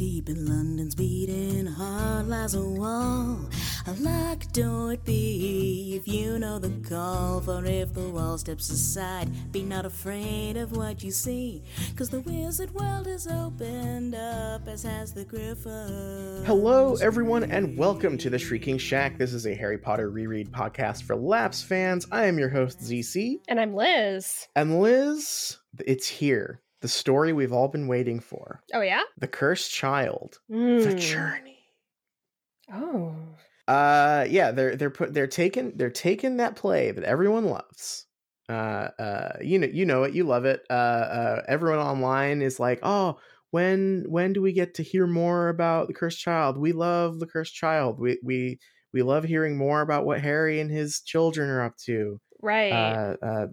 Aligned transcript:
deep 0.00 0.30
in 0.30 0.46
London's 0.46 0.94
beating 0.94 1.66
heart 1.66 2.26
lies 2.26 2.54
a 2.54 2.62
wall. 2.62 3.38
A 3.86 3.92
locked 4.00 4.54
door 4.54 4.94
it 4.94 5.04
be 5.04 5.92
if 5.94 6.08
you 6.08 6.38
know 6.38 6.58
the 6.58 6.70
call. 6.88 7.42
For 7.42 7.62
if 7.66 7.92
the 7.92 8.08
wall 8.08 8.38
steps 8.38 8.70
aside, 8.70 9.52
be 9.52 9.62
not 9.62 9.84
afraid 9.84 10.56
of 10.56 10.74
what 10.74 11.04
you 11.04 11.10
see. 11.10 11.62
Cause 11.96 12.08
the 12.08 12.22
wizard 12.22 12.72
world 12.72 13.08
is 13.08 13.26
opened 13.26 14.14
up, 14.14 14.66
as 14.66 14.84
has 14.84 15.12
the 15.12 15.26
griffin. 15.26 16.44
Hello, 16.46 16.94
everyone, 16.94 17.44
and 17.44 17.76
welcome 17.76 18.16
to 18.16 18.30
the 18.30 18.38
Shrieking 18.38 18.78
Shack. 18.78 19.18
This 19.18 19.34
is 19.34 19.46
a 19.46 19.54
Harry 19.54 19.76
Potter 19.76 20.08
reread 20.08 20.50
podcast 20.50 21.02
for 21.02 21.14
Laps 21.14 21.62
fans. 21.62 22.06
I 22.10 22.24
am 22.24 22.38
your 22.38 22.48
host, 22.48 22.80
ZC. 22.80 23.40
And 23.48 23.60
I'm 23.60 23.74
Liz. 23.74 24.48
And 24.56 24.80
Liz, 24.80 25.58
it's 25.78 26.08
here. 26.08 26.62
The 26.82 26.88
story 26.88 27.32
we've 27.32 27.52
all 27.52 27.68
been 27.68 27.88
waiting 27.88 28.20
for. 28.20 28.62
Oh, 28.72 28.80
yeah? 28.80 29.02
The 29.16 29.28
Cursed 29.28 29.70
Child. 29.70 30.40
The 30.80 30.92
Mm. 30.92 30.94
Journey. 30.94 31.76
Oh. 32.72 33.16
Uh 33.68 34.26
yeah, 34.28 34.50
they're 34.50 34.76
they're 34.76 34.90
put 34.90 35.14
they're 35.14 35.26
taking 35.26 35.76
they're 35.76 35.90
taking 35.90 36.38
that 36.38 36.56
play 36.56 36.90
that 36.90 37.04
everyone 37.04 37.44
loves. 37.46 38.06
Uh 38.48 38.88
uh 38.98 39.36
you 39.40 39.58
know 39.58 39.68
you 39.68 39.86
know 39.86 40.02
it, 40.04 40.14
you 40.14 40.24
love 40.24 40.44
it. 40.44 40.62
Uh 40.70 40.72
uh 40.72 41.42
everyone 41.48 41.78
online 41.78 42.42
is 42.42 42.58
like, 42.58 42.80
"Oh, 42.82 43.18
when 43.50 44.04
when 44.08 44.32
do 44.32 44.42
we 44.42 44.52
get 44.52 44.74
to 44.74 44.82
hear 44.82 45.06
more 45.06 45.48
about 45.48 45.86
the 45.88 45.94
cursed 45.94 46.18
child? 46.20 46.58
We 46.58 46.72
love 46.72 47.20
the 47.20 47.26
cursed 47.26 47.54
child. 47.54 48.00
We 48.00 48.18
we 48.24 48.58
we 48.92 49.02
love 49.02 49.24
hearing 49.24 49.56
more 49.56 49.82
about 49.82 50.04
what 50.04 50.20
Harry 50.20 50.58
and 50.60 50.70
his 50.70 51.00
children 51.00 51.48
are 51.50 51.62
up 51.62 51.76
to." 51.84 52.20
Right. 52.42 52.72
Uh, 52.72 53.16
uh, 53.22 53.46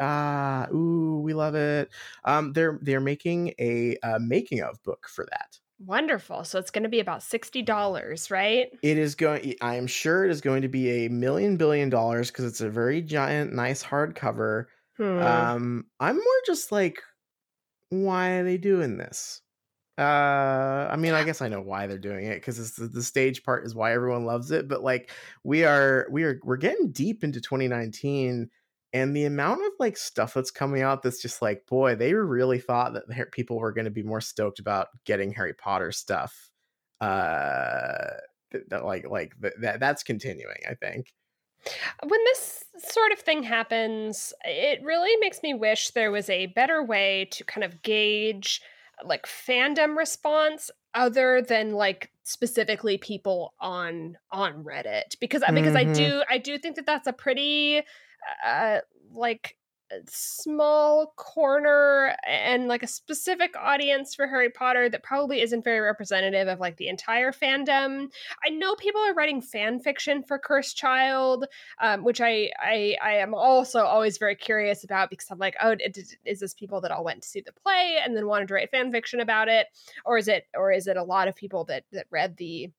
ah, 0.00 0.68
ooh, 0.72 1.20
we 1.20 1.34
love 1.34 1.54
it. 1.54 1.90
Um, 2.24 2.52
they're 2.52 2.78
they're 2.82 3.00
making 3.00 3.54
a 3.58 3.96
uh, 4.02 4.18
making 4.20 4.62
of 4.62 4.82
book 4.82 5.08
for 5.08 5.26
that. 5.30 5.58
Wonderful. 5.78 6.44
So 6.44 6.58
it's 6.58 6.70
going 6.70 6.84
to 6.84 6.88
be 6.88 7.00
about 7.00 7.20
$60, 7.20 8.30
right? 8.30 8.68
It 8.82 8.96
is 8.96 9.14
going. 9.14 9.56
I 9.60 9.76
am 9.76 9.86
sure 9.86 10.24
it 10.24 10.30
is 10.30 10.40
going 10.40 10.62
to 10.62 10.68
be 10.68 11.04
a 11.04 11.08
million 11.10 11.56
billion 11.58 11.90
dollars 11.90 12.30
because 12.30 12.46
it's 12.46 12.62
a 12.62 12.70
very 12.70 13.02
giant, 13.02 13.52
nice 13.52 13.82
hardcover. 13.82 14.66
Hmm. 14.96 15.18
Um, 15.18 15.86
I'm 16.00 16.16
more 16.16 16.42
just 16.46 16.72
like, 16.72 17.02
why 17.90 18.30
are 18.30 18.44
they 18.44 18.58
doing 18.58 18.96
this? 18.96 19.42
Uh, 19.98 20.88
I 20.90 20.96
mean, 20.96 21.14
I 21.14 21.24
guess 21.24 21.40
I 21.40 21.48
know 21.48 21.62
why 21.62 21.86
they're 21.86 21.96
doing 21.98 22.26
it 22.26 22.34
because 22.34 22.74
the, 22.74 22.86
the 22.86 23.02
stage 23.02 23.42
part 23.42 23.64
is 23.64 23.74
why 23.74 23.92
everyone 23.94 24.26
loves 24.26 24.50
it. 24.50 24.68
But 24.68 24.82
like, 24.82 25.10
we 25.42 25.64
are 25.64 26.06
we 26.10 26.24
are 26.24 26.38
we're 26.44 26.58
getting 26.58 26.92
deep 26.92 27.24
into 27.24 27.40
2019, 27.40 28.50
and 28.92 29.16
the 29.16 29.24
amount 29.24 29.64
of 29.64 29.72
like 29.78 29.96
stuff 29.96 30.34
that's 30.34 30.50
coming 30.50 30.82
out 30.82 31.02
that's 31.02 31.22
just 31.22 31.40
like, 31.40 31.66
boy, 31.66 31.94
they 31.94 32.12
really 32.14 32.58
thought 32.58 32.92
that 32.94 33.32
people 33.32 33.58
were 33.58 33.72
going 33.72 33.86
to 33.86 33.90
be 33.90 34.02
more 34.02 34.20
stoked 34.20 34.58
about 34.58 34.88
getting 35.06 35.32
Harry 35.32 35.54
Potter 35.54 35.92
stuff. 35.92 36.50
Uh, 37.00 38.08
th- 38.52 38.64
that 38.68 38.84
like 38.84 39.08
like 39.08 39.32
th- 39.40 39.54
that 39.60 39.80
that's 39.80 40.02
continuing. 40.02 40.58
I 40.68 40.74
think. 40.74 41.14
when 42.02 42.24
this 42.24 42.64
sort 42.78 43.12
of 43.12 43.18
thing 43.18 43.42
happens, 43.42 44.32
it 44.44 44.82
really 44.82 45.16
makes 45.16 45.42
me 45.42 45.54
wish 45.54 45.90
there 45.90 46.10
was 46.10 46.28
a 46.30 46.46
better 46.46 46.82
way 46.82 47.28
to 47.32 47.44
kind 47.44 47.64
of 47.64 47.82
gauge 47.82 48.60
like 49.04 49.26
fandom 49.26 49.96
response 49.96 50.70
other 50.94 51.42
than 51.42 51.72
like 51.72 52.10
specifically 52.24 52.98
people 52.98 53.54
on 53.60 54.16
on 54.32 54.64
Reddit 54.64 55.18
because 55.20 55.42
because 55.52 55.76
I 55.76 55.84
Mhm. 55.84 55.94
do 55.94 56.24
I 56.28 56.38
do 56.38 56.58
think 56.58 56.76
that 56.76 56.86
that's 56.86 57.06
a 57.06 57.12
pretty 57.12 57.82
uh 58.44 58.80
like 59.12 59.56
small 60.08 61.12
corner 61.16 62.16
and 62.26 62.68
like 62.68 62.82
a 62.82 62.86
specific 62.86 63.54
audience 63.56 64.14
for 64.14 64.26
Harry 64.26 64.50
Potter 64.50 64.88
that 64.88 65.02
probably 65.02 65.40
isn't 65.40 65.64
very 65.64 65.80
representative 65.80 66.48
of 66.48 66.60
like 66.60 66.76
the 66.76 66.88
entire 66.88 67.32
fandom. 67.32 68.08
I 68.44 68.50
know 68.50 68.74
people 68.76 69.00
are 69.00 69.14
writing 69.14 69.40
fan 69.40 69.78
fiction 69.80 70.22
for 70.22 70.38
Cursed 70.38 70.76
Child, 70.76 71.46
um, 71.80 72.02
which 72.04 72.20
I, 72.20 72.50
I 72.60 72.96
I 73.02 73.12
am 73.14 73.34
also 73.34 73.80
always 73.84 74.18
very 74.18 74.34
curious 74.36 74.84
about 74.84 75.10
because 75.10 75.30
I'm 75.30 75.38
like, 75.38 75.56
oh, 75.62 75.70
it- 75.70 75.80
it- 75.96 76.16
is 76.24 76.40
this 76.40 76.54
people 76.54 76.80
that 76.80 76.90
all 76.90 77.04
went 77.04 77.22
to 77.22 77.28
see 77.28 77.40
the 77.40 77.52
play 77.52 77.98
and 78.04 78.16
then 78.16 78.26
wanted 78.26 78.48
to 78.48 78.54
write 78.54 78.70
fan 78.70 78.90
fiction 78.92 79.20
about 79.20 79.48
it, 79.48 79.68
or 80.04 80.18
is 80.18 80.28
it 80.28 80.46
or 80.54 80.72
is 80.72 80.86
it 80.86 80.96
a 80.96 81.02
lot 81.04 81.28
of 81.28 81.36
people 81.36 81.64
that 81.66 81.84
that 81.92 82.06
read 82.10 82.36
the 82.36 82.70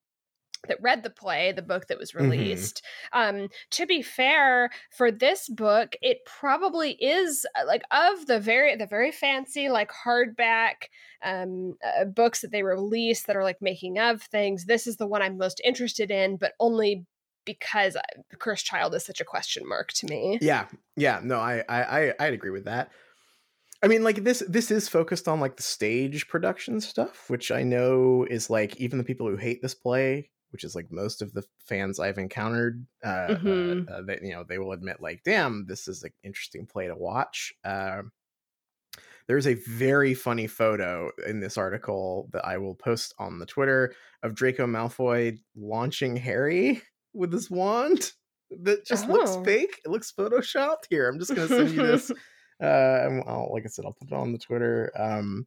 that 0.66 0.82
read 0.82 1.02
the 1.02 1.10
play, 1.10 1.52
the 1.52 1.62
book 1.62 1.86
that 1.86 1.98
was 1.98 2.12
Mhm. 2.12 2.22
released. 2.22 2.82
Um, 3.12 3.48
to 3.70 3.86
be 3.86 4.02
fair, 4.02 4.70
for 4.90 5.10
this 5.10 5.48
book, 5.48 5.94
it 6.02 6.24
probably 6.24 6.92
is 6.92 7.46
uh, 7.54 7.64
like 7.66 7.82
of 7.90 8.26
the 8.26 8.40
very 8.40 8.74
the 8.76 8.86
very 8.86 9.12
fancy 9.12 9.68
like 9.68 9.90
hardback 9.92 10.88
um, 11.22 11.76
uh, 11.84 12.04
books 12.04 12.40
that 12.40 12.50
they 12.50 12.62
release 12.62 13.24
that 13.24 13.36
are 13.36 13.44
like 13.44 13.60
making 13.62 13.98
of 13.98 14.22
things. 14.22 14.66
This 14.66 14.86
is 14.86 14.96
the 14.96 15.06
one 15.06 15.22
I'm 15.22 15.38
most 15.38 15.60
interested 15.64 16.10
in, 16.10 16.36
but 16.36 16.52
only 16.60 17.06
because 17.44 17.96
uh, 17.96 18.02
Cursed 18.38 18.66
Child 18.66 18.94
is 18.94 19.04
such 19.04 19.20
a 19.20 19.24
question 19.24 19.66
mark 19.66 19.92
to 19.94 20.06
me. 20.06 20.38
Yeah, 20.40 20.66
yeah, 20.96 21.20
no, 21.22 21.38
I, 21.38 21.64
I, 21.68 21.82
I, 21.82 22.14
I'd 22.20 22.34
agree 22.34 22.50
with 22.50 22.66
that. 22.66 22.90
I 23.82 23.86
mean, 23.86 24.02
like 24.02 24.24
this, 24.24 24.42
this 24.48 24.70
is 24.70 24.88
focused 24.88 25.28
on 25.28 25.40
like 25.40 25.56
the 25.56 25.62
stage 25.62 26.28
production 26.28 26.80
stuff, 26.80 27.30
which 27.30 27.50
I 27.50 27.62
know 27.62 28.26
is 28.28 28.50
like 28.50 28.76
even 28.76 28.98
the 28.98 29.04
people 29.04 29.28
who 29.28 29.36
hate 29.36 29.62
this 29.62 29.74
play, 29.74 30.30
which 30.50 30.64
is 30.64 30.74
like 30.74 30.90
most 30.90 31.22
of 31.22 31.32
the 31.32 31.44
fans 31.58 31.98
I've 32.00 32.18
encountered, 32.18 32.86
uh, 33.04 33.28
Mhm. 33.28 33.88
uh, 33.88 33.92
uh, 33.92 34.02
that 34.02 34.22
you 34.22 34.32
know 34.32 34.44
they 34.44 34.58
will 34.58 34.72
admit 34.72 35.00
like, 35.00 35.22
damn, 35.24 35.66
this 35.66 35.88
is 35.88 36.02
an 36.04 36.12
interesting 36.22 36.66
play 36.66 36.86
to 36.86 36.94
watch. 36.96 37.54
Uh, 37.64 38.02
there's 39.26 39.46
a 39.46 39.54
very 39.54 40.14
funny 40.14 40.46
photo 40.46 41.10
in 41.26 41.40
this 41.40 41.58
article 41.58 42.28
that 42.32 42.44
I 42.46 42.56
will 42.56 42.74
post 42.74 43.14
on 43.18 43.38
the 43.38 43.46
Twitter 43.46 43.94
of 44.22 44.34
Draco 44.34 44.66
Malfoy 44.66 45.38
launching 45.54 46.16
Harry 46.16 46.82
with 47.12 47.32
his 47.32 47.50
wand 47.50 48.12
that 48.50 48.86
just 48.86 49.06
looks 49.08 49.32
Oh. 49.32 49.44
fake. 49.44 49.80
It 49.84 49.90
looks 49.90 50.10
photoshopped. 50.12 50.84
Here, 50.88 51.08
I'm 51.08 51.18
just 51.18 51.34
gonna 51.34 51.48
send 51.48 51.70
you 51.70 51.86
this. 51.86 52.10
uh, 52.62 52.64
I'll, 53.26 53.50
like 53.52 53.64
I 53.64 53.68
said, 53.68 53.84
I'll 53.84 53.92
put 53.92 54.08
it 54.08 54.14
on 54.14 54.32
the 54.32 54.38
Twitter. 54.38 54.90
Um, 54.96 55.46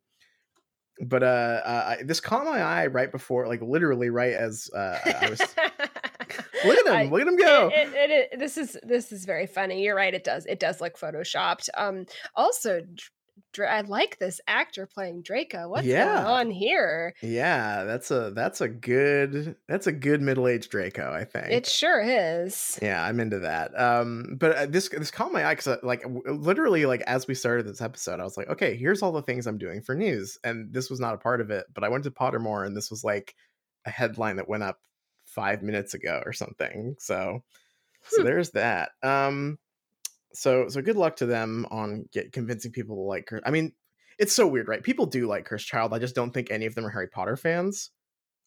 but 1.01 1.23
uh, 1.23 1.61
uh, 1.65 1.95
I- 1.99 2.03
this 2.03 2.19
caught 2.19 2.45
my 2.45 2.61
eye 2.61 2.87
right 2.87 3.11
before, 3.11 3.47
like 3.47 3.61
literally 3.61 4.09
right 4.09 4.33
as 4.33 4.69
uh, 4.75 4.97
I 5.05 5.29
was. 5.29 5.39
look 6.65 6.87
at 6.87 7.05
him! 7.05 7.11
Look 7.11 7.21
at 7.21 7.27
him 7.27 7.35
go! 7.37 7.69
It, 7.73 7.89
it, 7.93 8.11
it, 8.33 8.39
this 8.39 8.57
is 8.57 8.77
this 8.83 9.11
is 9.11 9.25
very 9.25 9.47
funny. 9.47 9.83
You're 9.83 9.95
right. 9.95 10.13
It 10.13 10.23
does 10.23 10.45
it 10.45 10.59
does 10.59 10.81
look 10.81 10.97
photoshopped. 10.97 11.69
Um. 11.77 12.05
Also, 12.35 12.81
I 13.59 13.81
like 13.81 14.17
this 14.19 14.39
actor 14.47 14.85
playing 14.87 15.23
Draco. 15.23 15.67
What's 15.69 15.87
Yeah. 15.87 16.05
going 16.05 16.25
on 16.25 16.51
here? 16.51 17.13
yeah, 17.21 17.83
that's 17.83 18.09
a 18.11 18.31
that's 18.31 18.61
a 18.61 18.67
good 18.69 19.55
that's 19.67 19.87
a 19.87 19.91
good 19.91 20.21
middle 20.21 20.47
aged 20.47 20.71
Draco. 20.71 21.11
I 21.11 21.25
think 21.25 21.47
It 21.51 21.65
sure 21.65 22.01
is. 22.01 22.79
Yeah, 22.81 23.03
I'm 23.03 23.19
into 23.19 23.39
that. 23.39 23.77
Um, 23.79 24.37
but 24.39 24.55
uh, 24.55 24.65
this 24.67 24.89
this 24.89 25.11
caught 25.11 25.31
my 25.31 25.45
eye 25.45 25.55
because 25.55 25.77
like 25.83 26.01
w- 26.03 26.23
literally 26.31 26.85
like 26.85 27.01
as 27.01 27.27
we 27.27 27.35
started 27.35 27.67
this 27.67 27.81
episode, 27.81 28.19
I 28.19 28.23
was 28.23 28.37
like, 28.37 28.47
okay, 28.49 28.75
here's 28.75 29.01
all 29.01 29.11
the 29.11 29.21
things 29.21 29.45
I'm 29.47 29.57
doing 29.57 29.81
for 29.81 29.95
news, 29.95 30.37
and 30.43 30.73
this 30.73 30.89
was 30.89 30.99
not 30.99 31.13
a 31.15 31.17
part 31.19 31.41
of 31.41 31.51
it. 31.51 31.65
But 31.73 31.83
I 31.83 31.89
went 31.89 32.03
to 32.05 32.11
Pottermore, 32.11 32.65
and 32.65 32.75
this 32.75 32.89
was 32.89 33.03
like 33.03 33.35
a 33.85 33.89
headline 33.89 34.37
that 34.37 34.47
went 34.49 34.63
up 34.63 34.79
five 35.25 35.61
minutes 35.61 35.93
ago 35.93 36.21
or 36.25 36.33
something. 36.33 36.95
So, 36.99 37.43
so 38.07 38.21
Hmm. 38.21 38.25
there's 38.25 38.51
that. 38.51 38.91
Um, 39.03 39.59
so 40.33 40.67
so 40.69 40.81
good 40.81 40.95
luck 40.97 41.17
to 41.17 41.25
them 41.25 41.65
on 41.71 42.05
get 42.11 42.31
convincing 42.31 42.71
people 42.71 42.95
to 42.95 43.01
like. 43.01 43.25
Cur- 43.27 43.41
I 43.45 43.51
mean, 43.51 43.73
it's 44.19 44.33
so 44.33 44.47
weird, 44.47 44.67
right? 44.67 44.83
People 44.83 45.05
do 45.05 45.27
like 45.27 45.45
Cursed 45.45 45.67
Child. 45.67 45.93
I 45.93 45.99
just 45.99 46.15
don't 46.15 46.31
think 46.33 46.51
any 46.51 46.65
of 46.65 46.75
them 46.75 46.85
are 46.85 46.89
Harry 46.89 47.07
Potter 47.07 47.35
fans, 47.37 47.91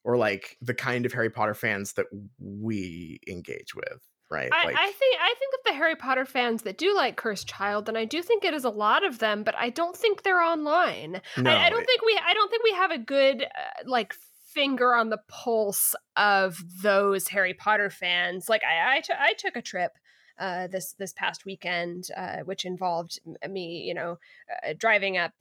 or 0.05 0.17
like 0.17 0.57
the 0.61 0.75
kind 0.75 1.07
of 1.07 1.13
Harry 1.13 1.31
Potter 1.31 1.55
fans 1.55 1.95
that 1.95 2.07
we 2.39 3.21
engage 3.29 3.75
with. 3.75 4.01
Right? 4.31 4.51
I, 4.53 4.65
like, 4.65 4.77
I 4.77 4.91
think 4.91 5.17
I 5.21 5.35
think 5.39 5.55
of 5.55 5.61
the 5.67 5.73
Harry 5.75 5.97
Potter 5.97 6.25
fans 6.25 6.63
that 6.63 6.79
do 6.79 6.95
like 6.97 7.17
Cursed 7.17 7.47
Child, 7.47 7.89
and 7.89 7.97
I 7.99 8.05
do 8.05 8.23
think 8.23 8.45
it 8.45 8.55
is 8.55 8.65
a 8.65 8.71
lot 8.71 9.05
of 9.05 9.19
them, 9.19 9.45
but 9.45 9.55
I 9.57 9.71
don't 9.71 9.97
think 9.97 10.23
they're 10.23 10.41
online. 10.41 11.21
no, 11.37 11.51
I, 11.51 11.67
I 11.67 11.71
don't 11.71 11.83
it- 11.83 11.87
think 11.87 12.03
we 12.05 12.19
I 12.27 12.35
don't 12.35 12.51
think 12.51 12.65
we 12.65 12.73
have 12.73 12.91
a 12.91 12.99
good 12.99 13.43
uh, 13.43 13.83
like 13.85 14.15
finger 14.55 14.95
on 14.95 15.11
the 15.11 15.19
pulse 15.29 15.95
of 16.17 16.59
those 16.83 17.29
Harry 17.29 17.55
Potter 17.55 17.91
fans. 17.91 18.49
Like 18.49 18.63
I 18.65 18.97
I 18.97 19.03
I 19.21 19.33
took 19.35 19.57
a 19.57 19.63
trip 19.63 19.93
uh, 20.39 20.67
this 20.69 20.93
this 20.95 21.13
past 21.13 21.45
weekend, 21.45 22.09
uh, 22.17 22.39
which 22.41 22.65
involved 22.65 23.19
me, 23.49 23.83
you 23.83 23.95
know, 23.95 24.19
uh, 24.67 24.75
driving 24.77 25.17
up 25.19 25.33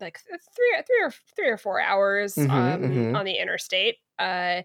like 0.00 0.18
three 0.20 0.82
three 0.86 1.02
or 1.02 1.10
three 1.36 1.48
or 1.48 1.56
four 1.58 1.80
hours 1.80 2.36
Mhm, 2.36 2.48
um, 2.48 2.80
mhm. 2.80 3.14
on 3.14 3.24
the 3.24 3.36
interstate. 3.38 3.96
Uh, 4.18 4.62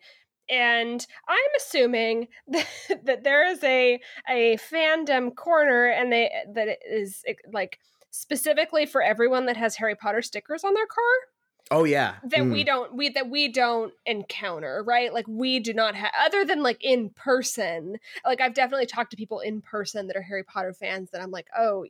and 0.49 1.05
I'm 1.27 1.51
assuming 1.57 2.27
that, 2.47 2.67
that 3.03 3.23
there 3.23 3.47
is 3.47 3.63
a 3.63 3.99
a 4.29 4.57
fandom 4.57 5.35
corner, 5.35 5.87
and 5.87 6.11
they 6.11 6.31
that 6.53 6.79
is 6.89 7.23
like 7.51 7.79
specifically 8.11 8.85
for 8.85 9.01
everyone 9.01 9.45
that 9.47 9.57
has 9.57 9.75
Harry 9.75 9.95
Potter 9.95 10.21
stickers 10.21 10.63
on 10.63 10.73
their 10.73 10.87
car 10.87 11.03
Oh 11.71 11.83
yeah. 11.83 12.15
that 12.23 12.41
Mm. 12.41 12.51
we 12.51 12.63
don't 12.63 12.93
we 12.93 13.09
that 13.09 13.29
we 13.29 13.47
don't 13.47 13.93
encounter 14.05 14.83
right 14.85 15.13
like 15.13 15.27
we 15.27 15.59
do 15.59 15.73
not 15.73 15.95
have 15.95 16.11
other 16.19 16.45
than 16.45 16.61
like 16.61 16.83
in 16.83 17.09
person 17.09 17.97
like 18.23 18.39
i've 18.39 18.53
definitely 18.53 18.85
talked 18.85 19.11
to 19.11 19.17
people 19.17 19.39
in 19.39 19.61
person 19.61 20.07
that 20.07 20.15
are 20.15 20.21
harry 20.21 20.43
potter 20.43 20.73
fans 20.73 21.09
that 21.11 21.21
i'm 21.21 21.31
like 21.31 21.47
oh 21.57 21.85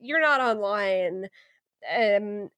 you're 0.00 0.20
not 0.20 0.40
online 0.40 1.28
um 1.96 2.50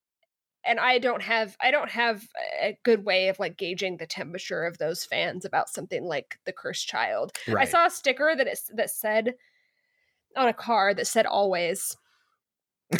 and 0.65 0.79
I 0.79 0.97
don't 0.99 1.21
have 1.21 1.57
I 1.59 1.71
don't 1.71 1.91
have 1.91 2.25
a 2.61 2.77
good 2.83 3.03
way 3.03 3.27
of 3.27 3.39
like 3.39 3.57
gauging 3.57 3.97
the 3.97 4.05
temperature 4.07 4.63
of 4.63 4.77
those 4.77 5.03
fans 5.03 5.43
about 5.45 5.69
something 5.69 6.05
like 6.05 6.39
The 6.45 6.53
Cursed 6.53 6.87
Child. 6.87 7.33
I 7.57 7.65
saw 7.65 7.85
a 7.85 7.89
sticker 7.89 8.33
that 8.35 8.47
is 8.47 8.71
that 8.73 8.89
said 8.89 9.35
on 10.37 10.47
a 10.47 10.53
car 10.53 10.93
that 10.93 11.07
said 11.07 11.25
always. 11.25 11.97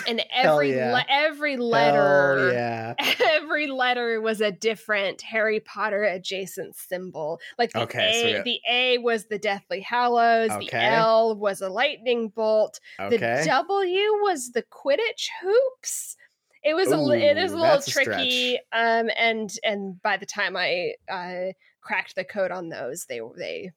And 0.07 0.23
every 0.33 0.75
yeah. 0.75 0.93
le- 0.93 1.05
every 1.09 1.57
letter 1.57 2.51
yeah. 2.53 2.93
every 3.33 3.67
letter 3.67 4.19
was 4.21 4.41
a 4.41 4.51
different 4.51 5.21
Harry 5.21 5.59
Potter 5.59 6.03
adjacent 6.03 6.75
symbol. 6.75 7.39
Like 7.57 7.71
the 7.73 7.81
Okay, 7.81 8.31
A, 8.31 8.33
got- 8.37 8.43
the 8.45 8.59
A 8.69 8.97
was 8.99 9.25
the 9.25 9.37
Deathly 9.37 9.81
Hallows, 9.81 10.49
the 10.49 10.69
L 10.73 11.35
was 11.35 11.61
a 11.61 11.69
lightning 11.69 12.29
bolt, 12.29 12.79
Okay. 12.99 13.17
the 13.41 13.45
W 13.45 13.99
was 14.23 14.51
the 14.51 14.63
Quidditch 14.63 15.27
hoops. 15.41 16.15
It 16.63 16.75
was 16.75 16.89
a 16.89 16.97
li- 16.97 17.23
it 17.25 17.35
was 17.35 17.51
a 17.51 17.55
little 17.57 17.73
that's 17.73 17.87
a 17.89 17.91
tricky, 17.91 18.57
um, 18.71 19.09
and 19.17 19.53
and 19.65 20.01
by 20.01 20.15
the 20.15 20.25
time 20.25 20.55
I 20.55 20.93
uh, 21.11 21.51
cracked 21.81 22.15
the 22.15 22.23
code 22.23 22.51
on 22.51 22.69
those, 22.69 23.05
they 23.09 23.19
were 23.19 23.35
they 23.37 23.71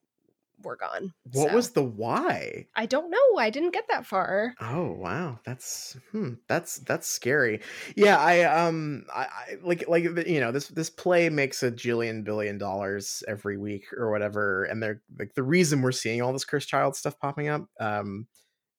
were 0.67 0.77
gone. 0.77 1.15
what 1.33 1.51
So, 1.51 1.53
was 1.53 1.73
the 1.73 1.85
why? 1.85 2.69
I 2.77 2.87
don't 2.87 3.11
know. 3.11 3.39
I 3.39 3.51
didn't 3.51 3.73
get 3.73 3.89
that 3.89 4.07
far. 4.07 4.55
Oh 4.59 4.93
wow, 4.93 5.39
that's 5.45 5.99
hmm, 6.13 6.35
that's 6.49 6.79
that's 6.79 7.07
scary. 7.07 7.61
Yeah, 7.95 8.17
I 8.19 8.41
um, 8.45 9.05
I, 9.15 9.25
I 9.25 9.57
like 9.63 9.87
like 9.87 10.05
you 10.05 10.41
know 10.41 10.51
this 10.51 10.69
this 10.69 10.89
play 10.89 11.29
makes 11.29 11.63
a 11.63 11.71
jillion 11.71 12.25
billion 12.25 12.57
dollars 12.57 13.23
every 13.29 13.59
week 13.59 13.85
or 13.93 14.11
whatever, 14.11 14.65
and 14.65 14.83
they're 14.83 15.03
like 15.19 15.35
the 15.35 15.43
reason 15.43 15.83
we're 15.83 15.93
seeing 15.93 16.23
all 16.23 16.33
this 16.33 16.47
cursed 16.47 16.71
child 16.71 16.97
stuff 16.97 17.19
popping 17.19 17.49
up 17.49 17.69
um 17.81 18.27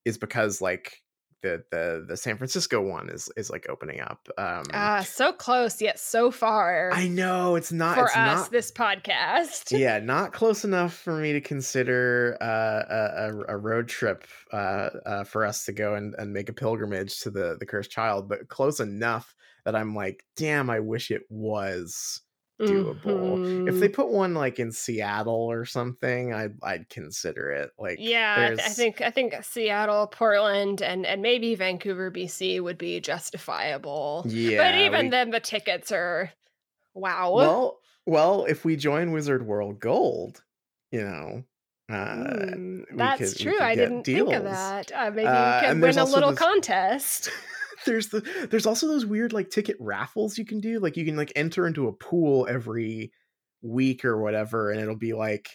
is 0.06 0.18
because 0.18 0.62
like 0.62 1.04
the 1.42 1.64
the 1.72 2.06
the 2.08 2.18
San 2.18 2.38
Francisco 2.38 2.82
one 2.82 3.10
is 3.10 3.30
is 3.38 3.50
like 3.50 3.68
opening 3.70 4.02
up. 4.02 4.28
Um, 4.38 4.64
Ah, 4.74 5.04
so 5.08 5.32
close 5.32 5.82
yet 5.82 6.00
so 6.00 6.32
far 6.32 6.92
I 6.94 7.08
know 7.08 7.56
it's 7.56 7.72
not 7.72 7.96
for 7.96 8.06
it's 8.06 8.16
us. 8.16 8.38
not 8.38 8.52
This 8.52 8.72
podcast. 8.72 9.72
yeah, 9.78 10.00
not 10.00 10.34
close 10.34 10.64
enough 10.64 10.94
for 10.94 11.14
me 11.18 11.34
to 11.34 11.42
consider 11.42 12.38
uh, 12.42 12.46
a, 12.90 13.30
a, 13.30 13.56
a 13.56 13.58
road 13.58 13.88
trip 13.88 14.26
uh, 14.52 14.90
uh, 15.06 15.24
for 15.24 15.46
us 15.46 15.66
to 15.66 15.74
go 15.74 15.96
and, 15.96 16.16
and 16.18 16.34
make 16.34 16.50
a 16.50 16.54
pilgrimage 16.54 17.20
to 17.22 17.30
the 17.30 17.58
the 17.60 17.66
cursed 17.66 17.92
child, 17.92 18.28
but 18.30 18.48
close 18.48 18.80
enough 18.80 19.34
that 19.66 19.76
I'm 19.76 19.94
like, 19.96 20.24
damn, 20.38 20.70
I 20.70 20.80
wish 20.80 21.12
it 21.12 21.24
was 21.30 22.22
doable. 22.60 23.68
If 23.68 23.80
they 23.80 23.90
Mhm. 23.90 23.94
put 23.94 24.10
one 24.10 24.34
like 24.34 24.60
in 24.60 24.72
Seattle 24.72 25.34
or 25.52 25.66
something, 25.66 26.34
I'd 26.34 26.56
I'd 26.64 26.90
consider 26.90 27.52
it. 27.52 27.72
Like, 27.78 27.98
yeah, 28.00 28.36
I, 28.38 28.48
th- 28.56 28.60
I 28.60 28.70
think 28.70 29.02
I 29.02 29.12
think 29.12 29.36
Seattle, 29.44 30.08
Portland, 30.08 30.82
and 30.82 31.06
and 31.06 31.22
maybe 31.22 31.56
Vancouver, 31.56 32.12
BC 32.12 32.60
would 32.62 32.78
be 32.78 33.00
justifiable. 33.00 34.24
yeah, 34.28 34.58
but 34.58 34.80
even 34.80 35.06
we- 35.06 35.10
then, 35.12 35.30
the 35.32 35.40
tickets 35.40 35.92
are 35.92 36.32
wow. 36.94 37.34
well, 37.34 37.80
well, 38.06 38.46
if 38.46 38.66
we 38.66 38.76
join 38.76 39.12
Wizard 39.12 39.46
World 39.46 39.80
Gold, 39.80 40.42
you 40.92 41.04
know, 41.04 41.44
uh, 41.94 42.26
we 42.58 42.86
that's 42.98 43.34
could- 43.34 43.42
true. 43.44 43.60
I 43.60 43.76
didn't 43.76 44.04
think 44.04 44.32
of 44.34 44.44
that. 44.46 44.92
Uh, 44.92 45.12
maybe 45.12 45.28
Uh, 45.28 45.56
we 45.56 45.60
could 45.62 45.70
and 45.72 45.82
win 45.82 45.98
a 45.98 46.06
little 46.06 46.32
this- 46.32 46.40
contest. 46.40 47.30
there's 47.86 48.10
the 48.10 48.48
there's 48.50 48.66
also 48.66 48.88
those 48.88 49.06
weird 49.06 49.34
like 49.34 49.50
ticket 49.50 49.76
raffles 49.80 50.38
you 50.38 50.46
can 50.46 50.60
do 50.60 50.80
like 50.80 50.98
you 50.98 51.06
can 51.06 51.16
like 51.16 51.32
enter 51.36 51.68
into 51.68 51.88
a 51.88 51.94
pool 51.94 52.48
every 52.50 53.12
week 53.62 54.06
or 54.06 54.22
whatever 54.22 54.72
and 54.72 54.80
it'll 54.80 54.96
be 54.96 55.14
like 55.14 55.50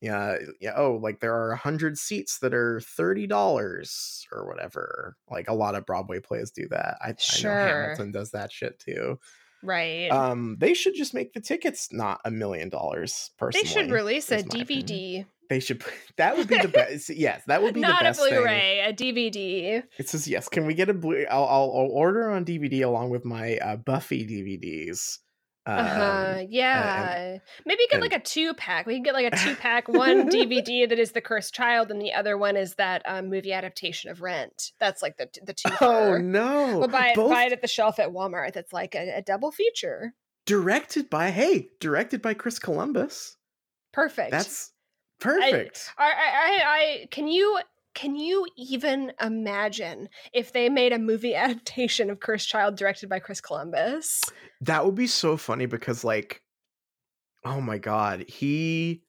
yeah 0.00 0.36
yeah 0.60 0.74
oh 0.76 0.98
like 1.02 1.20
there 1.20 1.34
are 1.34 1.52
a 1.52 1.56
hundred 1.56 1.96
seats 1.98 2.38
that 2.40 2.52
are 2.54 2.80
thirty 2.80 3.26
dollars 3.26 4.26
or 4.30 4.46
whatever 4.46 5.16
like 5.30 5.48
a 5.48 5.54
lot 5.54 5.74
of 5.74 5.86
broadway 5.86 6.20
plays 6.20 6.50
do 6.50 6.68
that 6.68 6.96
i, 7.00 7.08
I 7.08 7.10
know 7.10 7.14
Sure. 7.18 7.56
hamilton 7.56 8.12
does 8.12 8.30
that 8.32 8.52
shit 8.52 8.78
too 8.78 9.18
Right. 9.62 10.10
um 10.10 10.56
they 10.60 10.74
should 10.74 10.94
just 10.94 11.14
make 11.14 11.32
the 11.32 11.40
tickets 11.40 11.88
not 11.92 12.20
a 12.24 12.30
million 12.30 12.68
dollars 12.68 13.30
Personally, 13.38 13.64
they 13.64 13.72
should 13.72 13.90
release 13.90 14.30
a 14.30 14.42
DVD 14.42 14.62
opinion. 14.62 15.26
They 15.48 15.60
should 15.60 15.82
that 16.16 16.36
would 16.36 16.48
be 16.48 16.58
the 16.58 16.68
best 16.68 17.08
yes 17.10 17.42
that 17.46 17.62
would 17.62 17.74
be 17.74 17.80
not 17.80 18.00
the 18.00 18.04
best 18.04 18.20
thing 18.20 18.30
Blu-ray, 18.34 18.80
a 18.80 18.92
DVD. 18.92 19.82
it 19.98 20.08
says 20.08 20.26
yes. 20.28 20.48
Can 20.48 20.66
we 20.66 20.74
get 20.74 20.88
a 20.88 20.94
blue? 20.94 21.24
I'll, 21.30 21.44
I'll, 21.44 21.72
I'll 21.74 21.90
order 21.92 22.30
on 22.30 22.44
DVD 22.44 22.84
along 22.84 23.10
with 23.10 23.24
my 23.24 23.56
uh, 23.58 23.76
Buffy 23.76 24.26
DVDs. 24.26 25.18
Um, 25.68 25.78
Uh-huh. 25.78 26.42
Yeah. 26.48 27.38
Maybe 27.64 27.82
get 27.90 27.94
and- 27.94 28.02
like 28.02 28.12
a 28.12 28.20
two 28.20 28.54
pack. 28.54 28.86
We 28.86 28.94
can 28.94 29.02
get 29.02 29.14
like 29.14 29.32
a 29.32 29.36
two 29.44 29.56
pack, 29.56 29.88
one 29.88 30.28
DVD 30.30 30.88
that 30.88 30.98
is 30.98 31.10
The 31.12 31.20
Cursed 31.20 31.52
Child, 31.54 31.90
and 31.90 32.00
the 32.00 32.12
other 32.12 32.38
one 32.38 32.56
is 32.56 32.74
that 32.76 33.02
um, 33.04 33.28
movie 33.28 33.52
adaptation 33.52 34.10
of 34.10 34.20
Rent. 34.22 34.70
That's 34.78 35.02
like 35.02 35.16
the 35.16 35.28
the 35.44 35.54
two. 35.54 35.68
Oh 35.80 36.18
no! 36.18 36.78
We'll 36.78 36.88
buy 36.88 37.08
it, 37.08 37.16
Both 37.16 37.30
buy 37.32 37.44
it 37.46 37.52
at 37.52 37.62
the 37.62 37.68
shelf 37.68 37.98
at 37.98 38.10
Walmart. 38.10 38.52
That's 38.52 38.72
like 38.72 38.94
a, 38.94 39.16
a 39.18 39.22
double 39.22 39.50
feature. 39.50 40.14
directed 40.46 41.10
by 41.10 41.30
hey, 41.30 41.70
directed 41.80 42.22
by 42.22 42.34
Chris 42.34 42.58
Columbus. 42.60 43.36
Perfect. 43.92 44.30
That's 44.30 44.70
perfect. 45.20 45.90
I, 45.98 46.04
I, 46.04 46.10
I, 46.10 46.64
I 46.64 47.06
can 47.10 47.28
you 47.28 47.58
can 47.94 48.14
you 48.14 48.46
even 48.56 49.12
imagine 49.22 50.08
if 50.34 50.52
they 50.52 50.68
made 50.68 50.92
a 50.92 50.98
movie 50.98 51.34
adaptation 51.36 52.10
of 52.10 52.20
Cursed 52.20 52.48
Child 52.48 52.76
directed 52.76 53.08
by 53.08 53.18
Chris 53.18 53.40
Columbus? 53.40 54.22
that 54.62 54.84
would 54.84 54.94
be 54.94 55.06
so 55.06 55.36
funny 55.36 55.66
because 55.66 56.04
like, 56.04 56.42
oh 57.44 57.60
my 57.60 57.78
god, 57.78 58.24
he. 58.28 59.02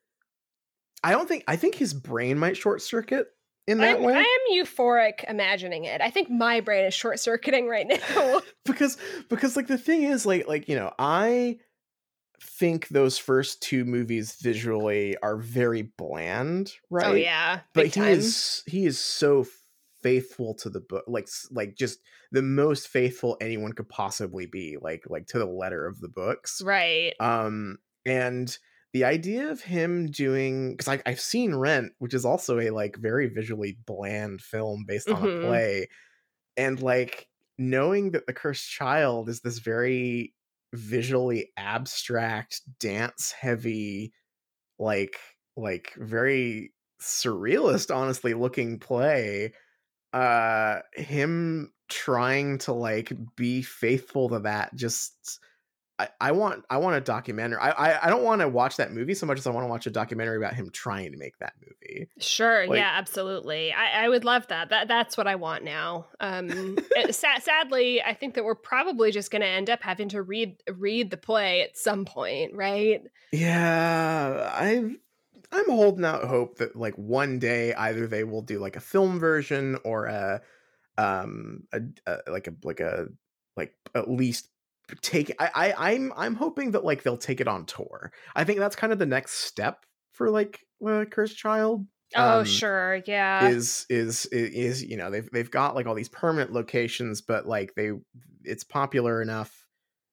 I 1.03 1.11
don't 1.11 1.27
think 1.27 1.43
I 1.47 1.55
think 1.55 1.75
his 1.75 1.93
brain 1.93 2.39
might 2.39 2.57
short 2.57 2.81
circuit 2.81 3.27
in 3.67 3.77
that 3.79 3.97
I'm, 3.97 4.03
way. 4.03 4.13
I 4.13 4.19
am 4.21 4.65
euphoric 4.65 5.29
imagining 5.29 5.83
it. 5.83 6.01
I 6.01 6.09
think 6.09 6.29
my 6.29 6.61
brain 6.61 6.85
is 6.85 6.93
short 6.93 7.19
circuiting 7.19 7.67
right 7.67 7.87
now. 8.15 8.41
because 8.65 8.97
because 9.29 9.55
like 9.55 9.67
the 9.67 9.77
thing 9.77 10.03
is 10.03 10.25
like 10.25 10.47
like 10.47 10.67
you 10.67 10.75
know 10.75 10.91
i 10.97 11.57
think 12.41 12.87
those 12.89 13.17
first 13.17 13.61
two 13.61 13.83
movies 13.85 14.35
visually 14.41 15.17
are 15.17 15.37
very 15.37 15.81
bland 15.83 16.73
right 16.89 17.07
Oh 17.07 17.13
yeah, 17.13 17.61
but 17.73 17.87
he 17.87 18.01
is 18.09 18.63
he 18.67 18.85
is 18.85 18.99
so 18.99 19.45
faithful 20.01 20.53
to 20.53 20.69
the 20.69 20.79
book 20.79 21.03
like 21.07 21.27
like 21.51 21.75
just 21.75 21.99
the 22.31 22.41
most 22.43 22.87
faithful 22.87 23.35
anyone 23.41 23.73
could 23.73 23.89
possibly 23.89 24.45
be 24.45 24.77
like 24.79 25.03
like 25.09 25.25
to 25.27 25.39
the 25.39 25.45
letter 25.45 25.87
of 25.87 25.99
the 26.01 26.07
books 26.09 26.61
right. 26.61 27.13
um 27.19 27.77
and 28.05 28.59
the 28.93 29.03
idea 29.03 29.49
of 29.49 29.61
him 29.61 30.05
doing 30.11 30.71
because 30.77 31.01
i've 31.05 31.19
seen 31.19 31.55
rent 31.55 31.93
which 31.97 32.13
is 32.13 32.25
also 32.25 32.59
a 32.59 32.69
like 32.69 32.95
very 32.97 33.27
visually 33.27 33.77
bland 33.85 34.39
film 34.41 34.85
based 34.87 35.11
on 35.11 35.23
Mhm. 35.23 35.37
a 35.37 35.41
play 35.41 35.87
and 36.55 36.81
like 36.81 37.27
knowing 37.57 38.11
that 38.11 38.27
the 38.27 38.33
cursed 38.33 38.69
child 38.69 39.29
is 39.29 39.41
this 39.41 39.59
very 39.59 40.33
visually 40.73 41.51
abstract 41.57 42.61
dance 42.79 43.31
heavy 43.31 44.13
like 44.79 45.17
like 45.55 45.93
very 45.97 46.73
surrealist 47.01 47.95
honestly 47.95 48.33
looking 48.33 48.79
play 48.79 49.53
uh 50.13 50.79
him 50.93 51.71
trying 51.89 52.57
to 52.57 52.73
like 52.73 53.11
be 53.35 53.61
faithful 53.61 54.29
to 54.29 54.39
that 54.39 54.73
just 54.75 55.39
I, 55.99 56.09
I 56.21 56.31
want 56.31 56.63
I 56.69 56.77
want 56.77 56.95
a 56.95 57.01
documentary. 57.01 57.57
I 57.59 57.71
I, 57.71 58.05
I 58.05 58.09
don't 58.09 58.23
want 58.23 58.41
to 58.41 58.47
watch 58.47 58.77
that 58.77 58.91
movie 58.91 59.15
so 59.15 59.25
much 59.25 59.39
as 59.39 59.47
I 59.47 59.49
want 59.49 59.63
to 59.63 59.67
watch 59.67 59.87
a 59.87 59.89
documentary 59.89 60.37
about 60.37 60.53
him 60.53 60.69
trying 60.69 61.11
to 61.11 61.17
make 61.17 61.37
that 61.39 61.53
movie. 61.59 62.07
Sure. 62.19 62.67
like- 62.67 62.77
yeah. 62.77 62.93
Absolutely. 62.97 63.73
I, 63.73 64.05
I 64.05 64.09
would 64.09 64.23
love 64.23 64.47
that. 64.47 64.69
That 64.69 64.87
that's 64.87 65.17
what 65.17 65.25
I 65.27 65.35
want 65.35 65.63
now. 65.63 66.07
Um, 66.19 66.77
sa- 67.09 67.39
sadly, 67.39 68.01
I 68.03 68.13
think 68.13 68.35
that 68.35 68.43
we're 68.45 68.53
probably 68.55 69.11
just 69.11 69.31
going 69.31 69.41
to 69.41 69.47
end 69.47 69.69
up 69.71 69.81
having 69.81 70.09
to 70.09 70.21
read 70.21 70.61
read 70.71 71.09
the 71.09 71.17
play 71.17 71.63
at 71.63 71.77
some 71.77 72.05
point, 72.05 72.53
right? 72.53 73.01
Yeah, 73.31 74.51
I 74.53 74.91
I'm 75.51 75.65
holding 75.69 76.05
out 76.05 76.25
hope 76.25 76.57
that 76.59 76.75
like 76.75 76.95
one 76.95 77.39
day 77.39 77.73
either 77.73 78.05
they 78.05 78.23
will 78.23 78.41
do 78.41 78.59
like 78.59 78.75
a 78.75 78.81
film 78.81 79.19
version 79.19 79.77
or 79.83 80.05
a 80.05 80.41
um 80.97 81.63
a, 81.73 81.81
a 82.05 82.31
like 82.31 82.47
a 82.47 82.53
like 82.63 82.79
a 82.81 83.07
like 83.55 83.73
at 83.95 84.09
least 84.09 84.49
take 85.01 85.31
I, 85.39 85.49
I 85.73 85.91
I'm 85.93 86.13
I'm 86.15 86.35
hoping 86.35 86.71
that 86.71 86.83
like 86.85 87.03
they'll 87.03 87.17
take 87.17 87.41
it 87.41 87.47
on 87.47 87.65
tour. 87.65 88.11
I 88.35 88.43
think 88.43 88.59
that's 88.59 88.75
kind 88.75 88.93
of 88.93 88.99
the 88.99 89.05
next 89.05 89.33
step 89.33 89.85
for 90.13 90.29
like 90.29 90.61
uh, 90.85 91.05
Cursed 91.05 91.37
Child. 91.37 91.87
Oh, 92.15 92.43
um, 92.43 92.43
sure. 92.43 93.01
Yeah. 93.05 93.51
is 93.51 93.85
is 93.89 94.27
i- 94.33 94.35
is 94.35 94.83
you 94.83 94.97
know 94.97 95.11
they've 95.11 95.29
they've 95.31 95.51
got 95.51 95.75
like 95.75 95.85
all 95.85 95.95
these 95.95 96.09
permanent 96.09 96.51
locations 96.53 97.21
but 97.21 97.47
like 97.47 97.75
they 97.75 97.91
it's 98.43 98.63
popular 98.63 99.21
enough 99.21 99.67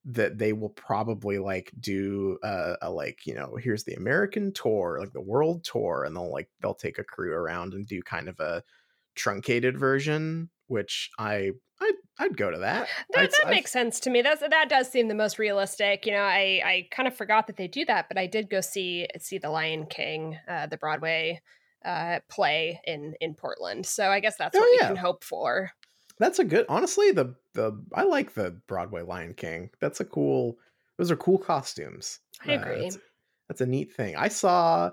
that 0.07 0.37
they 0.37 0.53
will 0.53 0.69
probably 0.71 1.39
like 1.39 1.73
do 1.81 2.39
a, 2.43 2.77
a 2.83 2.91
like 2.91 3.25
you 3.27 3.35
know 3.35 3.57
here's 3.57 3.85
the 3.85 3.95
american 3.95 4.53
tour 4.53 4.99
like 5.01 5.13
the 5.15 5.21
world 5.21 5.65
tour 5.65 6.05
and 6.05 6.15
they'll 6.15 6.31
like 6.31 6.51
they'll 6.61 6.75
take 6.75 6.99
a 6.99 7.05
crew 7.05 7.33
around 7.33 7.73
and 7.73 7.87
do 7.87 8.03
kind 8.03 8.29
of 8.29 8.39
a 8.41 8.63
truncated 9.15 9.79
version 9.79 10.51
which 10.75 11.09
i 11.19 11.51
i'd, 11.81 11.95
I'd 12.19 12.37
go 12.37 12.51
to 12.51 12.59
that 12.59 12.87
That, 13.13 13.21
I'd- 13.21 13.31
that 13.33 13.47
I'd- 13.47 13.51
makes 13.55 13.71
sense 13.73 13.99
to 14.01 14.11
me. 14.11 14.21
That's 14.23 14.41
that 14.43 14.69
does 14.69 14.91
seem 14.91 15.09
the 15.09 15.15
most 15.15 15.39
realistic. 15.39 16.05
You 16.07 16.13
know, 16.13 16.23
I 16.23 16.61
I 16.65 16.89
kind 16.91 17.07
of 17.09 17.17
forgot 17.17 17.47
that 17.47 17.57
they 17.57 17.67
do 17.69 17.85
that, 17.87 18.09
but 18.09 18.19
I 18.19 18.27
did 18.27 18.51
go 18.51 18.61
see 18.61 19.09
see 19.19 19.39
the 19.39 19.51
Lion 19.51 19.87
King, 19.87 20.39
uh, 20.47 20.67
the 20.67 20.77
Broadway 20.77 21.41
uh, 21.85 22.21
play 22.31 22.81
in 22.85 23.15
in 23.21 23.35
Portland. 23.35 23.87
So 23.87 24.09
I 24.11 24.21
guess 24.21 24.37
that's 24.37 24.57
Oh, 24.57 24.61
what 24.61 24.71
we 24.71 24.79
yeah. 24.81 24.89
can 24.89 24.97
hope 24.97 25.25
for. 25.25 25.71
That's 26.19 26.39
a 26.39 26.45
good. 26.45 26.67
Honestly, 26.69 27.11
the 27.11 27.35
the 27.55 27.73
I 27.95 28.05
like 28.05 28.35
the 28.35 28.61
Broadway 28.69 29.03
Lion 29.03 29.35
King. 29.35 29.71
That's 29.81 30.01
a 30.01 30.05
cool. 30.05 30.59
Those 30.99 31.11
are 31.11 31.17
cool 31.17 31.39
costumes. 31.39 32.21
I 32.47 32.55
Uh, 32.55 32.61
agree. 32.61 32.83
that's, 32.83 32.99
that's 33.49 33.61
a 33.63 33.67
neat 33.67 33.93
thing. 33.93 34.15
I 34.17 34.29
saw. 34.29 34.91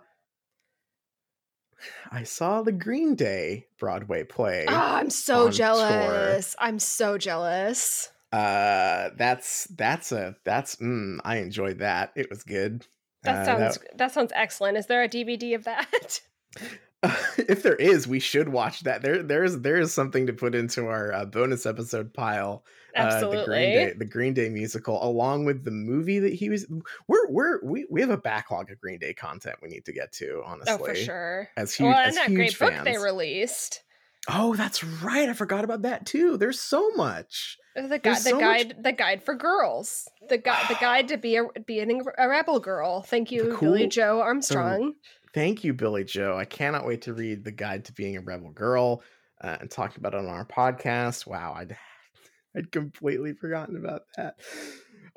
I 2.12 2.24
saw 2.24 2.62
the 2.62 2.72
Green 2.72 3.16
Day 3.16 3.68
Broadway 3.78 4.24
play. 4.24 4.66
Oh, 4.68 4.74
I'm 4.76 5.10
so 5.10 5.40
on 5.40 5.44
tour. 5.46 5.52
jealous. 5.52 6.56
I'm 6.60 6.80
so 6.80 7.18
jealous. 7.18 8.10
Uh, 8.32 9.10
that's 9.18 9.66
that's 9.76 10.12
a 10.12 10.36
that's. 10.44 10.78
Mm, 10.78 11.20
I 11.24 11.38
enjoyed 11.38 11.80
that. 11.80 12.12
It 12.16 12.30
was 12.30 12.44
good. 12.44 12.86
That 13.24 13.42
Uh, 13.42 13.46
sounds 13.46 13.80
that 13.96 14.12
sounds 14.12 14.32
excellent. 14.36 14.78
Is 14.78 14.88
there 14.88 15.04
a 15.04 15.10
DVD 15.10 15.56
of 15.56 15.64
that? 15.66 16.22
if 17.38 17.64
there 17.64 17.76
is, 17.76 18.08
we 18.08 18.20
should 18.20 18.50
watch 18.50 18.82
that. 18.82 19.02
There, 19.02 19.24
there's, 19.24 19.58
there 19.62 19.78
is 19.78 19.92
something 19.92 20.28
to 20.28 20.34
put 20.34 20.54
into 20.54 20.86
our 20.88 21.12
uh, 21.12 21.26
bonus 21.26 21.66
episode 21.66 22.14
pile. 22.14 22.64
Uh, 22.96 23.20
the 23.20 23.28
Green 23.28 23.46
Day, 23.46 23.74
Absolutely. 23.84 24.00
the 24.00 24.06
Green 24.06 24.34
Day 24.34 24.50
musical, 24.50 25.04
along 25.04 25.46
with 25.46 25.64
the 25.64 25.72
movie 25.72 26.20
that 26.20 26.34
he 26.34 26.50
was. 26.50 26.66
We're, 27.08 27.30
we're, 27.30 27.64
we, 27.64 27.86
we 27.90 28.02
have 28.02 28.10
a 28.10 28.18
backlog 28.18 28.72
of 28.72 28.80
Green 28.80 29.00
Day 29.00 29.14
content 29.14 29.58
we 29.62 29.70
need 29.70 29.86
to 29.86 29.94
get 29.94 30.12
to. 30.14 30.42
Honestly, 30.46 30.74
oh, 30.74 30.86
for 30.86 30.96
sure. 30.96 31.50
As 31.58 31.74
huge, 31.74 31.88
well, 31.88 31.98
as 31.98 32.08
and 32.10 32.18
that 32.18 32.28
huge 32.28 32.38
great 32.38 32.54
fans. 32.56 32.76
book 32.76 32.84
they 32.86 32.98
released. 32.98 33.84
oh, 34.30 34.56
that's 34.56 34.84
right. 34.84 35.30
I 35.30 35.34
forgot 35.34 35.64
about 35.64 35.84
that 35.84 36.06
too. 36.06 36.38
There's 36.38 36.60
so 36.60 36.90
much. 36.92 37.58
Uh, 37.76 37.88
The 37.88 38.00
guide, 38.00 38.18
the 38.18 38.20
so 38.22 38.36
much- 38.40 38.42
guide, 38.68 38.76
the 38.84 38.92
guide 38.92 39.24
for 39.24 39.34
girls. 39.36 40.08
The 40.30 40.38
guide, 40.38 40.66
the 40.68 40.76
guide 40.76 41.08
to 41.08 41.18
be 41.18 41.38
a 41.38 41.46
being 41.66 42.02
a 42.18 42.28
rebel 42.28 42.60
girl. 42.60 43.02
Thank 43.02 43.32
you, 43.32 43.58
Billie 43.60 43.88
Joe 43.88 44.20
Armstrong. 44.22 44.94
Thank 45.34 45.64
you, 45.64 45.74
Billie 45.74 46.04
Joe. 46.04 46.38
I 46.38 46.44
cannot 46.44 46.86
wait 46.86 47.04
to 47.04 47.14
read 47.14 47.46
the 47.46 47.52
guide 47.54 47.86
to 47.86 47.94
being 47.94 48.18
a 48.18 48.22
rebel 48.22 48.50
girl 48.52 49.02
uh, 49.42 49.56
and 49.62 49.72
talk 49.72 49.96
about 49.96 50.14
it 50.14 50.18
on 50.18 50.26
our 50.28 50.46
podcast. 50.46 51.26
Wow, 51.26 51.54
I'd 51.58 51.78
I'd 52.56 52.72
completely 52.72 53.34
forgotten 53.34 53.78
about 53.78 54.04
that. 54.18 54.36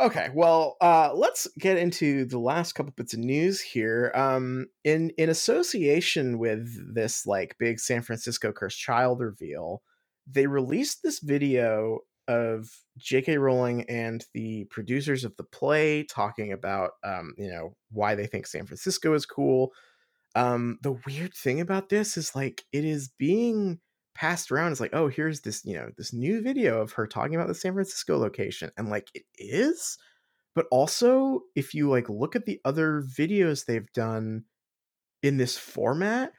Okay, 0.00 0.29
well, 0.35 0.76
uh, 0.81 1.12
let's 1.14 1.47
get 1.59 1.79
into 1.79 2.25
the 2.25 2.38
last 2.38 2.73
couple 2.73 2.93
bits 2.97 3.14
of 3.14 3.21
news 3.21 3.61
here. 3.61 4.11
Um, 4.14 4.67
in 4.83 5.11
in 5.11 5.31
association 5.31 6.38
with 6.38 6.95
this 6.95 7.26
like 7.26 7.57
big 7.59 7.79
San 7.79 8.03
Francisco 8.03 8.53
cursed 8.53 8.79
child 8.79 9.21
reveal, 9.21 9.83
they 10.26 10.49
released 10.49 11.03
this 11.03 11.21
video 11.21 12.00
of 12.26 12.69
J.K. 12.99 13.38
Rowling 13.38 13.85
and 13.88 14.25
the 14.35 14.64
producers 14.64 15.25
of 15.25 15.37
the 15.37 15.45
play 15.45 16.03
talking 16.03 16.53
about 16.53 16.93
um, 17.05 17.35
you 17.38 17.49
know 17.49 17.76
why 17.93 18.17
they 18.17 18.26
think 18.26 18.49
San 18.49 18.67
Francisco 18.67 19.14
is 19.14 19.26
cool. 19.26 19.71
Um, 20.35 20.79
the 20.83 20.99
weird 21.07 21.35
thing 21.35 21.61
about 21.61 21.88
this 21.88 22.17
is 22.17 22.35
like 22.35 22.64
it 22.73 22.85
is 22.85 23.11
being 23.17 23.79
passed 24.14 24.52
around 24.52 24.73
is 24.73 24.80
like, 24.80 24.94
oh, 24.94 25.09
here's 25.09 25.42
this, 25.42 25.64
you 25.64 25.75
know, 25.76 25.90
this 25.97 26.12
new 26.12 26.40
video 26.42 26.80
of 26.80 26.92
her 26.92 27.06
talking 27.06 27.35
about 27.35 27.49
the 27.49 27.54
San 27.54 27.75
Francisco 27.75 28.18
location. 28.18 28.71
And 28.76 28.88
like 28.90 29.11
it 29.14 29.25
is, 29.38 29.99
but 30.54 30.66
also 30.71 31.42
if 31.56 31.75
you 31.75 31.90
like 31.90 32.09
look 32.09 32.37
at 32.37 32.47
the 32.47 32.61
other 32.64 33.02
videos 33.02 33.66
they've 33.66 33.92
done 33.92 34.44
in 35.23 35.37
this 35.37 35.56
format, 35.59 36.33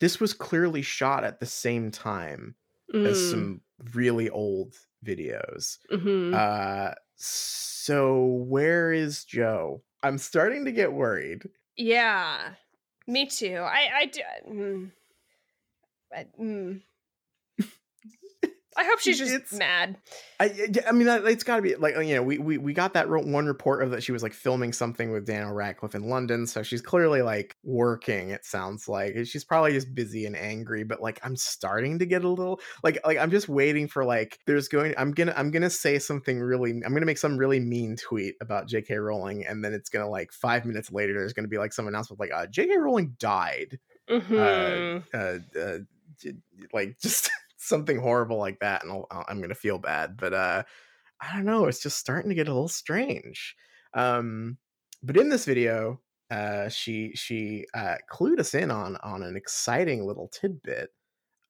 this 0.00 0.20
was 0.20 0.34
clearly 0.34 0.82
shot 0.82 1.24
at 1.24 1.40
the 1.40 1.46
same 1.46 1.90
time 1.90 2.56
as 3.04 3.20
Mm, 3.20 3.20
some 3.20 3.62
really 3.94 4.30
old 4.30 4.74
videos. 5.04 5.78
mhm. 5.90 6.32
Uh 6.32 6.94
so 7.16 8.24
where 8.24 8.92
is 8.92 9.24
Joe? 9.24 9.82
I'm 10.02 10.18
starting 10.18 10.64
to 10.64 10.72
get 10.72 10.92
worried. 10.92 11.44
yeah, 11.76 12.54
me 13.06 13.26
too. 13.26 13.56
I, 13.56 13.90
I 13.94 14.06
do. 14.06 14.22
Mm, 14.48 14.92
I, 16.12 16.24
mm. 16.38 16.82
I 18.76 18.84
hope 18.84 19.00
she's 19.00 19.18
just 19.18 19.32
It's- 19.32 19.52
mad. 19.52 19.98
I, 20.40 20.68
I 20.88 20.92
mean, 20.92 21.06
it's 21.06 21.44
got 21.44 21.56
to 21.56 21.62
be 21.62 21.76
like 21.76 21.94
you 21.96 22.16
know, 22.16 22.22
we, 22.22 22.38
we 22.38 22.58
we 22.58 22.72
got 22.72 22.94
that 22.94 23.08
one 23.08 23.46
report 23.46 23.82
of 23.82 23.92
that 23.92 24.02
she 24.02 24.10
was 24.10 24.22
like 24.24 24.32
filming 24.32 24.72
something 24.72 25.12
with 25.12 25.24
Daniel 25.24 25.52
Radcliffe 25.52 25.94
in 25.94 26.08
London, 26.08 26.46
so 26.48 26.62
she's 26.64 26.80
clearly 26.82 27.22
like 27.22 27.54
working. 27.62 28.30
It 28.30 28.44
sounds 28.44 28.88
like 28.88 29.14
she's 29.24 29.44
probably 29.44 29.70
just 29.72 29.94
busy 29.94 30.26
and 30.26 30.34
angry. 30.36 30.82
But 30.82 31.00
like, 31.00 31.20
I'm 31.22 31.36
starting 31.36 32.00
to 32.00 32.06
get 32.06 32.24
a 32.24 32.28
little 32.28 32.60
like 32.82 32.98
like 33.06 33.18
I'm 33.18 33.30
just 33.30 33.48
waiting 33.48 33.86
for 33.86 34.04
like 34.04 34.38
there's 34.46 34.66
going. 34.68 34.94
I'm 34.98 35.12
gonna 35.12 35.34
I'm 35.36 35.50
gonna 35.52 35.70
say 35.70 35.98
something 36.00 36.40
really. 36.40 36.70
I'm 36.70 36.92
gonna 36.92 37.06
make 37.06 37.18
some 37.18 37.36
really 37.36 37.60
mean 37.60 37.96
tweet 37.96 38.34
about 38.40 38.66
J.K. 38.66 38.96
Rowling, 38.96 39.46
and 39.46 39.64
then 39.64 39.72
it's 39.74 39.90
gonna 39.90 40.08
like 40.08 40.32
five 40.32 40.64
minutes 40.64 40.90
later, 40.90 41.12
there's 41.12 41.34
gonna 41.34 41.46
be 41.46 41.58
like 41.58 41.72
some 41.72 41.86
announcement 41.86 42.18
like 42.18 42.32
uh, 42.34 42.46
J.K. 42.46 42.76
Rowling 42.78 43.14
died. 43.20 43.78
Mhm. 44.10 45.04
Uh, 45.14 45.58
uh, 45.58 45.78
j- 46.20 46.32
like 46.72 46.96
just 47.00 47.30
something 47.62 47.98
horrible 47.98 48.38
like 48.38 48.58
that, 48.60 48.82
and 48.82 48.92
I'll, 48.92 49.06
I'll- 49.10 49.24
I'm 49.28 49.40
gonna 49.40 49.54
feel 49.54 49.78
bad. 49.78 50.16
But 50.16 50.32
uh, 50.34 50.62
I 51.20 51.34
don't 51.36 51.44
know. 51.46 51.66
It's 51.66 51.82
just 51.82 51.98
starting 51.98 52.28
to 52.30 52.34
get 52.34 52.48
a 52.48 52.52
little 52.52 52.68
strange. 52.68 53.54
Um, 53.94 54.58
but 55.02 55.16
in 55.16 55.28
this 55.28 55.44
video, 55.44 56.00
uh, 56.30 56.68
she 56.68 57.12
she 57.14 57.66
uh, 57.74 57.96
clued 58.10 58.38
us 58.40 58.54
in 58.54 58.70
on 58.70 58.96
on 59.02 59.22
an 59.22 59.36
exciting 59.36 60.04
little 60.06 60.28
tidbit. 60.28 60.90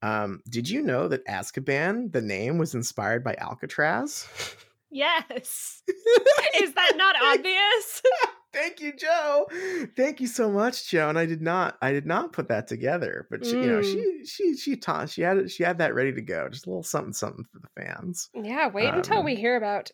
Um, 0.01 0.41
did 0.49 0.69
you 0.69 0.81
know 0.81 1.07
that 1.07 1.25
Azkaban, 1.27 2.11
the 2.11 2.21
name, 2.21 2.57
was 2.57 2.75
inspired 2.75 3.23
by 3.23 3.35
Alcatraz? 3.37 4.27
yes. 4.91 5.81
Is 6.61 6.73
that 6.73 6.93
not 6.97 7.15
obvious? 7.21 8.01
Thank 8.53 8.79
you, 8.81 8.93
Joe. 8.95 9.47
Thank 9.97 10.21
you 10.21 10.27
so 10.27 10.51
much, 10.51 10.89
Joe. 10.89 11.09
And 11.09 11.17
I 11.17 11.25
did 11.25 11.41
not, 11.41 11.77
I 11.81 11.91
did 11.91 12.05
not 12.05 12.33
put 12.33 12.47
that 12.49 12.67
together, 12.67 13.27
but 13.31 13.45
she, 13.45 13.51
you 13.53 13.67
know, 13.67 13.79
Mm. 13.81 13.83
she, 13.91 14.25
she, 14.25 14.55
she 14.55 14.75
taught, 14.77 15.09
she 15.09 15.21
had 15.23 15.37
it, 15.37 15.51
she 15.51 15.63
had 15.63 15.79
that 15.79 15.95
ready 15.95 16.13
to 16.13 16.21
go. 16.21 16.47
Just 16.49 16.67
a 16.67 16.69
little 16.69 16.83
something, 16.83 17.13
something 17.13 17.45
for 17.51 17.59
the 17.59 17.81
fans. 17.81 18.29
Yeah, 18.35 18.67
wait 18.67 18.93
until 18.93 19.19
Um, 19.19 19.25
we 19.25 19.35
hear 19.35 19.55
about 19.57 19.89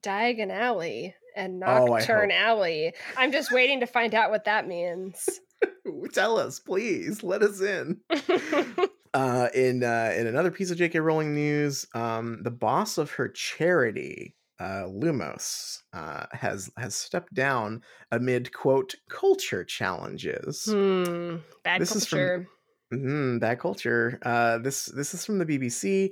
Diagon 0.00 0.52
Alley 0.52 1.14
and 1.36 1.62
Oh, 1.64 1.86
Knockturn 1.86 2.30
hope. 2.30 2.40
Alley. 2.40 2.92
I'm 3.16 3.32
just 3.32 3.50
waiting 3.52 3.80
to 3.80 3.86
find 3.86 4.14
out 4.14 4.30
what 4.30 4.44
that 4.44 4.66
means. 4.68 5.28
Tell 6.12 6.38
us, 6.38 6.60
please. 6.60 7.22
Let 7.22 7.42
us 7.42 7.60
in. 7.60 8.00
Uh, 9.12 9.48
in 9.56 9.82
uh, 9.82 10.14
in 10.16 10.28
another 10.28 10.52
piece 10.52 10.70
of 10.70 10.76
J.K. 10.78 11.00
Rowling 11.00 11.34
news, 11.34 11.84
um, 11.96 12.44
the 12.44 12.50
boss 12.52 12.96
of 12.96 13.10
her 13.10 13.26
charity, 13.28 14.36
uh, 14.60 14.84
Lumos, 14.86 15.78
uh, 15.92 16.26
has 16.32 16.70
has 16.76 16.94
stepped 16.94 17.34
down 17.34 17.82
amid 18.12 18.52
quote 18.52 18.94
culture 19.08 19.64
challenges. 19.64 20.66
hmm. 20.70 21.36
Bad 21.64 21.80
This 21.80 21.96
is 21.96 22.06
from- 22.06 22.18
culture. 22.18 22.46
Mm, 22.92 23.40
bad 23.40 23.58
culture. 23.60 24.18
Uh, 24.22 24.58
this 24.58 24.86
this 24.86 25.14
is 25.14 25.24
from 25.24 25.38
the 25.38 25.46
BBC. 25.46 26.10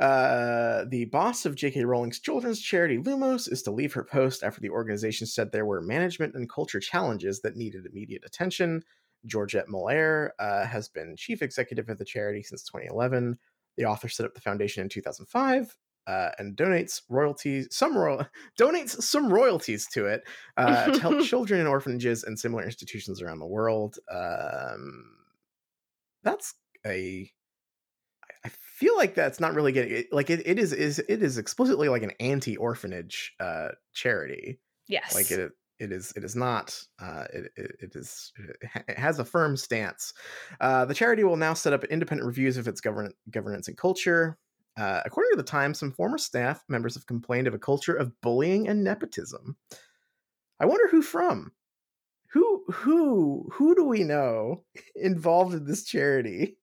Uh, 0.00 0.84
the 0.88 1.04
boss 1.06 1.46
of 1.46 1.54
J.K. 1.54 1.84
Rowling's 1.84 2.18
children's 2.20 2.60
charity 2.60 2.98
Lumos 2.98 3.50
is 3.50 3.62
to 3.62 3.70
leave 3.70 3.92
her 3.94 4.02
post 4.04 4.42
after 4.42 4.60
the 4.60 4.70
organization 4.70 5.26
said 5.26 5.52
there 5.52 5.64
were 5.66 5.80
management 5.80 6.34
and 6.34 6.50
culture 6.50 6.80
challenges 6.80 7.40
that 7.42 7.56
needed 7.56 7.86
immediate 7.86 8.22
attention. 8.26 8.82
Georgette 9.26 9.68
Mulheir 9.68 10.30
uh, 10.38 10.66
has 10.66 10.88
been 10.88 11.14
chief 11.16 11.42
executive 11.42 11.88
of 11.88 11.96
the 11.98 12.04
charity 12.04 12.42
since 12.42 12.64
2011. 12.64 13.38
The 13.76 13.84
author 13.84 14.08
set 14.08 14.26
up 14.26 14.34
the 14.34 14.40
foundation 14.40 14.82
in 14.82 14.88
2005 14.88 15.76
uh, 16.06 16.30
and 16.38 16.56
donates 16.56 17.02
royalties, 17.08 17.68
some 17.70 17.96
royal 17.96 18.26
donates 18.60 19.02
some 19.02 19.32
royalties 19.32 19.86
to 19.92 20.06
it 20.06 20.22
uh, 20.56 20.86
to 20.86 21.00
help 21.00 21.20
children 21.24 21.60
in 21.60 21.66
orphanages 21.66 22.24
and 22.24 22.38
similar 22.38 22.64
institutions 22.64 23.22
around 23.22 23.38
the 23.38 23.46
world. 23.46 23.98
Um, 24.10 25.04
that's 26.22 26.54
a 26.86 27.30
I 28.44 28.50
feel 28.50 28.96
like 28.96 29.14
that's 29.14 29.40
not 29.40 29.54
really 29.54 29.72
getting 29.72 30.04
like 30.12 30.28
it, 30.28 30.46
it 30.46 30.58
is 30.58 30.72
is 30.72 30.98
it 30.98 31.22
is 31.22 31.38
explicitly 31.38 31.88
like 31.88 32.02
an 32.02 32.12
anti-orphanage 32.20 33.34
uh 33.40 33.68
charity 33.94 34.60
yes. 34.86 35.14
like 35.14 35.30
it 35.30 35.52
it 35.78 35.92
is 35.92 36.12
it 36.14 36.24
is 36.24 36.36
not 36.36 36.78
uh 37.00 37.24
it, 37.32 37.50
it, 37.56 37.76
it 37.80 37.92
is 37.94 38.32
it 38.36 38.56
it 38.88 38.98
has 38.98 39.18
a 39.18 39.24
firm 39.24 39.56
stance 39.56 40.12
uh 40.60 40.84
the 40.84 40.94
charity 40.94 41.24
will 41.24 41.36
now 41.36 41.54
set 41.54 41.72
up 41.72 41.84
independent 41.84 42.26
reviews 42.26 42.58
of 42.58 42.68
its 42.68 42.80
govern- 42.80 43.14
governance 43.30 43.68
and 43.68 43.78
culture 43.78 44.36
uh, 44.76 45.00
according 45.04 45.32
to 45.32 45.36
the 45.36 45.42
Times, 45.42 45.78
some 45.78 45.92
former 45.92 46.18
staff 46.18 46.62
members 46.68 46.94
have 46.94 47.06
complained 47.06 47.46
of 47.46 47.54
a 47.54 47.58
culture 47.58 47.94
of 47.94 48.20
bullying 48.20 48.68
and 48.68 48.84
nepotism. 48.84 49.56
I 50.60 50.66
wonder 50.66 50.88
who 50.88 51.02
from. 51.02 51.52
Who 52.32 52.64
who 52.72 53.48
who 53.52 53.74
do 53.74 53.84
we 53.84 54.02
know 54.02 54.64
involved 54.96 55.54
in 55.54 55.64
this 55.64 55.84
charity? 55.84 56.56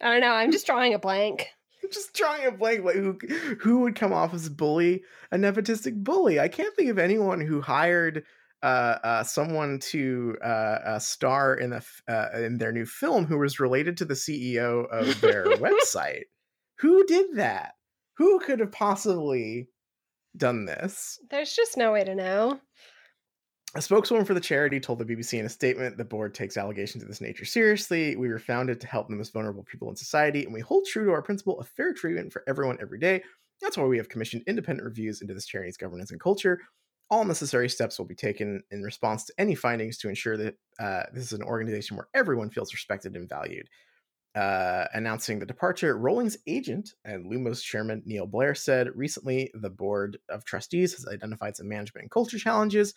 I 0.00 0.10
don't 0.10 0.20
know. 0.20 0.32
I'm 0.32 0.50
just 0.50 0.66
drawing 0.66 0.94
a 0.94 0.98
blank. 0.98 1.48
I'm 1.82 1.90
just 1.92 2.14
drawing 2.14 2.46
a 2.46 2.50
blank 2.50 2.84
like 2.84 2.96
who 2.96 3.18
who 3.60 3.80
would 3.80 3.94
come 3.94 4.12
off 4.12 4.34
as 4.34 4.46
a 4.46 4.50
bully 4.50 5.02
a 5.30 5.36
nepotistic 5.36 6.02
bully 6.02 6.38
i 6.38 6.46
can't 6.46 6.74
think 6.76 6.90
of 6.90 6.98
anyone 6.98 7.40
who 7.40 7.60
hired 7.60 8.24
uh, 8.62 8.98
uh, 9.02 9.24
someone 9.24 9.80
to 9.80 10.36
uh, 10.42 10.46
uh, 10.46 10.98
star 10.98 11.54
in 11.54 11.70
the 11.70 11.84
uh, 12.08 12.28
in 12.34 12.58
their 12.58 12.72
new 12.72 12.86
film 12.86 13.26
who 13.26 13.38
was 13.38 13.58
related 13.58 13.96
to 13.96 14.04
the 14.04 14.14
CEO 14.14 14.88
of 14.88 15.20
their 15.20 15.44
website. 15.56 16.24
Who 16.82 17.06
did 17.06 17.36
that? 17.36 17.74
Who 18.18 18.40
could 18.40 18.58
have 18.58 18.72
possibly 18.72 19.68
done 20.36 20.64
this? 20.64 21.20
There's 21.30 21.54
just 21.54 21.76
no 21.76 21.92
way 21.92 22.02
to 22.02 22.14
know. 22.14 22.60
A 23.76 23.80
spokeswoman 23.80 24.26
for 24.26 24.34
the 24.34 24.40
charity 24.40 24.80
told 24.80 24.98
the 24.98 25.04
BBC 25.04 25.38
in 25.38 25.46
a 25.46 25.48
statement 25.48 25.96
the 25.96 26.04
board 26.04 26.34
takes 26.34 26.56
allegations 26.56 27.04
of 27.04 27.08
this 27.08 27.20
nature 27.20 27.44
seriously. 27.44 28.16
We 28.16 28.28
were 28.28 28.40
founded 28.40 28.80
to 28.80 28.88
help 28.88 29.08
the 29.08 29.14
most 29.14 29.32
vulnerable 29.32 29.62
people 29.62 29.90
in 29.90 29.96
society, 29.96 30.44
and 30.44 30.52
we 30.52 30.60
hold 30.60 30.84
true 30.84 31.06
to 31.06 31.12
our 31.12 31.22
principle 31.22 31.58
of 31.60 31.68
fair 31.68 31.94
treatment 31.94 32.32
for 32.32 32.42
everyone 32.48 32.78
every 32.82 32.98
day. 32.98 33.22
That's 33.60 33.78
why 33.78 33.84
we 33.84 33.96
have 33.96 34.08
commissioned 34.08 34.42
independent 34.48 34.84
reviews 34.84 35.22
into 35.22 35.34
this 35.34 35.46
charity's 35.46 35.76
governance 35.76 36.10
and 36.10 36.20
culture. 36.20 36.60
All 37.10 37.24
necessary 37.24 37.68
steps 37.68 37.96
will 37.96 38.06
be 38.06 38.16
taken 38.16 38.60
in 38.72 38.82
response 38.82 39.24
to 39.26 39.34
any 39.38 39.54
findings 39.54 39.98
to 39.98 40.08
ensure 40.08 40.36
that 40.36 40.56
uh, 40.80 41.04
this 41.14 41.26
is 41.26 41.32
an 41.32 41.44
organization 41.44 41.96
where 41.96 42.08
everyone 42.12 42.50
feels 42.50 42.74
respected 42.74 43.14
and 43.14 43.28
valued. 43.28 43.68
Uh, 44.34 44.86
announcing 44.94 45.38
the 45.38 45.46
departure, 45.46 45.96
Rowling's 45.96 46.38
agent 46.46 46.94
and 47.04 47.30
Lumos 47.30 47.62
chairman 47.62 48.02
Neil 48.06 48.26
Blair 48.26 48.54
said 48.54 48.88
recently 48.94 49.50
the 49.52 49.68
board 49.68 50.18
of 50.30 50.44
trustees 50.44 50.94
has 50.94 51.06
identified 51.06 51.56
some 51.56 51.68
management 51.68 52.04
and 52.04 52.10
culture 52.10 52.38
challenges. 52.38 52.94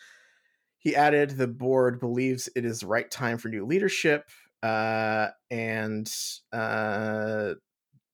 He 0.78 0.96
added 0.96 1.30
the 1.30 1.46
board 1.46 2.00
believes 2.00 2.48
it 2.56 2.64
is 2.64 2.80
the 2.80 2.86
right 2.86 3.10
time 3.10 3.36
for 3.36 3.48
new 3.48 3.66
leadership. 3.66 4.24
Uh, 4.62 5.28
and 5.50 6.10
uh, 6.52 7.52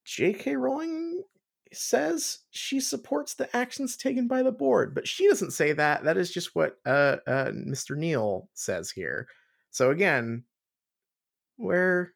J.K. 0.04 0.56
Rowling 0.56 1.22
says 1.72 2.40
she 2.50 2.80
supports 2.80 3.34
the 3.34 3.54
actions 3.56 3.96
taken 3.96 4.26
by 4.26 4.42
the 4.42 4.52
board, 4.52 4.94
but 4.94 5.06
she 5.06 5.28
doesn't 5.28 5.52
say 5.52 5.72
that. 5.72 6.04
That 6.04 6.16
is 6.16 6.30
just 6.30 6.54
what 6.54 6.78
uh, 6.84 7.18
uh, 7.26 7.50
Mr. 7.52 7.96
Neil 7.96 8.48
says 8.54 8.90
here. 8.90 9.28
So 9.70 9.90
again, 9.90 10.44
where 11.56 12.12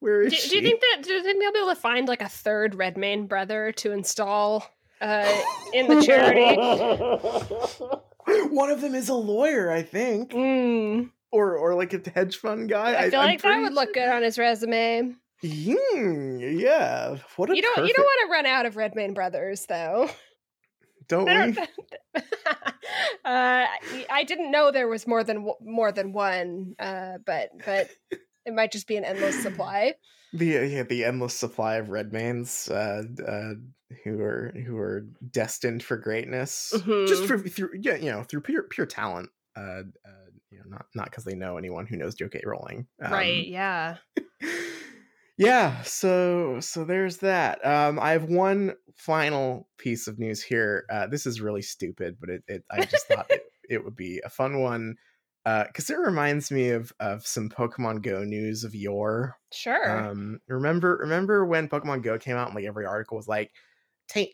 where 0.00 0.22
is 0.22 0.32
Do, 0.32 0.36
she? 0.38 0.48
do 0.50 0.56
you 0.56 0.62
think 0.62 0.80
that 0.80 1.02
do 1.02 1.12
you 1.12 1.22
think 1.22 1.40
they'll 1.40 1.52
be 1.52 1.58
able 1.60 1.68
to 1.74 1.80
find 1.80 2.08
like 2.08 2.22
a 2.22 2.28
third 2.28 2.74
Redmayne 2.74 3.26
brother 3.26 3.72
to 3.72 3.92
install 3.92 4.66
uh, 5.00 5.40
in 5.72 5.86
the 5.88 6.02
charity? 6.02 6.56
One 8.54 8.70
of 8.70 8.80
them 8.80 8.94
is 8.94 9.08
a 9.08 9.14
lawyer, 9.14 9.70
I 9.70 9.82
think, 9.82 10.32
Mm, 10.32 11.10
or 11.32 11.56
or 11.56 11.74
like 11.74 11.92
a 11.94 12.10
hedge 12.10 12.36
fund 12.36 12.68
guy. 12.68 12.94
I 12.96 13.10
feel 13.10 13.20
I'm 13.20 13.26
like 13.26 13.42
that 13.42 13.60
would 13.62 13.72
look 13.74 13.94
good 13.94 14.08
on 14.08 14.22
his 14.22 14.38
resume. 14.38 15.14
Mm, 15.42 16.60
yeah. 16.60 17.16
What 17.36 17.50
a 17.50 17.56
You 17.56 17.62
don't 17.62 17.86
you 17.86 17.94
don't 17.94 18.04
want 18.04 18.28
to 18.28 18.32
run 18.32 18.46
out 18.46 18.66
of 18.66 18.76
Redmayne 18.76 19.14
brothers 19.14 19.66
though. 19.66 20.10
don't 21.08 21.24
we? 21.24 21.52
don't- 21.52 21.68
uh, 22.14 22.22
I 23.24 24.06
I 24.10 24.24
didn't 24.24 24.50
know 24.50 24.70
there 24.70 24.88
was 24.88 25.06
more 25.06 25.24
than 25.24 25.50
more 25.60 25.92
than 25.92 26.12
one, 26.12 26.74
uh, 26.78 27.18
but 27.24 27.50
but 27.64 27.88
it 28.44 28.54
might 28.54 28.72
just 28.72 28.86
be 28.86 28.96
an 28.96 29.04
endless 29.04 29.36
supply. 29.40 29.94
the 30.32 30.58
uh, 30.58 30.62
yeah 30.62 30.82
the 30.84 31.04
endless 31.04 31.36
supply 31.36 31.76
of 31.76 31.88
Redmaynes 31.88 32.70
uh, 32.70 33.22
uh, 33.24 33.54
who 34.04 34.20
are 34.20 34.52
who 34.64 34.76
are 34.78 35.00
destined 35.30 35.82
for 35.82 35.96
greatness 35.96 36.84
just 37.04 37.24
Mhm. 37.24 37.26
for 37.26 37.38
through 37.38 37.70
yeah 37.80 37.96
you 37.96 38.10
know 38.10 38.22
through 38.22 38.42
pure 38.42 38.62
pure 38.64 38.86
talent. 38.86 39.30
Uh, 39.56 39.82
uh, 40.06 40.30
you 40.50 40.58
know, 40.58 40.64
not 40.68 40.86
not 40.94 41.06
because 41.06 41.24
they 41.24 41.34
know 41.34 41.56
anyone 41.58 41.86
who 41.86 41.96
knows 41.96 42.14
J.K. 42.14 42.42
Rowling. 42.46 42.86
right? 43.06 43.46
Um, 43.46 43.48
Yeah. 43.48 43.98
yeah 45.36 45.80
so 45.82 46.60
so 46.60 46.84
there's 46.84 47.18
that 47.18 47.64
um 47.64 47.98
i 47.98 48.10
have 48.12 48.24
one 48.24 48.74
final 48.94 49.68
piece 49.78 50.06
of 50.06 50.18
news 50.18 50.42
here 50.42 50.84
uh 50.90 51.06
this 51.06 51.24
is 51.26 51.40
really 51.40 51.62
stupid 51.62 52.16
but 52.20 52.28
it, 52.28 52.42
it 52.46 52.64
i 52.70 52.84
just 52.84 53.06
thought 53.08 53.26
it, 53.30 53.42
it 53.68 53.84
would 53.84 53.96
be 53.96 54.20
a 54.24 54.28
fun 54.28 54.60
one 54.60 54.96
uh 55.46 55.64
because 55.66 55.90
it 55.90 55.98
reminds 55.98 56.50
me 56.50 56.70
of 56.70 56.92
of 57.00 57.26
some 57.26 57.48
pokemon 57.48 58.02
go 58.02 58.22
news 58.24 58.64
of 58.64 58.74
yore 58.74 59.36
Sure. 59.52 60.08
um 60.08 60.40
remember 60.48 60.98
remember 61.00 61.44
when 61.46 61.68
pokemon 61.68 62.02
go 62.02 62.18
came 62.18 62.36
out 62.36 62.48
and 62.48 62.54
like 62.54 62.64
every 62.66 62.86
article 62.86 63.16
was 63.16 63.28
like 63.28 63.52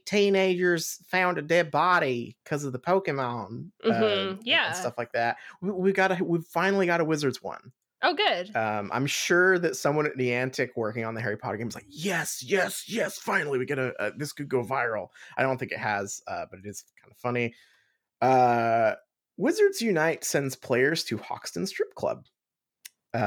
teenagers 0.07 0.99
found 1.07 1.37
a 1.39 1.43
dead 1.43 1.71
body 1.71 2.37
because 2.45 2.65
of 2.65 2.73
the 2.73 2.79
pokemon 2.79 3.71
uh, 3.89 3.93
Mhm, 3.93 4.41
and- 4.47 4.47
yeah. 4.47 4.73
stuff 4.75 4.95
like 4.99 5.13
that 5.13 5.37
we, 5.61 5.71
we 5.71 5.93
got 5.93 6.19
a 6.19 6.25
we 6.25 6.41
finally 6.41 6.87
got 6.87 7.01
a 7.01 7.05
wizards 7.05 7.43
one 7.43 7.73
oh, 8.03 8.15
good. 8.15 8.55
um, 8.55 8.91
I'm 8.93 9.07
sure 9.07 9.59
that 9.59 9.77
someone 9.77 10.07
at 10.07 10.15
Niantic 10.17 10.71
working 10.77 11.05
on 11.05 11.15
the 11.15 11.21
Harry 11.21 11.37
Potter 11.37 11.59
game 11.59 11.69
is 11.69 11.75
like, 11.75 11.85
yes, 11.89 12.43
yes, 12.43 12.89
yes, 12.89 13.19
finally 13.19 13.59
we 13.59 13.67
get 13.67 13.79
a, 13.79 13.93
a 14.03 14.13
this 14.17 14.33
could 14.33 14.49
go 14.49 14.65
viral. 14.65 15.09
I 15.37 15.43
don't 15.43 15.59
think 15.59 15.73
it 15.73 15.79
has, 15.79 16.23
uh, 16.27 16.47
but 16.51 16.61
it 16.61 16.67
is 16.67 16.85
kind 17.01 17.13
of 17.13 17.19
funny. 17.19 17.55
Uh, 18.23 18.97
Wizards 19.37 19.81
Unite 19.81 20.25
sends 20.25 20.57
players 20.57 21.05
to 21.05 21.19
Hoxton 21.19 21.67
Strip 21.67 21.95
Club. 21.95 22.25
Uh, 23.13 23.27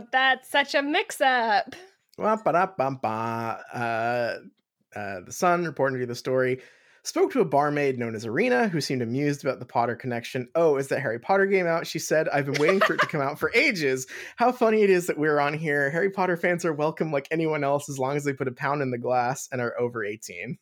oh, 0.00 0.06
that's 0.12 0.50
such 0.50 0.74
a 0.74 0.82
mix-up. 0.82 1.74
wah, 2.18 2.36
ba-da, 2.36 2.66
bum, 2.76 2.98
ba. 3.02 3.60
uh, 3.72 4.98
uh, 4.98 5.20
the 5.24 5.32
Sun, 5.32 5.64
reporting 5.64 6.00
to 6.00 6.06
the 6.06 6.14
story, 6.14 6.60
spoke 7.04 7.32
to 7.32 7.40
a 7.40 7.44
barmaid 7.44 7.98
known 7.98 8.14
as 8.14 8.26
Arena, 8.26 8.68
who 8.68 8.80
seemed 8.80 9.02
amused 9.02 9.44
about 9.44 9.60
the 9.60 9.66
Potter 9.66 9.96
connection. 9.96 10.48
Oh, 10.54 10.76
is 10.76 10.88
that 10.88 11.00
Harry 11.00 11.18
Potter 11.18 11.46
game 11.46 11.66
out? 11.66 11.86
She 11.86 11.98
said, 11.98 12.28
I've 12.28 12.46
been 12.46 12.60
waiting 12.60 12.80
for 12.80 12.94
it 12.94 13.00
to 13.00 13.06
come 13.06 13.20
out 13.20 13.38
for 13.38 13.50
ages. 13.54 14.06
How 14.36 14.52
funny 14.52 14.82
it 14.82 14.90
is 14.90 15.06
that 15.06 15.18
we're 15.18 15.40
on 15.40 15.54
here. 15.54 15.90
Harry 15.90 16.10
Potter 16.10 16.36
fans 16.36 16.64
are 16.64 16.72
welcome 16.72 17.12
like 17.12 17.28
anyone 17.30 17.64
else 17.64 17.88
as 17.88 17.98
long 17.98 18.16
as 18.16 18.24
they 18.24 18.32
put 18.32 18.48
a 18.48 18.52
pound 18.52 18.82
in 18.82 18.90
the 18.90 18.98
glass 18.98 19.48
and 19.52 19.60
are 19.60 19.78
over 19.80 20.04
18. 20.04 20.58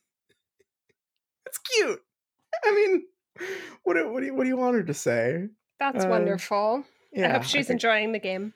That's 1.45 1.57
cute. 1.57 1.99
I 2.63 2.71
mean, 2.71 3.05
what, 3.83 3.95
do- 3.95 4.11
what, 4.11 4.19
do, 4.21 4.25
you, 4.27 4.35
what 4.35 4.43
do 4.43 4.49
you 4.49 4.57
want 4.57 4.75
her 4.75 4.83
to 4.83 4.93
say? 4.93 5.47
That's 5.79 6.05
Uh, 6.05 6.09
wonderful. 6.09 6.83
Yeah, 7.13 7.29
I 7.29 7.33
hope 7.33 7.43
she's 7.43 7.67
think- 7.67 7.75
enjoying 7.77 8.11
the 8.11 8.19
game. 8.19 8.53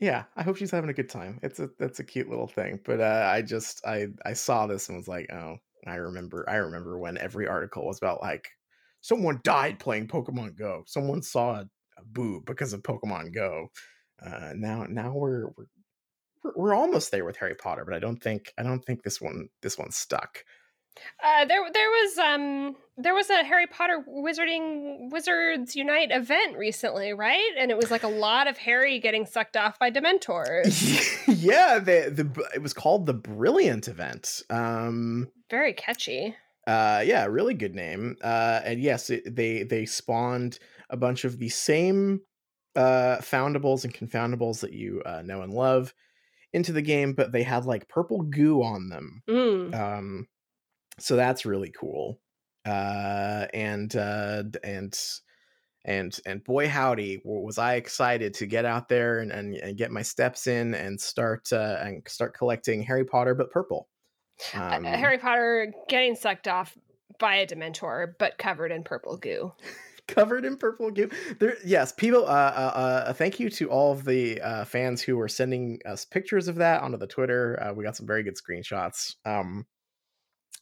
yeah 0.00 0.24
i 0.36 0.42
hope 0.42 0.56
she's 0.56 0.70
having 0.72 0.90
a 0.90 0.94
good 0.94 1.08
time 1.08 1.38
it's 1.42 1.60
a 1.60 1.68
that's 1.78 2.00
a 2.00 2.04
cute 2.04 2.28
little 2.28 2.48
thing 2.48 2.80
but 2.84 2.98
uh 3.00 3.28
i 3.32 3.40
just 3.40 3.84
i 3.86 4.06
i 4.24 4.32
saw 4.32 4.66
this 4.66 4.88
and 4.88 4.96
was 4.98 5.06
like 5.06 5.30
oh 5.32 5.56
i 5.86 5.94
remember 5.94 6.44
i 6.48 6.56
remember 6.56 6.98
when 6.98 7.16
every 7.18 7.46
article 7.46 7.86
was 7.86 7.98
about 7.98 8.20
like 8.20 8.48
someone 9.00 9.38
died 9.44 9.78
playing 9.78 10.08
pokemon 10.08 10.56
go 10.58 10.82
someone 10.86 11.22
saw 11.22 11.56
a, 11.60 11.68
a 11.98 12.04
boob 12.04 12.44
because 12.46 12.72
of 12.72 12.82
pokemon 12.82 13.32
go 13.32 13.68
uh 14.26 14.52
now 14.56 14.84
now 14.88 15.12
we're 15.14 15.46
we're 15.56 15.66
we're, 16.42 16.52
we're 16.56 16.74
almost 16.74 17.12
there 17.12 17.24
with 17.24 17.36
harry 17.36 17.54
potter 17.54 17.84
but 17.84 17.94
i 17.94 18.00
don't 18.00 18.20
think 18.22 18.50
i 18.58 18.62
don't 18.64 18.84
think 18.84 19.02
this 19.04 19.20
one 19.20 19.46
this 19.60 19.78
one 19.78 19.90
stuck 19.92 20.38
Uh, 21.24 21.44
there, 21.46 21.60
there 21.72 21.88
was 21.90 22.18
um, 22.18 22.76
there 22.98 23.14
was 23.14 23.30
a 23.30 23.42
Harry 23.44 23.66
Potter 23.66 24.04
Wizarding 24.08 25.10
Wizards 25.10 25.74
Unite 25.74 26.10
event 26.10 26.56
recently, 26.58 27.12
right? 27.12 27.50
And 27.58 27.70
it 27.70 27.76
was 27.76 27.90
like 27.90 28.02
a 28.02 28.08
lot 28.08 28.46
of 28.46 28.58
Harry 28.58 28.98
getting 28.98 29.24
sucked 29.26 29.56
off 29.56 29.78
by 29.78 29.90
Dementors. 30.46 31.08
yeah 31.42 31.78
the 31.78 32.10
the 32.10 32.46
it 32.54 32.62
was 32.62 32.74
called 32.74 33.06
the 33.06 33.14
brilliant 33.14 33.88
event 33.88 34.42
um 34.50 35.28
Very 35.50 35.72
catchy. 35.72 36.34
uh 36.66 37.02
yeah 37.06 37.24
really 37.26 37.54
good 37.54 37.74
name 37.74 38.16
uh 38.22 38.60
and 38.64 38.80
yes 38.82 39.08
it, 39.10 39.34
they 39.34 39.62
they 39.62 39.86
spawned 39.86 40.58
a 40.90 40.96
bunch 40.96 41.24
of 41.24 41.38
the 41.38 41.48
same 41.48 42.20
uh 42.76 43.16
foundables 43.20 43.84
and 43.84 43.94
confoundables 43.94 44.60
that 44.60 44.72
you 44.72 45.00
uh, 45.06 45.22
know 45.22 45.42
and 45.42 45.54
love 45.54 45.94
into 46.52 46.72
the 46.72 46.82
game 46.82 47.12
but 47.14 47.32
they 47.32 47.42
had 47.44 47.64
like 47.64 47.88
purple 47.88 48.22
goo 48.22 48.62
on 48.62 48.88
them 48.88 49.22
Mm. 49.28 49.74
um 49.74 50.26
so 51.02 51.16
that's 51.16 51.46
really 51.46 51.72
cool 51.78 52.20
uh 52.66 53.46
and 53.52 53.96
uh 53.96 54.42
and 54.62 54.98
and 55.84 56.18
and 56.26 56.44
boy 56.44 56.68
howdy 56.68 57.20
was 57.24 57.58
i 57.58 57.74
excited 57.74 58.32
to 58.34 58.46
get 58.46 58.64
out 58.64 58.88
there 58.88 59.18
and 59.18 59.32
and, 59.32 59.56
and 59.56 59.76
get 59.76 59.90
my 59.90 60.02
steps 60.02 60.46
in 60.46 60.74
and 60.74 61.00
start 61.00 61.52
uh 61.52 61.76
and 61.80 62.02
start 62.06 62.36
collecting 62.36 62.82
harry 62.82 63.04
potter 63.04 63.34
but 63.34 63.50
purple 63.50 63.88
Uh, 64.54 64.76
um, 64.76 64.84
Harry 64.84 65.18
Potter 65.18 65.72
getting 65.88 66.16
sucked 66.16 66.48
off 66.48 66.76
by 67.18 67.36
a 67.36 67.46
Dementor, 67.46 68.14
but 68.18 68.38
covered 68.38 68.72
in 68.72 68.82
purple 68.82 69.16
goo. 69.16 69.52
covered 70.08 70.44
in 70.44 70.56
purple 70.56 70.90
goo. 70.90 71.08
There, 71.38 71.56
yes, 71.64 71.92
people. 71.92 72.24
Uh, 72.26 72.28
uh, 72.28 72.72
uh, 73.06 73.12
thank 73.12 73.38
you 73.38 73.48
to 73.50 73.70
all 73.70 73.92
of 73.92 74.04
the 74.04 74.40
uh, 74.40 74.64
fans 74.64 75.00
who 75.00 75.16
were 75.16 75.28
sending 75.28 75.80
us 75.86 76.04
pictures 76.04 76.48
of 76.48 76.56
that 76.56 76.82
onto 76.82 76.98
the 76.98 77.06
Twitter. 77.06 77.62
Uh, 77.62 77.72
we 77.72 77.84
got 77.84 77.96
some 77.96 78.06
very 78.06 78.22
good 78.22 78.36
screenshots. 78.36 79.14
Um, 79.24 79.66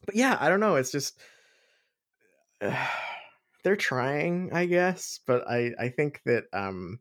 but 0.05 0.15
yeah, 0.15 0.37
I 0.41 0.49
don't 0.49 0.61
know. 0.61 0.77
It's 0.77 0.93
just 0.93 1.19
they're 3.65 3.77
trying, 3.77 4.51
I 4.53 4.67
guess. 4.67 5.21
But 5.27 5.49
I, 5.49 5.73
I 5.79 5.89
think 5.89 6.21
that 6.27 6.45
um, 6.53 7.01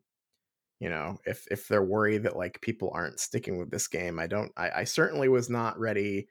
you 0.78 0.88
know, 0.88 1.18
if 1.26 1.46
if 1.50 1.68
they're 1.68 1.84
worried 1.84 2.24
that 2.24 2.36
like 2.36 2.60
people 2.60 2.90
aren't 2.94 3.20
sticking 3.20 3.58
with 3.58 3.70
this 3.70 3.88
game, 3.88 4.18
I 4.18 4.26
don't. 4.26 4.52
I, 4.56 4.70
I 4.70 4.84
certainly 4.84 5.28
was 5.28 5.50
not 5.50 5.78
ready. 5.78 6.28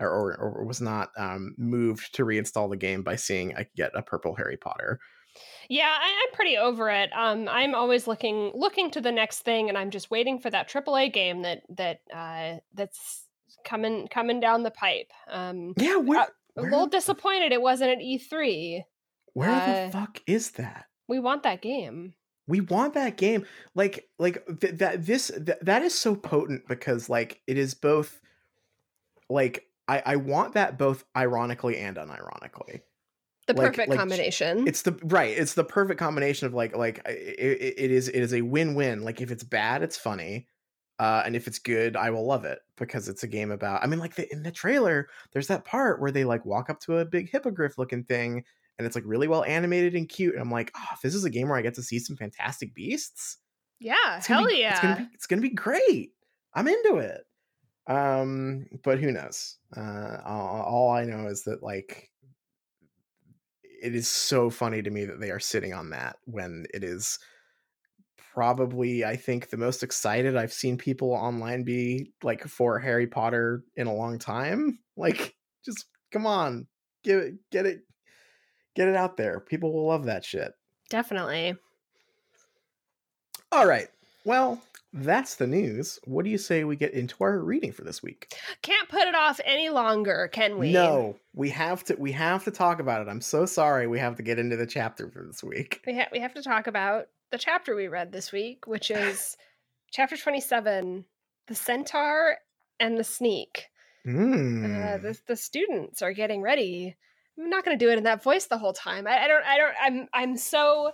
Or, 0.00 0.08
or, 0.08 0.36
or 0.36 0.64
was 0.64 0.80
not 0.80 1.10
um, 1.18 1.56
moved 1.58 2.14
to 2.14 2.24
reinstall 2.24 2.70
the 2.70 2.76
game 2.76 3.02
by 3.02 3.16
seeing 3.16 3.56
I 3.56 3.64
could 3.64 3.74
get 3.74 3.90
a 3.96 4.02
purple 4.02 4.32
Harry 4.36 4.56
Potter. 4.56 5.00
Yeah, 5.68 5.94
I, 6.00 6.06
I'm 6.06 6.34
pretty 6.34 6.56
over 6.56 6.90
it. 6.90 7.10
Um, 7.12 7.48
I'm 7.48 7.74
always 7.74 8.06
looking 8.06 8.52
looking 8.54 8.90
to 8.92 9.00
the 9.00 9.12
next 9.12 9.40
thing, 9.40 9.68
and 9.68 9.76
I'm 9.76 9.90
just 9.90 10.10
waiting 10.10 10.38
for 10.38 10.50
that 10.50 10.68
AAA 10.68 11.12
game 11.12 11.42
that 11.42 11.62
that 11.70 12.00
uh, 12.14 12.60
that's 12.74 13.27
coming 13.64 14.08
coming 14.08 14.40
down 14.40 14.62
the 14.62 14.70
pipe. 14.70 15.10
Um, 15.28 15.74
Yeah, 15.76 15.96
where, 15.96 16.20
Uh, 16.20 16.26
a 16.56 16.62
little 16.62 16.86
disappointed 16.86 17.52
it 17.52 17.62
wasn't 17.62 17.90
at 17.90 17.98
E3. 17.98 18.82
where 19.34 19.50
uh, 19.50 19.86
the 19.86 19.92
fuck 19.92 20.20
is 20.26 20.52
that? 20.52 20.86
We 21.08 21.18
want 21.20 21.42
that 21.44 21.62
game. 21.62 22.14
We 22.46 22.60
want 22.60 22.94
that 22.94 23.16
game. 23.16 23.46
Like, 23.74 24.08
like 24.18 24.42
th- 24.60 24.74
that. 24.76 25.04
This 25.04 25.28
th- 25.28 25.58
that 25.62 25.82
is 25.82 25.94
so 25.94 26.14
potent 26.16 26.66
because 26.66 27.08
like 27.10 27.40
it 27.46 27.58
is 27.58 27.74
both. 27.74 28.20
Like 29.28 29.64
I 29.86 30.02
I 30.04 30.16
want 30.16 30.54
that 30.54 30.78
both 30.78 31.04
ironically 31.16 31.76
and 31.76 31.96
unironically. 31.96 32.80
The 33.46 33.54
Like- 33.54 33.68
perfect 33.68 33.88
like, 33.90 33.98
combination. 33.98 34.66
it's 34.68 34.82
the 34.82 34.92
right 35.04 35.30
it's 35.36 35.54
the 35.54 35.64
perfect 35.64 35.98
combination 35.98 36.46
of 36.46 36.54
like 36.54 36.76
like 36.76 37.00
it, 37.06 37.74
it 37.78 37.90
is 37.90 38.08
it 38.08 38.20
is 38.20 38.34
a 38.34 38.42
win-win 38.42 39.02
like 39.02 39.20
if 39.22 39.30
it's 39.30 39.42
bad 39.44 39.82
it's 39.82 39.96
funny 39.96 40.46
uh 40.98 41.22
and 41.24 41.36
if 41.36 41.46
it's 41.46 41.58
good 41.58 41.96
i 41.96 42.10
will 42.10 42.26
love 42.26 42.44
it 42.44 42.60
because 42.76 43.08
it's 43.08 43.22
a 43.22 43.28
game 43.28 43.50
about 43.50 43.82
i 43.82 43.86
mean 43.86 43.98
like 43.98 44.14
the, 44.14 44.30
in 44.32 44.42
the 44.42 44.50
trailer 44.50 45.08
there's 45.32 45.46
that 45.46 45.64
part 45.64 46.00
where 46.00 46.10
they 46.10 46.24
like 46.24 46.44
walk 46.44 46.70
up 46.70 46.80
to 46.80 46.98
a 46.98 47.04
big 47.04 47.30
hippogriff 47.30 47.78
looking 47.78 48.04
thing 48.04 48.44
and 48.78 48.86
it's 48.86 48.94
like 48.94 49.04
really 49.06 49.28
well 49.28 49.44
animated 49.44 49.94
and 49.94 50.08
cute 50.08 50.34
and 50.34 50.42
i'm 50.42 50.50
like 50.50 50.72
oh 50.76 50.88
if 50.94 51.00
this 51.00 51.14
is 51.14 51.24
a 51.24 51.30
game 51.30 51.48
where 51.48 51.58
i 51.58 51.62
get 51.62 51.74
to 51.74 51.82
see 51.82 51.98
some 51.98 52.16
fantastic 52.16 52.74
beasts 52.74 53.38
yeah, 53.80 54.20
hell 54.26 54.46
be, 54.46 54.56
yeah. 54.56 54.70
it's 54.72 54.80
gonna 54.80 54.96
be 54.96 55.08
it's 55.14 55.26
gonna 55.26 55.42
be 55.42 55.50
great. 55.50 56.12
I'm 56.54 56.68
into 56.68 56.96
it. 56.96 57.24
Um 57.86 58.66
but 58.82 58.98
who 58.98 59.12
knows? 59.12 59.56
Uh 59.76 60.18
all, 60.24 60.62
all 60.62 60.90
i 60.90 61.04
know 61.04 61.28
is 61.28 61.44
that 61.44 61.62
like 61.62 62.10
it 63.62 63.94
is 63.94 64.08
so 64.08 64.50
funny 64.50 64.82
to 64.82 64.90
me 64.90 65.04
that 65.04 65.20
they 65.20 65.30
are 65.30 65.38
sitting 65.38 65.72
on 65.72 65.90
that 65.90 66.16
when 66.24 66.66
it 66.74 66.82
is 66.82 67.18
probably 68.38 69.04
i 69.04 69.16
think 69.16 69.50
the 69.50 69.56
most 69.56 69.82
excited 69.82 70.36
i've 70.36 70.52
seen 70.52 70.78
people 70.78 71.10
online 71.12 71.64
be 71.64 72.12
like 72.22 72.46
for 72.46 72.78
harry 72.78 73.08
potter 73.08 73.64
in 73.74 73.88
a 73.88 73.94
long 73.94 74.16
time. 74.18 74.78
Like 74.96 75.34
just 75.64 75.86
come 76.12 76.26
on 76.26 76.66
give 77.04 77.20
it 77.20 77.34
get 77.52 77.66
it 77.66 77.82
get 78.74 78.88
it 78.88 78.96
out 78.96 79.16
there. 79.16 79.38
People 79.40 79.72
will 79.72 79.86
love 79.86 80.04
that 80.06 80.24
shit. 80.24 80.52
Definitely. 80.90 81.54
all 83.52 83.66
right. 83.66 83.88
Well 84.24 84.60
that's 84.92 85.36
the 85.36 85.46
news. 85.46 85.98
What 86.04 86.24
do 86.24 86.30
you 86.30 86.38
say 86.38 86.64
we 86.64 86.74
get 86.76 86.94
into 86.94 87.14
our 87.20 87.38
reading 87.38 87.72
for 87.72 87.84
this 87.84 88.02
week? 88.02 88.34
Can't 88.62 88.88
put 88.88 89.02
it 89.02 89.14
off 89.14 89.40
any 89.44 89.68
longer, 89.68 90.28
can 90.32 90.58
we? 90.58 90.72
no. 90.72 91.16
We 91.34 91.50
have 91.50 91.84
to 91.84 91.94
we 91.94 92.10
have 92.12 92.42
to 92.44 92.50
talk 92.50 92.80
about 92.80 93.02
it. 93.02 93.08
I'm 93.08 93.20
so 93.20 93.46
sorry 93.46 93.86
we 93.86 94.00
have 94.00 94.16
to 94.16 94.22
get 94.22 94.38
into 94.38 94.56
the 94.56 94.66
chapter 94.66 95.08
for 95.08 95.24
this 95.24 95.44
week. 95.44 95.80
We, 95.86 95.94
ha- 95.96 96.08
we 96.10 96.18
have 96.20 96.34
to 96.34 96.42
talk 96.42 96.66
about 96.66 97.06
the 97.30 97.38
chapter 97.38 97.74
we 97.74 97.88
read 97.88 98.12
this 98.12 98.32
week, 98.32 98.66
which 98.66 98.90
is 98.90 99.36
chapter 99.90 100.16
27 100.16 101.04
The 101.46 101.54
Centaur 101.54 102.36
and 102.80 102.98
the 102.98 103.04
Sneak. 103.04 103.66
Hmm. 104.04 104.64
Uh, 104.64 104.98
the, 104.98 105.18
the 105.26 105.36
students 105.36 106.00
are 106.02 106.12
getting 106.12 106.40
ready. 106.40 106.96
I'm 107.38 107.50
not 107.50 107.64
going 107.64 107.78
to 107.78 107.84
do 107.84 107.90
it 107.90 107.98
in 107.98 108.04
that 108.04 108.22
voice 108.22 108.46
the 108.46 108.58
whole 108.58 108.72
time. 108.72 109.06
I, 109.06 109.24
I 109.24 109.28
don't, 109.28 109.44
I 109.44 109.56
don't, 109.58 109.74
I'm, 109.82 110.08
I'm 110.12 110.36
so. 110.36 110.92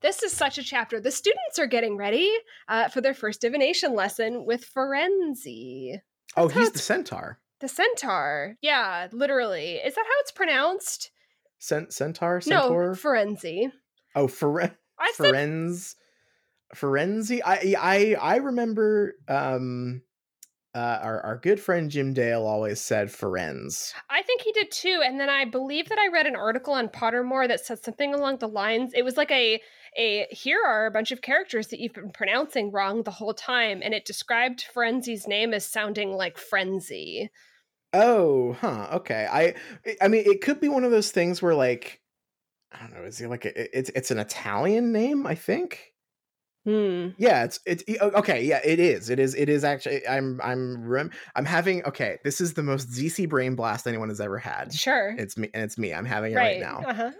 This 0.00 0.22
is 0.22 0.32
such 0.32 0.56
a 0.56 0.62
chapter. 0.62 0.98
The 0.98 1.10
students 1.10 1.58
are 1.58 1.66
getting 1.66 1.96
ready 1.98 2.32
uh, 2.68 2.88
for 2.88 3.02
their 3.02 3.12
first 3.12 3.42
divination 3.42 3.94
lesson 3.94 4.46
with 4.46 4.64
Ferenzi. 4.74 5.98
oh 6.38 6.48
he's 6.48 6.70
the 6.72 6.78
centaur 6.78 7.38
The 7.60 7.68
centaur. 7.68 8.56
Yeah, 8.62 9.08
literally. 9.12 9.74
Is 9.74 9.94
that 9.94 10.04
how 10.06 10.20
it's 10.20 10.32
pronounced? 10.32 11.10
Cent- 11.58 11.92
centaur 11.92 12.40
centaur 12.40 12.86
No, 12.86 12.92
Ferenzi. 12.94 13.70
oh 14.16 14.26
Feren- 14.26 14.74
Said 15.14 15.34
Ferenz 15.34 15.94
Ferenzi 16.74 17.40
I 17.44 17.74
I 17.78 18.16
I 18.20 18.36
remember 18.36 19.14
um 19.28 20.02
uh 20.74 20.98
our, 21.02 21.20
our 21.22 21.36
good 21.38 21.58
friend 21.60 21.90
Jim 21.90 22.12
Dale 22.12 22.46
always 22.46 22.80
said 22.80 23.08
Ferenz 23.08 23.92
I 24.08 24.22
think 24.22 24.42
he 24.42 24.52
did 24.52 24.70
too. 24.70 25.02
And 25.04 25.18
then 25.18 25.28
I 25.28 25.44
believe 25.44 25.88
that 25.88 25.98
I 25.98 26.08
read 26.08 26.26
an 26.26 26.36
article 26.36 26.74
on 26.74 26.88
Pottermore 26.88 27.48
that 27.48 27.64
said 27.64 27.82
something 27.82 28.14
along 28.14 28.38
the 28.38 28.48
lines. 28.48 28.92
It 28.94 29.04
was 29.04 29.16
like 29.16 29.30
a 29.30 29.60
a 29.96 30.26
here 30.30 30.60
are 30.64 30.86
a 30.86 30.90
bunch 30.90 31.10
of 31.10 31.22
characters 31.22 31.68
that 31.68 31.80
you've 31.80 31.94
been 31.94 32.12
pronouncing 32.12 32.70
wrong 32.70 33.02
the 33.02 33.10
whole 33.10 33.34
time, 33.34 33.80
and 33.82 33.94
it 33.94 34.04
described 34.04 34.64
Frenzy's 34.72 35.26
name 35.26 35.52
as 35.52 35.66
sounding 35.66 36.12
like 36.12 36.38
frenzy. 36.38 37.30
Oh, 37.92 38.52
huh. 38.60 38.88
Okay. 38.92 39.26
I 39.30 39.54
I 40.00 40.08
mean 40.08 40.24
it 40.26 40.42
could 40.42 40.60
be 40.60 40.68
one 40.68 40.84
of 40.84 40.90
those 40.90 41.10
things 41.10 41.42
where 41.42 41.54
like 41.54 42.00
I 42.72 42.80
don't 42.80 42.94
know, 42.94 43.04
is 43.04 43.18
he 43.18 43.26
like 43.26 43.44
a, 43.44 43.78
it's 43.78 43.90
it's 43.90 44.10
an 44.10 44.18
Italian 44.18 44.92
name, 44.92 45.26
I 45.26 45.34
think. 45.34 45.92
Hmm. 46.66 47.08
Yeah, 47.16 47.44
it's 47.44 47.58
it's 47.64 47.84
okay. 48.00 48.44
Yeah, 48.44 48.60
it 48.62 48.78
is. 48.78 49.08
It 49.08 49.18
is. 49.18 49.34
It 49.34 49.48
is 49.48 49.64
actually. 49.64 50.06
I'm 50.06 50.38
I'm 50.44 50.86
rem- 50.86 51.10
I'm 51.34 51.46
having. 51.46 51.82
Okay, 51.84 52.18
this 52.22 52.40
is 52.40 52.52
the 52.52 52.62
most 52.62 52.90
ZC 52.90 53.28
brain 53.28 53.54
blast 53.54 53.86
anyone 53.86 54.10
has 54.10 54.20
ever 54.20 54.36
had. 54.38 54.74
Sure. 54.74 55.14
It's 55.16 55.38
me, 55.38 55.48
and 55.54 55.64
it's 55.64 55.78
me. 55.78 55.94
I'm 55.94 56.04
having 56.04 56.32
it 56.32 56.36
right, 56.36 56.60
now. 56.60 56.82
Uh-huh. 56.86 57.10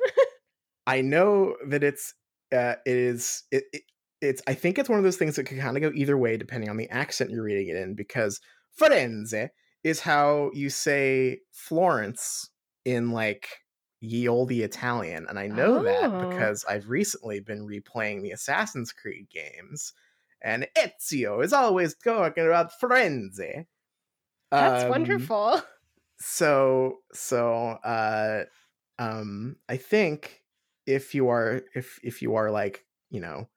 I 0.86 1.00
know 1.00 1.56
that 1.68 1.82
it's. 1.82 2.14
Uh, 2.52 2.74
it 2.84 2.96
is. 2.96 3.44
It, 3.50 3.64
it. 3.72 3.82
It's. 4.20 4.42
I 4.46 4.52
think 4.52 4.78
it's 4.78 4.90
one 4.90 4.98
of 4.98 5.04
those 5.04 5.16
things 5.16 5.36
that 5.36 5.44
could 5.44 5.58
kind 5.58 5.76
of 5.76 5.82
go 5.82 5.90
either 5.94 6.18
way 6.18 6.36
depending 6.36 6.68
on 6.68 6.76
the 6.76 6.90
accent 6.90 7.30
you're 7.30 7.42
reading 7.42 7.68
it 7.68 7.76
in. 7.76 7.94
Because 7.94 8.40
Firenze 8.78 9.48
is 9.82 10.00
how 10.00 10.50
you 10.52 10.68
say 10.68 11.38
Florence 11.50 12.50
in 12.84 13.10
like 13.10 13.48
ye 14.00 14.28
olde 14.28 14.52
Italian, 14.52 15.26
and 15.28 15.38
I 15.38 15.46
know 15.48 15.68
Oh. 15.72 15.84
that 15.84 16.10
because 16.18 16.64
I've 16.66 16.88
recently 16.88 17.40
been 17.40 17.66
replaying 17.66 18.22
the 18.22 18.32
Assassin's 18.32 18.92
Creed 18.92 19.28
games, 19.30 19.92
and 20.42 20.68
Ezio 20.78 21.44
is 21.44 21.52
always 21.52 21.96
talking 21.96 22.46
about 22.46 22.78
Frenzy. 22.80 23.66
That's 24.54 24.86
Um, 24.86 24.86
wonderful. 24.86 25.60
So 26.18 27.00
so 27.12 27.68
uh 27.84 28.44
um 28.98 29.56
I 29.68 29.76
think 29.76 30.44
if 30.86 31.14
you 31.14 31.28
are 31.28 31.62
if 31.74 31.98
if 32.02 32.22
you 32.22 32.34
are 32.36 32.50
like, 32.50 32.86
you 33.10 33.20
know, 33.20 33.48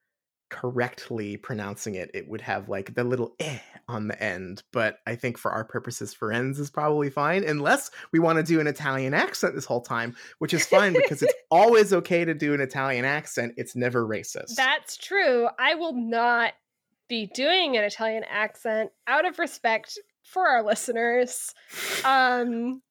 correctly 0.54 1.36
pronouncing 1.36 1.96
it, 1.96 2.12
it 2.14 2.28
would 2.28 2.42
have 2.42 2.70
like 2.70 2.94
the 2.94 3.04
little 3.04 3.36
eh 3.40 3.58
on 3.88 4.08
the 4.08 4.24
end. 4.24 4.62
But 4.72 5.00
I 5.08 5.16
think 5.16 5.40
for 5.40 5.50
our 5.50 5.66
purposes, 5.66 6.14
Firenze 6.14 6.60
is 6.60 6.70
probably 6.70 7.10
fine, 7.10 7.44
unless 7.44 7.90
we 8.12 8.20
want 8.20 8.38
to 8.38 8.44
do 8.44 8.60
an 8.60 8.68
Italian 8.68 9.16
accent 9.16 9.56
this 9.56 9.66
whole 9.66 9.82
time, 9.82 10.16
which 10.38 10.54
is 10.54 10.64
fine 10.68 10.94
because 10.94 11.24
it's 11.24 11.34
always 11.52 11.92
okay 11.92 12.24
to 12.24 12.36
do 12.36 12.54
an 12.54 12.62
Italian 12.62 13.04
accent. 13.04 13.56
It's 13.58 13.76
never 13.76 14.08
racist. 14.08 14.54
That's 14.56 14.96
true. 14.96 15.48
I 15.58 15.74
will 15.74 15.96
not 15.96 16.54
be 17.10 17.26
doing 17.34 17.76
an 17.76 17.84
Italian 17.84 18.24
accent 18.30 18.92
out 19.08 19.26
of 19.26 19.40
respect 19.40 19.98
for 20.24 20.48
our 20.48 20.64
listeners. 20.64 21.54
Um 22.06 22.82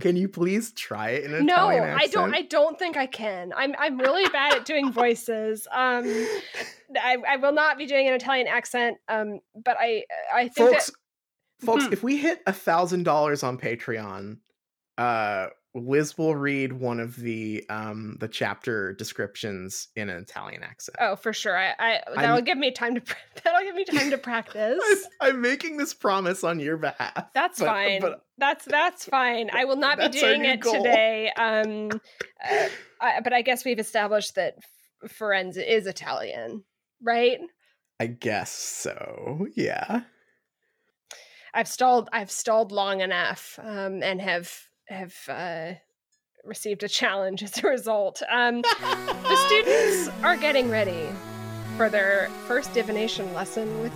Can 0.00 0.16
you 0.16 0.28
please 0.28 0.72
try 0.72 1.10
it 1.10 1.24
in 1.24 1.34
an 1.34 1.44
no, 1.46 1.70
Italian 1.70 1.98
I 1.98 2.06
don't 2.06 2.34
I 2.34 2.42
don't 2.42 2.78
think 2.78 2.96
I 2.96 3.06
can. 3.06 3.52
I'm 3.56 3.74
I'm 3.78 3.98
really 3.98 4.28
bad 4.30 4.54
at 4.54 4.64
doing 4.64 4.92
voices. 4.92 5.66
Um 5.72 6.04
I, 6.96 7.16
I 7.28 7.36
will 7.36 7.52
not 7.52 7.78
be 7.78 7.86
doing 7.86 8.06
an 8.08 8.14
Italian 8.14 8.46
accent. 8.46 8.98
Um 9.08 9.40
but 9.54 9.76
I 9.78 10.04
I 10.32 10.48
think 10.48 10.70
folks 10.70 10.86
that 10.86 11.66
folks 11.66 11.84
Mhm. 11.84 11.92
if 11.92 12.02
we 12.02 12.16
hit 12.18 12.40
a 12.46 12.52
thousand 12.52 13.02
dollars 13.02 13.42
on 13.42 13.58
patreon 13.58 14.38
uh 14.96 15.48
liz 15.78 16.16
will 16.18 16.34
read 16.34 16.72
one 16.72 17.00
of 17.00 17.16
the 17.16 17.64
um 17.70 18.16
the 18.20 18.28
chapter 18.28 18.92
descriptions 18.94 19.88
in 19.96 20.08
an 20.08 20.18
italian 20.18 20.62
accent 20.62 20.96
Oh, 21.00 21.16
for 21.16 21.32
sure. 21.32 21.56
I, 21.56 21.74
I 21.78 22.00
that'll 22.14 22.34
I'm- 22.36 22.44
give 22.44 22.58
me 22.58 22.70
time 22.72 22.94
to 22.94 23.02
that'll 23.44 23.62
give 23.64 23.74
me 23.74 23.84
time 23.84 24.10
to 24.10 24.18
practice. 24.30 24.78
I'm, 25.20 25.30
I'm 25.36 25.40
making 25.40 25.76
this 25.76 25.94
promise 25.94 26.44
on 26.44 26.60
your 26.60 26.76
behalf 26.76 27.26
That's 27.34 27.58
but- 27.58 27.66
fine. 27.66 28.00
but- 28.00 28.24
that's 28.40 28.64
that's 28.66 29.04
fine. 29.04 29.50
I 29.52 29.64
will 29.64 29.74
not 29.76 29.98
be 29.98 30.08
doing 30.08 30.44
it 30.44 30.60
goal. 30.60 30.72
today. 30.74 31.32
Um, 31.36 31.90
uh, 32.48 32.68
I, 33.00 33.20
but 33.20 33.32
I 33.32 33.42
guess 33.42 33.64
we've 33.64 33.80
established 33.80 34.36
that 34.36 34.54
F- 35.02 35.12
Firenze 35.18 35.56
is 35.56 35.86
Italian, 35.88 36.62
right? 37.02 37.38
i 38.00 38.06
guess 38.06 38.52
so 38.52 39.48
yeah 39.56 40.02
I've 41.54 41.66
stalled. 41.66 42.08
I've 42.12 42.30
stalled 42.30 42.70
long 42.72 43.00
enough, 43.00 43.58
um, 43.62 44.02
and 44.02 44.20
have 44.20 44.52
have 44.88 45.14
uh, 45.28 45.72
received 46.44 46.82
a 46.82 46.88
challenge 46.88 47.42
as 47.42 47.62
a 47.62 47.68
result. 47.68 48.22
Um, 48.30 48.62
the 48.62 49.36
students 49.46 50.08
are 50.22 50.36
getting 50.36 50.70
ready 50.70 51.06
for 51.76 51.88
their 51.88 52.28
first 52.46 52.72
divination 52.72 53.32
lesson 53.34 53.80
with 53.80 53.92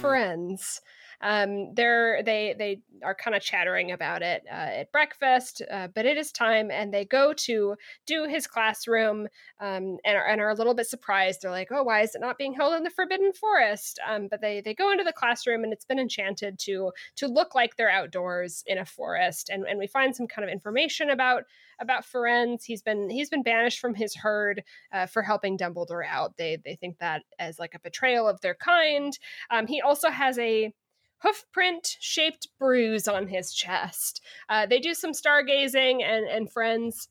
friends. 0.00 0.80
Um, 1.20 1.74
they're 1.74 2.22
they 2.22 2.54
they 2.56 2.80
are 3.02 3.14
kind 3.14 3.36
of 3.36 3.42
chattering 3.42 3.92
about 3.92 4.22
it 4.22 4.44
uh, 4.50 4.54
at 4.80 4.92
breakfast, 4.92 5.62
uh, 5.70 5.88
but 5.94 6.06
it 6.06 6.16
is 6.16 6.32
time, 6.32 6.70
and 6.70 6.92
they 6.92 7.04
go 7.04 7.32
to 7.32 7.76
do 8.06 8.26
his 8.28 8.46
classroom, 8.46 9.28
um, 9.60 9.98
and 10.04 10.16
are, 10.16 10.26
and 10.26 10.40
are 10.40 10.50
a 10.50 10.54
little 10.54 10.74
bit 10.74 10.86
surprised. 10.86 11.42
They're 11.42 11.50
like, 11.50 11.68
"Oh, 11.70 11.82
why 11.82 12.02
is 12.02 12.14
it 12.14 12.20
not 12.20 12.38
being 12.38 12.52
held 12.54 12.74
in 12.74 12.84
the 12.84 12.90
Forbidden 12.90 13.32
Forest?" 13.32 13.98
Um, 14.08 14.28
but 14.30 14.40
they 14.40 14.60
they 14.60 14.74
go 14.74 14.92
into 14.92 15.04
the 15.04 15.12
classroom, 15.12 15.64
and 15.64 15.72
it's 15.72 15.84
been 15.84 15.98
enchanted 15.98 16.58
to 16.60 16.92
to 17.16 17.26
look 17.26 17.54
like 17.54 17.76
they're 17.76 17.90
outdoors 17.90 18.62
in 18.66 18.78
a 18.78 18.84
forest, 18.84 19.48
and 19.48 19.64
and 19.66 19.78
we 19.78 19.86
find 19.86 20.14
some 20.14 20.26
kind 20.26 20.44
of 20.44 20.52
information 20.52 21.10
about 21.10 21.44
about 21.80 22.04
Ferenz. 22.04 22.64
He's 22.64 22.82
been 22.82 23.10
he's 23.10 23.30
been 23.30 23.42
banished 23.42 23.80
from 23.80 23.94
his 23.94 24.14
herd 24.14 24.62
uh, 24.92 25.06
for 25.06 25.22
helping 25.22 25.58
Dumbledore 25.58 26.06
out. 26.06 26.36
They 26.36 26.58
they 26.64 26.76
think 26.76 26.98
that 26.98 27.22
as 27.38 27.58
like 27.58 27.74
a 27.74 27.80
betrayal 27.80 28.28
of 28.28 28.40
their 28.40 28.54
kind. 28.54 29.18
Um, 29.50 29.66
he 29.66 29.80
also 29.80 30.10
has 30.10 30.38
a 30.38 30.72
hoofprint 31.24 31.96
shaped 32.00 32.48
bruise 32.58 33.08
on 33.08 33.28
his 33.28 33.52
chest. 33.52 34.20
Uh, 34.48 34.66
they 34.66 34.78
do 34.78 34.94
some 34.94 35.12
stargazing, 35.12 36.02
and 36.02 36.26
and 36.26 36.50
friends 36.50 37.08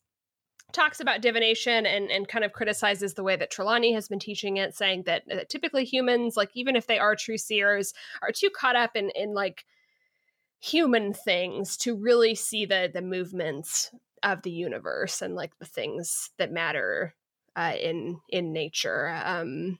talks 0.73 0.99
about 0.99 1.21
divination 1.21 1.85
and, 1.85 2.11
and 2.11 2.27
kind 2.27 2.43
of 2.43 2.51
criticizes 2.51 3.13
the 3.13 3.23
way 3.23 3.35
that 3.35 3.49
Trelawney 3.49 3.93
has 3.93 4.07
been 4.07 4.19
teaching 4.19 4.57
it, 4.57 4.75
saying 4.75 5.03
that, 5.03 5.23
that 5.27 5.49
typically 5.49 5.85
humans, 5.85 6.35
like 6.35 6.49
even 6.53 6.75
if 6.75 6.87
they 6.87 6.99
are 6.99 7.15
true 7.15 7.37
seers, 7.37 7.93
are 8.21 8.31
too 8.31 8.49
caught 8.49 8.75
up 8.75 8.95
in 8.95 9.09
in 9.11 9.33
like 9.33 9.65
human 10.59 11.13
things 11.13 11.77
to 11.77 11.95
really 11.95 12.35
see 12.35 12.65
the 12.65 12.89
the 12.93 13.01
movements 13.01 13.91
of 14.23 14.41
the 14.41 14.51
universe 14.51 15.21
and 15.21 15.35
like 15.35 15.57
the 15.59 15.65
things 15.65 16.31
that 16.37 16.51
matter 16.51 17.15
uh, 17.55 17.73
in 17.79 18.19
in 18.29 18.53
nature. 18.53 19.09
Um, 19.23 19.79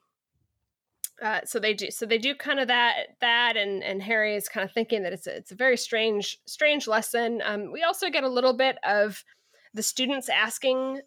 uh, 1.22 1.40
so 1.46 1.60
they 1.60 1.74
do 1.74 1.90
so 1.90 2.06
they 2.06 2.18
do 2.18 2.36
kind 2.36 2.60
of 2.60 2.68
that 2.68 3.08
that 3.22 3.58
and 3.58 3.84
and 3.84 4.04
harry 4.04 4.36
is 4.36 4.48
kind 4.48 4.64
of 4.64 4.72
thinking 4.72 5.04
that 5.04 5.14
it's 5.14 5.28
a, 5.28 5.36
it's 5.36 5.52
a 5.52 5.56
very 5.56 5.78
strange 5.78 6.38
strange 6.46 6.88
lesson 6.88 7.42
um, 7.44 7.72
we 7.72 7.84
also 7.84 8.10
get 8.10 8.24
a 8.24 8.30
little 8.30 8.54
bit 8.54 8.78
of 8.84 9.24
the 9.74 9.84
students 9.84 10.30
asking 10.30 11.02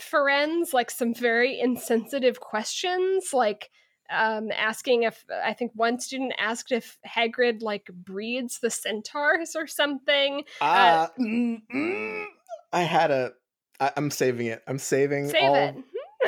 Firenze 0.00 0.72
like 0.72 0.90
some 0.90 1.14
very 1.14 1.60
insensitive 1.60 2.40
questions 2.40 3.32
like 3.32 3.70
um, 4.12 4.50
asking 4.52 5.04
if 5.04 5.24
I 5.44 5.54
think 5.54 5.72
one 5.74 5.98
student 5.98 6.34
asked 6.38 6.72
if 6.72 6.98
Hagrid 7.06 7.62
like 7.62 7.88
breeds 7.92 8.58
the 8.60 8.70
centaurs 8.70 9.56
or 9.56 9.66
something. 9.66 10.44
Uh, 10.60 10.64
uh 10.64 11.08
mm, 11.18 11.62
mm, 11.72 12.24
I 12.72 12.82
had 12.82 13.10
a. 13.10 13.32
I, 13.80 13.92
I'm 13.96 14.10
saving 14.10 14.46
it. 14.46 14.62
I'm 14.66 14.78
saving 14.78 15.30
save 15.30 15.42
all, 15.42 15.54
it. 15.54 15.76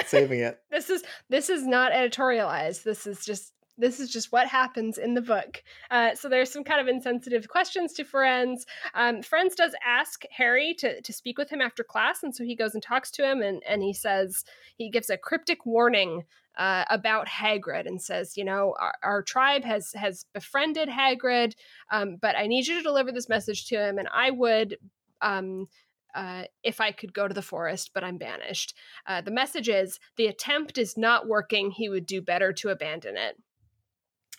Saving 0.07 0.41
it. 0.41 0.61
this 0.71 0.91
is 0.91 1.03
this 1.29 1.49
is 1.51 1.67
not 1.67 1.93
editorialized. 1.93 2.83
This 2.83 3.07
is 3.07 3.25
just 3.25 3.53
this 3.77 3.99
is 3.99 4.11
just 4.11 4.31
what 4.31 4.47
happens 4.47 4.99
in 4.99 5.15
the 5.15 5.21
book. 5.21 5.63
Uh, 5.91 6.15
so 6.15 6.29
there's 6.29 6.51
some 6.51 6.65
kind 6.65 6.81
of 6.81 6.87
insensitive 6.87 7.49
questions 7.49 7.93
to 7.95 8.05
Firenze. 8.05 8.65
Um, 8.95 9.17
Firenze 9.17 9.57
does 9.57 9.75
ask 9.85 10.23
Harry 10.31 10.75
to, 10.79 11.01
to 11.01 11.13
speak 11.13 11.39
with 11.39 11.51
him 11.51 11.61
after 11.61 11.83
class, 11.83 12.23
and 12.23 12.35
so 12.35 12.45
he 12.45 12.55
goes 12.55 12.75
and 12.75 12.83
talks 12.83 13.11
to 13.13 13.29
him, 13.29 13.43
and, 13.43 13.63
and 13.69 13.83
he 13.83 13.93
says 13.93 14.45
he 14.77 14.91
gives 14.91 15.11
a 15.11 15.17
cryptic 15.17 15.67
warning 15.67 16.25
uh, 16.57 16.85
about 16.89 17.27
Hagrid 17.27 17.87
and 17.87 18.01
says, 18.01 18.37
you 18.37 18.45
know, 18.45 18.75
our, 18.79 18.95
our, 19.03 19.23
tribe 19.23 19.65
has 19.65 19.93
has 19.95 20.25
befriended 20.33 20.89
Hagrid, 20.89 21.55
um, 21.91 22.17
but 22.21 22.37
I 22.37 22.47
need 22.47 22.69
you 22.69 22.77
to 22.77 22.83
deliver 22.83 23.11
this 23.11 23.29
message 23.29 23.67
to 23.69 23.77
him, 23.77 23.99
and 23.99 24.09
I 24.13 24.31
would. 24.31 24.79
Um, 25.21 25.69
uh, 26.15 26.45
if 26.63 26.81
I 26.81 26.93
could 26.93 27.13
go 27.13 27.29
to 27.29 27.35
the 27.35 27.43
forest, 27.43 27.91
but 27.95 28.05
I'm 28.05 28.19
banished. 28.19 28.75
Uh, 29.07 29.21
the 29.21 29.31
message 29.31 29.69
is 29.69 29.99
the 30.17 30.27
attempt 30.27 30.79
is 30.79 30.97
not 30.97 31.27
working. 31.27 31.71
He 31.71 31.89
would 31.89 32.07
do 32.07 32.23
better 32.23 32.53
to 32.53 32.69
abandon 32.71 33.17
it. 33.17 33.37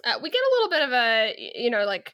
Uh, 0.04 0.20
we 0.22 0.30
get 0.30 0.42
a 0.42 0.54
little 0.56 0.70
bit 0.70 0.82
of 0.84 0.92
a, 0.92 1.52
you 1.56 1.70
know, 1.70 1.86
like 1.86 2.14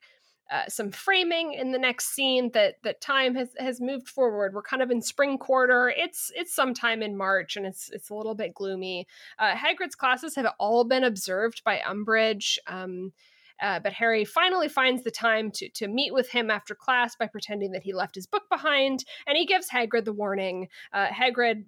uh, 0.52 0.68
some 0.68 0.92
framing 0.92 1.54
in 1.54 1.72
the 1.72 1.80
next 1.80 2.14
scene 2.14 2.52
that 2.54 2.76
that 2.84 3.00
time 3.00 3.36
has 3.36 3.54
has 3.58 3.80
moved 3.80 4.10
forward. 4.10 4.54
We're 4.54 4.62
kind 4.62 4.82
of 4.82 4.92
in 4.92 5.02
spring 5.02 5.38
quarter. 5.38 5.94
It's 5.96 6.30
it's 6.36 6.54
sometime 6.54 7.02
in 7.02 7.16
March, 7.16 7.56
and 7.56 7.66
it's 7.66 7.90
it's 7.92 8.10
a 8.10 8.16
little 8.16 8.36
bit 8.36 8.54
gloomy. 8.54 9.08
Uh, 9.40 9.56
Hagrid's 9.56 9.96
classes 9.96 10.36
have 10.36 10.54
all 10.60 10.84
been 10.84 11.06
observed 11.06 11.62
by 11.64 11.80
Umbridge. 11.88 12.58
Um, 12.68 13.14
uh, 13.62 13.80
but 13.80 13.94
Harry 13.94 14.26
finally 14.26 14.68
finds 14.68 15.04
the 15.04 15.12
time 15.12 15.52
to, 15.52 15.70
to 15.70 15.88
meet 15.88 16.14
with 16.14 16.30
him 16.30 16.50
after 16.50 16.76
class 16.76 17.16
by 17.16 17.28
pretending 17.28 17.72
that 17.72 17.84
he 17.84 17.94
left 17.94 18.16
his 18.16 18.28
book 18.28 18.44
behind, 18.50 19.06
and 19.28 19.38
he 19.38 19.46
gives 19.46 19.70
Hagrid 19.70 20.06
the 20.06 20.14
warning. 20.14 20.68
Uh, 20.92 21.08
Hagrid 21.08 21.66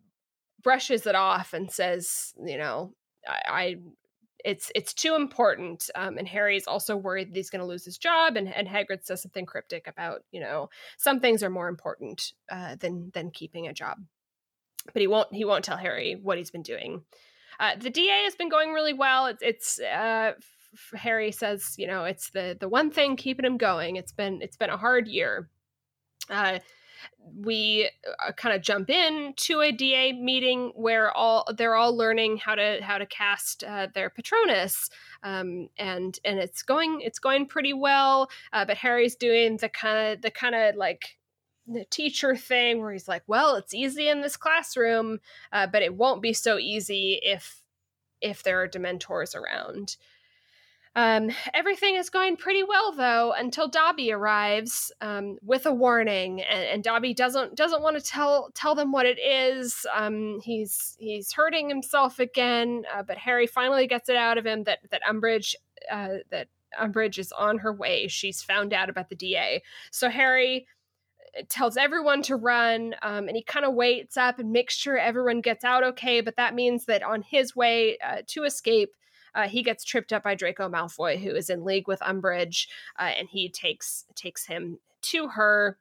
brushes 0.62 1.06
it 1.06 1.16
off 1.16 1.54
and 1.54 1.72
says, 1.72 2.34
"You 2.44 2.58
know, 2.58 2.94
I, 3.28 3.42
I 3.48 3.76
it's 4.44 4.72
it's 4.76 4.94
too 4.94 5.16
important." 5.16 5.90
Um, 5.96 6.18
and 6.18 6.28
Harry's 6.28 6.68
also 6.68 6.96
worried 6.96 7.30
that 7.30 7.36
he's 7.36 7.50
going 7.50 7.62
to 7.62 7.68
lose 7.68 7.86
his 7.86 7.98
job. 7.98 8.36
And, 8.38 8.54
and 8.54 8.68
Hagrid 8.68 9.06
says 9.06 9.22
something 9.22 9.46
cryptic 9.46 9.88
about, 9.88 10.24
you 10.32 10.40
know, 10.40 10.70
some 10.98 11.20
things 11.20 11.44
are 11.44 11.50
more 11.50 11.68
important 11.68 12.34
uh, 12.52 12.76
than 12.76 13.12
than 13.14 13.32
keeping 13.32 13.68
a 13.68 13.74
job. 13.74 13.98
But 14.92 15.02
he 15.02 15.08
won't 15.08 15.34
he 15.34 15.46
won't 15.46 15.64
tell 15.64 15.78
Harry 15.78 16.18
what 16.22 16.38
he's 16.38 16.52
been 16.52 16.64
doing. 16.64 17.04
Uh, 17.60 17.76
the 17.80 17.90
DA 17.90 18.24
has 18.24 18.36
been 18.36 18.50
going 18.50 18.72
really 18.72 18.94
well. 18.94 19.28
It's, 19.28 19.44
it's 19.44 19.80
uh, 19.80 20.34
Harry 20.96 21.32
says, 21.32 21.76
you 21.78 21.88
know, 21.88 22.06
it's 22.06 22.30
the 22.30 22.58
the 22.60 22.70
one 22.70 22.92
thing 22.92 23.16
keeping 23.16 23.46
him 23.46 23.58
going. 23.58 23.96
It's 23.96 24.12
been 24.12 24.42
it's 24.42 24.58
been 24.58 24.70
a 24.70 24.78
hard 24.78 25.08
year. 25.08 25.50
Uh, 26.30 26.60
we 27.36 27.90
uh, 28.26 28.32
kind 28.34 28.56
of 28.56 28.62
jump 28.62 28.90
in 28.90 29.34
to 29.36 29.62
a 29.62 29.72
DA 29.72 30.14
meeting 30.14 30.72
where 30.76 31.12
all 31.12 31.46
they're 31.58 31.76
all 31.76 31.96
learning 31.96 32.38
how 32.38 32.56
to 32.56 32.80
how 32.82 32.98
to 32.98 33.06
cast 33.06 33.64
uh, 33.64 33.88
their 33.94 34.10
Patronus, 34.10 34.90
um, 35.24 35.70
and 35.78 36.20
and 36.26 36.40
it's 36.40 36.64
going 36.64 37.02
it's 37.02 37.20
going 37.20 37.46
pretty 37.46 37.74
well. 37.74 38.30
Uh, 38.52 38.66
but 38.66 38.78
Harry's 38.78 39.16
doing 39.16 39.58
the 39.58 39.70
kind 39.70 40.14
of 40.14 40.22
the 40.22 40.32
kind 40.32 40.56
of 40.56 40.76
like 40.76 41.18
the 41.68 41.86
teacher 41.86 42.36
thing 42.36 42.82
where 42.82 42.92
he's 42.92 43.08
like, 43.08 43.24
well, 43.28 43.56
it's 43.56 43.74
easy 43.74 44.10
in 44.10 44.22
this 44.22 44.36
classroom, 44.36 45.20
uh, 45.52 45.68
but 45.68 45.82
it 45.82 45.96
won't 45.96 46.22
be 46.22 46.34
so 46.34 46.58
easy 46.58 47.20
if 47.24 47.62
if 48.22 48.44
there 48.44 48.62
are 48.62 48.68
Dementors 48.68 49.36
around. 49.36 49.98
Um, 50.96 51.32
everything 51.56 51.96
is 51.96 52.12
going 52.12 52.38
pretty 52.38 52.62
well 52.62 52.92
though 52.92 53.34
until 53.36 53.68
Dobby 53.68 54.12
arrives 54.12 54.92
um, 55.02 55.38
with 55.42 55.66
a 55.66 55.74
warning, 55.74 56.42
and, 56.42 56.64
and, 56.66 56.84
Dobby 56.84 57.16
doesn't 57.16 57.56
doesn't 57.56 57.82
want 57.82 57.98
to 57.98 58.04
tell 58.04 58.52
tell 58.54 58.76
them 58.76 58.92
what 58.92 59.08
it 59.08 59.20
is. 59.20 59.88
Um, 59.96 60.40
he's 60.44 60.96
he's 61.00 61.34
hurting 61.34 61.68
himself 61.68 62.20
again, 62.20 62.84
uh, 62.94 63.02
but 63.02 63.18
Harry 63.18 63.48
finally 63.48 63.88
gets 63.88 64.08
it 64.08 64.16
out 64.16 64.38
of 64.38 64.46
him 64.46 64.66
that 64.66 64.80
that 64.92 65.02
Umbridge 65.10 65.56
uh, 65.92 66.18
that 66.30 66.48
Umbridge 66.80 67.18
is 67.18 67.32
on 67.32 67.58
her 67.60 67.74
way. 67.74 68.08
She's 68.08 68.44
found 68.44 68.72
out 68.72 68.90
about 68.90 69.10
the 69.10 69.16
DA, 69.16 69.64
so 69.90 70.10
Harry 70.10 70.68
uh, 71.36 71.42
tells 71.50 71.76
everyone 71.76 72.22
to 72.24 72.36
run 72.36 72.94
um, 73.02 73.28
and 73.28 73.36
he 73.36 73.42
kind 73.42 73.66
of 73.66 73.74
waits 73.74 74.16
up 74.16 74.38
and 74.38 74.52
makes 74.52 74.76
sure 74.76 74.96
everyone 74.96 75.42
gets 75.42 75.64
out 75.64 75.84
okay 75.84 76.22
but 76.22 76.36
that 76.36 76.54
means 76.54 76.86
that 76.86 77.02
on 77.02 77.24
his 77.24 77.56
way 77.56 77.98
uh, 78.06 78.18
to 78.28 78.44
escape 78.44 78.92
uh, 79.36 79.48
he 79.48 79.64
gets 79.64 79.84
tripped 79.84 80.14
up 80.14 80.24
by 80.24 80.36
Draco 80.36 80.70
Malfoy, 80.70 81.22
who 81.22 81.32
is 81.32 81.50
in 81.50 81.64
league 81.64 81.88
with 81.88 82.00
Umbridge, 82.02 82.68
uh, 83.00 83.12
and 83.18 83.30
he 83.30 83.50
takes 83.50 84.06
takes 84.16 84.46
him 84.46 84.80
to 85.02 85.28
her 85.30 85.78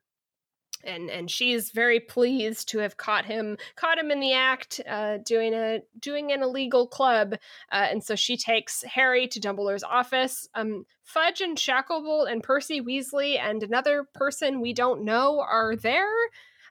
and 0.85 1.11
and 1.11 1.31
she's 1.31 1.71
very 1.71 2.01
pleased 2.01 2.69
to 2.69 2.79
have 2.79 2.97
caught 2.97 3.25
him 3.25 3.57
caught 3.77 3.99
him 3.99 4.11
in 4.11 4.21
the 4.21 4.33
act 4.33 4.81
uh, 4.89 5.19
doing 5.19 5.55
a 5.55 5.81
doing 6.01 6.33
an 6.33 6.43
illegal 6.43 6.87
club 6.87 7.35
uh, 7.71 7.87
and 7.91 8.03
so 8.03 8.15
she 8.15 8.37
takes 8.37 8.83
harry 8.83 9.27
to 9.27 9.41
dumbledore's 9.41 9.85
office. 9.85 10.49
Um, 10.55 10.85
fudge 11.05 11.41
and 11.41 11.57
shacklebolt 11.57 12.31
and 12.31 12.43
percy 12.43 12.81
weasley 12.81 13.39
and 13.39 13.63
another 13.63 14.05
person 14.15 14.61
we 14.61 14.73
don't 14.73 15.05
know 15.05 15.41
are 15.41 15.77
there 15.77 16.13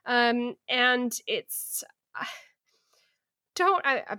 um, 0.06 0.56
and 0.68 1.16
it's 1.26 1.84
uh, 2.20 2.24
don't 3.54 3.86
I, 3.86 4.18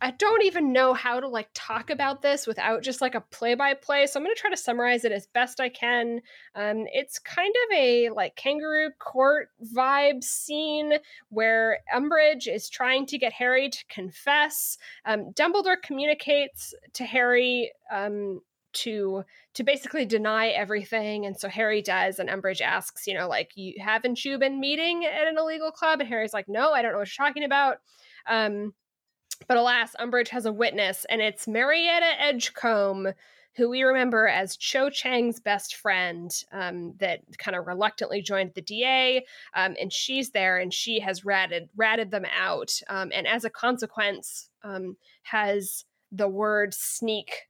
I 0.00 0.12
don't 0.12 0.44
even 0.44 0.72
know 0.72 0.94
how 0.94 1.18
to 1.18 1.26
like 1.26 1.48
talk 1.54 1.90
about 1.90 2.22
this 2.22 2.46
without 2.46 2.82
just 2.82 3.00
like 3.00 3.14
a 3.14 3.20
play 3.20 3.54
by 3.54 3.74
play. 3.74 4.06
So 4.06 4.18
I'm 4.18 4.24
going 4.24 4.34
to 4.34 4.40
try 4.40 4.50
to 4.50 4.56
summarize 4.56 5.04
it 5.04 5.12
as 5.12 5.26
best 5.26 5.60
I 5.60 5.68
can. 5.68 6.20
Um, 6.54 6.84
it's 6.92 7.18
kind 7.18 7.54
of 7.66 7.76
a 7.76 8.10
like 8.10 8.36
kangaroo 8.36 8.90
court 9.00 9.48
vibe 9.74 10.22
scene 10.22 10.94
where 11.30 11.78
Umbridge 11.94 12.46
is 12.46 12.68
trying 12.68 13.06
to 13.06 13.18
get 13.18 13.32
Harry 13.32 13.68
to 13.68 13.84
confess. 13.88 14.78
Um, 15.04 15.32
Dumbledore 15.32 15.82
communicates 15.82 16.74
to 16.92 17.04
Harry 17.04 17.72
um, 17.92 18.40
to 18.74 19.24
to 19.54 19.64
basically 19.64 20.04
deny 20.04 20.48
everything 20.48 21.24
and 21.24 21.38
so 21.38 21.48
harry 21.48 21.80
does 21.80 22.18
and 22.18 22.28
umbridge 22.28 22.60
asks 22.60 23.06
you 23.06 23.14
know 23.14 23.26
like 23.26 23.50
you 23.56 23.72
haven't 23.80 24.24
you 24.24 24.38
been 24.38 24.60
meeting 24.60 25.06
at 25.06 25.26
an 25.26 25.38
illegal 25.38 25.70
club 25.70 26.00
and 26.00 26.08
harry's 26.08 26.34
like 26.34 26.48
no 26.48 26.72
i 26.72 26.82
don't 26.82 26.92
know 26.92 26.98
what 26.98 27.08
you're 27.18 27.26
talking 27.26 27.44
about 27.44 27.78
um 28.28 28.74
but 29.46 29.56
alas, 29.56 29.94
Umbridge 29.98 30.28
has 30.28 30.46
a 30.46 30.52
witness, 30.52 31.06
and 31.08 31.20
it's 31.20 31.46
Marietta 31.46 32.20
Edgecombe, 32.20 33.12
who 33.56 33.68
we 33.68 33.82
remember 33.82 34.28
as 34.28 34.56
Cho 34.56 34.88
Chang's 34.90 35.40
best 35.40 35.76
friend, 35.76 36.30
um, 36.52 36.94
that 36.98 37.20
kind 37.38 37.56
of 37.56 37.66
reluctantly 37.66 38.22
joined 38.22 38.52
the 38.54 38.62
DA. 38.62 39.24
Um, 39.54 39.74
and 39.80 39.92
she's 39.92 40.30
there, 40.30 40.58
and 40.58 40.72
she 40.72 41.00
has 41.00 41.24
ratted 41.24 41.68
ratted 41.76 42.10
them 42.10 42.26
out, 42.36 42.72
um, 42.88 43.10
and 43.14 43.26
as 43.26 43.44
a 43.44 43.50
consequence, 43.50 44.50
um, 44.62 44.96
has 45.22 45.84
the 46.12 46.28
word 46.28 46.72
sneak 46.72 47.48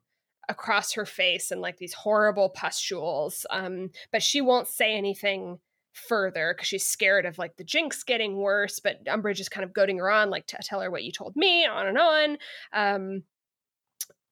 across 0.49 0.95
her 0.95 1.05
face 1.05 1.51
and 1.51 1.61
like 1.61 1.77
these 1.77 1.93
horrible 1.93 2.49
pustules. 2.49 3.47
Um, 3.51 3.91
but 4.11 4.23
she 4.23 4.41
won't 4.41 4.67
say 4.67 4.95
anything 4.95 5.59
further 5.99 6.55
because 6.55 6.69
she's 6.69 6.89
scared 6.89 7.27
of 7.27 7.39
like 7.39 7.57
the 7.57 7.65
jinx 7.65 8.03
getting 8.03 8.37
worse 8.37 8.81
but 8.81 9.05
umbridge 9.07 9.41
is 9.41 9.49
kind 9.49 9.65
of 9.65 9.73
goading 9.73 9.99
her 9.99 10.11
on 10.11 10.31
like 10.31 10.47
to 10.47 10.57
tell 10.63 10.81
her 10.81 10.91
what 10.91 11.05
you 11.05 11.13
told 11.13 11.35
me 11.37 11.67
on 11.67 11.87
and 11.87 11.99
on 11.99 12.39
um 12.73 13.23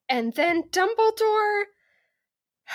and 0.09 0.33
then 0.35 0.63
dumbledore 0.69 1.63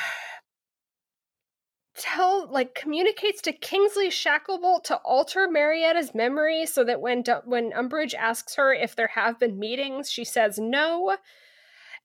tell 1.96 2.50
like 2.50 2.74
communicates 2.74 3.42
to 3.42 3.52
kingsley 3.52 4.09
shacklebolt 4.09 4.83
to 4.85 4.96
alter 5.05 5.46
marietta's 5.48 6.14
memory 6.14 6.66
so 6.66 6.83
that 6.85 7.00
when 7.00 7.22
when 7.44 7.70
umbridge 7.72 8.14
asks 8.14 8.55
her 8.57 8.72
if 8.72 8.96
there 8.96 9.09
have 9.09 9.38
been 9.38 9.59
meetings 9.59 10.11
she 10.11 10.24
says 10.24 10.59
no 10.59 11.16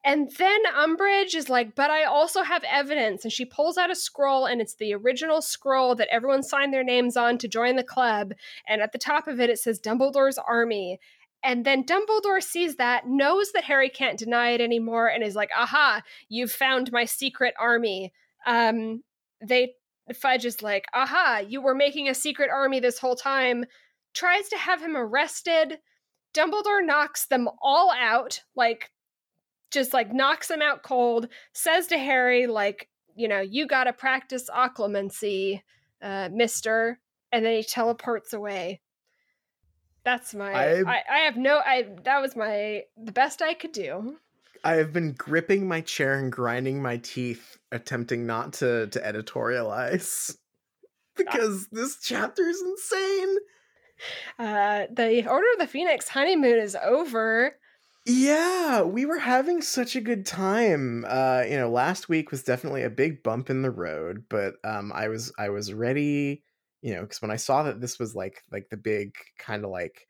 and 0.08 0.32
then 0.38 0.63
Umbridge 0.74 1.36
is 1.36 1.50
like, 1.50 1.76
but 1.76 1.91
I 1.91 2.06
also 2.06 2.41
have 2.41 2.63
evidence. 2.63 3.26
And 3.26 3.32
she 3.34 3.43
pulls 3.43 3.78
out 3.78 3.91
a 3.91 3.96
scroll, 3.96 4.46
and 4.46 4.62
it's 4.62 4.76
the 4.76 4.93
original 4.93 5.41
scroll 5.41 5.96
that 5.96 6.08
everyone 6.10 6.43
signed 6.43 6.74
their 6.74 6.84
names 6.84 7.17
on 7.17 7.38
to 7.39 7.48
join 7.50 7.76
the 7.76 7.84
club. 7.84 8.32
And 8.70 8.82
at 8.82 8.93
the 8.93 9.00
top 9.00 9.28
of 9.28 9.41
it, 9.41 9.50
it 9.50 9.60
says 9.60 9.82
Dumbledore's 9.82 10.38
Army. 10.38 11.02
And 11.43 11.65
then 11.65 11.84
Dumbledore 11.84 12.41
sees 12.41 12.78
that, 12.78 13.06
knows 13.06 13.52
that 13.52 13.65
Harry 13.65 13.89
can't 13.89 14.17
deny 14.17 14.52
it 14.52 14.62
anymore, 14.62 15.08
and 15.08 15.26
is 15.26 15.36
like, 15.36 15.50
aha, 15.54 16.02
you've 16.30 16.54
found 16.54 16.89
my 16.93 17.04
secret 17.04 17.54
army. 17.60 18.13
Um, 18.46 19.04
they 19.46 19.74
Fudge 20.15 20.46
is 20.46 20.62
like, 20.62 20.86
aha, 20.93 21.41
you 21.46 21.62
were 21.62 21.76
making 21.76 22.08
a 22.08 22.15
secret 22.15 22.50
army 22.50 22.80
this 22.80 22.98
whole 22.98 23.17
time 23.17 23.65
tries 24.13 24.48
to 24.48 24.58
have 24.58 24.82
him 24.82 24.96
arrested. 24.96 25.80
Dumbledore 26.34 26.86
knocks 26.86 27.26
them 27.26 27.50
all 27.62 27.91
out, 27.91 28.41
like 28.56 28.89
just 29.71 29.93
like 29.93 30.13
knocks 30.13 30.49
him 30.49 30.62
out 30.62 30.84
cold, 30.84 31.27
says 31.53 31.88
to 31.88 31.97
Harry, 31.97 32.47
like, 32.47 32.89
you 33.15 33.27
know, 33.27 33.41
you 33.41 33.67
gotta 33.67 33.93
practice 33.93 34.49
occlumency, 34.49 35.62
uh, 36.01 36.30
mister, 36.32 36.99
and 37.32 37.45
then 37.45 37.56
he 37.56 37.63
teleports 37.63 38.34
away. 38.34 38.82
That's 40.03 40.34
my 40.34 40.53
I- 40.53 40.84
I, 40.88 41.03
I 41.12 41.17
have 41.19 41.36
no 41.36 41.58
I 41.58 41.88
that 42.03 42.21
was 42.21 42.36
my 42.36 42.84
the 42.95 43.12
best 43.12 43.41
I 43.41 43.53
could 43.53 43.73
do. 43.73 44.17
I 44.63 44.75
have 44.75 44.91
been 44.93 45.13
gripping 45.13 45.67
my 45.67 45.82
chair 45.82 46.17
and 46.17 46.32
grinding 46.32 46.82
my 46.82 46.97
teeth, 46.97 47.58
attempting 47.71 48.25
not 48.25 48.53
to 48.53 48.88
to 48.88 48.99
editorialize 48.99 50.36
because 51.17 51.67
this 51.71 51.97
chapter 52.01 52.43
is 52.47 52.62
insane. 52.62 53.38
Uh 54.39 54.86
the 54.93 55.27
Order 55.30 55.47
of 55.53 55.60
the 55.60 55.67
Phoenix 55.67 56.08
honeymoon 56.08 56.58
is 56.60 56.77
over. 56.82 57.58
Yeah, 58.10 58.84
we 58.84 59.06
were 59.06 59.17
having 59.20 59.62
such 59.62 59.96
a 59.96 60.02
good 60.02 60.26
time. 60.26 61.04
Uh, 61.08 61.43
you 61.48 61.58
know, 61.58 61.70
last 61.70 62.08
week 62.08 62.32
was 62.32 62.41
definitely 62.43 62.84
a 62.84 62.89
big 62.89 63.22
bump 63.22 63.50
in 63.50 63.62
the 63.63 63.72
road, 63.72 64.26
but 64.30 64.56
um 64.63 64.91
I 64.93 65.10
was 65.10 65.34
I 65.38 65.50
was 65.50 65.74
ready, 65.74 66.43
you 66.82 66.93
know, 66.96 67.06
cuz 67.06 67.22
when 67.22 67.32
I 67.32 67.36
saw 67.36 67.63
that 67.63 67.82
this 67.82 68.00
was 68.00 68.15
like 68.15 68.43
like 68.52 68.70
the 68.70 68.78
big 68.78 69.13
kind 69.38 69.65
of 69.65 69.72
like 69.72 70.08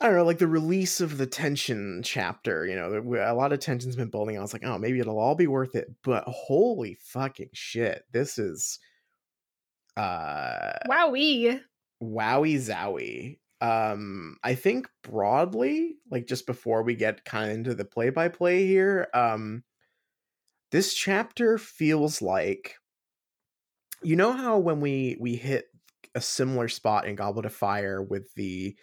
I 0.00 0.06
don't 0.06 0.16
know, 0.16 0.24
like 0.24 0.38
the 0.38 0.48
release 0.48 1.00
of 1.00 1.16
the 1.18 1.26
tension 1.26 2.02
chapter, 2.02 2.66
you 2.66 2.74
know, 2.74 2.92
a 2.96 3.34
lot 3.34 3.52
of 3.52 3.60
tension's 3.60 3.94
been 3.94 4.10
building. 4.10 4.36
I 4.36 4.40
was 4.40 4.52
like, 4.52 4.64
"Oh, 4.64 4.76
maybe 4.78 4.98
it'll 4.98 5.18
all 5.18 5.34
be 5.36 5.46
worth 5.46 5.74
it." 5.76 5.88
But 6.02 6.24
holy 6.26 6.94
fucking 6.96 7.50
shit. 7.52 8.04
This 8.10 8.38
is 8.38 8.80
uh 9.96 10.72
Wowee. 10.86 11.60
wowie 12.02 12.58
zowie 12.58 13.38
um 13.62 14.36
i 14.42 14.54
think 14.54 14.88
broadly 15.02 15.94
like 16.10 16.26
just 16.26 16.46
before 16.46 16.82
we 16.82 16.96
get 16.96 17.24
kind 17.24 17.50
of 17.50 17.56
into 17.56 17.74
the 17.74 17.84
play 17.84 18.10
by 18.10 18.28
play 18.28 18.66
here 18.66 19.08
um 19.14 19.62
this 20.72 20.92
chapter 20.94 21.56
feels 21.58 22.20
like 22.20 22.74
you 24.02 24.16
know 24.16 24.32
how 24.32 24.58
when 24.58 24.80
we 24.80 25.16
we 25.20 25.36
hit 25.36 25.66
a 26.14 26.20
similar 26.20 26.68
spot 26.68 27.06
in 27.06 27.14
goblet 27.14 27.46
of 27.46 27.54
fire 27.54 28.02
with 28.02 28.34
the 28.34 28.76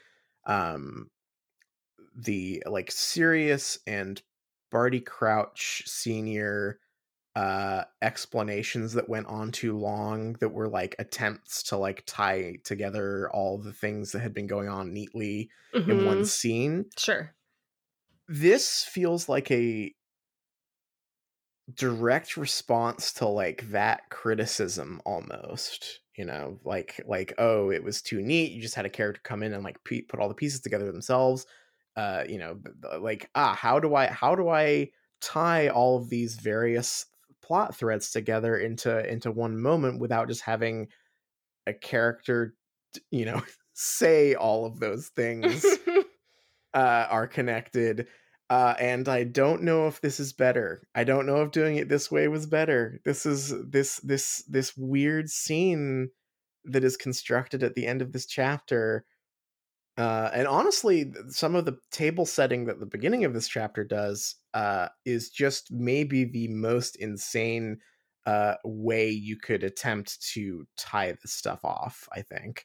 um 0.46 1.10
the 2.16 2.64
like 2.66 2.90
Sirius 2.90 3.80
and 3.86 4.22
barty 4.72 5.02
crouch 5.02 5.84
senior 5.86 6.80
uh 7.36 7.84
explanations 8.02 8.94
that 8.94 9.08
went 9.10 9.28
on 9.28 9.52
too 9.52 9.78
long 9.78 10.34
that 10.34 10.50
were 10.50 10.68
like 10.68 10.96
attempts 11.00 11.62
to 11.64 11.78
like 11.78 12.04
tie 12.08 12.56
together 12.64 13.30
all 13.32 13.58
the 13.58 13.74
things 13.74 14.12
that 14.12 14.20
had 14.20 14.34
been 14.34 14.48
going 14.48 14.68
on 14.68 14.94
neatly 14.94 15.50
in 15.88 16.04
one 16.04 16.24
Mhm. 16.24 16.26
scene 16.26 16.90
Sure. 16.98 17.36
this 18.28 18.84
feels 18.86 19.28
like 19.28 19.52
a 19.52 19.94
direct 21.74 22.36
response 22.36 23.14
to 23.14 23.28
like 23.28 23.70
that 23.70 24.10
criticism 24.10 25.00
almost 25.06 26.00
you 26.18 26.26
know 26.26 26.60
like 26.64 27.00
like 27.06 27.32
oh 27.38 27.70
it 27.70 27.84
was 27.84 28.02
too 28.02 28.22
neat 28.24 28.52
you 28.52 28.60
just 28.60 28.74
had 28.74 28.88
a 28.88 28.90
character 28.90 29.22
come 29.24 29.44
in 29.44 29.54
and 29.54 29.64
like 29.64 29.84
pe- 29.84 30.02
put 30.02 30.20
all 30.20 30.28
the 30.28 30.34
pieces 30.34 30.62
together 30.62 30.92
themselves 30.92 31.46
uh 31.96 32.24
you 32.28 32.40
know 32.40 32.60
like 33.00 33.30
ah 33.36 33.54
how 33.54 33.80
do 33.80 33.94
i 33.94 34.08
how 34.08 34.34
do 34.34 34.50
i 34.50 34.90
tie 35.22 35.68
all 35.68 35.96
of 35.98 36.10
these 36.10 36.38
various 36.38 37.06
plot 37.50 37.76
threads 37.76 38.12
together 38.12 38.56
into 38.56 39.06
into 39.12 39.32
one 39.32 39.60
moment 39.60 40.00
without 40.00 40.28
just 40.28 40.42
having 40.42 40.88
a 41.66 41.74
character 41.74 42.54
you 43.10 43.26
know 43.26 43.42
say 43.74 44.36
all 44.36 44.66
of 44.66 44.80
those 44.80 45.08
things 45.08 45.66
uh, 46.74 47.08
are 47.10 47.28
connected. 47.28 48.08
Uh, 48.50 48.74
and 48.80 49.08
I 49.08 49.24
don't 49.24 49.64
know 49.64 49.88
if 49.88 50.02
this 50.02 50.20
is 50.20 50.34
better. 50.34 50.88
I 50.96 51.04
don't 51.04 51.28
know 51.28 51.44
if 51.44 51.52
doing 51.52 51.78
it 51.78 51.88
this 51.88 52.12
way 52.12 52.28
was 52.28 52.48
better. 52.48 53.00
This 53.06 53.26
is 53.26 53.54
this 53.70 53.98
this 53.98 54.44
this 54.48 54.76
weird 54.76 55.30
scene 55.30 56.10
that 56.66 56.84
is 56.84 56.98
constructed 56.98 57.64
at 57.64 57.76
the 57.76 57.86
end 57.86 58.02
of 58.02 58.12
this 58.12 58.26
chapter. 58.26 59.06
Uh, 60.00 60.32
and 60.34 60.48
honestly, 60.48 61.12
some 61.28 61.56
of 61.56 61.66
the 61.66 61.78
table 61.92 62.26
setting 62.26 62.66
that 62.66 62.80
the 62.80 62.86
beginning 62.86 63.26
of 63.26 63.34
this 63.34 63.50
chapter 63.50 63.84
does 63.84 64.36
uh, 64.54 64.88
is 65.06 65.30
just 65.30 65.74
maybe 65.74 66.24
the 66.24 66.48
most 66.48 66.96
insane 66.96 67.78
uh, 68.26 68.56
way 68.64 69.10
you 69.10 69.36
could 69.36 69.62
attempt 69.62 70.22
to 70.22 70.66
tie 70.78 71.12
this 71.22 71.34
stuff 71.34 71.66
off. 71.66 72.08
I 72.14 72.22
think. 72.22 72.64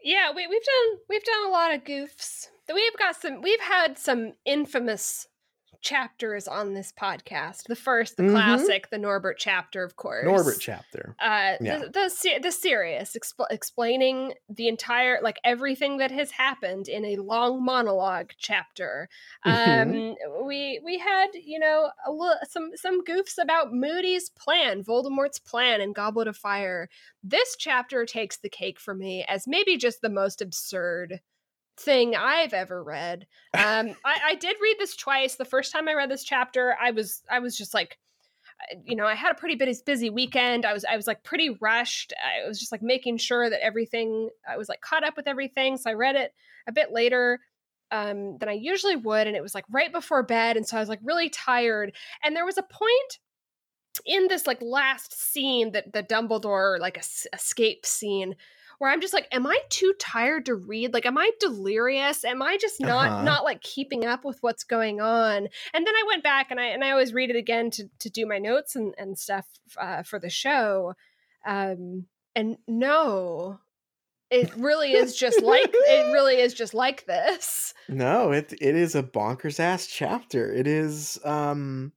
Yeah, 0.00 0.30
we, 0.30 0.46
we've 0.46 0.62
done 0.62 0.98
we've 1.08 1.24
done 1.24 1.46
a 1.46 1.50
lot 1.50 1.74
of 1.74 1.82
goofs. 1.82 2.46
We've 2.72 2.96
got 2.98 3.16
some. 3.16 3.42
We've 3.42 3.60
had 3.60 3.98
some 3.98 4.34
infamous 4.44 5.26
chapters 5.84 6.48
on 6.48 6.74
this 6.74 6.90
podcast. 6.92 7.64
The 7.68 7.76
first, 7.76 8.16
the 8.16 8.24
Mhm. 8.24 8.30
classic, 8.32 8.90
the 8.90 8.98
Norbert 8.98 9.36
chapter, 9.38 9.84
of 9.84 9.94
course. 9.96 10.24
Norbert 10.24 10.56
chapter. 10.58 11.14
Uh, 11.20 11.56
Yeah. 11.60 11.78
the 11.78 11.88
the, 11.90 12.38
the 12.42 12.50
Sirius 12.50 13.14
expl- 13.16 13.46
explaining 13.50 14.34
the 14.48 14.66
entire 14.66 15.20
like 15.22 15.38
everything 15.44 15.98
that 15.98 16.10
has 16.10 16.32
happened 16.32 16.88
in 16.88 17.04
a 17.04 17.16
long 17.16 17.62
monologue 17.64 18.32
chapter. 18.38 19.08
Um, 19.44 20.16
we 20.44 20.80
we 20.82 20.98
had 20.98 21.28
you 21.34 21.58
know 21.58 21.90
a 22.06 22.10
little 22.10 22.38
some 22.48 22.70
some 22.74 23.04
goofs 23.04 23.36
about 23.40 23.72
Moody's 23.72 24.30
plan, 24.30 24.82
Voldemort's 24.82 25.38
plan, 25.38 25.80
and 25.82 25.94
Goblet 25.94 26.26
of 26.28 26.36
Fire. 26.36 26.88
This 27.22 27.54
chapter 27.56 28.06
takes 28.06 28.38
the 28.38 28.48
cake 28.48 28.80
for 28.80 28.94
me 28.94 29.24
as 29.28 29.46
maybe 29.46 29.76
just 29.76 30.00
the 30.00 30.08
most 30.08 30.40
absurd 30.40 31.20
thing 31.76 32.14
I've 32.14 32.52
ever 32.52 32.82
read. 32.82 33.26
Um, 33.54 33.96
I, 34.04 34.18
I 34.26 34.34
did 34.36 34.56
read 34.62 34.76
this 34.78 34.96
twice. 34.96 35.36
The 35.36 35.44
first 35.44 35.72
time 35.72 35.88
I 35.88 35.94
read 35.94 36.10
this 36.10 36.24
chapter, 36.24 36.76
I 36.80 36.90
was 36.90 37.22
I 37.30 37.38
was 37.40 37.56
just 37.56 37.74
like 37.74 37.98
you 38.84 38.96
know, 38.96 39.06
I 39.06 39.14
had 39.14 39.32
a 39.32 39.38
pretty 39.38 39.56
busy, 39.56 39.82
busy 39.84 40.10
weekend. 40.10 40.64
I 40.64 40.72
was, 40.72 40.84
I 40.84 40.96
was 40.96 41.06
like 41.06 41.22
pretty 41.22 41.50
rushed. 41.60 42.12
I 42.24 42.46
was 42.46 42.58
just 42.58 42.72
like 42.72 42.82
making 42.82 43.18
sure 43.18 43.50
that 43.50 43.62
everything, 43.62 44.30
I 44.48 44.56
was 44.56 44.68
like 44.68 44.80
caught 44.80 45.04
up 45.04 45.16
with 45.16 45.26
everything. 45.26 45.76
So 45.76 45.90
I 45.90 45.94
read 45.94 46.16
it 46.16 46.32
a 46.66 46.72
bit 46.72 46.92
later 46.92 47.40
um, 47.90 48.38
than 48.38 48.48
I 48.48 48.52
usually 48.52 48.96
would, 48.96 49.26
and 49.26 49.36
it 49.36 49.42
was 49.42 49.54
like 49.54 49.64
right 49.70 49.92
before 49.92 50.22
bed, 50.22 50.56
and 50.56 50.66
so 50.66 50.76
I 50.76 50.80
was 50.80 50.88
like 50.88 51.00
really 51.02 51.28
tired. 51.28 51.94
And 52.22 52.34
there 52.34 52.46
was 52.46 52.58
a 52.58 52.62
point 52.62 53.18
in 54.04 54.26
this 54.28 54.46
like 54.46 54.60
last 54.60 55.14
scene 55.14 55.72
that 55.72 55.92
the 55.92 56.02
Dumbledore 56.02 56.80
like 56.80 56.98
es- 56.98 57.26
escape 57.32 57.86
scene 57.86 58.34
where 58.78 58.90
I'm 58.90 59.00
just 59.00 59.14
like, 59.14 59.28
am 59.32 59.46
I 59.46 59.58
too 59.70 59.94
tired 59.98 60.46
to 60.46 60.54
read? 60.54 60.92
Like, 60.94 61.06
am 61.06 61.18
I 61.18 61.30
delirious? 61.40 62.24
Am 62.24 62.42
I 62.42 62.56
just 62.56 62.80
not 62.80 63.06
Uh-huh. 63.10 63.24
not 63.24 63.44
like 63.44 63.60
keeping 63.62 64.04
up 64.04 64.24
with 64.24 64.38
what's 64.42 64.64
going 64.64 65.00
on? 65.00 65.48
And 65.72 65.86
then 65.86 65.94
I 65.94 66.04
went 66.06 66.22
back 66.22 66.50
and 66.50 66.60
I 66.60 66.66
and 66.66 66.84
I 66.84 66.90
always 66.90 67.12
read 67.14 67.30
it 67.30 67.36
again 67.36 67.70
to 67.72 67.88
to 68.00 68.10
do 68.10 68.26
my 68.26 68.38
notes 68.38 68.76
and 68.76 68.94
and 68.98 69.18
stuff 69.18 69.46
uh, 69.76 70.02
for 70.02 70.18
the 70.18 70.30
show. 70.30 70.94
Um, 71.46 72.06
and 72.34 72.56
no, 72.66 73.60
it 74.30 74.54
really 74.56 74.92
is 74.92 75.16
just 75.16 75.42
like 75.42 75.70
it 75.72 76.06
really 76.12 76.36
is 76.40 76.54
just 76.54 76.74
like 76.74 77.06
this. 77.06 77.74
No, 77.88 78.32
it 78.32 78.52
it 78.60 78.74
is 78.76 78.94
a 78.94 79.02
bonkers 79.02 79.60
ass 79.60 79.86
chapter. 79.86 80.52
It 80.52 80.66
is 80.66 81.18
um 81.24 81.92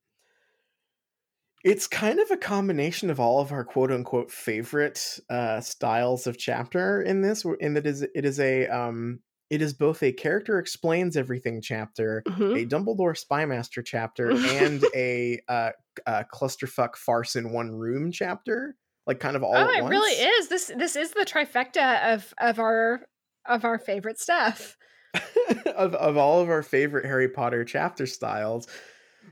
it's 1.68 1.86
kind 1.86 2.20
of 2.20 2.32
a 2.32 2.38
combination 2.38 3.10
of 3.10 3.20
all 3.20 3.42
of 3.42 3.52
our 3.52 3.66
quote 3.66 3.92
unquote 3.92 4.32
favorite 4.32 5.20
uh 5.30 5.60
styles 5.60 6.26
of 6.26 6.38
chapter 6.38 7.02
in 7.02 7.22
this 7.22 7.46
in 7.60 7.74
that 7.74 7.86
is 7.86 8.02
it 8.02 8.26
is 8.26 8.40
a 8.40 8.68
um 8.68 9.20
it 9.50 9.62
is 9.62 9.74
both 9.74 10.04
a 10.04 10.12
character 10.12 10.60
explains 10.60 11.16
everything 11.16 11.62
chapter, 11.62 12.22
Mhm. 12.28 12.62
a 12.62 12.66
Dumbledore 12.66 13.18
spymaster 13.18 13.84
chapter, 13.86 14.32
and 14.32 14.84
a 14.96 15.40
uh, 15.48 15.72
uh 16.06 16.24
clusterfuck 16.34 16.96
farce 16.98 17.36
in 17.36 17.52
one 17.52 17.72
room 17.72 18.12
chapter. 18.12 18.76
Like 19.06 19.20
kind 19.22 19.38
of 19.38 19.44
all 19.44 19.56
oh, 19.56 19.70
it 19.70 19.84
really 19.84 20.12
is. 20.12 20.50
This 20.50 20.72
this 20.76 20.96
is 20.98 21.12
the 21.12 21.26
trifecta 21.26 22.14
of 22.14 22.34
of 22.40 22.60
our 22.60 23.02
of 23.46 23.64
our 23.64 23.80
favorite 23.80 24.20
stuff. 24.20 24.76
of 25.76 25.96
of 25.96 26.18
all 26.18 26.42
of 26.42 26.50
our 26.50 26.64
favorite 26.64 27.06
Harry 27.06 27.30
Potter 27.30 27.64
chapter 27.64 28.06
styles. 28.06 28.68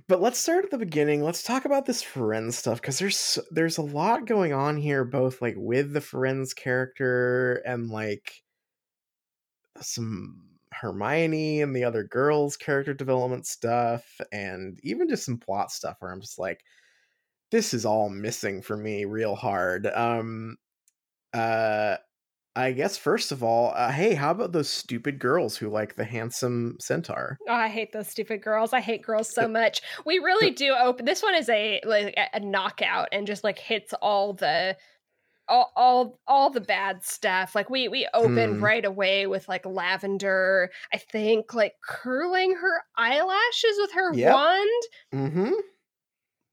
But 0.07 0.21
let's 0.21 0.37
start 0.37 0.65
at 0.65 0.71
the 0.71 0.77
beginning. 0.77 1.23
Let's 1.23 1.41
talk 1.41 1.65
about 1.65 1.85
this 1.85 2.03
Firenze 2.03 2.53
stuff 2.53 2.79
because 2.79 2.99
there's 2.99 3.39
there's 3.51 3.77
a 3.79 3.81
lot 3.81 4.27
going 4.27 4.53
on 4.53 4.77
here, 4.77 5.03
both 5.03 5.41
like 5.41 5.55
with 5.57 5.93
the 5.93 5.99
Firenze 5.99 6.55
character 6.55 7.55
and 7.65 7.89
like 7.89 8.43
some 9.81 10.43
Hermione 10.71 11.61
and 11.61 11.75
the 11.75 11.83
other 11.85 12.03
girls' 12.03 12.57
character 12.57 12.93
development 12.93 13.47
stuff, 13.47 14.21
and 14.31 14.79
even 14.83 15.09
just 15.09 15.25
some 15.25 15.37
plot 15.37 15.71
stuff 15.71 15.97
where 15.99 16.11
I'm 16.11 16.21
just 16.21 16.37
like, 16.39 16.63
this 17.51 17.73
is 17.73 17.85
all 17.85 18.09
missing 18.09 18.61
for 18.61 18.77
me 18.77 19.05
real 19.05 19.35
hard. 19.35 19.87
Um, 19.87 20.57
uh, 21.33 21.97
I 22.57 22.71
guess 22.71 22.97
first 22.97 23.31
of 23.33 23.43
all, 23.43 23.73
uh, 23.75 23.91
hey, 23.91 24.13
how 24.13 24.31
about 24.31 24.53
those 24.53 24.69
stupid 24.69 25.19
girls 25.19 25.57
who 25.57 25.69
like 25.69 25.95
the 25.95 26.05
handsome 26.05 26.77
centaur? 26.79 27.37
Oh, 27.49 27.53
I 27.53 27.67
hate 27.67 27.91
those 27.91 28.07
stupid 28.07 28.41
girls. 28.41 28.71
I 28.71 28.79
hate 28.79 29.01
girls 29.01 29.33
so 29.33 29.47
much. 29.47 29.81
We 30.05 30.19
really 30.19 30.51
do 30.51 30.73
open. 30.73 31.05
This 31.05 31.21
one 31.21 31.35
is 31.35 31.49
a 31.49 31.81
like 31.85 32.13
a- 32.33 32.39
knockout 32.39 33.09
and 33.11 33.27
just 33.27 33.43
like 33.43 33.59
hits 33.59 33.93
all 34.01 34.33
the 34.33 34.77
all, 35.47 35.71
all 35.75 36.19
all 36.27 36.49
the 36.49 36.61
bad 36.61 37.03
stuff 37.03 37.53
like 37.53 37.69
we 37.69 37.87
we 37.87 38.07
open 38.15 38.55
Mm. 38.55 38.61
right 38.63 38.83
away 38.83 39.27
with 39.27 39.47
like 39.47 39.63
lavender 39.63 40.71
i 40.91 40.97
think 40.97 41.53
like 41.53 41.73
curling 41.87 42.55
her 42.55 42.81
eyelashes 42.97 43.77
with 43.77 43.91
her 43.91 44.11
Yep. 44.15 44.33
wand 44.33 44.81
Mm-hmm. 45.13 45.51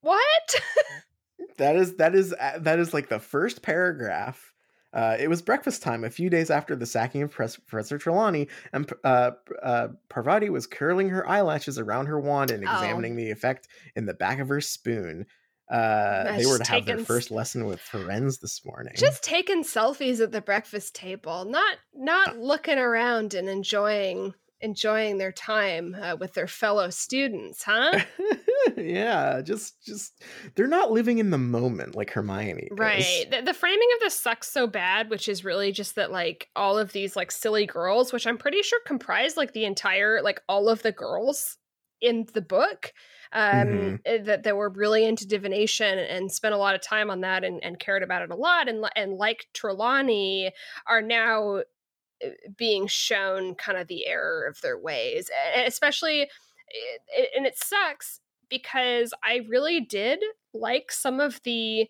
what 0.03 0.55
That 1.57 1.77
is 1.77 1.97
that 1.97 2.15
is 2.15 2.35
uh, 2.39 2.59
that 2.61 2.79
is 2.79 2.93
like 2.93 3.09
the 3.09 3.19
first 3.19 3.63
paragraph. 3.63 4.52
Uh, 4.93 5.17
it 5.19 5.29
was 5.29 5.41
breakfast 5.43 5.83
time 5.83 6.05
a 6.05 6.11
few 6.11 6.29
days 6.29 6.51
after 6.51 6.77
the 6.77 6.87
sacking 6.87 7.23
of 7.23 7.31
Professor 7.31 7.99
Trelawney, 7.99 8.49
and 8.73 8.91
uh, 9.05 9.31
uh, 9.63 9.89
Parvati 10.09 10.51
was 10.51 10.67
curling 10.67 11.09
her 11.09 11.27
eyelashes 11.29 11.79
around 11.79 12.07
her 12.07 12.21
wand 12.21 12.51
and 12.51 12.63
Oh. 12.67 12.71
examining 12.73 13.17
the 13.17 13.31
effect 13.31 13.69
in 13.97 14.07
the 14.07 14.15
back 14.15 14.39
of 14.39 14.49
her 14.49 14.61
spoon. 14.61 15.27
Uh, 15.71 16.37
they 16.37 16.45
were 16.45 16.59
to 16.59 16.65
have 16.71 16.85
their 16.85 16.99
first 16.99 17.31
lesson 17.31 17.65
with 17.65 17.81
Firenze 17.81 18.41
this 18.41 18.63
morning. 18.65 18.93
just 18.97 19.23
taking 19.23 19.63
selfies 19.65 20.21
at 20.21 20.31
the 20.33 20.43
breakfast 20.43 20.95
table 20.95 21.47
not 21.47 21.77
not 21.95 22.37
looking 22.37 22.79
around 22.79 23.33
and 23.33 23.49
enjoying 23.49 24.35
enjoying 24.61 25.17
their 25.17 25.33
time 25.33 25.97
uh, 25.99 26.15
with 26.21 26.35
their 26.35 26.47
fellow 26.47 26.91
students 26.91 27.63
huh 27.63 27.99
yeah, 28.77 29.41
just 29.43 29.83
just 29.85 30.23
they're 30.55 30.67
not 30.67 30.91
living 30.93 31.19
in 31.19 31.31
the 31.31 31.39
moment 31.39 31.95
like 31.95 32.11
Hermione. 32.11 32.71
Right. 32.71 33.31
The, 33.31 33.43
the 33.43 33.53
framing 33.53 33.89
of 33.95 34.01
this 34.01 34.19
sucks 34.19 34.51
so 34.51 34.67
bad, 34.67 35.11
which 35.11 35.29
is 35.29 35.45
really 35.45 35.73
just 35.73 35.95
that 35.97 36.11
like 36.11 36.49
all 36.57 36.79
of 36.79 36.93
these 36.93 37.17
like 37.17 37.31
silly 37.31 37.67
girls, 37.67 38.13
which 38.13 38.27
I'm 38.27 38.39
pretty 38.39 38.63
sure 38.63 38.81
comprise 38.87 39.37
like 39.37 39.53
the 39.53 39.67
entire 39.67 40.23
like 40.23 40.41
all 40.49 40.71
of 40.71 40.81
the 40.83 40.93
girls 40.93 41.59
in 42.01 42.27
the 42.33 42.41
book. 42.41 42.95
Um, 43.33 43.93
Mhm. 43.93 44.03
eh, 44.07 44.19
that 44.23 44.43
that 44.45 44.57
were 44.57 44.71
really 44.71 45.05
into 45.05 45.27
divination 45.27 45.99
and 45.99 46.33
spent 46.33 46.55
a 46.55 46.59
lot 46.59 46.75
of 46.75 46.81
time 46.81 47.11
on 47.11 47.21
that 47.21 47.45
and, 47.45 47.63
and 47.63 47.79
cared 47.79 48.03
about 48.03 48.23
it 48.23 48.31
a 48.31 48.37
lot 48.37 48.69
and 48.69 48.85
and 48.97 49.15
like 49.19 49.47
Trelawney 49.55 50.53
are 50.87 51.03
now 51.03 51.63
eh, 52.23 52.31
being 52.57 52.87
shown 52.89 53.55
kind 53.57 53.79
of 53.79 53.89
the 53.89 54.07
error 54.07 54.47
of 54.47 54.61
their 54.63 54.79
ways, 54.79 55.31
and 55.57 55.67
especially 55.69 56.23
eh, 56.23 57.25
and 57.37 57.47
it 57.47 57.59
sucks 57.59 58.21
because 58.53 59.15
I 59.25 59.47
really 59.49 59.81
did 59.81 60.23
like 60.55 60.93
some 60.93 61.19
of 61.21 61.41
the 61.45 61.89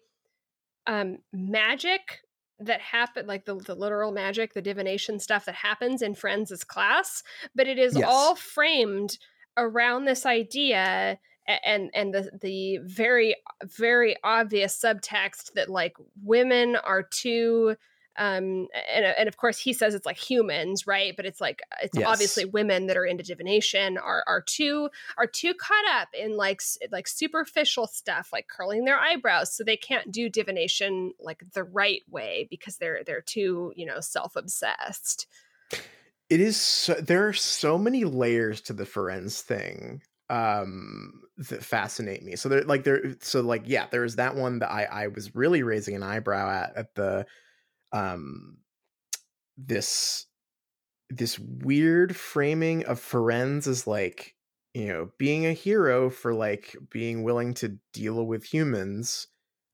um 0.86 1.18
magic 1.32 2.20
that 2.60 2.80
happened 2.80 3.26
like 3.28 3.44
the, 3.44 3.56
the 3.56 3.74
literal 3.74 4.12
magic 4.12 4.54
the 4.54 4.62
divination 4.62 5.18
stuff 5.18 5.44
that 5.44 5.56
happens 5.56 6.02
in 6.02 6.14
Firenze's 6.14 6.64
class 6.64 7.22
but 7.54 7.66
it 7.66 7.78
is 7.78 7.96
Yes. 7.96 8.04
all 8.04 8.36
framed 8.36 9.18
around 9.56 10.04
this 10.04 10.24
idea 10.26 11.18
and 11.46 11.90
and 11.94 12.14
the 12.14 12.30
the 12.40 12.78
very 12.84 13.36
very 13.64 14.16
obvious 14.24 14.78
subtext 14.78 15.52
that 15.54 15.68
like 15.68 15.96
women 16.22 16.76
are 16.76 17.02
too 17.02 17.76
um 18.18 18.68
and, 18.92 19.04
and 19.18 19.28
of 19.28 19.36
course 19.36 19.58
he 19.58 19.72
says 19.72 19.94
it's 19.94 20.06
like 20.06 20.16
humans 20.18 20.86
right? 20.86 21.14
But 21.16 21.26
it's 21.26 21.40
like 21.40 21.62
it's 21.82 21.98
Yes. 21.98 22.04
obviously 22.04 22.44
women 22.44 22.86
that 22.86 22.96
are 22.96 23.04
into 23.04 23.22
divination 23.24 23.98
are 23.98 24.24
are 24.26 24.42
too 24.42 24.88
are 25.16 25.26
too 25.26 25.54
caught 25.54 25.84
up 25.90 26.08
in 26.12 26.36
like 26.36 26.60
like 26.90 27.08
superficial 27.08 27.86
stuff 27.86 28.30
like 28.32 28.48
curling 28.48 28.84
their 28.84 28.98
eyebrows 28.98 29.54
so 29.54 29.64
they 29.64 29.76
can't 29.76 30.10
do 30.12 30.28
divination 30.28 31.12
like 31.20 31.42
the 31.54 31.64
right 31.64 32.02
way 32.10 32.46
because 32.50 32.76
they're 32.78 33.02
they're 33.04 33.20
too 33.22 33.72
you 33.76 33.86
know 33.86 34.00
self-obsessed. 34.00 35.26
It 36.30 36.40
is 36.40 36.56
so, 36.58 36.94
there 36.94 37.28
are 37.28 37.32
so 37.32 37.76
many 37.76 38.04
layers 38.04 38.60
to 38.62 38.72
the 38.72 38.84
Firenze 38.84 39.40
thing 39.40 40.02
um 40.30 41.20
that 41.36 41.62
fascinate 41.62 42.22
me. 42.22 42.36
So 42.36 42.48
there 42.48 42.62
like 42.62 42.84
there 42.84 43.16
so 43.20 43.40
like 43.42 43.62
yeah 43.66 43.86
there's 43.90 44.16
that 44.16 44.34
one 44.36 44.60
that 44.60 44.70
i 44.70 44.84
i 44.84 45.06
was 45.08 45.34
really 45.34 45.62
raising 45.62 45.94
an 45.94 46.02
eyebrow 46.02 46.48
at 46.50 46.76
at 46.76 46.94
the 46.94 47.26
um 47.93 48.59
this 49.57 50.26
this 51.11 51.38
weird 51.38 52.16
framing 52.16 52.84
of 52.84 52.99
Firenze 52.99 53.66
as 53.66 53.86
like 53.86 54.34
you 54.74 54.88
know 54.88 55.11
being 55.18 55.47
a 55.47 55.53
hero 55.53 56.09
for 56.09 56.32
like 56.32 56.74
being 56.90 57.22
willing 57.22 57.55
to 57.55 57.76
deal 57.93 58.24
with 58.26 58.45
humans 58.45 59.26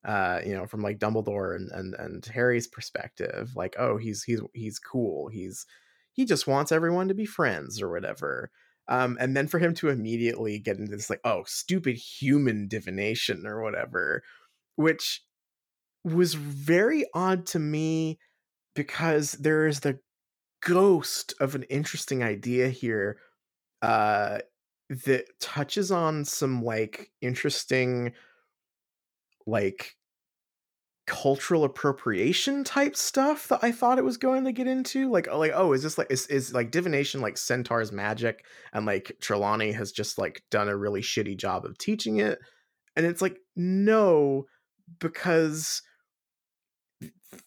uh 0.05 0.41
you 0.45 0.53
know 0.53 0.66
from 0.66 0.81
like 0.81 0.99
Dumbledore 0.99 1.55
and 1.55 1.71
and 1.71 1.95
and 1.95 2.27
Harry's 2.27 2.66
perspective 2.66 3.53
like 3.55 3.77
oh 3.79 3.97
he's 3.97 4.25
he's 4.25 4.41
he's 4.55 4.79
cool. 4.79 5.29
He's 5.29 5.66
he 6.12 6.25
just 6.25 6.47
wants 6.49 6.73
everyone 6.73 7.09
to 7.09 7.14
be 7.14 7.27
friends 7.27 7.81
or 7.81 7.91
whatever. 7.91 8.51
Um 8.89 9.16
and 9.21 9.37
then 9.37 9.47
for 9.47 9.59
him 9.59 9.75
to 9.75 9.91
immediately 9.91 10.59
get 10.59 10.79
into 10.79 10.97
this 10.97 11.11
like 11.11 11.21
oh 11.25 11.45
stupid 11.47 11.97
human 11.97 12.66
divination 12.69 13.47
or 13.47 13.62
whatever 13.62 14.23
which 14.77 15.25
was 16.05 16.34
very 16.34 17.05
odd 17.14 17.46
to 17.46 17.59
me 17.59 18.18
because 18.74 19.32
there 19.32 19.66
is 19.66 19.80
the 19.80 19.99
ghost 20.62 21.34
of 21.40 21.55
an 21.55 21.62
interesting 21.64 22.22
idea 22.22 22.68
here 22.68 23.18
uh 23.82 24.38
that 24.90 25.26
touches 25.40 25.92
on 25.92 26.24
some 26.24 26.62
like 26.62 27.11
interesting 27.20 28.12
like 29.46 29.96
cultural 31.07 31.64
appropriation 31.64 32.62
type 32.64 32.94
stuff 32.94 33.49
that 33.49 33.61
I 33.62 33.72
thought 33.72 33.99
it 33.99 34.05
was 34.05 34.18
going 34.18 34.44
to 34.44 34.53
get 34.53 34.66
into 34.66 35.11
like 35.11 35.26
like 35.32 35.53
oh 35.55 35.72
is 35.72 35.82
this 35.82 35.96
like 35.96 36.11
is, 36.11 36.26
is 36.26 36.53
like 36.53 36.70
divination 36.70 37.22
like 37.22 37.38
centaur's 37.38 37.92
magic 37.92 38.44
and 38.74 38.84
like 38.84 39.16
Trelawney 39.20 39.72
has 39.72 39.90
just 39.90 40.18
like 40.18 40.42
done 40.51 40.68
a 40.68 40.76
really 40.76 41.01
shitty 41.01 41.38
job 41.38 41.64
of 41.64 41.78
teaching 41.78 42.18
it 42.18 42.38
and 42.94 43.07
it's 43.07 43.22
like 43.22 43.38
no 43.57 44.44
because 45.01 45.80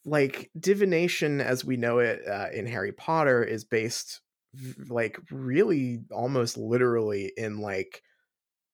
like 0.05 0.49
divination 0.59 1.41
as 1.41 1.65
we 1.65 1.77
know 1.77 1.99
it 1.99 2.21
uh, 2.27 2.47
in 2.53 2.65
harry 2.65 2.91
potter 2.91 3.43
is 3.43 3.63
based 3.63 4.21
like 4.89 5.17
really 5.32 5.99
almost 6.11 6.57
literally 6.57 7.32
in 7.38 7.59
like 7.59 8.01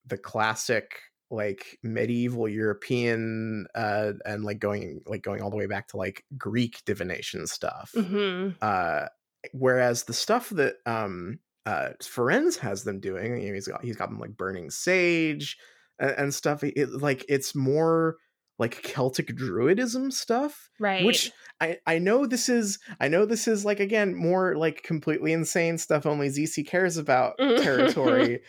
the 0.06 0.18
classic 0.18 1.00
like 1.30 1.78
medieval 1.82 2.48
european 2.48 3.66
uh 3.74 4.12
and 4.24 4.44
like 4.44 4.58
going 4.58 5.00
like 5.06 5.22
going 5.22 5.42
all 5.42 5.50
the 5.50 5.56
way 5.56 5.66
back 5.66 5.86
to 5.88 5.96
like 5.96 6.24
greek 6.36 6.82
divination 6.86 7.46
stuff 7.46 7.92
mm-hmm. 7.94 8.50
uh 8.62 9.06
whereas 9.52 10.04
the 10.04 10.12
stuff 10.12 10.48
that 10.50 10.76
um 10.86 11.38
uh 11.66 11.90
Firenze 12.02 12.58
has 12.58 12.84
them 12.84 12.98
doing 12.98 13.40
you 13.40 13.48
know, 13.48 13.54
he's 13.54 13.68
got 13.68 13.84
he's 13.84 13.96
got 13.96 14.08
them 14.08 14.18
like 14.18 14.36
burning 14.36 14.70
sage 14.70 15.58
and, 15.98 16.10
and 16.12 16.34
stuff 16.34 16.64
it, 16.64 16.90
like 16.90 17.24
it's 17.28 17.54
more 17.54 18.16
like 18.58 18.82
celtic 18.82 19.28
druidism 19.28 20.12
stuff 20.12 20.70
right 20.78 21.04
which 21.04 21.32
I, 21.60 21.78
I 21.86 21.98
know 21.98 22.26
this 22.26 22.48
is 22.48 22.78
I 23.00 23.08
know 23.08 23.24
this 23.24 23.48
is 23.48 23.64
like 23.64 23.80
again 23.80 24.14
more 24.14 24.56
like 24.56 24.82
completely 24.82 25.32
insane 25.32 25.78
stuff 25.78 26.06
only 26.06 26.28
ZC 26.28 26.66
cares 26.66 26.96
about 26.96 27.36
territory, 27.38 28.42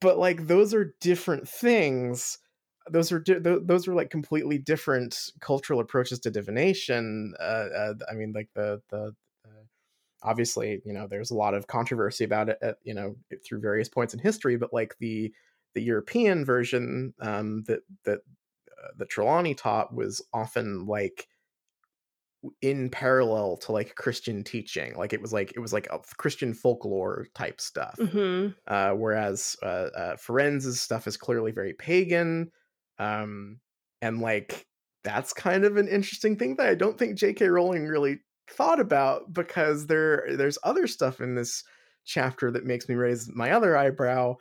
but 0.00 0.18
like 0.18 0.46
those 0.48 0.74
are 0.74 0.94
different 1.00 1.48
things. 1.48 2.38
Those 2.90 3.12
are 3.12 3.20
di- 3.20 3.38
tho- 3.38 3.62
those 3.64 3.88
are 3.88 3.94
like 3.94 4.10
completely 4.10 4.58
different 4.58 5.30
cultural 5.40 5.80
approaches 5.80 6.18
to 6.20 6.30
divination. 6.30 7.34
Uh, 7.40 7.68
uh, 7.74 7.94
I 8.10 8.14
mean, 8.14 8.32
like 8.34 8.50
the 8.54 8.82
the 8.90 9.14
obviously 10.22 10.80
you 10.84 10.92
know 10.92 11.06
there's 11.06 11.30
a 11.30 11.36
lot 11.36 11.54
of 11.54 11.66
controversy 11.66 12.24
about 12.24 12.48
it 12.48 12.58
at, 12.62 12.76
you 12.84 12.94
know 12.94 13.16
through 13.44 13.60
various 13.60 13.88
points 13.88 14.14
in 14.14 14.20
history, 14.20 14.56
but 14.56 14.72
like 14.72 14.96
the 14.98 15.32
the 15.74 15.82
European 15.82 16.44
version 16.44 17.14
um, 17.20 17.62
that 17.64 17.80
that 18.04 18.20
that 18.96 19.08
Trelawney 19.08 19.54
taught 19.54 19.94
was 19.94 20.24
often 20.32 20.86
like 20.86 21.28
in 22.60 22.90
parallel 22.90 23.56
to 23.56 23.72
like 23.72 23.94
Christian 23.94 24.42
teaching. 24.42 24.94
Like 24.96 25.12
it 25.12 25.22
was 25.22 25.32
like 25.32 25.52
it 25.54 25.60
was 25.60 25.72
like 25.72 25.86
a 25.90 26.00
Christian 26.16 26.54
folklore 26.54 27.26
type 27.34 27.60
stuff. 27.60 27.96
mm-hmm. 27.98 28.52
Uh, 28.66 28.90
whereas 28.94 29.56
uh, 29.62 29.88
uh, 29.96 30.16
Firenze's 30.16 30.80
stuff 30.80 31.06
is 31.06 31.16
clearly 31.16 31.52
very 31.52 31.74
pagan, 31.74 32.50
um, 32.98 33.60
and 34.00 34.20
like 34.20 34.66
that's 35.04 35.32
kind 35.32 35.64
of 35.64 35.76
an 35.76 35.88
interesting 35.88 36.36
thing 36.36 36.56
that 36.56 36.68
I 36.68 36.74
don't 36.74 36.98
think 36.98 37.16
J.K. 37.16 37.48
Rowling 37.48 37.86
really 37.86 38.18
thought 38.50 38.80
about 38.80 39.32
because 39.32 39.86
there 39.86 40.24
there's 40.36 40.58
other 40.64 40.86
stuff 40.86 41.20
in 41.20 41.34
this 41.34 41.64
chapter 42.04 42.50
that 42.50 42.64
makes 42.64 42.88
me 42.88 42.94
raise 42.94 43.30
my 43.32 43.52
other 43.52 43.76
eyebrow 43.76 44.36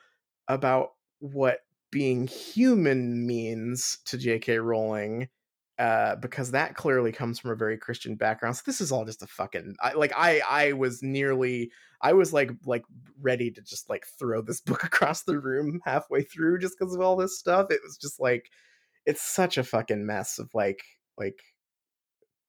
about 0.47 0.89
what 1.19 1.59
being 1.91 2.27
human 2.27 3.25
means 3.25 3.99
to 4.05 4.17
J.K. 4.17 4.59
Rowling 4.59 5.27
uh, 5.81 6.15
because 6.17 6.51
that 6.51 6.75
clearly 6.75 7.11
comes 7.11 7.39
from 7.39 7.49
a 7.49 7.55
very 7.55 7.75
Christian 7.77 8.15
background. 8.15 8.55
So 8.55 8.61
this 8.65 8.81
is 8.81 8.91
all 8.91 9.03
just 9.03 9.23
a 9.23 9.27
fucking 9.27 9.75
I, 9.81 9.93
like 9.93 10.13
I 10.15 10.41
I 10.47 10.71
was 10.73 11.01
nearly 11.01 11.71
I 12.01 12.13
was 12.13 12.31
like 12.31 12.51
like 12.65 12.83
ready 13.19 13.49
to 13.49 13.61
just 13.61 13.89
like 13.89 14.05
throw 14.19 14.41
this 14.41 14.61
book 14.65 14.83
across 14.83 15.23
the 15.23 15.39
room 15.39 15.81
halfway 15.83 16.21
through 16.21 16.59
just 16.59 16.75
because 16.77 16.93
of 16.93 17.01
all 17.01 17.15
this 17.15 17.39
stuff. 17.39 17.71
It 17.71 17.81
was 17.83 17.97
just 17.97 18.19
like 18.19 18.51
it's 19.05 19.23
such 19.23 19.57
a 19.57 19.63
fucking 19.63 20.05
mess 20.05 20.37
of 20.37 20.49
like 20.53 20.83
like 21.17 21.41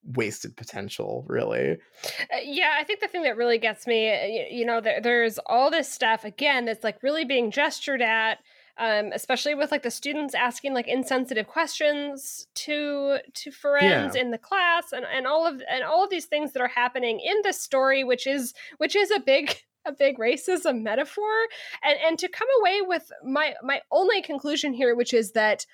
wasted 0.05 0.57
potential, 0.57 1.25
really. 1.27 1.79
Uh, 2.33 2.39
yeah, 2.45 2.77
I 2.79 2.85
think 2.85 3.01
the 3.01 3.09
thing 3.09 3.23
that 3.23 3.37
really 3.37 3.59
gets 3.59 3.87
me, 3.87 4.09
you, 4.37 4.59
you 4.59 4.67
know, 4.67 4.81
there, 4.81 5.01
there's 5.01 5.39
all 5.47 5.71
this 5.71 5.91
stuff 5.91 6.25
again 6.25 6.65
that's 6.65 6.85
like 6.85 7.03
really 7.03 7.25
being 7.25 7.51
gestured 7.51 8.03
at 8.03 8.41
um, 8.79 9.11
especially 9.13 9.55
with 9.55 9.71
like 9.71 9.83
the 9.83 9.91
students 9.91 10.35
asking 10.35 10.73
like 10.73 10.89
insensitive 10.89 11.47
questions 11.47 12.47
to 12.55 13.19
to 13.35 13.51
Firenze 13.51 14.15
yeah. 14.15 14.21
in 14.21 14.31
the 14.31 14.39
class 14.39 14.93
and, 14.93 15.05
and 15.05 15.27
all 15.27 15.47
of 15.47 15.63
and 15.69 15.85
all 15.85 16.05
of 16.05 16.11
these 16.11 16.27
things 16.27 16.53
that 16.53 16.63
are 16.63 16.69
happening 16.69 17.21
in 17.21 17.37
this 17.43 17.61
story, 17.61 18.03
which 18.03 18.27
is 18.27 18.55
which 18.79 18.97
is 18.97 19.11
a 19.11 19.21
big 19.21 19.63
a 19.85 19.93
big 19.93 20.17
racism 20.17 20.83
metaphor 20.83 21.33
and 21.83 21.99
and 22.07 22.19
to 22.19 22.29
come 22.29 22.49
away 22.61 22.81
with 22.83 23.11
my 23.25 23.55
my 23.65 23.81
only 23.91 24.23
conclusion 24.23 24.73
here 24.73 24.95
which 24.95 25.13
is 25.13 25.33
that 25.33 25.67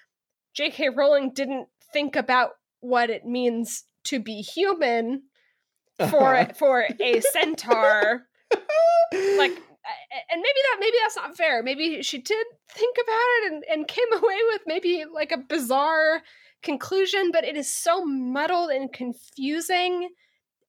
J.K. 0.55 0.89
Rowling 0.89 1.31
didn't 1.35 1.69
think 1.93 2.17
about 2.17 2.53
what 2.81 3.11
it 3.11 3.27
means 3.27 3.85
to 4.05 4.19
be 4.19 4.41
human 4.41 5.25
for 5.99 6.35
uh-huh. 6.35 6.53
for 6.55 6.89
a 7.01 7.21
centaur 7.33 8.27
like 9.37 9.63
and 10.31 10.41
maybe 10.41 10.61
that 10.71 10.77
maybe 10.81 10.97
that's 11.03 11.17
not 11.17 11.37
fair. 11.37 11.63
Maybe 11.63 12.03
she 12.03 12.19
did 12.19 12.47
think 12.71 12.97
about 13.03 13.29
it 13.47 13.53
and, 13.53 13.65
and 13.71 13.89
came 13.89 14.13
away 14.13 14.39
with 14.53 14.63
maybe 14.67 15.05
like 15.13 15.33
a 15.33 15.39
bizarre 15.39 16.23
conclusion 16.63 17.31
but 17.33 17.45
it 17.45 17.57
is 17.57 17.73
so 17.73 18.05
muddled 18.05 18.71
and 18.71 18.93
confusing 18.93 20.09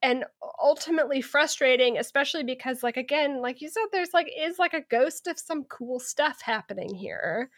and 0.02 0.24
ultimately 0.62 1.20
frustrating 1.20 1.98
especially 1.98 2.44
because 2.44 2.84
like 2.84 2.96
again 2.96 3.42
like 3.42 3.60
you 3.60 3.70
said 3.70 3.84
there's 3.92 4.14
like 4.14 4.30
is 4.38 4.60
like 4.60 4.74
a 4.74 4.84
ghost 4.90 5.28
of 5.28 5.40
some 5.40 5.64
cool 5.66 6.00
stuff 6.00 6.42
happening 6.42 6.94
here. 6.94 7.50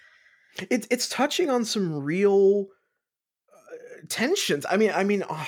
It's 0.69 0.87
it's 0.89 1.09
touching 1.09 1.49
on 1.49 1.65
some 1.65 1.93
real 1.93 2.67
tensions. 4.09 4.65
I 4.69 4.77
mean, 4.77 4.91
I 4.93 5.03
mean, 5.03 5.23
oh, 5.29 5.47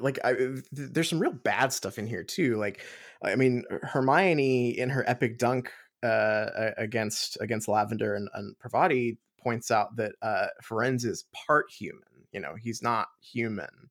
like 0.00 0.18
I, 0.24 0.34
there's 0.72 1.08
some 1.08 1.20
real 1.20 1.32
bad 1.32 1.72
stuff 1.72 1.98
in 1.98 2.06
here 2.06 2.22
too. 2.22 2.56
Like, 2.56 2.82
I 3.22 3.36
mean, 3.36 3.64
Hermione 3.82 4.78
in 4.78 4.90
her 4.90 5.08
epic 5.08 5.38
dunk 5.38 5.70
uh, 6.02 6.70
against 6.76 7.38
against 7.40 7.68
Lavender 7.68 8.14
and, 8.14 8.28
and 8.34 8.58
Parvati 8.58 9.18
points 9.38 9.70
out 9.70 9.96
that 9.96 10.12
uh, 10.22 10.46
Firenze 10.62 11.04
is 11.04 11.24
part 11.46 11.66
human. 11.70 12.02
You 12.32 12.40
know, 12.40 12.54
he's 12.60 12.82
not 12.82 13.08
human. 13.20 13.90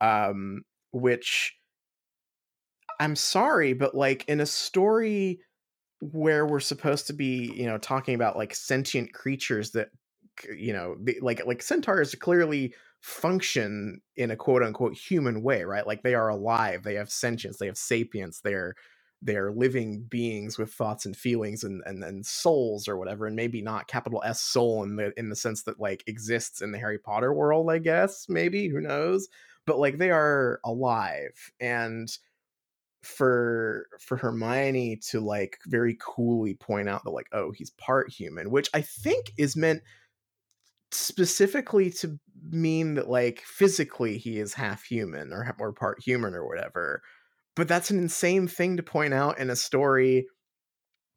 Um, 0.00 0.62
which 0.92 1.56
I'm 3.00 3.16
sorry, 3.16 3.72
but 3.72 3.94
like 3.94 4.24
in 4.28 4.40
a 4.40 4.46
story 4.46 5.40
where 6.00 6.46
we're 6.46 6.60
supposed 6.60 7.06
to 7.08 7.12
be, 7.12 7.52
you 7.54 7.66
know, 7.66 7.78
talking 7.78 8.14
about 8.14 8.36
like 8.36 8.54
sentient 8.54 9.12
creatures 9.12 9.72
that 9.72 9.88
you 10.56 10.72
know 10.72 10.96
like 11.20 11.44
like 11.46 11.62
centaurs 11.62 12.14
clearly 12.14 12.74
function 13.00 14.00
in 14.16 14.30
a 14.30 14.36
quote 14.36 14.62
unquote 14.62 14.94
human 14.94 15.42
way, 15.42 15.64
right? 15.64 15.86
Like 15.86 16.02
they 16.02 16.14
are 16.14 16.28
alive, 16.28 16.82
they 16.84 16.94
have 16.94 17.10
sentience, 17.10 17.58
they 17.58 17.66
have 17.66 17.78
sapience, 17.78 18.40
they're 18.40 18.74
they're 19.22 19.50
living 19.52 20.02
beings 20.08 20.58
with 20.58 20.72
thoughts 20.72 21.04
and 21.04 21.16
feelings 21.16 21.64
and, 21.64 21.82
and 21.86 22.04
and 22.04 22.24
souls 22.24 22.86
or 22.86 22.96
whatever 22.96 23.26
and 23.26 23.34
maybe 23.34 23.60
not 23.60 23.88
capital 23.88 24.22
s 24.24 24.40
soul 24.40 24.84
in 24.84 24.96
the 24.96 25.12
in 25.18 25.28
the 25.28 25.36
sense 25.36 25.64
that 25.64 25.80
like 25.80 26.04
exists 26.06 26.62
in 26.62 26.70
the 26.70 26.78
harry 26.78 26.98
potter 26.98 27.34
world 27.34 27.68
i 27.70 27.78
guess 27.78 28.26
maybe 28.28 28.68
who 28.68 28.80
knows 28.80 29.28
but 29.66 29.78
like 29.78 29.98
they 29.98 30.10
are 30.10 30.60
alive 30.64 31.50
and 31.60 32.18
for 33.02 33.88
for 34.00 34.16
hermione 34.16 34.96
to 34.96 35.20
like 35.20 35.58
very 35.66 35.96
coolly 36.00 36.54
point 36.54 36.88
out 36.88 37.04
that 37.04 37.10
like 37.10 37.28
oh 37.32 37.52
he's 37.52 37.70
part 37.70 38.10
human 38.12 38.50
which 38.50 38.70
i 38.74 38.80
think 38.82 39.32
is 39.38 39.56
meant 39.56 39.82
specifically 40.92 41.90
to 41.90 42.18
mean 42.50 42.94
that 42.94 43.08
like 43.08 43.40
physically 43.40 44.18
he 44.18 44.38
is 44.38 44.54
half 44.54 44.84
human 44.84 45.32
or 45.32 45.54
or 45.58 45.72
part 45.72 46.02
human 46.02 46.34
or 46.34 46.46
whatever. 46.46 47.02
But 47.56 47.68
that's 47.68 47.90
an 47.90 47.98
insane 47.98 48.46
thing 48.46 48.76
to 48.76 48.82
point 48.82 49.14
out 49.14 49.38
in 49.38 49.50
a 49.50 49.56
story 49.56 50.26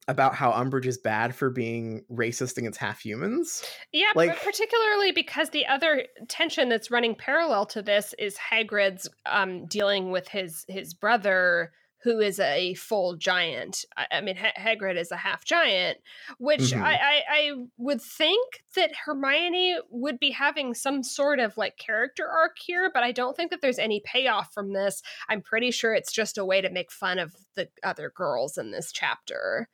about 0.07 0.33
how 0.33 0.51
Umbridge 0.51 0.87
is 0.87 0.97
bad 0.97 1.35
for 1.35 1.49
being 1.49 2.03
racist 2.11 2.57
against 2.57 2.79
half 2.79 2.99
humans. 2.99 3.63
Yeah, 3.93 4.11
like, 4.15 4.43
particularly 4.43 5.11
because 5.11 5.51
the 5.51 5.67
other 5.67 6.05
tension 6.27 6.69
that's 6.69 6.91
running 6.91 7.15
parallel 7.15 7.65
to 7.67 7.81
this 7.81 8.15
is 8.17 8.35
Hagrid's 8.37 9.07
um, 9.25 9.67
dealing 9.67 10.11
with 10.11 10.27
his 10.27 10.65
his 10.67 10.93
brother 10.93 11.71
who 12.03 12.19
is 12.19 12.39
a 12.39 12.73
full 12.75 13.15
giant. 13.15 13.85
I, 13.95 14.07
I 14.11 14.21
mean, 14.21 14.35
ha- 14.35 14.53
Hagrid 14.57 14.97
is 14.97 15.11
a 15.11 15.17
half 15.17 15.45
giant, 15.45 15.99
which 16.39 16.71
mm-hmm. 16.71 16.83
I, 16.83 16.93
I, 16.93 17.21
I, 17.29 17.51
would 17.77 18.01
think 18.01 18.63
that 18.75 18.91
Hermione 19.05 19.77
would 19.89 20.19
be 20.19 20.31
having 20.31 20.73
some 20.73 21.03
sort 21.03 21.39
of 21.39 21.57
like 21.57 21.77
character 21.77 22.27
arc 22.27 22.57
here, 22.57 22.89
but 22.93 23.03
I 23.03 23.11
don't 23.11 23.35
think 23.35 23.51
that 23.51 23.61
there's 23.61 23.79
any 23.79 24.01
payoff 24.03 24.51
from 24.53 24.73
this. 24.73 25.01
I'm 25.29 25.41
pretty 25.41 25.71
sure 25.71 25.93
it's 25.93 26.11
just 26.11 26.37
a 26.37 26.45
way 26.45 26.61
to 26.61 26.69
make 26.69 26.91
fun 26.91 27.19
of 27.19 27.35
the 27.55 27.69
other 27.83 28.11
girls 28.15 28.57
in 28.57 28.71
this 28.71 28.91
chapter. 28.91 29.69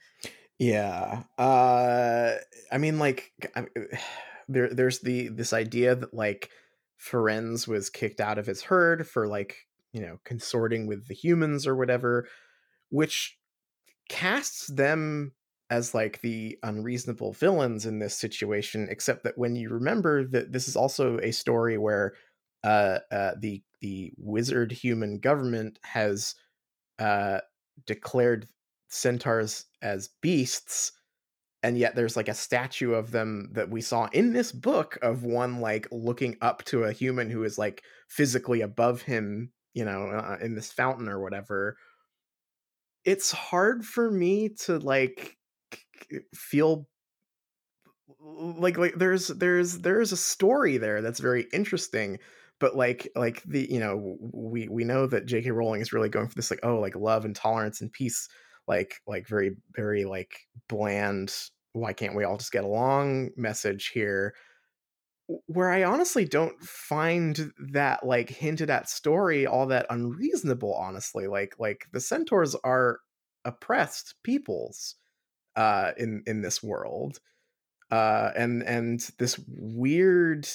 Yeah. 0.59 1.23
Uh, 1.37 2.33
I 2.71 2.77
mean, 2.77 2.99
like, 2.99 3.31
there, 4.49 4.73
there's 4.73 4.99
the 4.99 5.29
this 5.29 5.53
idea 5.53 5.95
that 5.95 6.13
like 6.13 6.49
Firenze 6.99 7.67
was 7.67 7.89
kicked 7.89 8.19
out 8.19 8.37
of 8.37 8.47
his 8.47 8.63
herd 8.63 9.07
for 9.07 9.27
like 9.27 9.66
you 9.93 10.01
know 10.01 10.19
consorting 10.23 10.87
with 10.87 11.07
the 11.07 11.13
humans 11.13 11.65
or 11.65 11.75
whatever 11.75 12.27
which 12.89 13.37
casts 14.09 14.67
them 14.67 15.33
as 15.69 15.93
like 15.93 16.21
the 16.21 16.57
unreasonable 16.63 17.33
villains 17.33 17.85
in 17.85 17.99
this 17.99 18.17
situation 18.17 18.87
except 18.89 19.23
that 19.23 19.37
when 19.37 19.55
you 19.55 19.69
remember 19.69 20.25
that 20.25 20.51
this 20.51 20.67
is 20.67 20.75
also 20.75 21.17
a 21.19 21.31
story 21.31 21.77
where 21.77 22.13
uh, 22.63 22.99
uh 23.11 23.31
the 23.39 23.61
the 23.81 24.11
wizard 24.17 24.71
human 24.71 25.19
government 25.19 25.77
has 25.83 26.35
uh 26.99 27.39
declared 27.85 28.47
centaurs 28.89 29.65
as 29.81 30.09
beasts 30.21 30.93
and 31.63 31.77
yet 31.77 31.95
there's 31.95 32.15
like 32.15 32.29
a 32.29 32.33
statue 32.33 32.93
of 32.93 33.11
them 33.11 33.49
that 33.51 33.69
we 33.69 33.81
saw 33.81 34.07
in 34.13 34.31
this 34.31 34.51
book 34.51 34.97
of 35.01 35.23
one 35.23 35.59
like 35.59 35.87
looking 35.91 36.37
up 36.41 36.63
to 36.65 36.83
a 36.83 36.93
human 36.93 37.29
who 37.29 37.43
is 37.43 37.57
like 37.57 37.83
physically 38.07 38.61
above 38.61 39.01
him 39.01 39.51
you 39.77 39.85
know 39.85 40.07
uh, 40.09 40.37
in 40.41 40.55
this 40.55 40.71
fountain 40.71 41.07
or 41.07 41.19
whatever 41.19 41.77
it's 43.05 43.31
hard 43.31 43.85
for 43.85 44.09
me 44.09 44.49
to 44.49 44.79
like 44.79 45.37
feel 46.33 46.87
like 48.19 48.77
like 48.77 48.95
there's 48.95 49.27
there's 49.27 49.77
there's 49.77 50.11
a 50.11 50.17
story 50.17 50.77
there 50.77 51.03
that's 51.03 51.19
very 51.19 51.45
interesting 51.53 52.17
but 52.59 52.75
like 52.75 53.07
like 53.15 53.43
the 53.43 53.71
you 53.71 53.79
know 53.79 54.17
we 54.33 54.67
we 54.67 54.83
know 54.83 55.05
that 55.05 55.27
jk 55.27 55.53
rowling 55.53 55.79
is 55.79 55.93
really 55.93 56.09
going 56.09 56.27
for 56.27 56.33
this 56.33 56.49
like 56.49 56.59
oh 56.63 56.79
like 56.79 56.95
love 56.95 57.23
and 57.23 57.35
tolerance 57.35 57.79
and 57.79 57.93
peace 57.93 58.27
like 58.67 58.95
like 59.05 59.27
very 59.27 59.51
very 59.75 60.05
like 60.05 60.47
bland 60.67 61.31
why 61.73 61.93
can't 61.93 62.15
we 62.15 62.23
all 62.23 62.37
just 62.37 62.51
get 62.51 62.63
along? 62.63 63.29
message 63.37 63.89
here 63.89 64.33
where 65.27 65.69
I 65.69 65.83
honestly 65.83 66.25
don't 66.25 66.59
find 66.61 67.51
that 67.71 68.05
like 68.05 68.29
hinted 68.29 68.69
at 68.69 68.89
story 68.89 69.45
all 69.45 69.67
that 69.67 69.85
unreasonable 69.89 70.73
honestly 70.73 71.27
like 71.27 71.55
like 71.59 71.85
the 71.91 71.99
centaurs 71.99 72.55
are 72.63 72.99
oppressed 73.43 74.15
peoples 74.23 74.95
uh 75.55 75.91
in 75.97 76.23
in 76.25 76.41
this 76.41 76.63
world 76.63 77.19
uh 77.91 78.31
and 78.35 78.63
and 78.63 79.09
this 79.19 79.39
weird 79.47 80.47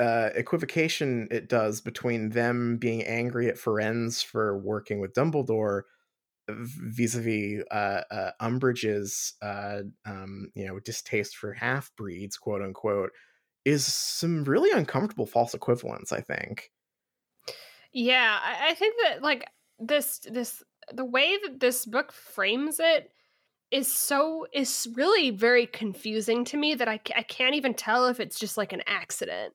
uh 0.00 0.30
equivocation 0.34 1.28
it 1.30 1.48
does 1.48 1.80
between 1.80 2.30
them 2.30 2.78
being 2.78 3.02
angry 3.02 3.48
at 3.48 3.56
Firenze 3.56 4.24
for 4.24 4.58
working 4.58 4.98
with 4.98 5.12
Dumbledore 5.12 5.82
vis-a-vis 6.48 7.64
uh, 7.70 8.02
uh 8.10 8.30
Umbridge's 8.40 9.34
uh 9.42 9.80
um 10.06 10.50
you 10.54 10.66
know 10.66 10.80
distaste 10.80 11.36
for 11.36 11.52
half 11.52 11.90
breeds 11.96 12.36
quote 12.38 12.62
unquote 12.62 13.10
is 13.64 13.86
some 13.86 14.44
really 14.44 14.70
uncomfortable 14.70 15.26
false 15.26 15.54
equivalence, 15.54 16.12
I 16.12 16.20
think. 16.20 16.70
Yeah, 17.92 18.38
I, 18.42 18.70
I 18.70 18.74
think 18.74 18.96
that 19.02 19.22
like 19.22 19.46
this 19.78 20.20
this 20.30 20.62
the 20.92 21.04
way 21.04 21.38
that 21.44 21.60
this 21.60 21.86
book 21.86 22.12
frames 22.12 22.78
it 22.80 23.10
is 23.70 23.92
so 23.92 24.46
is 24.52 24.86
really 24.94 25.30
very 25.30 25.66
confusing 25.66 26.44
to 26.44 26.56
me 26.56 26.74
that 26.74 26.88
I, 26.88 27.00
I 27.16 27.22
can't 27.22 27.54
even 27.54 27.74
tell 27.74 28.06
if 28.06 28.20
it's 28.20 28.38
just 28.38 28.56
like 28.56 28.72
an 28.72 28.82
accident. 28.86 29.54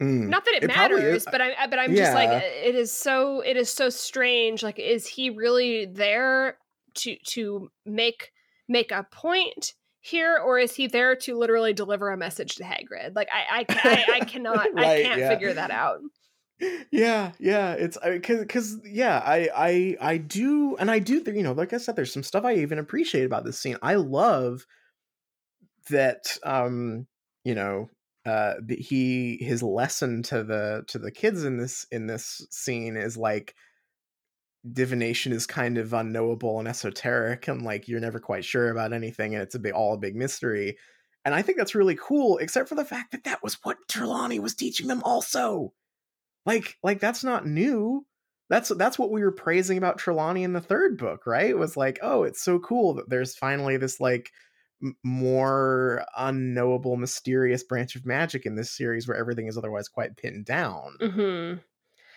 Mm, 0.00 0.28
Not 0.28 0.44
that 0.44 0.54
it, 0.54 0.64
it 0.64 0.68
matters, 0.68 1.24
but 1.30 1.40
I 1.40 1.66
but 1.66 1.78
I'm 1.78 1.92
yeah. 1.92 2.04
just 2.04 2.14
like 2.14 2.42
it 2.42 2.74
is 2.74 2.92
so 2.92 3.40
it 3.40 3.56
is 3.56 3.70
so 3.70 3.90
strange. 3.90 4.62
Like, 4.62 4.78
is 4.78 5.06
he 5.06 5.30
really 5.30 5.86
there 5.86 6.56
to 6.94 7.16
to 7.26 7.70
make 7.84 8.32
make 8.68 8.92
a 8.92 9.06
point? 9.10 9.74
Here 10.00 10.38
or 10.38 10.58
is 10.58 10.74
he 10.74 10.86
there 10.86 11.14
to 11.14 11.36
literally 11.36 11.72
deliver 11.72 12.10
a 12.10 12.16
message 12.16 12.56
to 12.56 12.64
Hagrid? 12.64 13.14
Like 13.14 13.28
I 13.32 13.64
I, 13.68 13.76
I, 13.84 14.06
I 14.20 14.20
cannot 14.24 14.68
right, 14.72 14.86
I 14.86 15.02
can't 15.02 15.20
yeah. 15.20 15.28
figure 15.28 15.52
that 15.54 15.70
out. 15.70 16.00
Yeah, 16.90 17.32
yeah, 17.38 17.72
it's 17.72 17.96
because 18.02 18.40
because 18.40 18.76
yeah, 18.84 19.22
I 19.24 19.48
I 19.54 19.96
I 20.00 20.16
do 20.18 20.76
and 20.76 20.90
I 20.90 20.98
do 20.98 21.22
you 21.26 21.42
know 21.42 21.52
like 21.52 21.72
I 21.72 21.78
said, 21.78 21.96
there's 21.96 22.12
some 22.12 22.22
stuff 22.22 22.44
I 22.44 22.56
even 22.56 22.78
appreciate 22.78 23.24
about 23.24 23.44
this 23.44 23.58
scene. 23.58 23.76
I 23.82 23.94
love 23.94 24.66
that 25.88 26.36
um 26.44 27.06
you 27.44 27.54
know 27.54 27.88
uh 28.26 28.54
he 28.68 29.38
his 29.40 29.62
lesson 29.62 30.22
to 30.24 30.44
the 30.44 30.84
to 30.88 30.98
the 30.98 31.10
kids 31.10 31.44
in 31.44 31.56
this 31.56 31.86
in 31.90 32.06
this 32.06 32.46
scene 32.50 32.96
is 32.96 33.16
like 33.16 33.54
divination 34.72 35.32
is 35.32 35.46
kind 35.46 35.78
of 35.78 35.92
unknowable 35.92 36.58
and 36.58 36.68
esoteric 36.68 37.48
and 37.48 37.62
like 37.62 37.88
you're 37.88 38.00
never 38.00 38.20
quite 38.20 38.44
sure 38.44 38.70
about 38.70 38.92
anything 38.92 39.34
and 39.34 39.42
it's 39.42 39.54
a 39.54 39.58
big 39.58 39.72
all 39.72 39.94
a 39.94 39.98
big 39.98 40.14
mystery. 40.14 40.76
And 41.24 41.34
i 41.34 41.42
think 41.42 41.58
that's 41.58 41.74
really 41.74 41.96
cool 42.00 42.38
except 42.38 42.68
for 42.68 42.74
the 42.74 42.84
fact 42.84 43.12
that 43.12 43.24
that 43.24 43.42
was 43.42 43.54
what 43.62 43.78
Trelawney 43.88 44.38
was 44.38 44.54
teaching 44.54 44.86
them 44.86 45.02
also. 45.02 45.72
Like 46.46 46.76
like 46.82 47.00
that's 47.00 47.24
not 47.24 47.46
new. 47.46 48.06
That's 48.50 48.68
that's 48.70 48.98
what 48.98 49.10
we 49.10 49.22
were 49.22 49.32
praising 49.32 49.78
about 49.78 49.98
Trelawney 49.98 50.42
in 50.42 50.52
the 50.52 50.60
third 50.60 50.98
book 50.98 51.26
right? 51.26 51.48
It 51.48 51.58
was 51.58 51.76
like 51.76 51.98
oh 52.02 52.24
it's 52.24 52.42
so 52.42 52.58
cool 52.58 52.94
that 52.94 53.08
there's 53.08 53.34
finally 53.34 53.78
this 53.78 53.98
like 53.98 54.30
m- 54.82 54.96
more 55.02 56.04
unknowable 56.18 56.96
mysterious 56.96 57.64
branch 57.64 57.96
of 57.96 58.04
magic 58.04 58.44
in 58.44 58.56
this 58.56 58.76
series 58.76 59.08
where 59.08 59.16
everything 59.16 59.46
is 59.46 59.56
otherwise 59.56 59.88
quite 59.88 60.18
pinned 60.18 60.44
down. 60.44 60.96
Hmm 61.00 61.54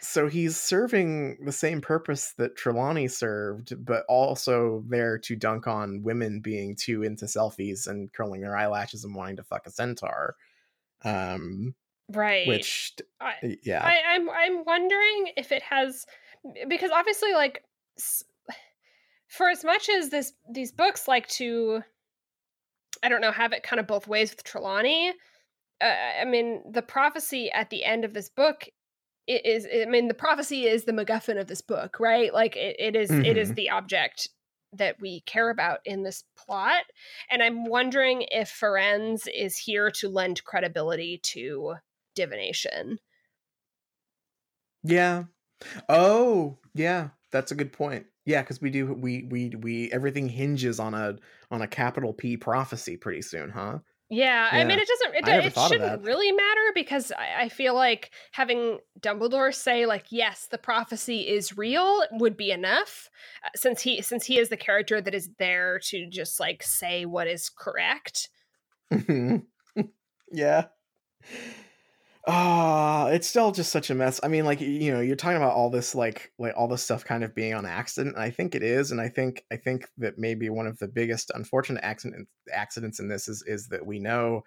so 0.03 0.27
he's 0.27 0.59
serving 0.59 1.37
the 1.45 1.51
same 1.51 1.79
purpose 1.79 2.33
that 2.33 2.57
Trelawney 2.57 3.07
served, 3.07 3.85
but 3.85 4.03
also 4.09 4.83
there 4.87 5.17
to 5.19 5.35
dunk 5.35 5.65
on 5.65 6.03
women 6.03 6.41
being 6.41 6.75
too 6.75 7.03
into 7.03 7.25
selfies 7.25 7.87
and 7.87 8.11
curling 8.11 8.41
their 8.41 8.55
eyelashes 8.55 9.05
and 9.05 9.15
wanting 9.15 9.37
to 9.37 9.43
fuck 9.43 9.65
a 9.65 9.71
centaur. 9.71 10.35
Um, 11.03 11.75
Right. 12.09 12.47
which, 12.47 12.95
I, 13.21 13.57
yeah, 13.63 13.81
I, 13.81 14.15
I'm 14.15 14.29
I'm 14.29 14.65
wondering 14.65 15.31
if 15.37 15.53
it 15.53 15.63
has 15.63 16.05
because 16.67 16.91
obviously 16.91 17.31
like 17.31 17.63
for 19.27 19.49
as 19.49 19.63
much 19.63 19.87
as 19.87 20.09
this 20.09 20.33
these 20.51 20.73
books 20.73 21.07
like 21.07 21.27
to 21.29 21.81
I 23.01 23.07
don't 23.07 23.21
know 23.21 23.31
have 23.31 23.53
it 23.53 23.63
kind 23.63 23.79
of 23.79 23.87
both 23.87 24.05
ways 24.05 24.31
with 24.31 24.43
Trelawney. 24.43 25.13
Uh, 25.81 25.95
I 26.21 26.25
mean, 26.25 26.61
the 26.69 26.81
prophecy 26.81 27.49
at 27.51 27.69
the 27.69 27.85
end 27.85 28.03
of 28.03 28.13
this 28.13 28.29
book 28.29 28.67
i- 29.29 29.41
is 29.45 29.67
I 29.73 29.85
mean 29.85 30.07
the 30.07 30.13
prophecy 30.13 30.65
is 30.65 30.85
the 30.85 30.91
MacGuffin 30.91 31.39
of 31.39 31.47
this 31.47 31.61
book, 31.61 31.99
right? 31.99 32.33
Like 32.33 32.55
it, 32.55 32.75
it 32.79 32.95
is 32.95 33.19
it 33.23 33.37
is 33.37 33.53
Mhm. 33.53 33.55
the 33.55 33.69
object 33.69 34.29
that 34.73 34.99
we 34.99 35.21
care 35.21 35.49
about 35.51 35.79
in 35.85 36.03
this 36.03 36.23
plot, 36.35 36.85
and 37.29 37.43
I'm 37.43 37.65
wondering 37.65 38.23
if 38.31 38.49
Firenze 38.49 39.27
is 39.33 39.57
here 39.57 39.91
to 39.91 40.09
lend 40.09 40.43
credibility 40.45 41.19
to 41.19 41.75
divination. 42.15 42.99
yeah. 44.83 45.25
Oh, 45.89 46.59
yeah, 46.75 47.11
that's 47.31 47.51
a 47.51 47.55
good 47.55 47.73
point. 47.73 48.07
Yeah, 48.25 48.41
because 48.43 48.61
we 48.61 48.69
do 48.71 48.93
we 48.93 49.23
we 49.25 49.49
we 49.51 49.91
everything 49.91 50.29
hinges 50.29 50.79
on 50.79 50.93
a 50.93 51.17
on 51.51 51.61
a 51.61 51.67
capital 51.67 52.13
P 52.13 52.37
prophecy 52.37 52.97
pretty 52.97 53.21
soon, 53.23 53.49
huh? 53.51 53.79
Yeah, 54.09 54.49
I 54.51 54.63
mean, 54.63 54.77
it 54.77 54.87
doesn't. 54.87 55.15
It, 55.15 55.45
it 55.45 55.57
shouldn't 55.57 56.03
really 56.03 56.31
matter 56.31 56.71
because 56.75 57.11
I, 57.11 57.45
I 57.45 57.49
feel 57.49 57.73
like 57.73 58.11
having 58.31 58.77
Dumbledore 58.99 59.53
say 59.53 59.85
like, 59.87 60.05
"Yes, 60.11 60.47
the 60.51 60.59
prophecy 60.59 61.21
is 61.21 61.57
real," 61.57 62.03
would 62.11 62.37
be 62.37 62.51
enough, 62.51 63.09
uh, 63.43 63.49
since 63.55 63.81
he 63.81 64.01
since 64.03 64.25
he 64.25 64.37
is 64.37 64.49
the 64.49 64.57
character 64.57 65.01
that 65.01 65.15
is 65.15 65.29
there 65.39 65.79
to 65.85 66.07
just 66.07 66.39
like 66.39 66.61
say 66.61 67.05
what 67.05 67.27
is 67.27 67.49
correct. 67.49 68.29
yeah. 70.31 70.65
Ah, 72.25 73.07
it's 73.09 73.27
still 73.27 73.51
just 73.51 73.71
such 73.71 73.89
a 73.89 73.95
mess. 73.95 74.19
I 74.23 74.29
mean, 74.29 74.45
like 74.45 74.61
you 74.61 74.93
know, 74.93 75.01
you're 75.01 75.15
talking 75.17 75.37
about 75.37 75.53
all 75.53 75.69
this, 75.69 75.93
like, 75.93 76.31
like 76.39 76.53
all 76.55 76.67
this 76.69 76.81
stuff 76.81 77.03
kind 77.03 77.23
of 77.23 77.35
being 77.35 77.53
on 77.53 77.65
accident. 77.65 78.15
And 78.15 78.23
I 78.23 78.29
think 78.29 78.55
it 78.55 78.63
is, 78.63 78.91
and 78.91 79.01
I 79.01 79.09
think 79.09 79.43
I 79.51 79.57
think 79.57 79.89
that 79.97 80.17
maybe 80.17 80.49
one 80.49 80.65
of 80.67 80.77
the 80.79 80.87
biggest 80.87 81.31
unfortunate 81.35 81.83
accident 81.83 82.29
accidents 82.53 82.99
in 82.99 83.09
this 83.09 83.27
is 83.27 83.43
is 83.45 83.67
that 83.69 83.85
we 83.85 83.99
know. 83.99 84.43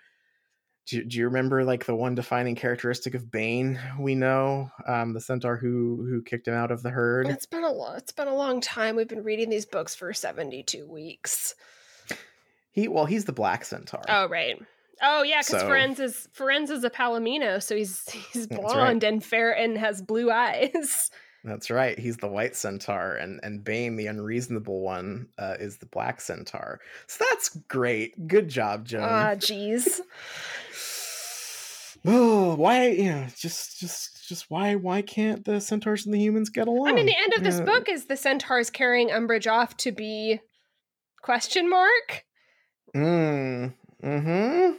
Do, 0.86 0.98
you- 0.98 1.04
do 1.04 1.18
you 1.18 1.24
remember 1.24 1.64
like 1.64 1.84
the 1.84 1.96
one 1.96 2.14
defining 2.14 2.54
characteristic 2.54 3.14
of 3.14 3.28
Bane? 3.30 3.78
We 3.98 4.14
know 4.14 4.70
um, 4.86 5.12
the 5.14 5.20
centaur 5.20 5.56
who 5.56 6.06
who 6.08 6.22
kicked 6.22 6.46
him 6.48 6.54
out 6.54 6.70
of 6.70 6.82
the 6.82 6.90
herd. 6.90 7.26
It's 7.26 7.44
been 7.44 7.64
a 7.64 7.72
long. 7.72 7.96
It's 7.96 8.12
been 8.12 8.28
a 8.28 8.34
long 8.36 8.60
time. 8.60 8.94
We've 8.96 9.08
been 9.08 9.24
reading 9.24 9.50
these 9.50 9.66
books 9.66 9.94
for 9.96 10.12
seventy 10.14 10.62
two 10.62 10.86
weeks. 10.88 11.54
He 12.70 12.88
well, 12.88 13.04
he's 13.06 13.24
the 13.24 13.32
black 13.32 13.64
centaur. 13.64 14.02
Oh 14.08 14.28
right. 14.28 14.62
Oh 15.02 15.22
yeah, 15.22 15.40
because 15.40 15.60
So- 15.60 15.68
Firenze 15.68 16.00
is 16.00 16.28
Firenze 16.36 16.70
is 16.70 16.84
a 16.84 16.90
Palomino, 16.90 17.62
so 17.62 17.76
he's 17.76 18.08
he's 18.32 18.46
blonde 18.46 19.02
right. 19.02 19.12
and 19.12 19.24
fair 19.24 19.52
and 19.52 19.76
has 19.78 20.02
blue 20.02 20.30
eyes. 20.30 21.10
That's 21.44 21.70
right. 21.70 21.96
He's 21.96 22.16
the 22.16 22.26
white 22.26 22.56
centaur, 22.56 23.14
and 23.14 23.38
and 23.44 23.62
Bane, 23.62 23.94
the 23.94 24.08
unreasonable 24.08 24.80
one, 24.80 25.28
uh, 25.38 25.54
is 25.60 25.76
the 25.78 25.86
black 25.86 26.20
centaur. 26.20 26.80
So 27.06 27.24
that's 27.30 27.50
great. 27.68 28.26
Good 28.26 28.48
job, 28.48 28.84
Joan. 28.84 29.02
Ah, 29.04 29.34
jeez. 29.36 30.00
oh, 32.04 32.56
why? 32.56 32.88
You 32.88 33.10
know, 33.12 33.26
just 33.36 33.78
just 33.78 34.26
just 34.28 34.50
why 34.50 34.74
why 34.74 35.02
can't 35.02 35.44
the 35.44 35.60
centaurs 35.60 36.04
and 36.04 36.12
the 36.12 36.18
humans 36.18 36.50
get 36.50 36.66
along? 36.66 36.88
I 36.88 36.92
mean, 36.94 37.06
the 37.06 37.16
end 37.16 37.34
of 37.34 37.44
this 37.44 37.58
Yeah. 37.58 37.64
book 37.64 37.88
is 37.88 38.06
the 38.06 38.16
centaurs 38.16 38.68
carrying 38.70 39.10
Umbridge 39.10 39.48
off 39.48 39.76
to 39.78 39.92
be 39.92 40.40
question 41.22 41.70
mark. 41.70 42.24
Mm. 42.92 43.74
Hmm. 44.02 44.70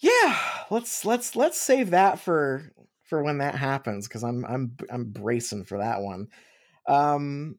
Yeah. 0.00 0.36
Let's 0.70 1.04
let's 1.04 1.36
let's 1.36 1.60
save 1.60 1.90
that 1.90 2.18
for 2.18 2.72
for 3.12 3.22
when 3.22 3.38
that 3.38 3.54
happens 3.54 4.08
because 4.08 4.24
I'm 4.24 4.44
I'm 4.46 4.76
I'm 4.90 5.10
bracing 5.10 5.64
for 5.64 5.78
that 5.78 6.00
one. 6.00 6.28
Um, 6.88 7.56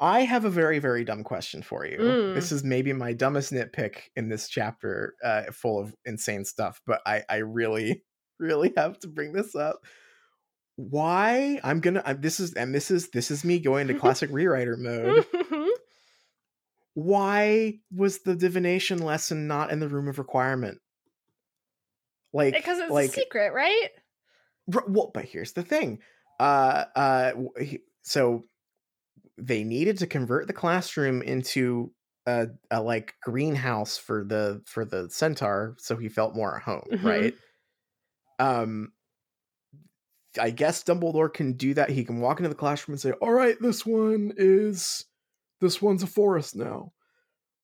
I 0.00 0.20
have 0.20 0.44
a 0.44 0.50
very 0.50 0.78
very 0.78 1.04
dumb 1.04 1.24
question 1.24 1.62
for 1.62 1.84
you. 1.84 1.98
Mm. 1.98 2.34
This 2.34 2.52
is 2.52 2.64
maybe 2.64 2.92
my 2.92 3.12
dumbest 3.12 3.52
nitpick 3.52 3.98
in 4.16 4.28
this 4.28 4.48
chapter, 4.48 5.14
uh, 5.22 5.42
full 5.52 5.78
of 5.78 5.94
insane 6.04 6.44
stuff. 6.44 6.80
But 6.86 7.02
I 7.04 7.22
I 7.28 7.36
really 7.36 8.02
really 8.38 8.72
have 8.76 8.98
to 9.00 9.08
bring 9.08 9.32
this 9.32 9.54
up. 9.54 9.80
Why 10.76 11.60
I'm 11.62 11.80
gonna 11.80 12.02
I'm, 12.06 12.20
this 12.20 12.40
is 12.40 12.54
and 12.54 12.74
this 12.74 12.90
is 12.90 13.10
this 13.10 13.30
is 13.30 13.44
me 13.44 13.58
going 13.58 13.88
to 13.88 13.94
classic 13.98 14.30
rewriter 14.30 14.78
mode 14.78 15.26
why 16.98 17.78
was 17.94 18.18
the 18.22 18.34
divination 18.34 18.98
lesson 18.98 19.46
not 19.46 19.70
in 19.70 19.78
the 19.78 19.88
room 19.88 20.08
of 20.08 20.18
requirement? 20.18 20.80
Like, 22.32 22.54
because 22.54 22.80
it's 22.80 22.90
like, 22.90 23.10
a 23.10 23.12
secret, 23.12 23.52
right? 23.52 23.90
well, 24.88 25.12
but 25.14 25.24
here's 25.24 25.52
the 25.52 25.62
thing. 25.62 26.00
Uh, 26.40 26.86
uh, 26.96 27.32
so 28.02 28.42
they 29.36 29.62
needed 29.62 29.98
to 29.98 30.08
convert 30.08 30.48
the 30.48 30.52
classroom 30.52 31.22
into 31.22 31.92
a, 32.26 32.48
a 32.72 32.82
like 32.82 33.14
greenhouse 33.22 33.96
for 33.96 34.24
the 34.24 34.60
for 34.66 34.84
the 34.84 35.08
centaur, 35.08 35.76
so 35.78 35.96
he 35.96 36.08
felt 36.08 36.34
more 36.34 36.56
at 36.56 36.62
home, 36.62 36.84
Mhm. 36.90 37.04
right? 37.04 37.34
Um, 38.40 38.92
I 40.38 40.50
guess 40.50 40.82
Dumbledore 40.82 41.32
can 41.32 41.52
do 41.52 41.74
that. 41.74 41.90
He 41.90 42.04
can 42.04 42.18
walk 42.20 42.40
into 42.40 42.48
the 42.48 42.54
classroom 42.56 42.94
and 42.94 43.00
say, 43.00 43.12
"All 43.12 43.32
right, 43.32 43.56
this 43.60 43.86
one 43.86 44.32
is 44.36 45.04
this 45.60 45.82
one's 45.82 46.02
a 46.02 46.06
forest 46.06 46.56
now." 46.56 46.92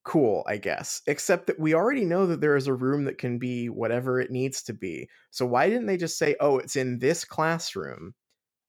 Cool, 0.05 0.45
I 0.47 0.59
guess. 0.59 1.01
Except 1.07 1.47
that 1.47 1.59
we 1.59 1.75
already 1.75 2.05
know 2.05 2.27
that 2.27 2.41
there 2.41 2.57
is 2.57 2.67
a 2.67 2.75
room 2.75 3.05
that 3.05 3.19
can 3.19 3.39
be 3.39 3.69
whatever 3.69 4.21
it 4.21 4.31
needs 4.31 4.63
to 4.65 4.75
be. 4.75 5.09
So 5.31 5.47
why 5.47 5.69
didn't 5.71 5.87
they 5.87 5.97
just 5.97 6.19
say, 6.19 6.37
"Oh, 6.41 6.59
it's 6.59 6.77
in 6.77 6.99
this 6.99 7.25
classroom"? 7.25 8.15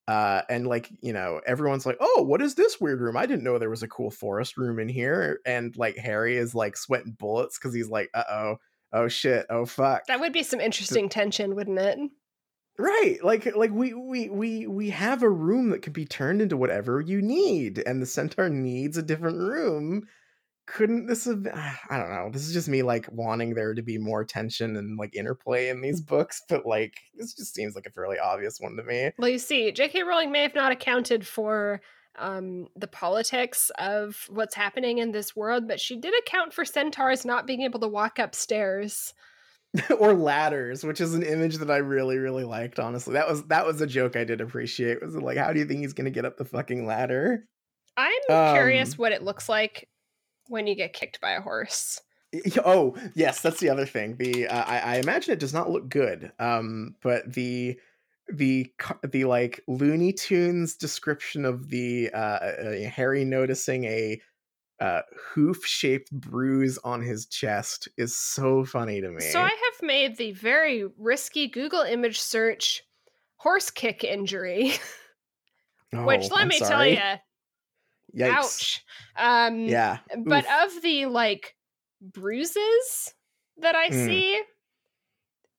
Uh, 0.08 0.44
and 0.50 0.68
like 0.68 0.90
you 1.02 1.14
know, 1.14 1.42
everyone's 1.48 1.86
like, 1.86 1.98
"Oh, 2.00 2.22
what 2.24 2.42
is 2.42 2.56
this 2.56 2.80
weird 2.80 3.02
room? 3.02 3.18
I 3.18 3.26
didn't 3.26 3.44
know 3.44 3.58
there 3.58 3.70
was 3.70 3.84
a 3.84 3.88
cool 3.88 4.12
forest 4.12 4.56
room 4.58 4.80
in 4.80 4.88
here." 4.88 5.42
And 5.46 5.76
like 5.78 5.98
Harry 5.98 6.38
is 6.38 6.54
like 6.56 6.78
sweating 6.78 7.14
bullets 7.20 7.58
because 7.58 7.74
he's 7.74 7.90
like, 7.90 8.10
"Uh 8.14 8.24
oh, 8.30 8.56
oh 8.94 9.08
shit, 9.08 9.46
oh 9.50 9.66
fuck." 9.66 10.06
That 10.08 10.20
would 10.20 10.34
be 10.34 10.44
some 10.44 10.62
interesting 10.62 11.10
tension, 11.10 11.56
wouldn't 11.56 11.80
it? 11.80 11.98
Right. 12.78 13.18
Like 13.24 13.56
like 13.56 13.72
we 13.72 13.94
we 13.94 14.30
we 14.30 14.68
we 14.68 14.90
have 14.90 15.24
a 15.24 15.30
room 15.30 15.70
that 15.70 15.82
can 15.82 15.94
be 15.94 16.06
turned 16.06 16.42
into 16.42 16.58
whatever 16.58 17.00
you 17.00 17.22
need 17.22 17.82
and 17.86 18.02
the 18.02 18.06
centaur 18.06 18.50
needs 18.50 18.98
a 18.98 19.02
different 19.02 19.38
room. 19.38 20.08
Couldn't 20.68 21.06
this 21.06 21.26
have 21.26 21.48
I 21.48 21.98
don't 21.98 22.10
know. 22.10 22.30
This 22.32 22.46
is 22.48 22.54
just 22.54 22.68
me 22.68 22.84
like 22.84 23.08
wanting 23.12 23.54
there 23.54 23.74
to 23.74 23.82
be 23.82 23.98
more 23.98 24.26
tension 24.26 24.76
and 24.76 24.98
like 24.98 25.16
interplay 25.16 25.70
in 25.70 25.80
these 25.80 26.02
books, 26.02 26.42
but 26.50 26.66
like 26.66 26.96
this 27.16 27.34
just 27.34 27.56
seems 27.56 27.76
like 27.76 27.86
a 27.86 27.92
fairly 27.92 28.20
obvious 28.20 28.58
one 28.60 28.76
to 28.76 28.84
me. 28.84 29.12
Well, 29.18 29.30
you 29.30 29.40
see, 29.40 29.72
J.K. 29.72 30.04
Rowling 30.04 30.32
may 30.32 30.42
have 30.42 30.56
not 30.56 30.74
accounted 30.74 31.26
for 31.26 31.82
um, 32.18 32.68
the 32.76 32.88
politics 32.88 33.72
of 33.78 34.28
what's 34.30 34.56
happening 34.56 34.98
in 34.98 35.12
this 35.12 35.36
world, 35.36 35.68
but 35.68 35.80
she 35.80 35.96
did 35.96 36.14
account 36.20 36.54
for 36.54 36.66
centaurs 36.66 37.26
not 37.26 37.48
being 37.48 37.62
able 37.62 37.80
to 37.82 37.88
walk 37.88 38.20
upstairs. 38.20 39.14
or 40.00 40.14
ladders, 40.14 40.84
which 40.84 41.02
is 41.02 41.14
an 41.14 41.24
image 41.24 41.58
that 41.58 41.72
I 41.72 41.78
really 41.78 42.18
really 42.18 42.44
liked 42.44 42.80
honestly. 42.80 43.14
That 43.14 43.28
was 43.28 43.44
that 43.46 43.66
was 43.66 43.82
a 43.82 43.88
joke 43.88 44.16
I 44.16 44.24
did 44.24 44.42
appreciate. 44.42 45.02
Was 45.02 45.16
like 45.16 45.38
how 45.38 45.54
do 45.54 45.60
you 45.60 45.66
think 45.66 45.82
he's 45.82 45.94
going 45.94 46.06
to 46.06 46.12
get 46.12 46.26
up 46.26 46.38
the 46.38 46.46
fucking 46.46 46.86
ladder? 46.86 47.48
I'm 47.98 48.54
curious 48.54 48.94
Um, 48.94 48.98
what 48.98 49.12
it 49.12 49.24
looks 49.24 49.48
like 49.48 49.90
when 50.48 50.68
you 50.68 50.76
get 50.76 50.94
kicked 50.94 51.22
by 51.22 51.32
a 51.32 51.42
horse. 51.42 52.02
Oh 52.66 52.96
yes, 53.14 53.42
that's 53.42 53.60
the 53.60 53.70
other 53.70 53.86
thing. 53.86 54.18
The 54.18 54.48
uh, 54.48 54.64
I, 54.66 54.80
I 54.80 54.96
imagine 54.98 55.34
it 55.34 55.40
does 55.40 55.54
not 55.54 55.70
look 55.70 55.88
good. 55.90 56.32
Um, 56.38 56.96
but 57.02 57.32
the 57.32 57.80
the 58.28 58.74
the 59.08 59.26
like 59.26 59.62
Looney 59.68 60.12
Tunes 60.12 60.76
description 60.76 61.46
of 61.46 61.70
the 61.70 62.10
uh, 62.14 62.18
uh, 62.18 62.90
Harry 62.90 63.24
noticing 63.24 63.86
a 63.86 64.22
uh, 64.80 65.02
hoof 65.18 65.66
shaped 65.66 66.12
bruise 66.12 66.78
on 66.80 67.02
his 67.02 67.26
chest 67.28 67.88
is 67.98 68.18
so 68.18 68.66
funny 68.66 69.02
to 69.02 69.10
me. 69.12 69.20
So 69.20 69.42
I 69.42 69.50
have 69.50 69.82
made 69.88 70.16
the 70.18 70.32
very 70.32 70.86
risky 70.86 71.48
Google 71.48 71.82
image 71.82 72.20
search 72.20 72.84
horse 73.38 73.70
kick 73.70 74.04
injury. 74.04 74.74
which 76.04 76.30
Oh, 76.30 76.32
let 76.32 76.48
I'm 76.48 76.50
me 76.50 76.62
tell 76.62 76.86
you, 76.86 77.18
Yikes. 78.14 78.58
ouch. 78.58 78.86
Um, 79.16 79.80
Yeah. 79.86 80.00
but 80.26 80.46
of 80.64 80.82
the 80.82 81.06
like 81.08 81.56
bruises 82.02 83.14
that 83.58 83.76
I 83.76 83.90
Mm. 83.90 84.26
see, 84.30 84.44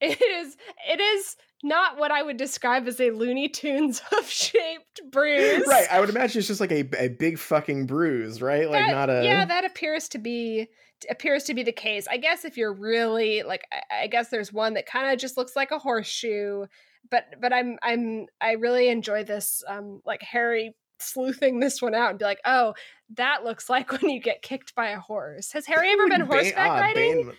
it 0.00 0.20
is 0.20 0.56
it 0.88 1.00
is 1.00 1.36
not 1.62 1.98
what 1.98 2.10
I 2.10 2.22
would 2.22 2.36
describe 2.36 2.86
as 2.86 3.00
a 3.00 3.10
Looney 3.10 3.48
Tunes 3.48 4.00
of 4.18 4.28
shaped 4.28 5.00
bruise. 5.10 5.66
right. 5.66 5.86
I 5.90 6.00
would 6.00 6.10
imagine 6.10 6.38
it's 6.40 6.48
just 6.48 6.60
like 6.60 6.72
a, 6.72 6.88
a 6.98 7.08
big 7.08 7.38
fucking 7.38 7.86
bruise, 7.86 8.40
right? 8.42 8.70
Like 8.70 8.86
That- 8.86 8.92
not 8.92 9.10
a 9.10 9.24
yeah 9.24 9.44
that 9.44 9.64
appears 9.64 10.08
to 10.10 10.18
be 10.18 10.68
appears 11.10 11.44
to 11.44 11.52
be 11.52 11.62
the 11.62 11.72
case 11.72 12.08
i 12.10 12.16
guess 12.16 12.46
if 12.46 12.56
you're 12.56 12.72
really 12.72 13.42
like 13.42 13.64
i, 13.70 14.04
I 14.04 14.06
guess 14.06 14.30
there's 14.30 14.50
one 14.50 14.72
that 14.74 14.86
kind 14.86 15.12
of 15.12 15.18
just 15.18 15.36
looks 15.36 15.54
like 15.54 15.70
a 15.70 15.78
horseshoe 15.78 16.64
but 17.10 17.24
but 17.38 17.52
i'm 17.52 17.76
i'm 17.82 18.24
i 18.40 18.52
really 18.52 18.88
enjoy 18.88 19.22
this 19.22 19.62
um 19.68 20.00
like 20.06 20.22
harry 20.22 20.74
sleuthing 20.98 21.60
this 21.60 21.82
one 21.82 21.94
out 21.94 22.08
and 22.08 22.18
be 22.18 22.24
like 22.24 22.40
oh 22.46 22.72
that 23.14 23.44
looks 23.44 23.68
like 23.68 23.92
when 23.92 24.10
you 24.10 24.18
get 24.22 24.40
kicked 24.40 24.74
by 24.74 24.88
a 24.88 24.98
horse 24.98 25.52
has 25.52 25.66
harry 25.66 25.90
ever 25.92 26.08
been 26.08 26.20
Bane- 26.22 26.28
horseback 26.30 26.70
ah, 26.70 26.78
riding 26.80 27.32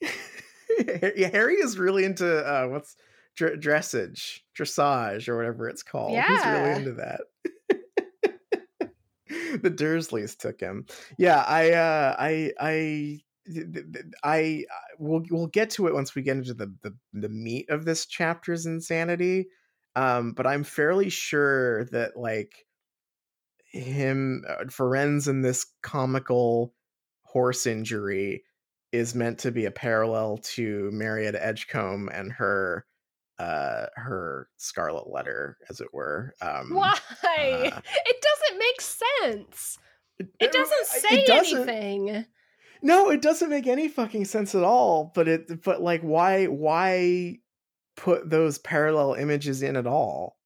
Bane- 0.00 0.10
Harry 1.32 1.56
is 1.56 1.78
really 1.78 2.04
into 2.04 2.26
uh, 2.26 2.66
what's 2.68 2.96
dr- 3.36 3.60
dressage, 3.60 4.40
dressage, 4.56 5.28
or 5.28 5.36
whatever 5.36 5.68
it's 5.68 5.82
called. 5.82 6.12
He's 6.28 6.46
really 6.46 6.70
into 6.76 6.92
that. 6.92 7.20
the 9.62 9.70
Dursleys 9.70 10.36
took 10.36 10.60
him. 10.60 10.86
Yeah, 11.18 11.44
I, 11.46 11.72
uh, 11.72 12.16
I, 12.18 12.52
I, 12.60 13.20
I, 14.22 14.64
uh, 14.70 14.94
we'll 14.98 15.22
we'll 15.30 15.46
get 15.48 15.70
to 15.70 15.86
it 15.88 15.94
once 15.94 16.14
we 16.14 16.22
get 16.22 16.36
into 16.36 16.54
the 16.54 16.72
the, 16.82 16.94
the 17.12 17.28
meat 17.28 17.68
of 17.70 17.84
this 17.84 18.06
chapter's 18.06 18.66
insanity. 18.66 19.48
Um, 19.96 20.32
but 20.32 20.46
I'm 20.46 20.62
fairly 20.62 21.08
sure 21.08 21.84
that 21.86 22.16
like 22.16 22.64
him, 23.72 24.44
uh, 24.48 24.64
Firenze 24.64 25.28
in 25.28 25.42
this 25.42 25.66
comical 25.82 26.74
horse 27.22 27.66
injury 27.66 28.44
is 28.92 29.14
meant 29.14 29.38
to 29.38 29.50
be 29.52 29.66
a 29.66 29.70
parallel 29.70 30.38
to 30.38 30.90
Marietta 30.92 31.44
Edgecombe 31.44 32.08
and 32.12 32.32
her 32.32 32.84
uh 33.38 33.86
her 33.96 34.48
scarlet 34.58 35.08
letter 35.10 35.56
as 35.70 35.80
it 35.80 35.88
were 35.94 36.34
um 36.42 36.74
why? 36.74 36.92
uh, 36.92 37.80
it 38.06 38.22
doesn't 38.22 38.58
make 38.58 38.80
sense. 38.80 39.78
Uh, 40.22 40.26
it 40.40 40.52
doesn't 40.52 40.86
say 40.86 41.20
it 41.20 41.26
doesn't- 41.26 41.68
anything. 41.68 42.26
No 42.82 43.10
it 43.10 43.22
doesn't 43.22 43.48
make 43.50 43.66
any 43.66 43.88
fucking 43.88 44.24
sense 44.26 44.54
at 44.54 44.62
all 44.64 45.12
but 45.14 45.28
it 45.28 45.62
but 45.64 45.80
like 45.80 46.02
why 46.02 46.46
why 46.46 47.38
put 47.96 48.28
those 48.28 48.58
parallel 48.58 49.14
images 49.14 49.62
in 49.62 49.76
at 49.76 49.86
all? 49.86 50.36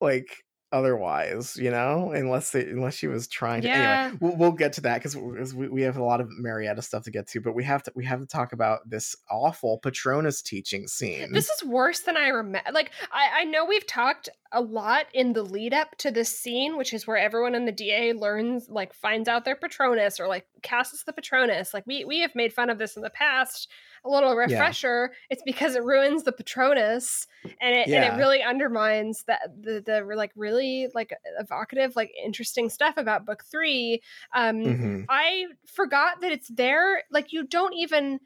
Like 0.00 0.43
otherwise 0.74 1.56
you 1.56 1.70
know 1.70 2.10
unless 2.12 2.50
they 2.50 2.62
unless 2.68 2.94
she 2.94 3.06
was 3.06 3.26
trying 3.28 3.62
to 3.62 3.68
Yeah. 3.68 4.04
anyway 4.06 4.18
we'll, 4.20 4.36
we'll 4.36 4.52
get 4.52 4.72
to 4.74 4.80
that 4.82 4.98
because 4.98 5.16
we, 5.54 5.68
we 5.68 5.82
have 5.82 5.96
a 5.96 6.02
lot 6.04 6.20
of 6.20 6.28
marietta 6.38 6.82
stuff 6.82 7.04
to 7.04 7.10
get 7.10 7.26
to 7.28 7.40
but 7.40 7.54
we 7.54 7.64
have 7.64 7.82
to 7.84 7.92
we 7.94 8.04
have 8.04 8.20
to 8.20 8.26
talk 8.26 8.52
about 8.52 8.88
this 8.88 9.14
awful 9.30 9.78
patronus 9.78 10.42
teaching 10.42 10.86
scene 10.88 11.32
This 11.32 11.48
is 11.48 11.64
worse 11.64 12.00
than 12.00 12.16
I 12.16 12.28
remember. 12.28 12.70
Like, 12.72 12.90
I, 13.12 13.40
I 13.42 13.44
know 13.44 13.64
we've 13.64 13.86
talked 13.86 14.28
a 14.52 14.60
lot 14.60 15.06
in 15.12 15.32
the 15.32 15.42
lead 15.42 15.74
up 15.74 15.96
to 15.98 16.10
this 16.10 16.36
scene, 16.36 16.76
which 16.76 16.92
is 16.92 17.06
where 17.06 17.16
everyone 17.16 17.54
in 17.54 17.64
the 17.66 17.72
DA 17.72 18.12
learns, 18.12 18.68
like, 18.68 18.92
finds 18.94 19.28
out 19.28 19.44
their 19.44 19.56
Patronus 19.56 20.20
or, 20.20 20.28
like, 20.28 20.46
casts 20.62 21.02
the 21.04 21.12
Patronus. 21.12 21.74
Like, 21.74 21.86
we, 21.86 22.04
we 22.04 22.20
have 22.20 22.34
made 22.34 22.52
fun 22.52 22.70
of 22.70 22.78
this 22.78 22.96
in 22.96 23.02
the 23.02 23.10
past. 23.10 23.68
A 24.04 24.10
little 24.10 24.36
refresher. 24.36 25.14
It's 25.30 25.42
because 25.42 25.74
it 25.74 25.82
ruins 25.82 26.24
the 26.24 26.32
Patronus 26.32 27.26
and 27.60 27.74
it, 27.74 27.88
and 27.92 28.04
it 28.04 28.14
really 28.14 28.42
undermines 28.42 29.24
that 29.24 29.40
the, 29.62 29.80
the, 29.84 30.02
like, 30.14 30.32
really, 30.36 30.88
like, 30.94 31.14
evocative, 31.38 31.96
like, 31.96 32.12
interesting 32.22 32.68
stuff 32.68 32.96
about 32.98 33.24
book 33.24 33.44
three. 33.50 34.02
Um, 34.34 34.74
Mhm. 34.74 35.08
I 35.08 35.46
forgot 35.66 36.20
that 36.20 36.32
it's 36.32 36.48
there. 36.48 37.02
Like 37.10 37.32
you 37.32 37.46
don't 37.46 37.74
even 37.74 38.20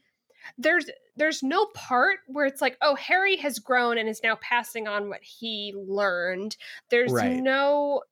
there's 0.59 0.87
there's 1.17 1.43
no 1.43 1.67
part 1.75 2.21
where 2.29 2.47
it's 2.47 2.63
like, 2.63 2.77
oh, 2.83 2.95
Harry 2.97 3.37
has 3.37 3.59
grown 3.59 3.99
and 3.99 4.09
is 4.09 4.21
now 4.23 4.37
passing 4.37 4.89
on 4.89 5.09
what 5.09 5.23
he 5.23 5.75
learned. 5.77 6.57
There's 6.91 7.21
Right. 7.21 7.45
no 7.45 8.03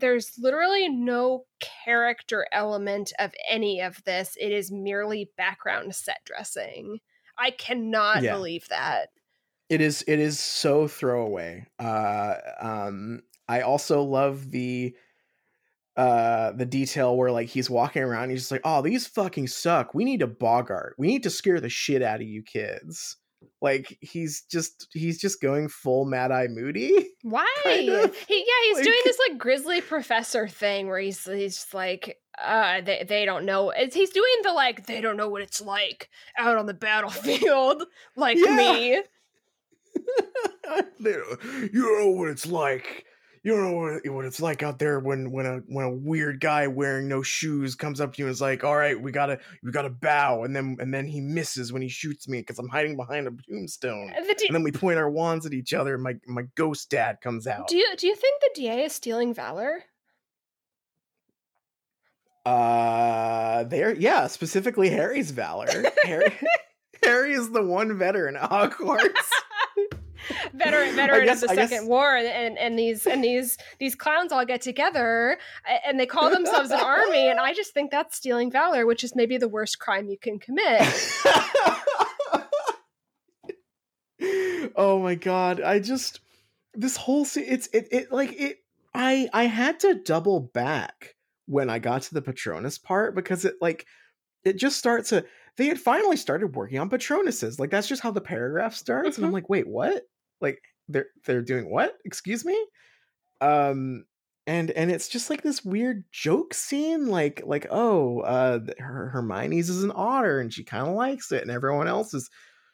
there's 0.00 0.32
literally 0.38 0.88
no 0.88 1.44
character 1.60 2.46
element 2.52 3.12
of 3.18 3.32
any 3.48 3.80
of 3.80 4.02
this. 4.04 4.36
It 4.40 4.52
is 4.52 4.72
merely 4.72 5.30
background 5.36 5.94
set 5.94 6.18
dressing. 6.24 6.98
I 7.38 7.50
cannot 7.52 8.22
Yeah. 8.22 8.34
believe 8.34 8.68
that. 8.68 9.10
it 9.68 9.80
is 9.80 10.02
it 10.08 10.18
is 10.18 10.38
so 10.40 10.88
throwaway 10.88 11.64
uh 11.78 12.34
um 12.60 13.22
i 13.48 13.60
also 13.60 14.02
love 14.02 14.50
the 14.50 14.94
uh 15.96 16.52
the 16.52 16.64
detail 16.66 17.16
where 17.16 17.32
like 17.32 17.48
he's 17.48 17.68
walking 17.68 18.02
around 18.02 18.30
he's 18.30 18.40
just 18.40 18.50
like 18.52 18.60
oh 18.64 18.80
these 18.80 19.06
fucking 19.06 19.46
suck 19.46 19.92
we 19.94 20.04
need 20.04 20.22
a 20.22 20.26
boggart 20.26 20.94
we 20.98 21.06
need 21.08 21.22
to 21.22 21.30
scare 21.30 21.60
the 21.60 21.68
shit 21.68 22.00
out 22.02 22.20
of 22.20 22.26
you 22.26 22.42
kids 22.42 23.16
like 23.62 23.98
he's 24.00 24.42
just 24.42 24.88
he's 24.92 25.18
just 25.20 25.40
going 25.40 25.68
full 25.68 26.04
mad 26.04 26.30
eye 26.30 26.48
moody 26.48 27.08
Why? 27.22 27.46
Kind 27.64 27.88
of, 27.88 28.14
he 28.28 28.38
yeah, 28.38 28.68
he's 28.68 28.76
like- 28.76 28.84
doing 28.84 29.00
this 29.04 29.18
like 29.28 29.38
grizzly 29.38 29.80
professor 29.80 30.46
thing 30.48 30.88
where 30.88 30.98
he's 30.98 31.24
he's 31.24 31.56
just 31.56 31.74
like 31.74 32.18
uh 32.42 32.80
they 32.80 33.04
they 33.06 33.24
don't 33.24 33.44
know 33.44 33.70
it's, 33.70 33.94
he's 33.94 34.10
doing 34.10 34.32
the 34.42 34.52
like 34.52 34.86
they 34.86 35.00
don't 35.00 35.16
know 35.16 35.28
what 35.28 35.42
it's 35.42 35.60
like 35.60 36.08
out 36.38 36.56
on 36.56 36.66
the 36.66 36.74
battlefield 36.74 37.84
like 38.16 38.38
Yeah. 38.38 38.56
me. 38.56 39.02
You 41.00 41.82
don't 41.82 41.98
know 42.00 42.10
what 42.10 42.28
it's 42.28 42.46
like 42.46 43.04
you 43.42 43.56
don't 43.56 43.70
know 43.70 44.12
what, 44.12 44.24
it's 44.26 44.40
like 44.40 44.62
out 44.62 44.78
there 44.78 45.00
when 45.00 45.30
when 45.30 45.46
a 45.46 45.56
when 45.66 45.84
a 45.86 45.90
weird 45.90 46.40
guy 46.40 46.66
wearing 46.66 47.08
no 47.08 47.22
shoes 47.22 47.74
comes 47.74 48.00
up 48.00 48.12
to 48.12 48.22
you 48.22 48.26
and 48.26 48.32
is 48.32 48.40
like 48.40 48.64
all 48.64 48.76
right 48.76 49.00
we 49.00 49.12
gotta 49.12 49.38
we 49.62 49.72
gotta 49.72 49.88
bow 49.88 50.44
and 50.44 50.54
then 50.54 50.76
and 50.78 50.92
then 50.92 51.06
he 51.06 51.20
misses 51.20 51.72
when 51.72 51.80
he 51.80 51.88
shoots 51.88 52.28
me 52.28 52.40
because 52.40 52.58
i'm 52.58 52.68
hiding 52.68 52.96
behind 52.96 53.26
a 53.26 53.30
tombstone. 53.48 54.12
The 54.26 54.34
D- 54.34 54.46
and 54.46 54.54
then 54.54 54.62
we 54.62 54.72
point 54.72 54.98
our 54.98 55.08
wands 55.08 55.46
at 55.46 55.54
each 55.54 55.72
other 55.72 55.94
and 55.94 56.02
my 56.02 56.16
my 56.26 56.42
ghost 56.54 56.90
dad 56.90 57.20
comes 57.22 57.46
out. 57.46 57.68
Do 57.68 57.76
you 57.76 57.88
do 57.96 58.06
you 58.06 58.14
think 58.14 58.40
the 58.42 58.50
DA 58.54 58.84
is 58.84 58.92
stealing 58.92 59.32
valor? 59.32 59.84
uh 62.46 63.64
there 63.64 63.94
yeah 63.94 64.26
specifically 64.26 64.88
harry's 64.88 65.30
valor. 65.30 65.68
Harry 66.04 66.38
harry 67.02 67.32
is 67.32 67.50
the 67.50 67.62
one 67.62 67.96
veteran 67.98 68.36
at 68.36 68.50
hogwarts 68.50 69.30
veteran 70.54 70.94
veteran 70.94 71.24
guess- 71.24 71.42
of 71.42 71.48
the 71.48 71.52
I 71.52 71.56
guess- 71.56 71.70
second 71.70 71.88
war 71.88 72.16
and 72.16 72.58
and 72.58 72.78
these 72.78 73.06
and 73.06 73.22
these 73.22 73.56
these 73.78 73.94
clowns 73.94 74.32
all 74.32 74.44
get 74.44 74.60
together 74.62 75.38
and 75.86 75.98
they 75.98 76.06
call 76.06 76.30
themselves 76.30 76.70
an 76.70 76.80
army 76.80 77.28
and 77.28 77.40
I 77.40 77.54
just 77.54 77.72
think 77.74 77.90
that's 77.90 78.16
stealing 78.16 78.50
valor 78.50 78.86
which 78.86 79.04
is 79.04 79.14
maybe 79.16 79.38
the 79.38 79.48
worst 79.48 79.78
crime 79.78 80.08
you 80.08 80.18
can 80.18 80.38
commit. 80.38 80.82
oh 84.76 85.00
my 85.02 85.14
god 85.14 85.60
i 85.60 85.78
just 85.78 86.20
this 86.74 86.96
whole 86.96 87.24
scene 87.24 87.44
it's 87.48 87.68
it, 87.68 87.88
it 87.90 88.12
like 88.12 88.38
it 88.38 88.58
i 88.94 89.28
i 89.32 89.44
had 89.44 89.80
to 89.80 89.94
double 89.94 90.40
back 90.40 91.14
when 91.46 91.70
i 91.70 91.78
got 91.78 92.02
to 92.02 92.12
the 92.14 92.20
patronus 92.20 92.76
part 92.76 93.14
because 93.14 93.44
it 93.44 93.54
like 93.60 93.86
it 94.44 94.54
just 94.58 94.78
starts 94.78 95.08
to 95.08 95.24
they 95.60 95.66
had 95.66 95.78
finally 95.78 96.16
started 96.16 96.56
working 96.56 96.78
on 96.78 96.88
patronuses 96.90 97.58
like 97.60 97.70
that's 97.70 97.86
just 97.88 98.02
how 98.02 98.10
the 98.10 98.20
paragraph 98.20 98.74
starts 98.74 99.16
and 99.18 99.24
i'm 99.26 99.30
Mhm. 99.30 99.34
like 99.34 99.48
wait 99.48 99.68
what 99.68 100.04
like 100.40 100.60
they're 100.88 101.06
they're 101.26 101.42
doing 101.42 101.70
what 101.70 101.96
excuse 102.04 102.44
me 102.44 102.56
um 103.40 104.04
and 104.46 104.70
and 104.72 104.90
it's 104.90 105.08
just 105.08 105.30
like 105.30 105.42
this 105.42 105.64
weird 105.64 106.04
joke 106.12 106.54
scene 106.54 107.06
like 107.06 107.42
like 107.46 107.66
oh 107.70 108.20
uh 108.20 108.58
her 108.78 109.08
hermione's 109.10 109.68
is 109.68 109.84
an 109.84 109.92
otter 109.94 110.40
and 110.40 110.52
she 110.52 110.64
kind 110.64 110.86
of 110.88 110.94
likes 110.94 111.30
it 111.32 111.42
and 111.42 111.50
everyone 111.50 111.86
else 111.88 112.12
is 112.14 112.28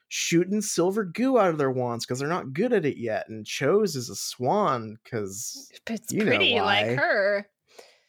shooting 0.08 0.62
silver 0.62 1.04
goo 1.04 1.36
out 1.38 1.50
of 1.50 1.58
their 1.58 1.70
wands 1.70 2.06
because 2.06 2.20
they're 2.20 2.28
not 2.28 2.52
good 2.52 2.72
at 2.72 2.84
it 2.86 2.96
yet 2.96 3.28
and 3.28 3.44
Cho's 3.44 3.96
is 3.96 4.08
a 4.08 4.14
swan 4.16 4.96
because 5.02 5.68
It's 5.90 6.12
You 6.12 6.20
know 6.24 6.30
pretty 6.30 6.54
why. 6.54 6.62
like 6.64 6.96
her. 6.98 7.48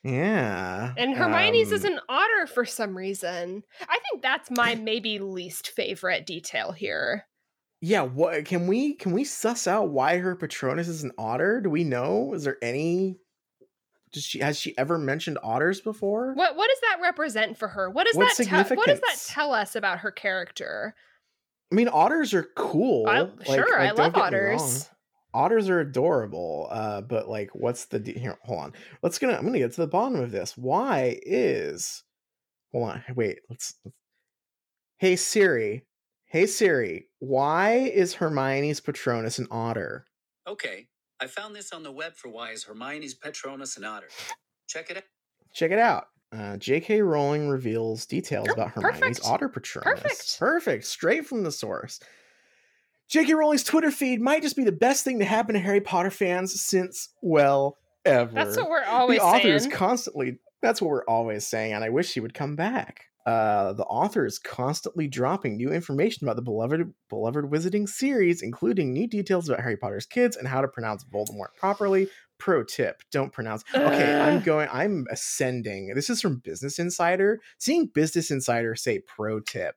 Yeah 0.03 0.93
And 0.97 1.15
Hermione's 1.15 1.71
is 1.71 1.85
um, 1.85 1.93
an 1.93 1.99
otter 2.09 2.47
for 2.47 2.65
some 2.65 2.95
reason. 2.97 3.63
I 3.81 3.99
think 4.09 4.21
that's 4.21 4.49
my 4.51 4.75
maybe 4.75 5.19
least 5.19 5.69
favorite 5.69 6.25
detail 6.25 6.71
here. 6.71 7.25
yeah 7.81 8.01
what 8.01 8.45
can 8.45 8.67
we 8.67 8.93
can 8.95 9.11
we 9.11 9.23
suss 9.23 9.67
out 9.67 9.89
why 9.89 10.17
her 10.17 10.35
patronus 10.35 10.87
is 10.87 11.03
an 11.03 11.11
otter 11.17 11.61
do 11.61 11.69
we 11.69 11.83
know 11.83 12.33
is 12.33 12.43
there 12.43 12.57
any 12.61 13.17
does 14.13 14.23
she 14.23 14.39
has 14.39 14.57
she 14.57 14.75
ever 14.77 14.97
mentioned 14.97 15.37
otters 15.43 15.81
before 15.81 16.33
What 16.33 16.55
what 16.55 16.69
does 16.69 16.79
that 16.81 16.99
represent 17.01 17.57
for 17.57 17.67
her? 17.67 17.89
What 17.89 18.07
does 18.07 18.15
What 18.15 18.35
that 18.37 18.43
tell 18.45 18.63
what 18.77 18.87
does 18.87 19.01
that 19.01 19.17
tell 19.27 19.53
us 19.53 19.75
about 19.75 19.99
her 19.99 20.11
character? 20.11 20.95
i 21.71 21.75
mean 21.75 21.89
otters 21.89 22.33
are 22.33 22.47
cool 22.55 23.05
I, 23.07 23.21
like- 23.21 23.45
sure, 23.45 23.77
I 23.79 23.87
love 23.91 24.13
don't 24.13 24.15
get 24.15 24.31
me 24.31 24.39
wrong. 24.39 24.55
otters. 24.59 24.89
Otters 25.37 25.69
are 25.69 25.79
adorable 25.79 26.67
uh 26.71 27.01
but 27.01 27.29
like 27.29 27.49
what's 27.53 27.85
the 27.85 27.99
de- 27.99 28.17
here 28.17 28.37
hold 28.43 28.59
on 28.59 28.73
let's 29.03 29.19
gonna 29.19 29.33
i'm 29.33 29.45
gonna 29.45 29.59
get 29.59 29.71
to 29.71 29.81
the 29.81 29.87
bottom 29.87 30.19
of 30.19 30.31
this 30.31 30.57
why 30.57 31.19
is 31.23 32.03
hold 32.71 32.89
on 32.89 33.03
wait 33.15 33.39
let's, 33.49 33.75
let's 33.85 33.95
hey 34.99 35.15
siri 35.15 35.85
hey 36.25 36.45
siri 36.45 37.07
why 37.19 37.73
is 37.75 38.15
hermione's 38.15 38.79
patronus 38.79 39.39
an 39.39 39.47
otter 39.51 40.05
Okay, 40.47 40.87
I 41.19 41.27
found 41.27 41.53
this 41.53 41.73
on 41.73 41.83
the 41.83 41.91
web 41.91 42.15
for 42.15 42.29
why 42.29 42.51
is 42.51 42.63
Hermione's 42.63 43.13
Patronus 43.13 43.75
an 43.75 43.83
otter. 43.83 44.07
Check 44.69 44.89
it 44.89 44.95
out. 44.95 45.03
Check 45.53 45.71
it 45.71 45.77
out. 45.77 46.05
Uh, 46.31 46.55
J.K. 46.55 47.01
Rowling 47.01 47.49
reveals 47.49 48.05
details 48.05 48.47
Oh, 48.49 48.53
about 48.53 48.69
Hermione's 48.71 49.19
perfect. 49.19 49.25
otter 49.25 49.49
Patronus. 49.49 50.01
Perfect. 50.01 50.39
Perfect. 50.39 50.85
Straight 50.85 51.25
from 51.27 51.43
the 51.43 51.51
source. 51.51 51.99
J.K. 53.09 53.33
Rowling's 53.33 53.63
Twitter 53.63 53.91
feed 53.91 54.21
might 54.21 54.41
just 54.41 54.55
be 54.55 54.63
the 54.63 54.71
best 54.71 55.03
thing 55.03 55.19
to 55.19 55.25
happen 55.25 55.53
to 55.53 55.59
Harry 55.59 55.81
Potter 55.81 56.11
fans 56.11 56.59
since, 56.59 57.09
well, 57.21 57.77
ever. 58.05 58.33
That's 58.33 58.57
what 58.57 58.69
we're 58.69 58.83
always 58.83 59.19
the 59.19 59.25
author 59.25 59.41
saying. 59.43 59.55
is 59.55 59.67
constantly 59.67 60.39
that's 60.61 60.81
what 60.81 60.89
we're 60.89 61.05
always 61.05 61.45
saying 61.45 61.73
and 61.73 61.83
i 61.83 61.89
wish 61.89 62.09
she 62.09 62.19
would 62.19 62.33
come 62.33 62.55
back 62.55 63.05
uh, 63.25 63.73
the 63.73 63.83
author 63.83 64.25
is 64.25 64.39
constantly 64.39 65.05
dropping 65.05 65.57
new 65.57 65.69
information 65.69 66.25
about 66.25 66.37
the 66.37 66.41
beloved 66.41 66.93
beloved 67.09 67.45
wizarding 67.45 67.87
series 67.87 68.41
including 68.41 68.93
new 68.93 69.07
details 69.07 69.49
about 69.49 69.61
harry 69.61 69.75
potter's 69.75 70.05
kids 70.05 70.37
and 70.37 70.47
how 70.47 70.61
to 70.61 70.67
pronounce 70.67 71.03
voldemort 71.05 71.53
properly 71.57 72.07
pro 72.37 72.63
tip 72.63 73.01
don't 73.11 73.33
pronounce 73.33 73.63
okay 73.75 74.19
i'm 74.21 74.41
going 74.41 74.69
i'm 74.71 75.05
ascending 75.11 75.93
this 75.93 76.09
is 76.09 76.21
from 76.21 76.37
business 76.37 76.79
insider 76.79 77.39
seeing 77.57 77.87
business 77.87 78.31
insider 78.31 78.75
say 78.75 78.99
pro 78.99 79.39
tip 79.39 79.75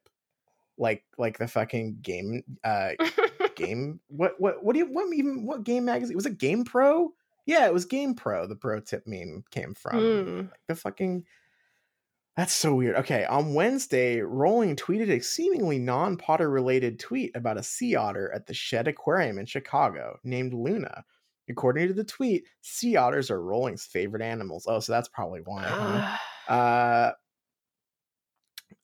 like 0.80 1.04
like 1.18 1.38
the 1.38 1.46
fucking 1.46 1.98
game 2.00 2.42
uh 2.64 2.92
game 3.54 4.00
what 4.08 4.32
what 4.38 4.64
what 4.64 4.72
do 4.72 4.78
you 4.80 4.86
what 4.86 5.14
even 5.14 5.44
what 5.44 5.62
game 5.62 5.84
magazine 5.84 6.16
was 6.16 6.26
it 6.26 6.38
GamePro? 6.38 7.08
Yeah 7.46 7.66
it 7.66 7.74
was 7.74 7.86
GamePro 7.86 8.48
the 8.48 8.56
pro 8.56 8.80
tip 8.80 9.04
meme 9.06 9.44
came 9.50 9.74
from. 9.74 10.00
Mm. 10.00 10.50
like 10.50 10.60
the 10.66 10.74
fucking 10.74 11.24
that's 12.36 12.54
so 12.54 12.74
weird. 12.74 12.96
Okay 12.96 13.24
on 13.26 13.54
wednesday 13.54 14.20
rowling 14.20 14.74
tweeted 14.74 15.10
a 15.10 15.20
seemingly 15.20 15.78
non-potter 15.78 16.48
related 16.48 16.98
tweet 16.98 17.36
about 17.36 17.58
a 17.58 17.62
sea 17.62 17.94
otter 17.94 18.32
at 18.32 18.46
the 18.46 18.54
Shedd 18.54 18.88
aquarium 18.88 19.38
in 19.38 19.46
chicago 19.46 20.18
named 20.24 20.54
luna. 20.54 21.04
According 21.48 21.88
to 21.88 21.94
the 21.94 22.04
tweet 22.04 22.44
sea 22.62 22.96
otters 22.96 23.30
are 23.30 23.42
rowling's 23.42 23.84
favorite 23.84 24.22
animals. 24.22 24.64
Oh 24.66 24.80
so 24.80 24.92
that's 24.92 25.08
probably 25.08 25.40
why 25.44 25.64
huh? 25.64 26.16
uh 26.48 27.12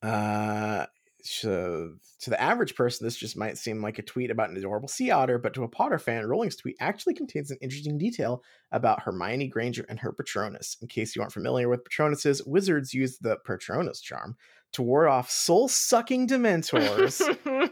uh 0.05 0.85
so 1.27 1.93
to 2.19 2.29
the 2.29 2.41
average 2.41 2.75
person 2.75 3.05
this 3.05 3.15
just 3.15 3.37
might 3.37 3.57
seem 3.57 3.81
like 3.81 3.99
a 3.99 4.03
tweet 4.03 4.31
about 4.31 4.49
an 4.49 4.57
adorable 4.57 4.87
sea 4.87 5.11
otter 5.11 5.37
but 5.37 5.53
to 5.53 5.63
a 5.63 5.67
potter 5.67 5.99
fan 5.99 6.25
rowling's 6.25 6.55
tweet 6.55 6.75
actually 6.79 7.13
contains 7.13 7.51
an 7.51 7.57
interesting 7.61 7.97
detail 7.97 8.43
about 8.71 9.01
hermione 9.01 9.47
granger 9.47 9.85
and 9.89 9.99
her 9.99 10.11
patronus. 10.11 10.77
In 10.81 10.87
case 10.87 11.15
you 11.15 11.21
aren't 11.21 11.33
familiar 11.33 11.69
with 11.69 11.83
patronuses 11.83 12.45
wizards 12.45 12.93
use 12.93 13.17
the 13.17 13.37
patronus 13.45 14.01
charm 14.01 14.35
to 14.73 14.81
ward 14.81 15.07
off 15.07 15.29
soul-sucking 15.29 16.27
dementors. 16.27 17.21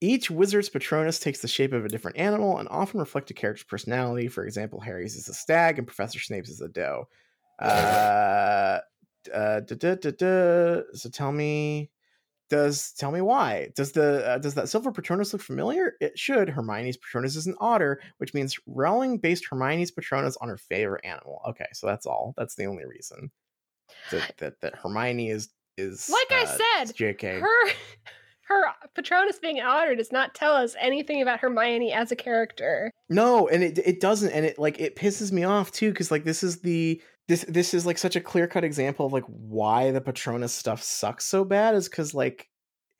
Each 0.00 0.30
wizard's 0.30 0.68
patronus 0.68 1.20
takes 1.20 1.40
the 1.40 1.48
shape 1.48 1.72
of 1.72 1.84
a 1.84 1.88
different 1.88 2.16
animal 2.18 2.58
and 2.58 2.68
often 2.70 2.98
reflect 2.98 3.30
a 3.30 3.34
character's 3.34 3.64
personality. 3.64 4.28
For 4.28 4.44
example 4.44 4.80
harry's 4.80 5.16
is 5.16 5.28
a 5.28 5.34
stag 5.34 5.78
and 5.78 5.86
professor 5.86 6.18
snape's 6.18 6.50
is 6.50 6.60
a 6.60 6.68
doe. 6.68 7.08
Uh 7.60 8.80
uh, 9.32 9.60
duh, 9.60 9.94
duh, 9.94 10.10
duh. 10.10 10.82
So 10.94 11.08
tell 11.10 11.32
me, 11.32 11.90
does 12.52 12.92
tell 12.98 13.10
me 13.10 13.22
why? 13.22 13.70
Does 13.74 13.92
the 13.92 14.28
uh, 14.28 14.36
does 14.36 14.52
that 14.56 14.68
silver 14.68 14.92
Patronus 14.92 15.32
look 15.32 15.40
familiar? 15.40 15.94
It 16.02 16.18
should. 16.18 16.50
Hermione's 16.50 16.98
Patronus 16.98 17.34
is 17.34 17.46
an 17.46 17.54
otter, 17.58 17.98
which 18.18 18.34
means 18.34 18.58
Rowling 18.66 19.16
based 19.16 19.46
Hermione's 19.48 19.90
Patronus 19.90 20.36
on 20.36 20.50
her 20.50 20.58
favorite 20.58 21.02
animal. 21.02 21.40
Okay, 21.48 21.64
so 21.72 21.86
that's 21.86 22.04
all. 22.04 22.34
That's 22.36 22.54
the 22.54 22.66
only 22.66 22.84
reason 22.84 23.30
that 24.10 24.34
that, 24.36 24.60
that 24.60 24.74
Hermione 24.76 25.30
is 25.30 25.48
is 25.78 26.10
Like 26.10 26.30
I 26.30 26.42
uh, 26.42 26.58
said, 26.84 26.94
J.K. 26.94 27.40
her 27.40 27.70
her 28.42 28.64
Patronus 28.94 29.38
being 29.38 29.58
an 29.58 29.64
otter 29.64 29.94
does 29.94 30.12
not 30.12 30.34
tell 30.34 30.52
us 30.52 30.76
anything 30.78 31.22
about 31.22 31.40
Hermione 31.40 31.90
as 31.90 32.12
a 32.12 32.16
character. 32.16 32.92
No, 33.08 33.48
and 33.48 33.62
it 33.64 33.78
it 33.78 34.00
doesn't, 34.00 34.30
and 34.30 34.44
it 34.44 34.58
like 34.58 34.78
it 34.78 34.94
pisses 34.94 35.32
me 35.32 35.44
off 35.44 35.72
too, 35.72 35.88
because 35.88 36.10
like 36.10 36.24
this 36.24 36.42
is 36.42 36.60
the 36.60 37.00
this 37.28 37.44
this 37.48 37.74
is 37.74 37.86
like 37.86 37.98
such 37.98 38.16
a 38.16 38.20
clear 38.20 38.46
cut 38.46 38.64
example 38.64 39.06
of 39.06 39.12
like 39.12 39.24
why 39.26 39.90
the 39.90 40.00
Patronus 40.00 40.52
stuff 40.52 40.82
sucks 40.82 41.24
so 41.24 41.44
bad 41.44 41.74
is 41.74 41.88
because 41.88 42.14
like 42.14 42.48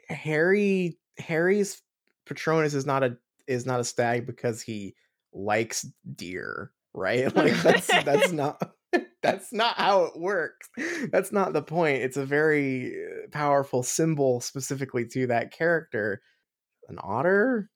Harry 0.09 0.99
Harry's 1.19 1.83
Patronus 2.27 2.75
is 2.75 2.87
not 2.87 3.03
a 3.03 3.17
is 3.47 3.67
not 3.67 3.81
a 3.81 3.85
stag 3.85 4.27
because 4.27 4.63
he 4.63 4.95
likes 5.33 5.87
deer, 6.15 6.73
right? 6.95 7.35
Like 7.37 7.55
that's 7.63 7.87
that's 7.87 8.33
not 8.33 8.63
that's 9.23 9.53
not 9.53 9.77
how 9.77 10.05
it 10.05 10.19
works. 10.19 10.69
That's 11.11 11.33
not 11.33 11.53
the 11.53 11.63
point. 11.63 12.03
It's 12.03 12.17
a 12.17 12.27
very 12.27 12.95
uh, 12.95 13.29
powerful 13.31 13.83
symbol 13.83 14.41
specifically 14.41 15.07
to 15.09 15.27
that 15.29 15.53
character. 15.53 16.23
An 16.89 16.99
otter, 17.01 17.71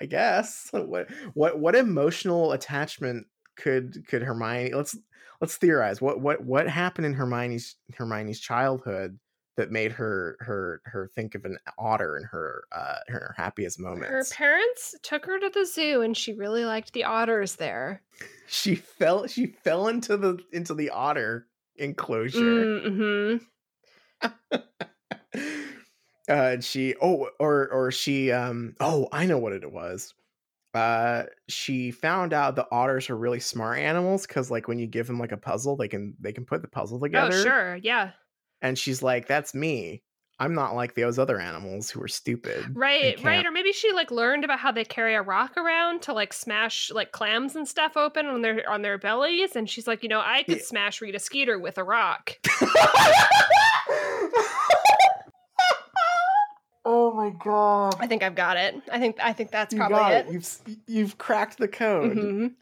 I 0.00 0.06
guess. 0.06 0.68
What 0.72 1.08
what 1.34 1.58
what 1.58 1.74
emotional 1.74 2.52
attachment 2.52 3.26
could 3.56 4.06
could 4.08 4.22
Hermione? 4.22 4.74
Let's 4.74 4.96
let's 5.40 5.56
theorize. 5.56 6.00
What 6.00 6.20
what 6.20 6.42
what 6.44 6.68
happened 6.68 7.06
in 7.06 7.14
Hermione's 7.14 7.76
Hermione's 7.94 8.40
childhood 8.40 9.18
that 9.56 9.70
made 9.70 9.92
her 9.92 10.36
her 10.40 10.82
her 10.84 11.08
think 11.14 11.34
of 11.34 11.44
an 11.44 11.58
otter 11.78 12.16
in 12.16 12.24
her 12.24 12.64
uh 12.72 12.98
her 13.08 13.34
happiest 13.36 13.80
moments. 13.80 14.08
Her 14.08 14.24
parents 14.36 14.94
took 15.02 15.26
her 15.26 15.38
to 15.38 15.50
the 15.52 15.64
zoo 15.64 16.02
and 16.02 16.16
she 16.16 16.34
really 16.34 16.64
liked 16.64 16.92
the 16.92 17.04
otters 17.04 17.56
there. 17.56 18.02
she 18.48 18.74
fell 18.74 19.26
she 19.26 19.46
fell 19.64 19.88
into 19.88 20.16
the 20.16 20.38
into 20.52 20.74
the 20.74 20.90
otter 20.90 21.46
enclosure. 21.76 22.80
Mm-hmm. 22.80 23.44
uh 24.52 24.58
and 26.28 26.64
she 26.64 26.94
oh 27.00 27.28
or 27.38 27.68
or 27.68 27.90
she 27.90 28.32
um 28.32 28.74
oh 28.80 29.06
i 29.12 29.26
know 29.26 29.38
what 29.38 29.52
it 29.52 29.70
was 29.70 30.14
uh 30.76 31.24
she 31.48 31.90
found 31.90 32.32
out 32.32 32.56
the 32.56 32.66
otters 32.70 33.10
are 33.10 33.16
really 33.16 33.40
smart 33.40 33.78
animals 33.78 34.26
because 34.26 34.50
like 34.50 34.68
when 34.68 34.78
you 34.78 34.86
give 34.86 35.06
them 35.06 35.18
like 35.18 35.32
a 35.32 35.36
puzzle 35.36 35.76
they 35.76 35.88
can 35.88 36.14
they 36.20 36.32
can 36.32 36.44
put 36.44 36.62
the 36.62 36.68
puzzle 36.68 37.00
together 37.00 37.34
Oh, 37.34 37.42
sure. 37.42 37.76
Yeah. 37.82 38.10
and 38.62 38.78
she's 38.78 39.02
like 39.02 39.26
that's 39.26 39.54
me 39.54 40.02
i'm 40.38 40.54
not 40.54 40.74
like 40.74 40.94
those 40.94 41.18
other 41.18 41.40
animals 41.40 41.88
who 41.90 42.02
are 42.02 42.08
stupid 42.08 42.64
Right, 42.74 43.22
right. 43.24 43.46
Or 43.46 43.50
maybe 43.50 43.72
she 43.72 43.92
like 43.92 44.10
learned 44.10 44.44
about 44.44 44.58
how 44.58 44.70
they 44.70 44.84
carry 44.84 45.14
a 45.14 45.22
rock 45.22 45.56
around 45.56 46.02
to 46.02 46.12
like 46.12 46.34
smash 46.34 46.90
like 46.92 47.10
clams 47.12 47.56
and 47.56 47.66
stuff 47.66 47.96
open 47.96 48.26
on 48.26 48.42
their 48.42 48.68
on 48.68 48.82
their 48.82 48.98
bellies, 48.98 49.56
and 49.56 49.68
she's 49.70 49.86
like, 49.86 50.02
you 50.02 50.10
know, 50.10 50.20
I 50.22 50.42
could 50.42 50.58
Yeah. 50.58 50.62
smash 50.64 51.00
Rita 51.00 51.18
Skeeter 51.18 51.58
with 51.58 51.78
a 51.78 51.84
rock. 51.84 52.32
oh 56.88 57.12
my 57.12 57.30
god 57.44 57.96
I 58.00 58.06
think 58.06 58.22
I've 58.22 58.34
got 58.36 58.56
it. 58.56 58.76
I 58.90 58.98
think 59.00 59.16
I 59.20 59.32
think 59.32 59.50
that's 59.50 59.74
you 59.74 59.78
probably 59.80 59.96
got 59.98 60.12
it. 60.12 60.26
it. 60.28 60.32
You've 60.32 60.58
you've 60.86 61.18
cracked 61.18 61.58
the 61.58 61.68
code. 61.68 62.16
Mhm. 62.16 62.54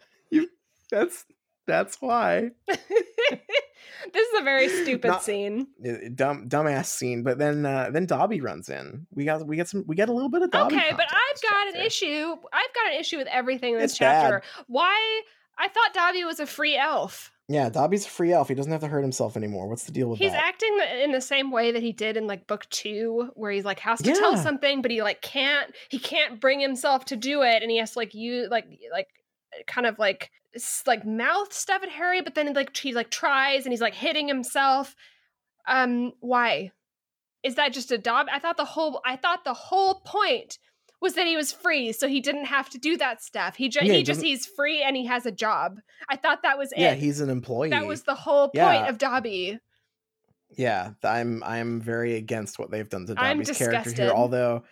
That's 0.91 1.25
that's 1.67 2.01
why. 2.01 2.51
this 2.69 4.29
is 4.29 4.41
a 4.41 4.43
very 4.43 4.69
stupid 4.69 5.09
Not- 5.09 5.23
scene. 5.25 5.67
Dumb 6.15 6.49
dumbass 6.49 6.87
scene, 6.87 7.23
but 7.23 7.39
then 7.39 7.65
uh, 7.67 7.91
then 7.93 8.07
Dobby 8.07 8.41
runs 8.41 8.69
in. 8.69 9.07
We 9.15 9.25
got 9.25 9.47
we 9.47 9.57
got 9.57 9.69
some 9.69 9.85
we 9.87 9.97
got 9.97 10.09
a 10.09 10.13
little 10.13 10.29
bit 10.29 10.43
of 10.43 10.51
Dobby. 10.51 10.77
Okay, 10.77 10.91
but 10.97 11.07
I've 11.11 11.43
got 11.51 11.75
an 11.75 11.87
issue. 11.87 12.33
I've 12.53 12.75
got 12.75 12.93
an 12.93 13.01
issue 13.01 13.17
with 13.19 13.29
everything 13.29 13.75
in 13.75 13.81
this 13.81 13.93
It's 13.93 13.99
bad. 13.99 14.23
chapter. 14.31 14.43
Why? 14.67 15.23
I 15.57 15.69
thought 15.69 15.95
Dobby 15.95 16.25
was 16.25 16.41
a 16.41 16.47
free 16.47 16.77
elf. 16.77 17.31
Yeah, 17.49 17.69
Dobby's 17.69 18.07
a 18.07 18.09
free 18.09 18.33
elf. 18.33 18.49
He 18.49 18.55
doesn't 18.55 18.73
have 18.73 18.81
to 18.81 18.89
hurt 18.89 19.03
himself 19.03 19.37
anymore. 19.37 19.69
What's 19.69 19.85
the 19.85 19.93
deal 19.93 20.09
with 20.09 20.19
He's 20.19 20.33
that? 20.33 20.43
acting 20.43 20.79
in 21.03 21.13
the 21.13 21.21
same 21.21 21.51
way 21.51 21.73
that 21.73 21.83
he 21.83 21.93
did 21.93 22.17
in 22.17 22.27
like 22.27 22.47
book 22.47 22.67
two, 22.71 23.31
where 23.35 23.51
he's 23.51 23.67
like 23.67 23.81
has 23.81 24.01
to 24.01 24.13
tell 24.15 24.37
something, 24.39 24.81
but 24.81 24.91
he 24.91 25.03
like 25.03 25.21
can't. 25.21 25.75
He 25.91 25.99
can't 25.99 26.41
bring 26.41 26.61
himself 26.61 27.05
to 27.07 27.17
do 27.17 27.43
it, 27.43 27.63
and 27.63 27.71
he 27.71 27.79
has 27.79 27.93
to 27.93 27.99
like 27.99 28.15
you 28.15 28.49
like 28.51 28.67
like 28.91 29.09
kind 29.67 29.87
of 29.87 29.99
like 29.99 30.31
like 30.87 31.05
mouth 31.05 31.53
stuff 31.53 31.83
at 31.83 31.91
Harry, 31.91 32.23
but 32.23 32.35
then 32.35 32.53
like 32.55 32.75
he 32.75 32.95
like 32.95 33.11
tries 33.11 33.65
and 33.65 33.73
he's 33.73 33.81
like 33.81 33.95
hitting 33.95 34.27
himself. 34.27 34.97
Um, 35.69 36.13
why? 36.21 36.73
Is 37.43 37.57
that 37.57 37.75
just 37.75 37.93
a 37.93 37.99
Dobby? 37.99 38.31
I 38.33 38.39
thought 38.39 38.57
the 38.57 38.65
whole 38.65 39.03
I 39.05 39.17
thought 39.17 39.45
the 39.45 39.53
whole 39.55 40.01
point 40.07 40.59
was 41.05 41.15
that 41.15 41.27
he 41.29 41.37
was 41.37 41.53
free, 41.53 41.93
so 41.93 42.09
he 42.09 42.21
didn't 42.21 42.47
have 42.47 42.69
to 42.71 42.79
do 42.79 42.97
that 42.97 43.23
stuff. 43.23 43.55
He 43.55 43.69
just 43.69 43.87
Yeah, 43.87 43.93
he, 43.93 43.99
he 43.99 44.03
just 44.05 44.21
he's 44.23 44.45
free 44.47 44.83
and 44.83 44.97
he 44.97 45.07
has 45.07 45.25
a 45.27 45.31
job. 45.31 45.79
I 46.09 46.17
thought 46.17 46.43
that 46.43 46.59
was 46.59 46.73
yeah, 46.77 46.89
it. 46.89 46.91
Yeah, 46.91 46.95
he's 46.97 47.21
an 47.21 47.31
employee. 47.31 47.71
that 47.71 47.87
was 47.87 48.03
the 48.03 48.15
whole 48.17 48.49
point 48.49 48.55
Yeah. 48.57 48.89
of 48.89 48.99
Dobby. 48.99 49.61
yeah. 50.57 50.91
I'm 51.05 51.43
I'm 51.45 51.81
very 51.81 52.17
against 52.17 52.59
what 52.59 52.71
they've 52.71 52.89
done 52.89 53.07
to 53.07 53.15
Dobby's 53.15 53.57
character 53.57 53.93
here. 53.93 54.11
Although 54.11 54.65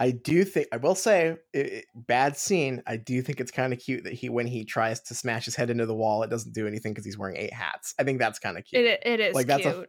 I 0.00 0.10
do 0.10 0.44
think 0.44 0.66
I 0.72 0.78
will 0.78 0.94
say 0.96 1.36
it, 1.52 1.66
it- 1.72 1.84
bad 1.94 2.36
scene. 2.36 2.82
I 2.86 2.96
do 2.96 3.22
think 3.22 3.38
it's 3.40 3.52
kind 3.52 3.72
of 3.72 3.78
cute 3.78 4.04
that 4.04 4.12
he 4.12 4.28
when 4.28 4.46
he 4.48 4.64
tries 4.64 5.00
to 5.02 5.14
smash 5.14 5.44
his 5.44 5.54
head 5.54 5.70
into 5.70 5.86
the 5.86 5.94
wall, 5.94 6.22
it 6.24 6.30
doesn't 6.30 6.52
do 6.52 6.66
anything 6.66 6.92
because 6.92 7.04
he's 7.04 7.16
wearing 7.18 7.36
eight 7.36 7.52
hats. 7.52 7.94
I 7.98 8.02
think 8.04 8.18
that's 8.18 8.38
kind 8.40 8.58
of 8.58 8.64
cute. 8.64 8.84
It 8.84 9.02
it 9.06 9.20
is 9.20 9.34
Like, 9.34 9.46
that's 9.46 9.66
a- 9.66 9.86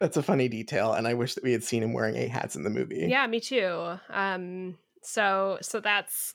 That's 0.00 0.16
a 0.16 0.22
funny 0.22 0.48
detail, 0.48 0.92
and 0.92 1.06
I 1.06 1.14
wish 1.14 1.34
that 1.34 1.44
we 1.44 1.52
had 1.52 1.62
seen 1.62 1.82
him 1.82 1.92
wearing 1.94 2.16
eight 2.16 2.28
hats 2.30 2.56
in 2.56 2.64
the 2.64 2.68
movie. 2.68 3.06
yeah, 3.08 3.26
me 3.28 3.38
too. 3.40 3.96
Um, 4.10 4.76
so 5.04 5.58
so 5.62 5.80
that's 5.80 6.34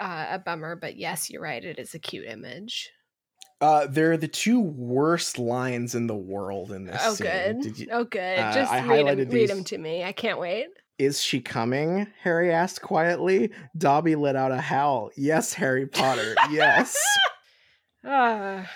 uh, 0.00 0.26
a 0.30 0.38
bummer, 0.38 0.76
but 0.76 0.96
yes, 0.96 1.28
you're 1.30 1.42
right. 1.42 1.62
It 1.64 1.78
is 1.78 1.94
a 1.94 1.98
cute 1.98 2.26
image. 2.26 2.90
Uh, 3.60 3.88
they're 3.88 4.16
the 4.16 4.28
two 4.28 4.60
worst 4.60 5.36
lines 5.38 5.96
in 5.96 6.06
the 6.06 6.14
world 6.16 6.70
in 6.70 6.84
this 6.84 7.00
Oh, 7.04 7.14
scene. 7.14 7.26
good. 7.26 7.60
Did 7.60 7.78
you, 7.80 7.88
oh, 7.90 8.04
good. 8.04 8.38
uh, 8.38 8.52
Just 8.54 8.72
I 8.72 8.86
read 8.86 9.18
them, 9.18 9.28
read 9.30 9.50
them 9.50 9.64
to 9.64 9.78
me. 9.78 10.04
I 10.04 10.12
can't 10.12 10.38
wait. 10.38 10.66
Is 10.98 11.20
she 11.20 11.40
coming? 11.40 12.06
Harry 12.22 12.52
asked 12.52 12.82
quietly. 12.82 13.50
Dobby 13.76 14.14
let 14.14 14.36
out 14.36 14.52
a 14.52 14.60
howl. 14.60 15.10
Yes, 15.16 15.52
Harry 15.54 15.86
Potter. 15.86 16.34
Yes. 16.50 16.96
Ah. 18.10 18.70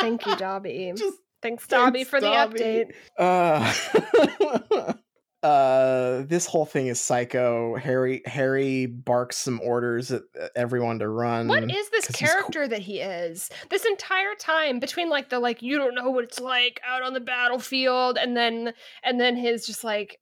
Thank 0.00 0.26
you, 0.26 0.36
Dobby. 0.38 0.92
Just 0.96 1.18
Thanks, 1.42 1.66
Dobby, 1.66 2.04
thanks, 2.04 2.10
for 2.10 2.20
the 2.20 2.26
update. 2.28 2.94
uh, 3.18 4.92
uh 5.44 6.22
this 6.22 6.46
whole 6.46 6.64
thing 6.64 6.86
is 6.86 6.98
psycho. 6.98 7.76
Harry 7.76 8.22
Harry 8.24 8.86
barks 8.86 9.36
some 9.36 9.60
orders 9.62 10.10
at 10.10 10.22
at 10.40 10.50
everyone 10.56 10.98
to 11.00 11.08
run. 11.08 11.48
What 11.48 11.70
is 11.70 11.90
this 11.90 12.06
character 12.08 12.66
that 12.66 12.80
he 12.80 13.00
is? 13.00 13.50
This 13.68 13.84
entire 13.84 14.34
time 14.38 14.80
between 14.80 15.10
like 15.10 15.28
the 15.28 15.38
like 15.38 15.60
you 15.60 15.76
don't 15.76 15.94
know 15.94 16.08
what 16.08 16.24
it's 16.24 16.40
like 16.40 16.80
out 16.86 17.02
on 17.02 17.12
the 17.12 17.20
battlefield 17.20 18.16
and 18.16 18.34
then 18.34 18.72
and 19.02 19.20
then 19.20 19.36
his 19.36 19.66
just 19.66 19.84
like 19.84 20.18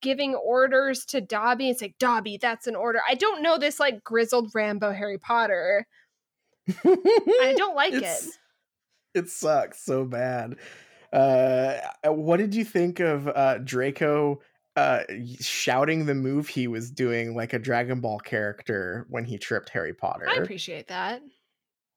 giving 0.00 0.34
orders 0.34 1.04
to 1.06 1.20
Dobby. 1.20 1.70
It's 1.70 1.80
like 1.80 1.96
Dobby, 2.00 2.36
that's 2.36 2.66
an 2.66 2.74
order. 2.74 3.00
I 3.08 3.14
don't 3.14 3.42
know 3.42 3.58
this 3.58 3.78
like 3.78 4.02
grizzled 4.02 4.50
Rambo 4.54 4.92
Harry 4.92 5.18
Potter. 5.18 5.86
I 6.84 7.54
don't 7.56 7.76
like 7.76 7.94
it. 7.94 8.26
It 9.14 9.28
sucks 9.28 9.84
so 9.84 10.04
bad. 10.04 10.56
Uh 11.12 11.78
what 12.04 12.36
did 12.38 12.54
you 12.54 12.64
think 12.64 13.00
of 13.00 13.28
uh 13.28 13.58
Draco 13.58 14.40
uh 14.76 15.02
shouting 15.40 16.06
the 16.06 16.14
move 16.14 16.48
he 16.48 16.68
was 16.68 16.90
doing 16.90 17.34
like 17.34 17.52
a 17.52 17.58
Dragon 17.58 18.00
Ball 18.00 18.18
character 18.18 19.06
when 19.08 19.24
he 19.24 19.38
tripped 19.38 19.70
Harry 19.70 19.94
Potter? 19.94 20.28
I 20.28 20.34
appreciate 20.34 20.88
that. 20.88 21.22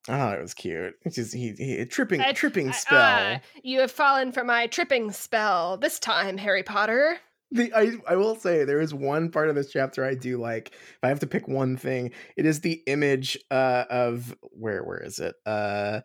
Thought 0.06 0.38
it 0.38 0.42
was 0.42 0.54
cute. 0.54 0.94
It's 1.02 1.14
just 1.14 1.32
he, 1.32 1.52
he 1.52 1.84
tripping 1.86 2.20
I- 2.20 2.32
tripping 2.32 2.70
I- 2.70 2.72
spell. 2.72 3.36
ah, 3.36 3.40
you 3.62 3.80
have 3.80 3.92
fallen 3.92 4.32
for 4.32 4.42
my 4.42 4.66
tripping 4.66 5.12
spell 5.12 5.76
this 5.76 5.98
time, 6.00 6.36
Harry 6.38 6.64
Potter. 6.64 7.18
The, 7.54 7.70
I, 7.74 7.92
I 8.08 8.16
will 8.16 8.34
say 8.34 8.64
there 8.64 8.80
is 8.80 8.94
one 8.94 9.30
part 9.30 9.50
of 9.50 9.54
this 9.54 9.70
chapter 9.70 10.04
I 10.06 10.14
do 10.14 10.38
like. 10.38 10.68
If 10.72 10.98
I 11.02 11.08
have 11.08 11.20
to 11.20 11.26
pick 11.26 11.46
one 11.46 11.76
thing, 11.76 12.12
it 12.34 12.46
is 12.46 12.60
the 12.62 12.82
image 12.86 13.38
uh, 13.50 13.84
of 13.90 14.34
where 14.52 14.82
where 14.82 15.02
is 15.04 15.18
it? 15.18 15.34
Uh, 15.44 16.00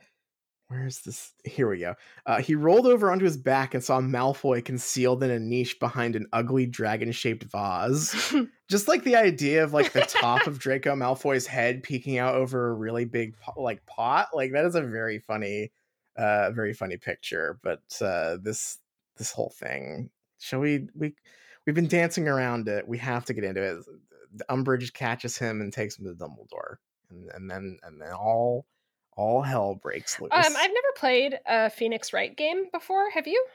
where's 0.69 0.99
this? 1.01 1.33
Here 1.43 1.69
we 1.69 1.79
go. 1.79 1.95
Uh, 2.25 2.41
he 2.41 2.55
rolled 2.55 2.85
over 2.85 3.11
onto 3.11 3.25
his 3.25 3.37
back 3.37 3.73
and 3.73 3.83
saw 3.83 4.01
Malfoy 4.01 4.63
concealed 4.63 5.23
in 5.23 5.31
a 5.31 5.39
niche 5.39 5.79
behind 5.79 6.15
an 6.15 6.27
ugly 6.33 6.65
dragon 6.65 7.11
shaped 7.11 7.43
vase. 7.43 8.35
Just 8.69 8.87
like 8.87 9.03
the 9.03 9.15
idea 9.15 9.63
of 9.63 9.73
like 9.73 9.93
the 9.93 10.01
top 10.01 10.45
of 10.45 10.59
Draco 10.59 10.93
Malfoy's 10.95 11.47
head 11.47 11.83
peeking 11.83 12.17
out 12.17 12.35
over 12.35 12.69
a 12.69 12.73
really 12.73 13.05
big 13.05 13.37
po- 13.37 13.61
like 13.61 13.85
pot, 13.85 14.29
like 14.33 14.51
that 14.51 14.65
is 14.65 14.75
a 14.75 14.81
very 14.81 15.19
funny, 15.19 15.71
uh, 16.17 16.51
very 16.51 16.73
funny 16.73 16.97
picture. 16.97 17.59
But 17.63 17.81
uh, 18.01 18.37
this 18.41 18.77
this 19.15 19.31
whole 19.31 19.53
thing, 19.57 20.09
shall 20.39 20.59
we 20.59 20.89
we 20.93 21.15
we've 21.65 21.75
been 21.75 21.87
dancing 21.87 22.27
around 22.27 22.67
it. 22.67 22.87
We 22.87 22.97
have 22.97 23.23
to 23.25 23.33
get 23.33 23.45
into 23.45 23.61
it. 23.61 23.85
The 24.33 24.45
Umbridge 24.49 24.91
catches 24.93 25.37
him 25.37 25.61
and 25.61 25.71
takes 25.71 25.97
him 25.97 26.05
to 26.05 26.13
Dumbledore, 26.13 26.75
and, 27.09 27.29
and 27.33 27.49
then 27.49 27.77
and 27.83 28.01
then 28.01 28.11
all 28.11 28.65
all 29.17 29.41
hell 29.41 29.75
breaks 29.75 30.21
loose. 30.21 30.31
Um, 30.31 30.39
I've 30.55 30.71
never 30.71 30.93
played 30.95 31.39
a 31.45 31.69
Phoenix 31.69 32.13
Wright 32.13 32.35
game 32.35 32.65
before. 32.71 33.09
Have 33.09 33.27
you? 33.27 33.45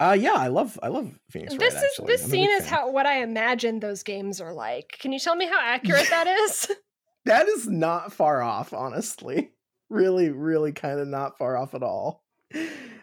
uh 0.00 0.16
yeah, 0.18 0.32
I 0.34 0.48
love 0.48 0.78
I 0.82 0.88
love 0.88 1.12
Phoenix. 1.30 1.54
this 1.54 1.74
Wright, 1.74 1.82
is 1.84 1.90
actually. 1.90 2.06
this 2.06 2.24
I'm 2.24 2.30
scene 2.30 2.50
is 2.50 2.66
how 2.66 2.90
what 2.90 3.04
I 3.06 3.22
imagine 3.22 3.80
those 3.80 4.02
games 4.02 4.40
are 4.40 4.54
like. 4.54 4.96
Can 5.00 5.12
you 5.12 5.18
tell 5.18 5.36
me 5.36 5.46
how 5.46 5.60
accurate 5.60 6.08
that 6.08 6.26
is? 6.26 6.70
that 7.26 7.46
is 7.48 7.66
not 7.68 8.12
far 8.12 8.40
off, 8.40 8.72
honestly. 8.72 9.50
Really, 9.88 10.30
really 10.30 10.72
kind 10.72 10.98
of 10.98 11.06
not 11.06 11.38
far 11.38 11.56
off 11.56 11.72
at 11.72 11.84
all. 11.84 12.24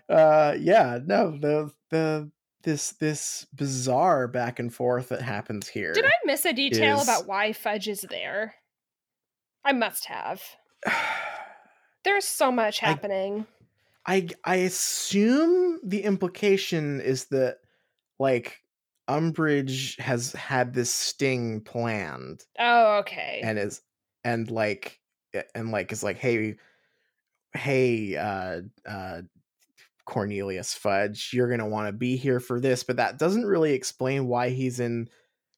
Uh 0.10 0.54
yeah, 0.60 1.00
no, 1.06 1.32
the 1.32 1.72
the 1.92 2.30
this 2.64 2.92
this 3.00 3.48
bizarre 3.56 4.28
back 4.28 4.60
and 4.60 4.74
forth 4.74 5.08
that 5.08 5.22
happens 5.22 5.70
here. 5.70 5.94
Did 5.94 6.04
I 6.04 6.12
miss 6.26 6.44
a 6.44 6.52
detail 6.52 6.98
is- 6.98 7.04
about 7.04 7.26
why 7.26 7.54
Fudge 7.54 7.88
is 7.88 8.02
there? 8.10 8.56
I 9.64 9.72
must 9.72 10.08
have. 10.08 10.42
There's 12.04 12.26
so 12.26 12.52
much 12.52 12.80
happening. 12.80 13.46
I 14.06 14.28
I 14.44 14.56
assume 14.58 15.80
the 15.84 16.04
implication 16.04 17.00
is 17.02 17.26
that 17.26 17.60
like 18.20 18.62
Umbridge 19.10 20.00
has 20.00 20.34
had 20.34 20.74
this 20.74 20.92
sting 20.92 21.62
planned 21.62 22.46
oh, 22.60 22.98
okay. 23.00 23.42
and 23.44 23.60
is 23.60 23.82
and 24.24 24.50
like 24.50 25.00
and 25.54 25.72
like 25.72 25.92
is 25.92 26.04
like 26.04 26.18
hey 26.18 26.56
hey 27.54 28.16
uh 28.16 28.62
uh 28.88 29.22
Cornelius 30.06 30.74
Fudge 30.74 31.32
you're 31.34 31.48
going 31.48 31.60
to 31.60 31.66
want 31.66 31.88
to 31.88 31.94
be 31.94 32.18
here 32.18 32.40
for 32.40 32.60
this 32.60 32.84
but 32.84 32.98
that 32.98 33.20
doesn't 33.20 33.46
really 33.46 33.74
explain 33.74 34.28
why 34.28 34.50
he's 34.50 34.80
in 34.80 35.08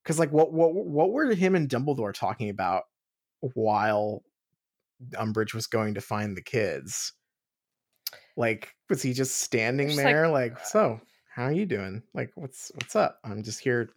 cuz 0.03 0.19
like 0.19 0.31
what 0.31 0.53
what 0.53 0.73
what 0.73 1.11
were 1.11 1.33
him 1.33 1.55
and 1.55 1.69
Dumbledore 1.69 2.13
talking 2.13 2.49
about 2.49 2.83
while 3.53 4.23
Umbridge 5.13 5.53
was 5.53 5.67
going 5.67 5.93
to 5.95 6.01
find 6.01 6.35
the 6.35 6.41
kids 6.41 7.13
like 8.37 8.73
was 8.89 9.01
he 9.01 9.13
just 9.13 9.37
standing 9.39 9.87
Just 9.87 9.97
there 9.97 10.27
like, 10.27 10.59
so 10.65 10.99
how 11.33 11.43
are 11.43 11.51
you 11.51 11.65
doing 11.65 12.01
like 12.13 12.31
what's 12.35 12.71
what's 12.75 12.95
up 12.95 13.19
i'm 13.23 13.43
just 13.43 13.59
here 13.59 13.89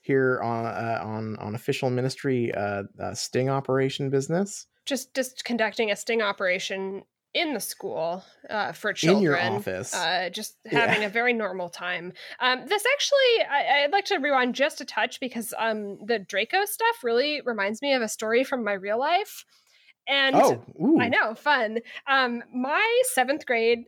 here 0.00 0.40
on 0.42 0.64
uh, 0.64 1.00
on 1.02 1.36
on 1.36 1.54
official 1.54 1.90
ministry 1.90 2.52
uh, 2.54 2.84
uh 3.00 3.14
sting 3.14 3.50
operation 3.50 4.10
business 4.10 4.66
just 4.86 5.14
just 5.14 5.44
conducting 5.44 5.90
a 5.90 5.96
sting 5.96 6.22
operation 6.22 7.02
in 7.34 7.52
the 7.52 7.60
school 7.60 8.24
uh, 8.48 8.72
for 8.72 8.90
in 8.90 8.94
children. 8.96 9.22
your 9.22 9.38
office 9.38 9.92
Uh, 9.92 10.30
just 10.30 10.56
Yeah. 10.64 10.80
having 10.80 11.04
a 11.04 11.10
very 11.10 11.34
normal 11.34 11.68
time. 11.68 12.14
Um, 12.40 12.66
this 12.66 12.84
actually, 12.94 13.46
I, 13.48 13.84
I'd 13.84 13.92
like 13.92 14.06
to 14.06 14.16
rewind 14.16 14.54
just 14.54 14.80
a 14.80 14.86
touch 14.86 15.20
because 15.20 15.52
um, 15.58 15.98
the 16.06 16.18
Draco 16.18 16.64
stuff 16.64 17.04
really 17.04 17.42
reminds 17.44 17.82
me 17.82 17.92
of 17.92 18.00
a 18.00 18.08
story 18.08 18.44
from 18.44 18.64
my 18.64 18.72
real 18.72 18.98
life. 18.98 19.44
And 20.08 20.36
oh. 20.36 20.62
I 20.98 21.08
know, 21.08 21.34
fun. 21.34 21.78
Um, 22.06 22.42
my 22.54 23.02
seventh 23.12 23.46
grade 23.46 23.84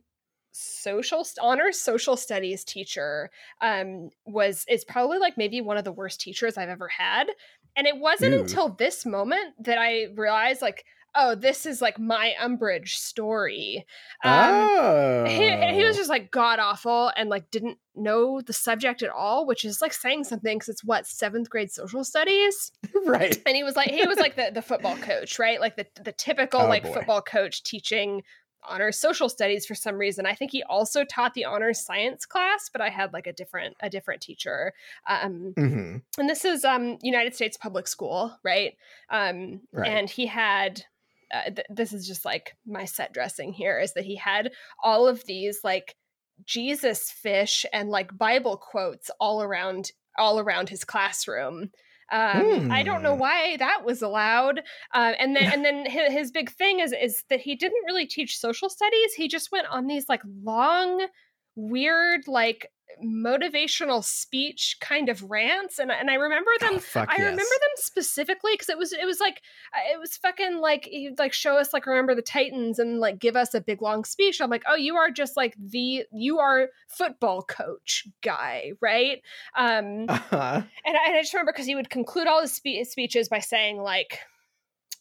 social 0.53 1.25
honors 1.41 1.79
social 1.79 2.17
studies 2.17 2.65
teacher 2.65 3.31
um 3.61 4.11
was 4.27 4.65
is 4.69 4.85
probably 4.85 5.17
like 5.19 5.39
maybe 5.39 5.61
one 5.61 5.77
of 5.77 5.85
the 5.85 5.93
worst 5.93 6.21
teachers 6.21 6.59
I've 6.59 6.69
ever 6.69 6.89
had. 6.89 7.29
And 7.77 7.87
it 7.87 7.97
wasn't 7.97 8.35
Ew. 8.35 8.41
until 8.41 8.71
this 8.71 9.07
moment 9.07 9.55
that 9.61 9.79
I 9.79 10.09
realized 10.17 10.61
like, 10.61 10.85
oh, 11.15 11.35
this 11.35 11.67
is 11.67 11.83
like 11.83 11.99
my 11.99 12.35
Umbridge 12.41 12.91
story. 12.91 13.85
Um, 14.25 14.31
oh 14.33 15.25
he, 15.27 15.51
he 15.75 15.85
was 15.85 15.97
just 15.97 16.09
like 16.09 16.31
god 16.31 16.59
awful 16.59 17.13
and 17.17 17.29
like 17.29 17.51
didn't 17.51 17.79
know 17.95 18.41
the 18.41 18.53
subject 18.53 19.03
at 19.03 19.11
all, 19.11 19.47
which 19.47 19.65
is 19.65 19.83
like 19.83 19.93
saying 19.93 20.25
something 20.25 20.57
because 20.59 20.69
it's 20.69 20.85
what 20.85 21.07
seventh 21.07 21.51
grade 21.51 21.71
social 21.71 22.05
studies? 22.05 22.73
Right. 23.07 23.37
And 23.47 23.57
he 23.57 23.65
was 23.65 23.77
like 23.77 23.91
he 23.91 24.07
was 24.07 24.19
like 24.19 24.37
the, 24.37 24.51
the 24.53 24.63
football 24.63 24.97
coach 25.01 25.39
right? 25.39 25.61
Like 25.61 25.77
the, 25.77 25.87
the 26.03 26.13
typical 26.13 26.61
Oh, 26.61 26.67
like 26.69 26.83
boy. 26.85 26.93
football 26.93 27.23
coach 27.23 27.63
teaching 27.63 28.23
honors 28.63 28.99
social 29.01 29.29
studies 29.31 29.65
for 29.67 29.75
some 29.75 29.97
reason. 29.97 30.27
I 30.27 30.35
think 30.35 30.51
he 30.53 30.63
also 30.65 31.03
taught 31.05 31.33
the 31.35 31.47
honors 31.47 31.81
science 31.81 32.27
class 32.27 32.69
but 32.71 32.81
i 32.83 32.91
had 32.91 33.13
like 33.13 33.27
a 33.27 33.33
different 33.33 33.75
a 33.81 33.89
different 33.91 34.21
teacher. 34.21 34.73
Um 35.09 35.53
hmm 35.57 35.97
and 36.19 36.29
this 36.29 36.45
is 36.45 36.65
um 36.65 36.99
united 37.03 37.35
states 37.35 37.57
public 37.57 37.89
school 37.89 38.37
right? 38.43 38.77
Um 39.09 39.63
Right. 39.73 39.89
and 39.89 40.11
he 40.11 40.27
had 40.27 40.85
uh, 41.33 41.51
th- 41.51 41.67
this 41.71 41.93
is 41.93 42.07
just 42.07 42.25
like 42.25 42.57
my 42.67 42.85
set 42.85 43.13
dressing 43.13 43.53
here 43.53 43.79
is 43.79 43.95
that 43.95 44.05
he 44.05 44.17
had 44.17 44.53
all 44.83 45.07
of 45.09 45.25
these 45.27 45.61
like 45.65 45.95
jesus 46.45 47.11
fish 47.11 47.67
and 47.73 47.91
like 47.91 48.17
bible 48.17 48.57
quotes 48.57 49.11
all 49.21 49.43
around 49.43 49.93
all 50.19 50.39
around 50.41 50.69
his 50.69 50.85
classroom 50.85 51.71
um, 52.13 52.73
I 52.73 52.83
don't 52.83 53.05
know 53.05 53.15
Hmm. 53.15 53.21
why 53.21 53.57
that 53.59 53.85
was 53.85 54.03
allowed. 54.03 54.63
Uh, 54.93 55.13
and 55.21 55.37
then, 55.37 55.45
and 55.53 55.65
then 55.65 55.87
his, 55.87 56.13
his 56.13 56.31
big 56.33 56.51
thing 56.51 56.81
is 56.81 56.93
is 56.93 57.23
that 57.31 57.41
he 57.41 57.55
didn't 57.55 57.85
really 57.87 58.05
teach 58.05 58.37
social 58.37 58.69
studies. 58.69 59.13
He 59.15 59.29
just 59.29 59.53
went 59.53 59.69
on 59.69 59.87
these 59.87 60.09
like 60.09 60.23
long, 60.43 61.07
weird, 61.55 62.23
like 62.27 62.67
motivational 63.05 64.05
speech 64.05 64.77
kind 64.81 65.09
of 65.09 65.23
rants. 65.31 65.79
And 65.79 65.91
and 65.91 66.11
I 66.11 66.15
remember 66.15 66.51
them 66.61 66.75
Oh, 66.75 67.01
I 67.01 67.17
yes. 67.17 67.19
remember 67.19 67.41
them 67.43 67.77
specifically 67.77 68.53
because 68.55 68.69
it 68.69 68.79
was 68.79 68.93
it 68.93 69.05
was 69.07 69.21
like 69.21 69.43
it 69.93 69.99
was 69.99 70.17
fucking 70.17 70.59
like 70.59 70.85
he'd 70.87 71.19
like 71.19 71.33
show 71.33 71.57
us 71.57 71.73
like 71.73 71.87
remember 71.87 72.15
the 72.15 72.23
Titans 72.23 72.79
and 72.79 73.01
like 73.01 73.19
give 73.19 73.37
us 73.37 73.55
a 73.55 73.61
big 73.61 73.81
long 73.83 74.05
speech. 74.05 74.41
I'm 74.41 74.51
like, 74.51 74.65
oh, 74.69 74.77
you 74.77 74.97
are 74.97 75.11
just 75.11 75.37
like 75.37 75.55
the 75.59 76.05
you 76.13 76.39
are 76.39 76.69
football 76.89 77.43
coach 77.43 78.07
guy, 78.23 78.73
right? 78.81 79.23
Um, 79.57 80.07
Uh-huh. 80.09 80.63
and 80.85 80.97
I, 80.97 81.07
and 81.07 81.17
I 81.17 81.21
just 81.21 81.33
remember 81.35 81.53
because 81.53 81.67
he 81.67 81.75
would 81.75 81.91
conclude 81.91 82.27
all 82.27 82.41
his 82.43 82.53
spe- 82.53 82.85
speeches 82.89 83.29
by 83.29 83.39
saying 83.39 83.81
like, 83.81 84.19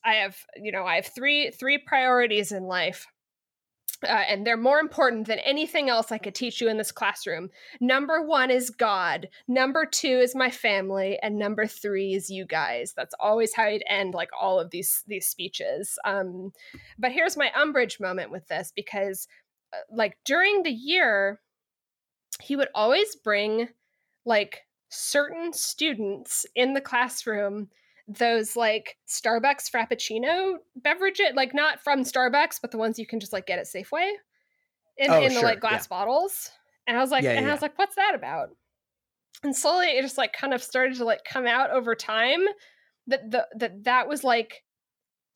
I 0.04 0.16
have 0.16 0.38
you 0.56 0.72
know 0.72 0.86
I 0.86 0.96
have 0.96 1.08
three 1.08 1.52
three 1.52 1.78
priorities 1.78 2.52
in 2.52 2.64
life. 2.64 3.06
Uh, 4.04 4.24
and 4.30 4.48
they're 4.48 4.56
more 4.56 4.80
important 4.80 5.28
than 5.28 5.40
anything 5.40 5.90
else 5.90 6.12
I 6.12 6.18
could 6.18 6.36
teach 6.36 6.62
you 6.62 6.70
in 6.70 6.78
this 6.78 6.92
classroom. 6.92 7.50
Number 7.82 8.22
one 8.22 8.50
is 8.50 8.70
God. 8.70 9.28
Number 9.48 9.86
two 9.86 10.20
is 10.20 10.36
my 10.36 10.50
family, 10.50 11.20
and 11.22 11.38
number 11.38 11.68
three 11.68 12.14
is 12.14 12.30
you 12.30 12.46
guys. 12.46 12.94
That's 12.96 13.16
always 13.20 13.54
how 13.54 13.68
he'd 13.68 13.84
end 13.88 14.14
like 14.14 14.30
all 14.40 14.60
of 14.60 14.70
these 14.70 15.04
these 15.08 15.28
speeches. 15.28 16.00
Um, 16.06 16.54
but 16.98 17.12
here's 17.12 17.36
my 17.36 17.52
Umbridge 17.58 18.00
moment 18.00 18.32
with 18.32 18.48
this 18.48 18.72
because, 18.74 19.28
uh, 19.74 19.78
like 19.92 20.18
during 20.24 20.64
the 20.64 20.72
year, 20.72 21.42
he 22.42 22.56
would 22.56 22.70
always 22.74 23.16
bring 23.18 23.68
like 24.26 24.62
certain 24.90 25.54
students 25.54 26.46
in 26.56 26.74
the 26.74 26.82
classroom 26.82 27.70
those 28.10 28.56
like 28.56 28.98
Starbucks 29.08 29.70
Frappuccino 29.70 30.56
beverages, 30.76 31.28
like 31.36 31.54
not 31.54 31.80
from 31.80 32.04
Starbucks, 32.04 32.60
but 32.62 32.72
the 32.72 32.78
ones 32.78 32.98
you 32.98 33.06
can 33.06 33.20
just 33.20 33.32
like 33.32 33.46
get 33.46 33.60
at 33.60 33.66
Safeway 33.66 34.12
in, 34.98 35.12
Oh, 35.12 35.22
in 35.22 35.34
the 35.34 35.42
like 35.42 35.60
glass 35.60 35.88
bottles. 35.88 36.50
And 36.88 36.98
I 36.98 37.02
was 37.02 37.12
like, 37.12 37.24
Yeah, 37.24 37.34
and 37.34 37.46
yeah, 37.46 37.52
I 37.52 37.54
was 37.54 37.62
like, 37.62 37.78
what's 37.78 37.96
that 37.96 38.16
about? 38.16 38.50
And 39.44 39.56
slowly 39.56 39.88
it 39.88 40.02
just 40.02 40.18
like 40.18 40.34
kind 40.34 40.54
of 40.54 40.64
started 40.64 40.98
to 40.98 41.06
like 41.06 41.24
come 41.24 41.46
out 41.46 41.70
over 41.70 41.96
time 41.96 42.42
that 43.08 43.30
the 43.30 43.48
that 43.56 43.84
that 43.86 44.08
was 44.08 44.24
like 44.24 44.64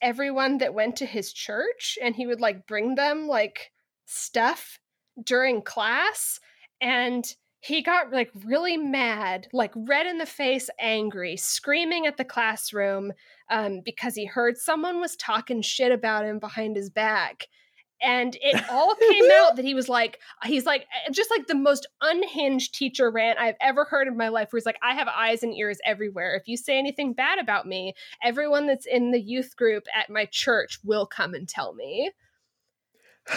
everyone 0.01 0.57
that 0.57 0.73
went 0.73 0.97
to 0.97 1.05
his 1.05 1.31
church 1.31 1.97
and 2.01 2.15
he 2.15 2.27
would 2.27 2.41
like 2.41 2.67
bring 2.67 2.95
them 2.95 3.27
like 3.27 3.71
stuff 4.05 4.79
during 5.23 5.61
class 5.61 6.39
and 6.81 7.35
he 7.63 7.81
got 7.81 8.11
like 8.11 8.29
really 8.43 8.75
mad 8.75 9.47
like 9.53 9.71
red 9.75 10.05
in 10.05 10.17
the 10.17 10.25
face 10.25 10.69
angry 10.79 11.37
screaming 11.37 12.05
at 12.05 12.17
the 12.17 12.25
classroom 12.25 13.13
um, 13.49 13.79
because 13.85 14.15
he 14.15 14.25
heard 14.25 14.57
someone 14.57 14.99
was 14.99 15.15
talking 15.15 15.61
shit 15.61 15.91
about 15.91 16.25
him 16.25 16.39
behind 16.39 16.75
his 16.75 16.89
back. 16.89 17.47
And 18.01 18.35
it 18.41 18.69
all 18.69 18.95
came 18.95 19.31
out 19.33 19.55
that 19.55 19.63
he 19.63 19.73
was 19.73 19.87
like 19.87 20.19
he's 20.43 20.65
like 20.65 20.81
eh, 20.81 21.11
just 21.11 21.31
like 21.31 21.47
the 21.47 21.55
most 21.55 21.87
unhinged 22.01 22.73
teacher 22.73 23.09
rant 23.09 23.39
i've 23.39 23.55
ever 23.61 23.85
heard 23.85 24.09
in 24.09 24.17
my 24.17 24.27
life 24.27 24.51
where 24.51 24.59
he's 24.59 24.65
like 24.65 24.79
i 24.83 24.93
have 24.93 25.07
eyes 25.07 25.41
and 25.41 25.55
ears 25.55 25.79
everywhere. 25.85 26.35
If 26.35 26.49
you 26.49 26.57
say 26.57 26.77
anything 26.77 27.13
bad 27.13 27.39
about 27.39 27.65
me 27.65 27.93
everyone 28.21 28.67
that's 28.67 28.85
in 28.85 29.11
the 29.11 29.21
youth 29.21 29.55
group 29.55 29.85
at 29.95 30.09
my 30.09 30.25
church 30.25 30.79
will 30.83 31.05
come 31.05 31.33
and 31.33 31.47
tell 31.47 31.73
me 31.73 32.11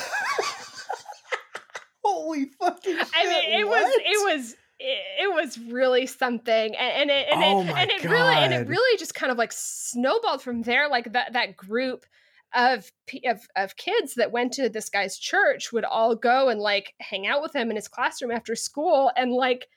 Holy 2.07 2.45
fucking 2.45 2.99
shit! 2.99 3.09
I 3.15 3.25
mean, 3.25 3.61
it 3.61 3.67
was 3.67 3.87
it 3.87 4.37
was 4.37 4.53
it, 4.79 4.99
it 5.23 5.35
was 5.35 5.59
really 5.59 6.07
something, 6.07 6.77
and, 6.77 7.11
and 7.11 7.11
it 7.11 7.27
and, 7.33 7.43
Oh 7.43 7.61
it, 7.63 7.77
and 7.77 7.91
it 7.91 8.05
really 8.05 8.35
and 8.35 8.55
it 8.55 8.69
really 8.69 8.99
just 8.99 9.15
kind 9.15 9.33
of 9.33 9.39
like 9.39 9.53
snowballed 9.53 10.43
from 10.43 10.63
there. 10.63 10.89
Like 10.89 11.13
that 11.13 11.33
that 11.33 11.57
group 11.57 12.07
of 12.55 12.91
of 13.25 13.41
of 13.57 13.77
kids 13.77 14.15
that 14.15 14.33
went 14.33 14.53
to 14.55 14.69
this 14.69 14.89
guy's 14.89 15.19
church 15.19 15.73
would 15.73 15.85
all 15.85 16.15
go 16.15 16.49
and 16.49 16.61
like 16.61 16.95
hang 17.01 17.27
out 17.27 17.43
with 17.43 17.55
him 17.55 17.71
in 17.71 17.77
his 17.77 17.89
classroom 17.89 18.31
after 18.31 18.55
school 18.55 19.11
and 19.17 19.33
like 19.33 19.69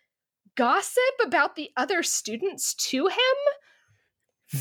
gossip 0.55 1.03
about 1.25 1.55
the 1.55 1.71
other 1.77 2.03
students 2.03 2.73
to 2.75 3.07
him. 3.07 3.15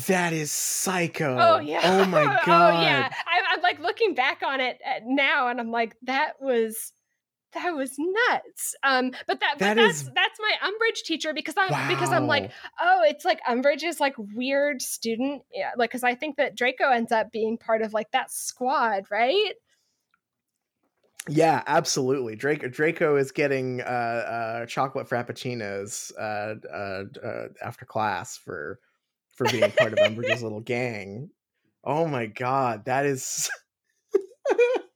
That 0.07 0.33
is 0.33 0.51
psycho. 0.51 1.37
Oh 1.39 1.59
yeah. 1.59 1.81
Oh 1.83 2.05
my 2.05 2.23
god. 2.23 2.43
oh 2.47 2.81
yeah. 2.81 3.09
I'm, 3.27 3.43
I'm 3.57 3.61
like 3.61 3.79
looking 3.79 4.15
back 4.15 4.41
on 4.45 4.59
it 4.59 4.79
uh, 4.85 4.99
now, 5.05 5.49
and 5.49 5.59
I'm 5.59 5.71
like, 5.71 5.95
that 6.03 6.33
was 6.39 6.93
that 7.53 7.71
was 7.71 7.95
nuts. 7.97 8.75
Um, 8.83 9.11
but 9.27 9.39
that, 9.39 9.59
That 9.59 9.75
but 9.75 9.81
that's 9.81 10.01
is- 10.01 10.11
that's 10.13 10.39
my 10.39 10.53
Umbridge 10.63 11.03
teacher 11.03 11.33
because 11.33 11.55
I'm 11.57 11.89
because 11.89 12.11
I'm 12.11 12.27
like, 12.27 12.51
oh, 12.79 13.01
it's 13.03 13.25
like 13.25 13.41
Umbridge 13.43 13.83
is 13.83 13.99
like 13.99 14.13
weird 14.17 14.81
student, 14.81 15.43
yeah, 15.53 15.71
like 15.77 15.89
because 15.89 16.03
I 16.03 16.15
think 16.15 16.37
that 16.37 16.55
Draco 16.55 16.89
ends 16.91 17.11
up 17.11 17.31
being 17.31 17.57
part 17.57 17.81
of 17.81 17.93
like 17.93 18.11
that 18.11 18.31
squad, 18.31 19.05
right? 19.09 19.53
Yeah, 21.27 21.63
absolutely. 21.67 22.35
Draco 22.35 22.67
Draco 22.69 23.15
is 23.15 23.31
getting 23.31 23.81
uh, 23.81 23.83
uh, 23.83 24.65
chocolate 24.65 25.07
frappuccinos 25.07 26.11
uh, 26.17 26.55
uh, 26.67 27.03
uh, 27.27 27.47
after 27.63 27.85
class 27.85 28.37
for 28.37 28.79
for 29.35 29.45
being 29.51 29.71
part 29.71 29.93
of 29.93 29.99
Umbridge's 29.99 30.41
little 30.43 30.61
gang. 30.61 31.29
Oh 31.83 32.07
my 32.07 32.25
god, 32.25 32.85
that 32.85 33.05
is 33.05 33.49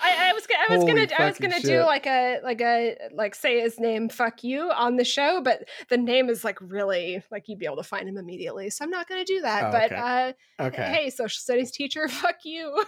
I, 0.00 0.30
I 0.30 0.32
was 0.32 0.46
gonna, 0.46 0.60
I 0.68 0.76
was 0.76 0.80
Holy 0.82 1.06
gonna 1.06 1.22
I 1.22 1.26
was 1.26 1.38
gonna 1.38 1.60
do 1.60 1.80
like 1.80 2.06
a 2.06 2.40
like 2.42 2.60
a 2.60 2.96
like 3.12 3.34
say 3.34 3.60
his 3.60 3.78
name 3.78 4.08
fuck 4.08 4.42
you 4.42 4.70
on 4.70 4.96
the 4.96 5.04
show, 5.04 5.40
but 5.42 5.64
the 5.88 5.96
name 5.96 6.28
is 6.28 6.44
like 6.44 6.58
really 6.60 7.22
like 7.30 7.48
you'd 7.48 7.58
be 7.58 7.66
able 7.66 7.76
to 7.76 7.82
find 7.82 8.08
him 8.08 8.16
immediately, 8.16 8.70
so 8.70 8.84
I'm 8.84 8.90
not 8.90 9.08
gonna 9.08 9.24
do 9.24 9.40
that. 9.42 9.64
Oh, 9.64 9.70
but 9.70 9.92
okay. 9.92 10.34
uh, 10.58 10.66
okay. 10.66 10.92
hey, 10.92 11.10
social 11.10 11.40
studies 11.40 11.70
teacher, 11.70 12.08
fuck 12.08 12.36
you. 12.44 12.84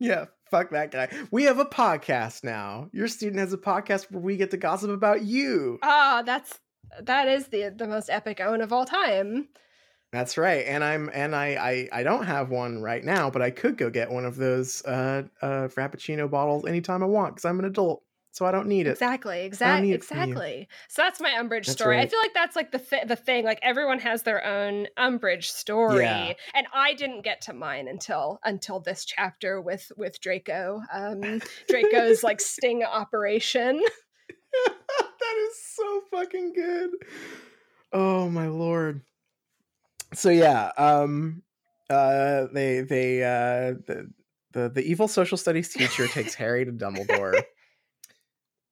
Yeah, 0.00 0.26
fuck 0.50 0.70
that 0.70 0.90
guy. 0.90 1.08
We 1.30 1.44
have 1.44 1.58
a 1.58 1.64
podcast 1.64 2.44
now. 2.44 2.88
Your 2.92 3.08
student 3.08 3.38
has 3.40 3.52
a 3.52 3.58
podcast 3.58 4.10
where 4.10 4.20
we 4.20 4.36
get 4.36 4.50
to 4.50 4.56
gossip 4.56 4.90
about 4.90 5.22
you. 5.22 5.78
Ah, 5.82 6.22
that's 6.24 6.58
that 7.00 7.28
is 7.28 7.48
the 7.48 7.72
the 7.74 7.86
most 7.86 8.10
epic 8.10 8.40
own 8.40 8.60
of 8.60 8.72
all 8.72 8.84
time. 8.84 9.48
That's 10.14 10.38
right. 10.38 10.64
And 10.66 10.84
I'm 10.84 11.10
and 11.12 11.34
I, 11.34 11.88
I 11.92 12.00
I 12.00 12.02
don't 12.04 12.24
have 12.24 12.48
one 12.48 12.80
right 12.80 13.02
now, 13.04 13.30
but 13.30 13.42
I 13.42 13.50
could 13.50 13.76
go 13.76 13.90
get 13.90 14.10
one 14.12 14.24
of 14.24 14.36
those 14.36 14.84
uh 14.84 15.24
uh 15.42 15.66
frappuccino 15.66 16.30
bottles 16.30 16.64
anytime 16.66 17.02
I 17.02 17.06
want 17.06 17.34
because 17.34 17.44
I'm 17.44 17.58
an 17.58 17.64
adult, 17.64 18.04
so 18.30 18.46
I 18.46 18.52
don't 18.52 18.68
need 18.68 18.86
it. 18.86 18.90
Exactly, 18.90 19.40
exactly, 19.42 19.90
it 19.90 20.04
from 20.04 20.18
you. 20.18 20.22
exactly. 20.24 20.68
So 20.88 21.02
that's 21.02 21.20
my 21.20 21.30
Umbridge 21.30 21.66
That's 21.66 21.72
story. 21.72 21.98
I 21.98 22.06
feel 22.06 22.20
like 22.20 22.32
that's 22.32 22.54
like 22.54 22.70
the 22.70 22.78
th- 22.78 23.08
the 23.08 23.16
thing. 23.16 23.44
Like 23.44 23.58
everyone 23.60 23.98
has 23.98 24.22
their 24.22 24.44
own 24.46 24.86
Umbridge 24.96 25.46
story, 25.46 26.04
Yeah. 26.04 26.34
and 26.54 26.68
I 26.72 26.94
didn't 26.94 27.22
get 27.22 27.40
to 27.42 27.52
mine 27.52 27.88
until 27.88 28.38
until 28.44 28.78
this 28.78 29.04
chapter 29.04 29.60
with 29.60 29.90
with 29.96 30.20
Draco. 30.20 30.80
Um, 30.92 31.40
Draco's 31.68 32.22
like 32.22 32.40
sting 32.40 32.84
operation. 32.84 33.82
that 34.66 35.36
is 35.48 35.60
so 35.60 36.02
fucking 36.12 36.52
good. 36.52 36.90
Oh 37.92 38.28
my 38.28 38.46
lord. 38.46 39.00
So 40.14 40.30
yeah, 40.30 40.70
um 40.76 41.42
uh 41.90 42.46
they 42.52 42.80
they 42.80 43.22
uh 43.22 43.74
the 43.86 44.10
the, 44.52 44.68
the 44.68 44.82
evil 44.82 45.08
social 45.08 45.36
studies 45.36 45.72
teacher 45.72 46.06
takes 46.06 46.34
Harry 46.36 46.64
to 46.64 46.72
Dumbledore. 46.72 47.42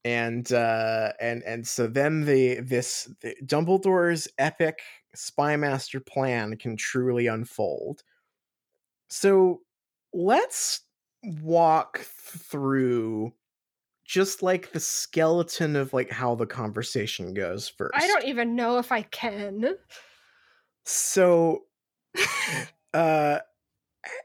And 0.05 0.51
uh 0.53 1.13
and 1.21 1.43
and 1.45 1.67
so 1.67 1.87
then 1.87 2.25
the 2.25 2.61
this 2.61 3.11
the, 3.21 3.37
Dumbledore's 3.45 4.29
epic 4.39 4.81
spy 5.15 5.57
master 5.57 6.01
plan 6.01 6.57
can 6.57 6.77
truly 6.77 7.27
unfold. 7.27 8.03
So 9.09 9.61
let's 10.13 10.81
walk 11.23 11.99
through 12.01 13.33
just 14.05 14.43
like 14.43 14.73
the 14.73 14.81
skeleton 14.81 15.77
of 15.77 15.93
like 15.93 16.11
how 16.11 16.35
the 16.35 16.47
conversation 16.47 17.35
goes 17.35 17.69
first. 17.69 17.93
I 17.95 18.07
don't 18.07 18.25
even 18.25 18.57
know 18.57 18.79
if 18.79 18.93
I 18.93 19.03
can. 19.03 19.77
So 20.85 21.63
uh 22.95 23.39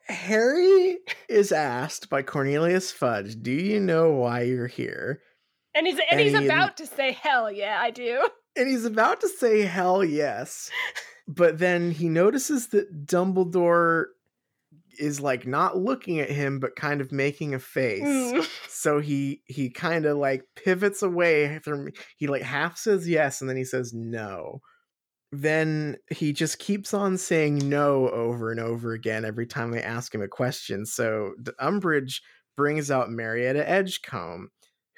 Harry 0.07 0.97
is 1.29 1.51
asked 1.51 2.09
by 2.09 2.23
Cornelius 2.23 2.91
Fudge, 2.91 3.35
"Do 3.41 3.51
you 3.51 3.79
know 3.79 4.11
why 4.11 4.41
you're 4.41 4.67
here?" 4.67 5.21
And 5.75 5.85
he's 5.85 5.95
and, 5.99 6.05
And 6.11 6.19
he's 6.21 6.37
he- 6.37 6.45
about 6.45 6.77
to 6.77 6.87
say, 6.87 7.11
"Hell 7.11 7.51
yeah, 7.51 7.77
I 7.81 7.91
do." 7.91 8.27
And 8.55 8.67
he's 8.67 8.85
about 8.85 9.21
to 9.21 9.29
say 9.29 9.61
hell 9.61 10.03
yes. 10.03 10.71
But 11.27 11.59
then 11.59 11.91
he 11.91 12.09
notices 12.09 12.69
that 12.69 13.05
Dumbledore 13.05 14.05
is 14.97 15.21
like 15.21 15.45
not 15.45 15.77
looking 15.77 16.19
at 16.19 16.31
him 16.31 16.59
but 16.59 16.75
kind 16.75 16.99
of 17.01 17.11
making 17.11 17.53
a 17.53 17.59
face. 17.59 18.01
Mm. 18.01 18.47
so 18.67 18.99
he 18.99 19.43
he 19.45 19.69
kind 19.69 20.07
of 20.07 20.17
like 20.17 20.43
pivots 20.55 21.03
away 21.03 21.59
from 21.59 21.89
he 22.17 22.25
like 22.25 22.41
half 22.41 22.77
says 22.77 23.07
yes 23.07 23.41
and 23.41 23.49
then 23.49 23.57
he 23.57 23.63
says 23.63 23.93
no 23.93 24.61
then 25.31 25.97
he 26.09 26.31
just 26.31 26.59
keeps 26.59 26.93
on 26.93 27.17
saying 27.17 27.57
no 27.69 28.09
over 28.09 28.51
and 28.51 28.59
over 28.59 28.93
again 28.93 29.25
every 29.25 29.45
time 29.45 29.71
they 29.71 29.81
ask 29.81 30.13
him 30.13 30.21
a 30.21 30.27
question 30.27 30.85
so 30.85 31.33
umbridge 31.61 32.21
brings 32.55 32.89
out 32.89 33.11
marietta 33.11 33.67
edgecombe 33.69 34.49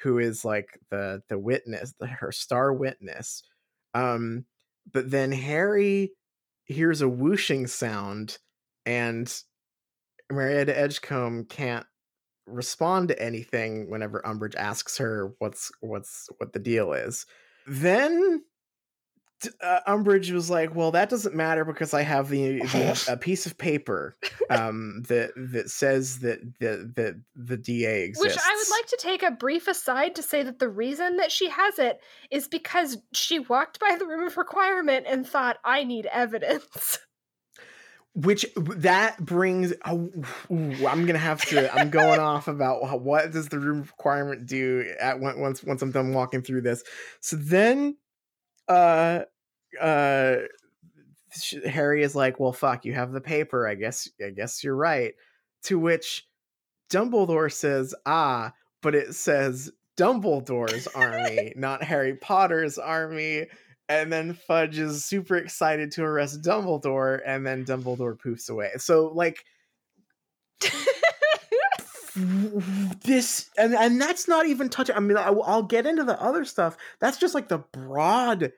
who 0.01 0.19
is 0.19 0.45
like 0.45 0.79
the 0.91 1.21
the 1.29 1.37
witness 1.37 1.93
the, 1.99 2.07
her 2.07 2.31
star 2.31 2.71
witness 2.71 3.43
um 3.95 4.45
but 4.91 5.09
then 5.09 5.31
harry 5.31 6.11
hears 6.65 7.01
a 7.01 7.09
whooshing 7.09 7.65
sound 7.65 8.37
and 8.85 9.41
marietta 10.31 10.77
edgecombe 10.77 11.43
can't 11.45 11.85
respond 12.51 13.07
to 13.09 13.21
anything 13.21 13.89
whenever 13.89 14.21
Umbridge 14.25 14.55
asks 14.55 14.97
her 14.97 15.33
what's 15.39 15.71
what's 15.81 16.27
what 16.37 16.53
the 16.53 16.59
deal 16.59 16.93
is. 16.93 17.25
Then 17.67 18.43
uh, 19.61 19.79
Umbridge 19.87 20.31
was 20.31 20.49
like, 20.49 20.75
"Well, 20.75 20.91
that 20.91 21.09
doesn't 21.09 21.35
matter 21.35 21.63
because 21.65 21.93
I 21.93 22.01
have 22.01 22.29
the, 22.29 22.59
the 22.59 23.05
a 23.09 23.17
piece 23.17 23.45
of 23.45 23.57
paper 23.57 24.17
um, 24.49 25.03
that 25.07 25.31
that 25.35 25.69
says 25.69 26.19
that 26.19 26.39
the 26.59 26.91
that 26.95 27.21
the 27.35 27.57
DA 27.57 28.03
exists." 28.03 28.35
Which 28.35 28.43
I 28.43 28.55
would 28.55 28.69
like 28.69 28.87
to 28.87 28.97
take 28.99 29.23
a 29.23 29.31
brief 29.31 29.67
aside 29.67 30.15
to 30.15 30.23
say 30.23 30.43
that 30.43 30.59
the 30.59 30.69
reason 30.69 31.17
that 31.17 31.31
she 31.31 31.49
has 31.49 31.79
it 31.79 31.99
is 32.31 32.47
because 32.47 32.97
she 33.13 33.39
walked 33.39 33.79
by 33.79 33.95
the 33.97 34.05
room 34.05 34.25
of 34.25 34.37
requirement 34.37 35.05
and 35.07 35.27
thought, 35.27 35.57
I 35.63 35.83
need 35.83 36.05
evidence. 36.07 36.99
which 38.15 38.45
that 38.55 39.23
brings 39.23 39.71
oh, 39.85 40.09
ooh, 40.51 40.87
i'm 40.87 41.05
gonna 41.05 41.17
have 41.17 41.45
to 41.45 41.73
i'm 41.77 41.91
going 41.91 42.19
off 42.19 42.47
about 42.49 43.01
what 43.01 43.31
does 43.31 43.49
the 43.49 43.59
room 43.59 43.81
of 43.81 43.91
requirement 43.91 44.47
do 44.47 44.83
at 44.99 45.19
once 45.19 45.63
once 45.63 45.81
i'm 45.81 45.91
done 45.91 46.11
walking 46.11 46.41
through 46.41 46.61
this 46.61 46.83
so 47.21 47.35
then 47.35 47.95
uh 48.69 49.21
uh 49.81 50.35
harry 51.65 52.01
is 52.01 52.15
like 52.15 52.39
well 52.39 52.53
fuck 52.53 52.85
you 52.85 52.93
have 52.93 53.11
the 53.11 53.21
paper 53.21 53.67
i 53.67 53.75
guess 53.75 54.09
i 54.25 54.29
guess 54.29 54.63
you're 54.63 54.75
right 54.75 55.13
to 55.61 55.77
which 55.77 56.27
dumbledore 56.91 57.51
says 57.51 57.93
ah 58.05 58.51
but 58.81 58.95
it 58.95 59.13
says 59.13 59.71
Dumbledore's 59.99 60.87
army, 60.87 61.51
not 61.57 61.83
Harry 61.83 62.15
Potter's 62.15 62.77
army. 62.77 63.47
And 63.89 64.13
then 64.13 64.33
Fudge 64.33 64.79
is 64.79 65.03
super 65.03 65.35
excited 65.35 65.91
to 65.93 66.03
arrest 66.03 66.41
Dumbledore, 66.41 67.19
and 67.25 67.45
then 67.45 67.65
Dumbledore 67.65 68.17
poofs 68.17 68.49
away. 68.49 68.69
So, 68.77 69.07
like, 69.07 69.43
this 73.03 73.49
and 73.57 73.73
and 73.73 74.01
that's 74.01 74.27
not 74.27 74.45
even 74.45 74.69
touching 74.69 74.95
i 74.95 74.99
mean 74.99 75.17
I, 75.17 75.29
will 75.29 75.63
get 75.63 75.85
into 75.85 76.03
the 76.03 76.19
other 76.21 76.45
stuff. 76.45 76.77
That's 76.99 77.17
just 77.17 77.35
like 77.35 77.47
the 77.47 77.59
broad 77.59 78.51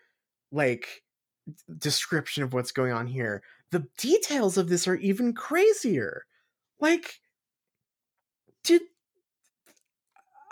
like 0.51 1.03
description 1.77 2.43
of 2.43 2.53
what's 2.53 2.71
going 2.71 2.91
on 2.91 3.07
here. 3.07 3.41
The 3.71 3.87
details 3.97 4.57
of 4.57 4.69
this 4.69 4.87
are 4.87 4.95
even 4.95 5.33
crazier. 5.33 6.25
Like 6.79 7.19
did 8.63 8.81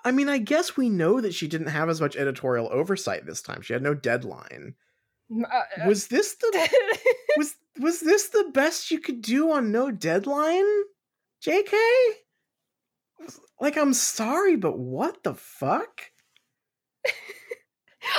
i 0.03 0.11
mean 0.11 0.29
i 0.29 0.37
guess 0.37 0.75
we 0.75 0.89
know 0.89 1.21
that 1.21 1.33
she 1.33 1.47
didn't 1.47 1.67
have 1.67 1.89
as 1.89 2.01
much 2.01 2.15
editorial 2.15 2.69
oversight 2.71 3.25
this 3.25 3.41
time. 3.41 3.61
She 3.61 3.73
had 3.73 3.83
no 3.83 3.93
deadline. 3.93 4.75
Uh, 5.31 5.61
was 5.85 6.07
this 6.07 6.35
the 6.35 6.69
was 7.37 7.55
was 7.79 7.99
this 7.99 8.29
the 8.29 8.49
best 8.53 8.91
you 8.91 8.99
could 8.99 9.21
do 9.21 9.51
on 9.51 9.71
no 9.71 9.91
deadline 9.91 10.65
jk 11.45 11.71
like 13.59 13.77
i'm 13.77 13.93
sorry 13.93 14.55
but 14.55 14.77
what 14.77 15.23
the 15.23 15.33
fuck 15.33 16.11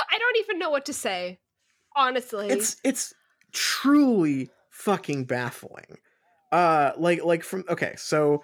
I 0.09 0.17
don't 0.17 0.37
even 0.37 0.59
know 0.59 0.69
what 0.69 0.85
to 0.85 0.93
say. 0.93 1.39
Honestly. 1.95 2.47
it's 2.47 2.77
it's 2.85 3.13
truly 3.51 4.49
fucking 4.69 5.25
baffling 5.25 5.97
uh 6.53 6.91
like 6.97 7.21
like 7.25 7.43
from 7.43 7.65
okay 7.67 7.93
so 7.97 8.43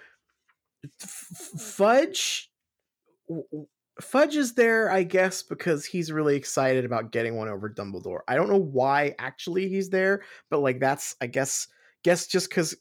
F- 0.84 1.08
fudge 1.58 2.50
fudge 4.02 4.36
is 4.36 4.52
there 4.52 4.90
i 4.90 5.02
guess 5.02 5.42
because 5.42 5.86
he's 5.86 6.12
really 6.12 6.36
excited 6.36 6.84
about 6.84 7.10
getting 7.10 7.36
one 7.36 7.48
over 7.48 7.70
dumbledore 7.70 8.20
i 8.28 8.34
don't 8.34 8.50
know 8.50 8.60
why 8.60 9.14
actually 9.18 9.66
he's 9.70 9.88
there 9.88 10.20
but 10.50 10.58
like 10.58 10.78
that's 10.78 11.16
i 11.22 11.26
guess 11.26 11.68
guess 12.04 12.26
just 12.26 12.50
because 12.50 12.76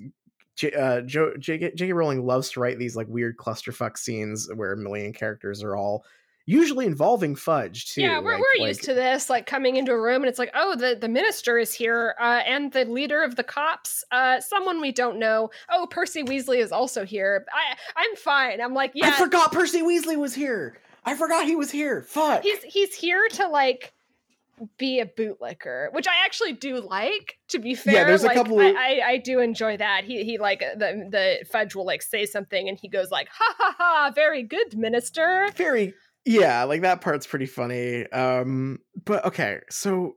J- 0.57 0.73
uh, 0.73 1.01
Joe, 1.01 1.33
J.K. 1.39 1.71
J.K. 1.75 1.93
Rowling 1.93 2.25
loves 2.25 2.49
to 2.51 2.59
write 2.59 2.77
these 2.79 2.95
like 2.95 3.07
weird 3.07 3.37
clusterfuck 3.37 3.97
scenes 3.97 4.49
where 4.55 4.73
a 4.73 4.77
million 4.77 5.13
characters 5.13 5.63
are 5.63 5.75
all 5.77 6.03
usually 6.49 6.85
involving 6.85 7.35
Fudge 7.35 7.93
too. 7.93 8.01
yeah, 8.01 8.19
we're, 8.19 8.31
like- 8.31 8.39
we're 8.39 8.61
like- 8.63 8.67
used 8.69 8.83
to 8.83 8.93
this, 8.93 9.29
like 9.29 9.45
coming 9.45 9.75
into 9.75 9.91
a 9.91 9.99
room 10.01 10.23
and 10.23 10.29
it's 10.29 10.39
like, 10.39 10.51
oh, 10.55 10.75
the, 10.75 10.97
the 10.99 11.07
minister 11.09 11.57
is 11.59 11.73
here, 11.73 12.15
uh, 12.19 12.41
and 12.45 12.71
the 12.71 12.85
leader 12.85 13.21
of 13.21 13.35
the 13.35 13.43
cops, 13.43 14.03
uh, 14.11 14.39
someone 14.39 14.79
we 14.81 14.91
don't 14.93 15.19
know. 15.19 15.49
Oh, 15.69 15.87
Percy 15.89 16.23
Weasley 16.23 16.57
is 16.59 16.71
also 16.71 17.05
here. 17.05 17.45
I 17.53 17.75
I'm 17.97 18.15
fine. 18.15 18.61
I'm 18.61 18.73
like, 18.73 18.91
yeah. 18.95 19.07
I 19.07 19.11
forgot 19.11 19.51
Percy 19.51 19.81
Weasley 19.81 20.15
was 20.17 20.33
here. 20.33 20.77
I 21.05 21.15
forgot 21.15 21.45
he 21.45 21.55
was 21.55 21.69
here. 21.69 22.01
Fuck. 22.01 22.43
he's 22.43 22.63
he's 22.63 22.95
here 22.95 23.27
to 23.33 23.47
like 23.49 23.93
be 24.77 24.99
a 24.99 25.05
bootlicker, 25.05 25.93
which 25.93 26.07
I 26.07 26.25
actually 26.25 26.53
do 26.53 26.79
like. 26.81 27.37
To 27.49 27.59
be 27.59 27.75
fair, 27.75 27.93
yeah, 27.93 28.03
there's 28.05 28.23
a 28.23 28.27
like, 28.27 28.35
couple 28.35 28.59
I, 28.59 28.65
of- 28.65 28.75
I 28.75 29.01
I 29.05 29.17
do 29.17 29.39
enjoy 29.39 29.77
that. 29.77 30.03
He 30.03 30.23
he 30.23 30.37
like 30.37 30.59
the 30.59 31.07
the 31.11 31.45
Fudge 31.51 31.75
will 31.75 31.85
like 31.85 32.01
say 32.01 32.25
something 32.25 32.67
and 32.67 32.77
he 32.79 32.87
goes 32.89 33.11
like, 33.11 33.27
ha 33.31 33.55
ha 33.57 33.75
ha, 33.77 34.11
very 34.13 34.43
good, 34.43 34.77
minister. 34.77 35.49
very 35.55 35.93
yeah 36.25 36.63
like 36.65 36.81
that 36.81 36.99
part's 36.99 37.25
pretty 37.25 37.45
funny 37.45 38.05
um 38.11 38.79
but 39.05 39.23
okay 39.23 39.61
so 39.69 40.15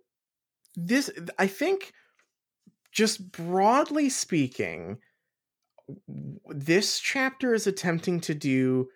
this 0.74 1.08
i 1.38 1.46
think 1.46 1.92
just 2.90 3.30
broadly 3.30 4.08
speaking 4.08 4.98
this 6.48 6.98
chapter 6.98 7.54
is 7.54 7.68
attempting 7.68 8.20
to 8.20 8.34
do 8.34 8.88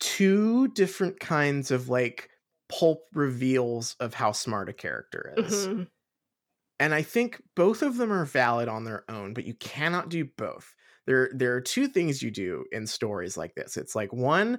two 0.00 0.68
different 0.68 1.20
kinds 1.20 1.70
of 1.70 1.90
like 1.90 2.30
pulp 2.72 3.06
reveals 3.14 3.96
of 4.00 4.14
how 4.14 4.32
smart 4.32 4.68
a 4.70 4.72
character 4.72 5.34
is 5.44 5.68
Mhm. 5.68 5.88
and 6.80 6.94
I 6.94 7.02
think 7.02 7.40
both 7.54 7.82
of 7.82 7.96
them 7.96 8.12
are 8.12 8.24
valid 8.24 8.68
on 8.68 8.84
their 8.84 9.08
own, 9.10 9.34
but 9.34 9.44
you 9.44 9.54
cannot 9.54 10.08
do 10.08 10.24
both. 10.24 10.74
There, 11.06 11.30
there 11.34 11.54
are 11.54 11.60
two 11.60 11.88
things 11.88 12.22
you 12.22 12.30
do 12.30 12.64
in 12.72 12.86
stories 12.86 13.36
like 13.36 13.54
this. 13.54 13.76
It's 13.76 13.94
like 13.94 14.12
one, 14.12 14.58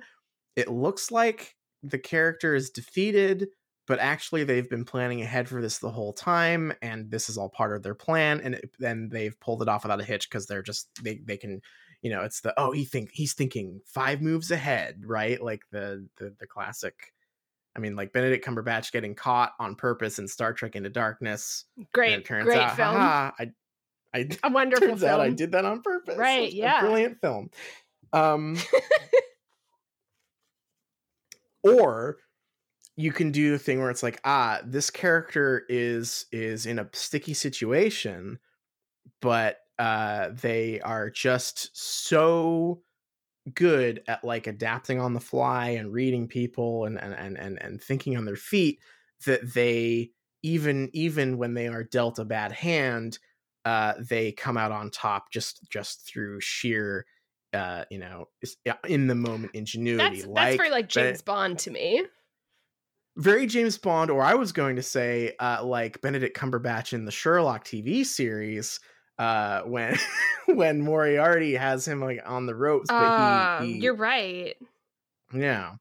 it 0.55 0.69
looks 0.69 1.11
like 1.11 1.57
the 1.83 1.99
character 1.99 2.55
is 2.55 2.69
defeated, 2.71 3.49
but 3.87 3.99
actually 3.99 4.43
they've 4.43 4.69
been 4.69 4.85
planning 4.85 5.21
ahead 5.21 5.49
for 5.49 5.61
this 5.61 5.79
the 5.79 5.91
whole 5.91 6.13
time, 6.13 6.73
and 6.81 7.11
this 7.11 7.29
is 7.29 7.37
all 7.37 7.49
part 7.49 7.75
of 7.75 7.83
their 7.83 7.95
plan, 7.95 8.41
and 8.41 8.61
then 8.79 9.09
they've 9.09 9.39
pulled 9.41 9.61
it 9.61 9.69
off 9.69 9.83
without 9.83 10.01
a 10.01 10.05
hitch 10.05 10.29
because 10.29 10.47
they're 10.47 10.63
just 10.63 10.89
they 11.03 11.19
they 11.25 11.37
can, 11.37 11.61
you 12.01 12.11
know, 12.11 12.23
it's 12.23 12.41
the 12.41 12.53
oh 12.59 12.71
he 12.73 12.85
think 12.85 13.11
he's 13.13 13.33
thinking 13.33 13.81
five 13.85 14.21
moves 14.21 14.51
ahead, 14.51 15.03
right? 15.05 15.41
Like 15.41 15.63
the 15.71 16.09
the 16.17 16.35
the 16.39 16.47
classic. 16.47 17.13
I 17.75 17.79
mean, 17.79 17.95
like 17.95 18.13
Benedict 18.13 18.45
Cumberbatch 18.45 18.91
getting 18.91 19.15
caught 19.15 19.53
on 19.59 19.75
purpose 19.75 20.19
in 20.19 20.27
Star 20.27 20.53
Trek 20.53 20.75
Into 20.75 20.89
Darkness. 20.89 21.65
Great, 21.93 22.25
great 22.25 22.59
out, 22.59 22.75
film. 22.75 22.95
I, 22.97 23.31
I 24.13 24.27
A 24.43 24.49
wonderful 24.49 24.89
turns 24.89 25.01
film. 25.01 25.11
out 25.11 25.21
I 25.21 25.29
did 25.29 25.51
that 25.53 25.65
on 25.65 25.81
purpose. 25.81 26.17
Right, 26.17 26.51
yeah. 26.53 26.81
brilliant 26.81 27.19
film. 27.21 27.49
Um, 28.15 28.59
or 31.63 32.17
you 32.95 33.11
can 33.11 33.31
do 33.31 33.49
the 33.49 33.57
thing 33.57 33.79
where 33.79 33.89
it's 33.89 34.03
like, 34.03 34.19
ah, 34.23 34.61
this 34.63 34.91
character 34.91 35.63
is 35.67 36.27
is 36.31 36.67
in 36.67 36.77
a 36.77 36.87
sticky 36.93 37.33
situation, 37.33 38.37
but 39.19 39.57
uh, 39.79 40.29
they 40.33 40.79
are 40.81 41.09
just 41.09 41.71
so 41.73 42.83
good 43.53 44.01
at 44.07 44.23
like 44.23 44.47
adapting 44.47 44.99
on 45.01 45.13
the 45.13 45.19
fly 45.19 45.69
and 45.69 45.91
reading 45.91 46.27
people 46.27 46.85
and 46.85 46.99
and 47.01 47.13
and 47.13 47.37
and, 47.37 47.61
and 47.61 47.81
thinking 47.81 48.15
on 48.15 48.25
their 48.25 48.35
feet 48.37 48.79
that 49.25 49.53
they 49.53 50.11
even 50.43 50.89
even 50.93 51.37
when 51.37 51.53
they 51.53 51.67
are 51.67 51.83
dealt 51.83 52.19
a 52.19 52.25
bad 52.25 52.51
hand 52.53 53.19
uh 53.65 53.93
they 53.99 54.31
come 54.31 54.57
out 54.57 54.71
on 54.71 54.89
top 54.89 55.31
just 55.31 55.59
just 55.69 56.07
through 56.07 56.39
sheer 56.39 57.05
uh 57.53 57.83
you 57.89 57.99
know 57.99 58.29
in 58.87 59.07
the 59.07 59.15
moment 59.15 59.51
ingenuity 59.53 60.21
That's 60.21 60.33
that's 60.33 60.55
very 60.55 60.69
like 60.69 60.93
Ben- 60.93 61.05
James 61.05 61.21
Bond 61.21 61.59
to 61.59 61.71
me. 61.71 62.05
very 63.17 63.45
James 63.45 63.77
Bond, 63.77 64.09
or 64.09 64.23
I 64.23 64.33
was 64.33 64.51
going 64.51 64.75
to 64.77 64.81
say, 64.81 65.33
uh, 65.39 65.63
like 65.63 66.01
Benedict 66.01 66.35
Cumberbatch 66.35 66.93
in 66.93 67.05
the 67.05 67.11
Sherlock 67.11 67.63
TV 67.63 68.05
series, 68.05 68.79
uh, 69.19 69.61
when 69.63 69.97
when 70.47 70.81
Moriarty 70.81 71.55
has 71.55 71.87
him 71.87 72.01
like 72.01 72.21
on 72.25 72.45
the 72.45 72.55
ropes, 72.55 72.87
but 72.89 72.95
Uh, 72.95 73.61
he, 73.61 73.73
he 73.73 73.79
you're 73.79 73.95
right. 73.95 74.55
yeah. 75.33 75.75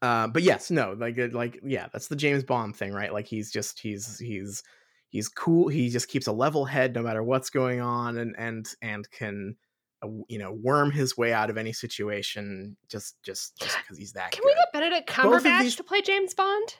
Uh, 0.00 0.28
but 0.28 0.42
yes, 0.42 0.70
no, 0.70 0.92
like 0.98 1.18
it- 1.18 1.34
like 1.34 1.58
yeah, 1.64 1.88
that's 1.92 2.06
the 2.08 2.16
James 2.16 2.44
Bond 2.44 2.76
thing, 2.76 2.92
right? 2.92 3.12
Like 3.12 3.26
he's 3.26 3.50
just 3.50 3.80
he's 3.80 4.18
he's 4.18 4.62
he's 5.08 5.28
cool. 5.28 5.68
He 5.68 5.88
just 5.88 6.08
keeps 6.08 6.26
a 6.28 6.32
level 6.32 6.64
head 6.64 6.94
no 6.94 7.02
matter 7.02 7.22
what's 7.22 7.50
going 7.50 7.80
on, 7.80 8.16
and 8.18 8.34
and 8.38 8.68
and 8.80 9.10
can 9.10 9.56
uh, 10.02 10.08
you 10.28 10.38
know 10.38 10.52
worm 10.52 10.92
his 10.92 11.16
way 11.16 11.32
out 11.32 11.50
of 11.50 11.56
any 11.56 11.72
situation 11.72 12.76
just 12.88 13.20
just 13.24 13.58
just 13.58 13.76
because 13.82 13.98
he's 13.98 14.12
that 14.12 14.30
Can 14.30 14.42
good. 14.42 14.50
we 14.50 14.54
get 14.54 14.72
Benedict 14.72 15.08
Cumberbatch 15.10 15.60
these- 15.62 15.76
to 15.76 15.82
play 15.82 16.00
James 16.00 16.32
Bond? 16.34 16.76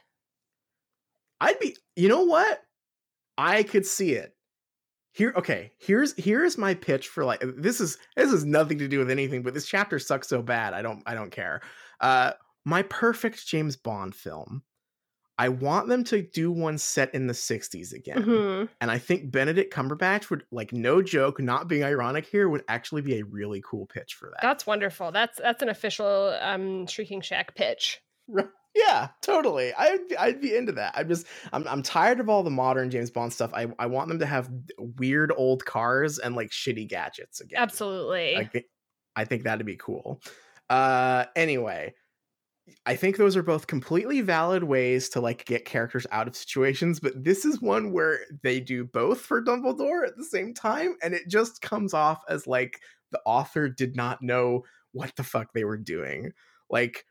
I'd 1.40 1.58
be 1.58 1.76
you 1.96 2.08
know 2.08 2.22
what? 2.24 2.62
I 3.36 3.62
could 3.64 3.86
see 3.86 4.12
it. 4.12 4.32
Here 5.18 5.32
okay, 5.34 5.72
here's 5.78 6.14
here's 6.14 6.56
my 6.56 6.74
pitch 6.74 7.08
for 7.08 7.24
like 7.24 7.42
this 7.56 7.80
is 7.80 7.98
this 8.14 8.32
is 8.32 8.44
nothing 8.44 8.78
to 8.78 8.86
do 8.86 9.00
with 9.00 9.10
anything, 9.10 9.42
but 9.42 9.52
this 9.52 9.66
chapter 9.66 9.98
sucks 9.98 10.28
so 10.28 10.42
bad. 10.42 10.74
I 10.74 10.80
don't 10.80 11.02
I 11.06 11.14
don't 11.14 11.32
care. 11.32 11.60
Uh 12.00 12.34
my 12.64 12.82
perfect 12.82 13.44
James 13.44 13.74
Bond 13.74 14.14
film. 14.14 14.62
I 15.36 15.48
want 15.48 15.88
them 15.88 16.04
to 16.04 16.22
do 16.22 16.52
one 16.52 16.78
set 16.78 17.12
in 17.16 17.26
the 17.26 17.32
60s 17.32 17.92
again. 17.92 18.22
Mhm. 18.22 18.68
And 18.80 18.92
I 18.92 18.98
think 18.98 19.32
Benedict 19.32 19.74
Cumberbatch 19.74 20.30
would 20.30 20.44
like 20.52 20.72
no 20.72 21.02
joke, 21.02 21.40
not 21.40 21.66
being 21.66 21.82
ironic 21.82 22.24
here, 22.24 22.48
would 22.48 22.62
actually 22.68 23.02
be 23.02 23.18
a 23.18 23.24
really 23.24 23.60
cool 23.68 23.86
pitch 23.86 24.14
for 24.14 24.30
that. 24.30 24.40
That's 24.40 24.68
wonderful. 24.68 25.10
That's 25.10 25.38
that's 25.38 25.62
an 25.64 25.68
official 25.68 26.38
um 26.40 26.86
Shrieking 26.86 27.22
Shack 27.22 27.56
pitch. 27.56 28.00
Yeah, 28.74 29.08
totally. 29.22 29.72
I'd 29.74 30.08
be- 30.08 30.16
I'd 30.16 30.40
be 30.40 30.54
into 30.54 30.72
that. 30.72 30.92
I'm 30.96 31.08
just 31.08 31.26
I'm 31.52 31.66
I'm 31.66 31.82
tired 31.82 32.20
of 32.20 32.28
all 32.28 32.42
the 32.42 32.50
modern 32.50 32.90
James 32.90 33.10
Bond 33.10 33.32
stuff. 33.32 33.50
I 33.54 33.66
I 33.78 33.86
want 33.86 34.08
them 34.08 34.18
to 34.20 34.26
have 34.26 34.50
weird 34.78 35.32
old 35.36 35.64
cars 35.64 36.18
and 36.18 36.36
like 36.36 36.50
shitty 36.50 36.88
gadgets 36.88 37.40
again. 37.40 37.60
Absolutely. 37.60 38.36
I 38.36 38.44
think 38.44 38.66
I 39.16 39.24
think 39.24 39.42
that'd 39.44 39.66
be 39.66 39.76
cool. 39.76 40.20
Uh 40.68 41.24
anyway, 41.34 41.94
I 42.84 42.94
think 42.96 43.16
those 43.16 43.36
are 43.36 43.42
both 43.42 43.66
completely 43.66 44.20
valid 44.20 44.62
ways 44.64 45.08
to 45.10 45.20
like 45.20 45.46
get 45.46 45.64
characters 45.64 46.06
out 46.12 46.28
of 46.28 46.36
situations, 46.36 47.00
but 47.00 47.24
this 47.24 47.44
is 47.46 47.60
one 47.62 47.92
where 47.92 48.20
they 48.42 48.60
do 48.60 48.84
both 48.84 49.20
for 49.22 49.42
Dumbledore 49.42 50.06
at 50.06 50.16
the 50.16 50.24
same 50.24 50.52
time 50.52 50.96
and 51.02 51.14
it 51.14 51.26
just 51.26 51.62
comes 51.62 51.94
off 51.94 52.22
as 52.28 52.46
like 52.46 52.80
the 53.10 53.20
author 53.24 53.68
did 53.70 53.96
not 53.96 54.20
know 54.22 54.64
what 54.92 55.16
the 55.16 55.24
fuck 55.24 55.52
they 55.54 55.64
were 55.64 55.78
doing. 55.78 56.32
Like 56.68 57.06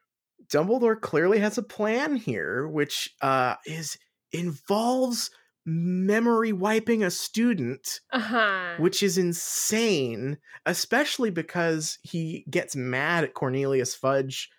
Dumbledore 0.48 1.00
clearly 1.00 1.40
has 1.40 1.58
a 1.58 1.64
plan 1.64 2.16
here 2.16 2.68
which 2.68 3.14
uh 3.22 3.56
is 3.66 3.98
involves 4.32 5.30
memory 5.66 6.54
wiping 6.54 7.04
a 7.04 7.12
student 7.12 8.00
uh-huh. 8.14 8.76
which 8.78 9.04
is 9.04 9.18
insane, 9.18 10.38
especially 10.66 11.30
because 11.30 12.00
he 12.04 12.46
gets 12.50 12.74
mad 12.76 13.26
at 13.26 13.34
Cornelius 13.34 13.94
Fudge 13.94 14.50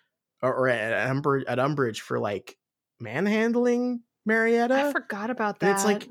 or, 0.43 0.53
or 0.53 0.67
at, 0.69 1.09
Umber, 1.09 1.43
at 1.47 1.57
Umbridge 1.57 1.99
for 1.99 2.19
like 2.19 2.57
manhandling 2.99 4.01
Marietta. 4.25 4.89
I 4.89 4.91
forgot 4.91 5.31
about 5.31 5.59
that. 5.59 5.65
And 5.65 5.75
it's 5.75 5.85
like, 5.85 6.09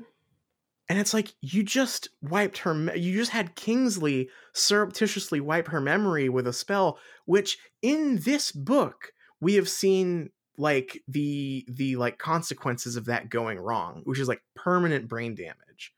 and 0.89 0.99
it's 0.99 1.13
like 1.13 1.33
you 1.39 1.63
just 1.63 2.09
wiped 2.21 2.59
her. 2.59 2.73
me- 2.73 2.97
You 2.99 3.15
just 3.15 3.31
had 3.31 3.55
Kingsley 3.55 4.29
surreptitiously 4.53 5.39
wipe 5.39 5.69
her 5.69 5.79
memory 5.79 6.27
with 6.27 6.45
a 6.45 6.53
spell, 6.53 6.99
which 7.25 7.57
in 7.81 8.17
this 8.17 8.51
book 8.51 9.13
we 9.41 9.55
have 9.55 9.69
seen 9.69 10.29
like 10.57 11.01
the 11.07 11.65
the 11.69 11.95
like 11.95 12.17
consequences 12.17 12.95
of 12.95 13.05
that 13.05 13.29
going 13.29 13.59
wrong, 13.59 14.01
which 14.03 14.19
is 14.19 14.27
like 14.27 14.41
permanent 14.55 15.07
brain 15.07 15.35
damage. 15.35 15.93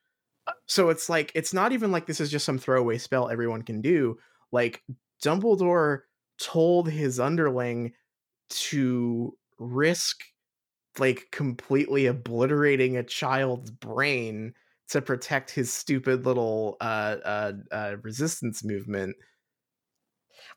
So 0.68 0.90
it's 0.90 1.10
like 1.10 1.32
it's 1.36 1.54
not 1.54 1.72
even 1.72 1.92
like 1.92 2.06
this 2.06 2.20
is 2.20 2.32
just 2.32 2.46
some 2.46 2.58
throwaway 2.58 2.98
spell 2.98 3.30
everyone 3.30 3.64
can 3.64 3.82
do. 3.82 4.18
Like 4.52 4.84
Dumbledore 5.24 6.02
told 6.40 6.90
his 6.90 7.20
underling 7.20 7.94
to 8.50 9.38
risk 9.60 10.22
like 11.00 11.28
completely 11.32 12.06
obliterating 12.08 12.98
a 12.98 13.04
child's 13.04 13.72
brain 13.72 14.54
to 14.90 15.02
protect 15.02 15.52
his 15.52 15.72
stupid 15.72 16.26
little 16.26 16.76
uh 16.82 17.16
uh, 17.24 17.54
uh 17.72 17.96
resistance 18.02 18.64
movement 18.64 19.16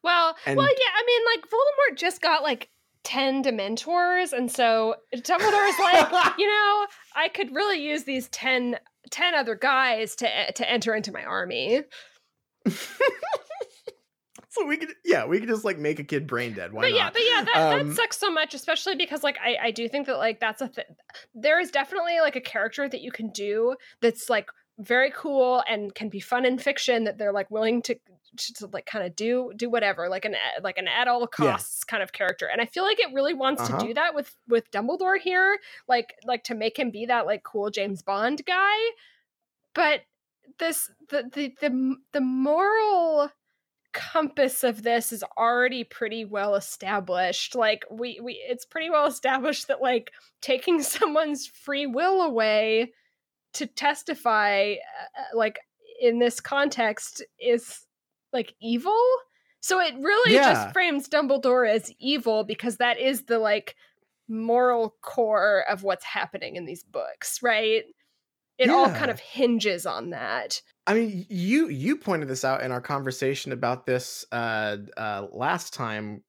well, 0.03 0.37
and- 0.47 0.57
well, 0.57 0.67
yeah. 0.69 0.93
I 0.95 1.03
mean, 1.07 1.23
like 1.35 1.51
Voldemort 1.51 1.99
just 1.99 2.21
got 2.21 2.43
like 2.43 2.69
ten 3.05 3.43
Dementors, 3.45 4.33
and 4.33 4.51
so 4.51 4.97
Dumbledore's 5.15 5.79
like, 5.79 6.35
you 6.39 6.47
know, 6.47 6.87
I 7.15 7.29
could 7.33 7.55
really 7.55 7.81
use 7.81 8.05
these 8.05 8.29
10, 8.29 8.77
10 9.11 9.35
other 9.35 9.55
guys 9.55 10.17
to 10.17 10.27
e, 10.27 10.53
to 10.53 10.69
enter 10.71 10.95
into 10.95 11.13
my 11.13 11.23
army. 11.23 11.83
so 14.49 14.65
we 14.67 14.77
could 14.77 14.89
yeah 15.05 15.27
we 15.27 15.39
could 15.39 15.49
just 15.49 15.65
like 15.65 15.79
make 15.79 15.99
a 15.99 16.05
kid 16.05 16.27
brain 16.27 16.55
dead 16.55 16.73
why 16.73 16.83
but 16.83 16.91
not 16.91 16.97
yeah, 16.97 17.11
but 17.11 17.23
yeah, 17.23 17.45
that, 17.45 17.81
Um, 17.81 17.89
that 17.89 17.97
sucks 17.97 18.19
so 18.19 18.31
much, 18.31 18.55
especially 18.55 18.95
because 18.95 19.23
like 19.23 19.37
I, 19.45 19.57
I 19.65 19.71
do 19.71 19.89
think 19.89 20.07
that 20.07 20.17
like 20.17 20.41
that's 20.41 20.63
a 20.63 20.69
th- 20.69 20.87
there 21.35 21.61
is 21.61 21.71
definitely 21.71 22.21
like 22.21 22.37
a 22.37 22.41
character 22.41 22.89
that 22.89 23.01
you 23.01 23.13
can 23.13 23.31
do 23.31 23.77
that's 24.01 24.31
like 24.31 24.49
very 24.79 25.13
cool 25.15 25.63
and 25.69 25.95
can 25.95 26.09
be 26.09 26.21
fun 26.21 26.45
in 26.45 26.59
fiction 26.59 27.05
that 27.05 27.19
they're 27.19 27.33
like 27.33 27.51
willing 27.51 27.83
to 27.83 27.97
to, 28.37 28.67
like 28.73 28.87
kind 28.87 29.05
of 29.07 29.15
do 29.17 29.53
do 29.57 29.69
whatever 29.71 30.09
like 30.09 30.25
an 30.25 30.35
like 30.63 30.79
an 30.79 30.89
at 30.89 31.09
all 31.09 31.21
Yeah. 31.39 31.53
costs 31.53 31.85
kind 31.85 32.03
of 32.03 32.13
character 32.13 32.47
and 32.51 32.61
i 32.61 32.67
feel 32.67 32.85
like 32.85 33.01
it 33.01 33.13
really 33.15 33.35
wants 33.35 33.63
Uh-huh. 33.63 33.79
to 33.79 33.87
do 33.89 33.95
that 33.95 34.15
with 34.15 34.35
with 34.49 34.71
dumbledore 34.71 35.19
here 35.19 35.59
like 35.89 36.15
like 36.25 36.45
to 36.45 36.55
make 36.55 36.79
him 36.79 36.91
be 36.91 37.07
that 37.07 37.27
like 37.27 37.43
cool 37.43 37.71
james 37.71 38.03
bond 38.03 38.45
guy 38.47 38.77
but 39.75 40.01
this 40.59 40.91
the 41.09 41.29
the 41.33 41.55
the, 41.61 41.97
the 42.13 42.21
moral 42.21 43.31
compass 43.93 44.65
of 44.65 44.83
this 44.83 45.13
is 45.13 45.23
already 45.39 45.85
pretty 45.85 46.25
well 46.25 46.57
established 46.57 47.55
like 47.55 47.85
we 47.91 48.19
we 48.21 48.33
it's 48.49 48.65
pretty 48.65 48.91
well 48.91 49.07
established 49.07 49.69
that 49.69 49.81
like 49.81 50.11
taking 50.41 50.83
someone's 50.83 51.47
free 51.47 51.87
will 51.87 52.23
away 52.23 52.93
to 53.53 53.67
testify 53.67 54.73
uh, 54.73 55.37
like 55.39 55.61
in 56.01 56.19
this 56.19 56.41
context 56.41 57.23
is 57.39 57.87
like 58.35 58.55
evil 58.61 59.01
so 59.61 59.81
it 59.81 59.95
really 59.99 60.35
Yeah. 60.35 60.45
just 60.45 60.73
frames 60.75 61.09
dumbledore 61.09 61.69
as 61.69 61.91
evil 61.99 62.45
because 62.45 62.77
that 62.77 62.99
is 62.99 63.25
the 63.25 63.39
like 63.39 63.77
moral 64.29 64.97
core 65.03 65.65
of 65.69 65.83
what's 65.83 66.05
happening 66.05 66.57
in 66.57 66.67
these 66.67 66.83
books 66.85 67.43
right 67.43 67.85
it 68.59 68.71
all 68.71 68.91
kind 68.91 69.11
of 69.11 69.19
hinges 69.21 69.87
on 69.87 70.11
that 70.11 70.61
I 70.87 70.95
mean, 70.95 71.27
you 71.31 71.69
you 71.69 71.97
pointed 71.97 72.29
this 72.29 72.45
out 72.45 72.63
in 72.63 72.71
our 72.71 72.81
conversation 72.81 73.53
about 73.53 73.87
this 73.87 74.25
uh, 74.33 74.77
uh, 74.97 75.27
last 75.33 75.73
time. 75.73 76.23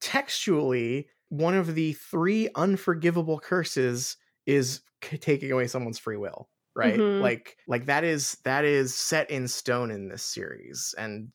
Textually, 0.00 1.08
one 1.28 1.54
of 1.54 1.74
the 1.74 1.92
three 1.92 2.48
unforgivable 2.54 3.38
curses 3.38 4.16
is 4.46 4.80
taking 5.02 5.52
away 5.52 5.66
someone's 5.66 5.98
free 5.98 6.16
will. 6.16 6.48
Right, 6.80 6.98
Mhm. 6.98 7.20
like 7.20 7.56
like 7.68 7.86
that 7.86 8.04
is 8.04 8.38
that 8.44 8.64
is 8.64 8.94
set 8.94 9.30
in 9.30 9.46
stone 9.48 9.90
in 9.90 10.08
this 10.08 10.22
series, 10.22 10.94
and 10.98 11.28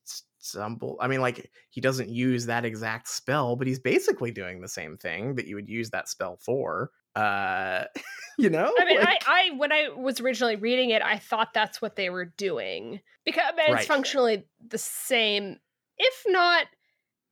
Dumble. 0.54 0.96
I 1.02 1.08
mean, 1.08 1.22
like 1.22 1.50
he 1.72 1.82
doesn't 1.82 2.10
use 2.10 2.46
that 2.46 2.66
exact 2.66 3.08
spell, 3.08 3.56
but 3.56 3.66
he's 3.66 3.80
basically 3.80 4.30
doing 4.30 4.62
the 4.62 4.68
same 4.68 4.96
thing 4.96 5.34
that 5.36 5.48
you 5.48 5.56
would 5.56 5.68
use 5.68 5.90
that 5.90 6.08
spell 6.08 6.38
for. 6.38 6.92
Uh, 7.16 7.86
you 8.38 8.52
know, 8.52 8.72
I 8.80 8.86
mean, 8.86 9.00
Like- 9.00 9.24
I, 9.28 9.48
I 9.50 9.58
when 9.58 9.72
I 9.72 9.90
was 9.90 10.20
originally 10.22 10.56
reading 10.56 10.92
it, 10.92 11.02
I 11.02 11.18
thought 11.18 11.54
that's 11.56 11.82
what 11.82 11.96
they 11.96 12.12
were 12.12 12.26
doing 12.26 13.00
because 13.26 13.44
I 13.48 13.56
mean, 13.56 13.66
it's 13.70 13.74
Right. 13.74 13.88
functionally 13.88 14.46
the 14.68 14.78
same, 14.78 15.58
if 15.98 16.24
not 16.28 16.68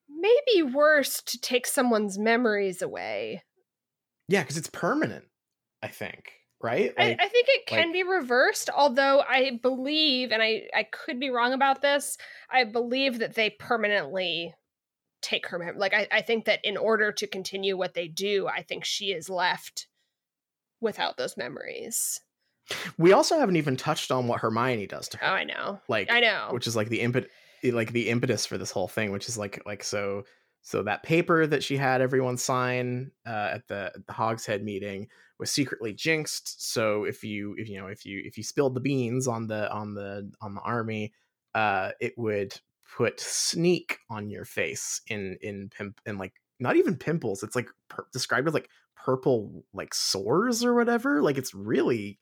maybe 0.10 0.64
worse, 0.64 1.22
to 1.22 1.40
take 1.40 1.68
someone's 1.68 2.18
memories 2.18 2.82
away. 2.82 3.44
yeah, 4.28 4.42
because 4.42 4.58
it's 4.58 4.70
permanent. 4.72 5.26
I 5.84 5.88
think, 5.90 6.32
right? 6.64 6.94
I, 6.98 7.12
I 7.20 7.28
think 7.28 7.48
it 7.50 7.68
can 7.68 7.88
like- 7.88 7.94
be 7.94 8.04
reversed, 8.04 8.70
although 8.76 9.22
I 9.22 9.60
believe, 9.62 10.32
and 10.32 10.42
I 10.42 10.70
I 10.74 10.84
could 10.84 11.20
be 11.20 11.30
wrong 11.30 11.54
about 11.54 11.82
this. 11.82 12.18
I 12.50 12.64
believe 12.64 13.20
that 13.20 13.36
they 13.36 13.52
permanently 13.52 14.56
take 15.22 15.48
her 15.48 15.74
like 15.78 15.94
I, 15.94 16.08
I 16.12 16.22
think 16.22 16.46
that 16.46 16.60
in 16.64 16.78
order 16.78 17.12
to 17.12 17.28
continue 17.28 17.78
what 17.78 17.94
they 17.94 18.08
do, 18.08 18.48
I 18.48 18.64
think 18.64 18.86
she 18.86 19.12
is 19.12 19.30
left 19.30 19.88
without 20.82 21.18
those 21.18 21.38
memories. 21.38 22.20
We 22.98 23.12
also 23.12 23.38
haven't 23.38 23.58
even 23.58 23.76
touched 23.76 24.12
on 24.12 24.28
what 24.28 24.40
Hermione 24.40 24.88
does 24.88 25.10
to 25.10 25.18
oh, 25.22 25.26
her. 25.26 25.32
Oh, 25.32 25.36
I 25.36 25.44
know. 25.44 25.82
like 25.88 26.12
I 26.12 26.22
know. 26.22 26.50
which 26.52 26.68
is 26.68 26.76
like 26.76 26.90
the 26.90 27.02
impet 27.02 27.28
like 27.64 27.92
the 27.92 28.10
impetus 28.10 28.46
for 28.46 28.58
this 28.58 28.72
whole 28.72 28.88
thing, 28.88 29.12
which 29.12 29.28
is 29.28 29.38
like 29.38 29.62
like 29.66 29.84
so 29.84 30.24
so 30.64 30.82
that 30.84 31.04
paper 31.04 31.46
that 31.46 31.62
she 31.62 31.76
had 31.76 32.02
everyone 32.02 32.38
sign 32.38 33.12
uh, 33.28 33.50
at 33.52 33.68
the, 33.68 33.92
at 33.94 34.08
the 34.08 34.14
Hog's 34.14 34.46
Head 34.46 34.64
meeting 34.64 35.10
was 35.38 35.52
secretly 35.52 35.94
jinxed. 35.94 36.72
So 36.72 37.04
if 37.04 37.22
you 37.22 37.54
if 37.58 37.68
you 37.68 37.80
know 37.80 37.88
if 37.88 38.06
you 38.06 38.22
if 38.24 38.38
you 38.38 38.44
spilled 38.44 38.74
the 38.74 38.80
beans 38.80 39.28
on 39.28 39.48
the 39.48 39.70
on 39.72 39.94
the 39.94 40.32
on 40.42 40.56
the 40.56 40.62
army, 40.62 41.12
uh, 41.54 41.92
it 42.00 42.14
would 42.18 42.58
put 42.96 43.20
sneak 43.20 43.98
on 44.10 44.30
your 44.30 44.46
face 44.46 45.02
in 45.08 45.38
in 45.42 45.70
pimp 45.70 46.00
in 46.06 46.18
like 46.18 46.34
not 46.62 46.78
even 46.78 46.96
pimples. 46.96 47.44
It's 47.44 47.58
like 47.58 47.68
per- 47.90 48.08
described 48.14 48.48
as 48.48 48.54
like 48.54 48.70
purple 48.96 49.66
like 49.74 49.94
sores 49.94 50.64
or 50.64 50.74
whatever. 50.74 51.22
Like 51.22 51.38
it's 51.38 51.54
really 51.54 52.20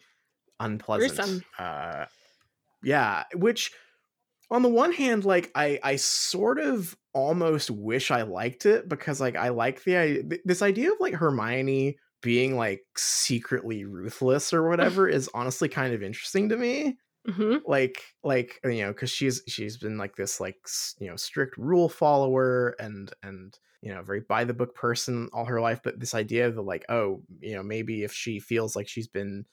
unpleasant. 0.60 1.44
Uh, 1.60 2.06
yeah, 2.84 3.26
which 3.36 3.72
on 4.52 4.62
the 4.64 4.70
one 4.70 4.92
hand, 4.94 5.26
like 5.26 5.52
I 5.56 5.80
I 5.84 5.96
sort 5.98 6.60
of 6.60 6.98
almost 7.14 7.72
wish 7.72 8.12
I 8.12 8.24
liked 8.24 8.66
it 8.66 8.88
because 8.90 9.22
like 9.22 9.36
I 9.36 9.50
like 9.50 9.84
the 9.84 9.98
i- 9.98 10.22
th- 10.22 10.42
this 10.46 10.62
idea 10.62 10.92
of 10.92 11.00
like 11.00 11.14
Hermione 11.16 11.98
being 12.22 12.56
like 12.58 12.86
secretly 12.98 13.86
ruthless 13.86 14.54
or 14.54 14.68
whatever 14.70 15.08
is 15.10 15.30
honestly 15.34 15.70
kind 15.70 15.94
of 15.94 16.04
interesting 16.04 16.50
to 16.50 16.58
me. 16.58 16.98
Hmm 17.28 17.58
like 17.66 18.04
like 18.24 18.60
you 18.64 18.82
know 18.82 18.92
because 18.92 19.12
she's 19.12 19.44
she's 19.48 19.78
been 19.78 19.98
like 19.98 20.16
this 20.16 20.40
like 20.40 20.58
s- 20.66 20.96
you 21.00 21.08
know 21.08 21.16
strict 21.16 21.58
rule 21.58 21.90
follower 21.90 22.70
and 22.80 23.14
and 23.24 23.60
you 23.82 23.94
know 23.94 24.02
very 24.02 24.22
by 24.22 24.44
the 24.44 24.54
book 24.54 24.74
person 24.76 25.30
all 25.32 25.46
her 25.46 25.62
life 25.62 25.80
but 25.84 26.00
this 26.00 26.16
idea 26.16 26.48
of 26.48 26.56
the 26.56 26.64
like 26.64 26.84
oh 26.90 27.22
you 27.40 27.54
know 27.54 27.62
maybe 27.64 28.04
if 28.04 28.12
she 28.14 28.40
feels 28.40 28.76
like 28.76 28.88
she's 28.88 29.08
been 29.08 29.46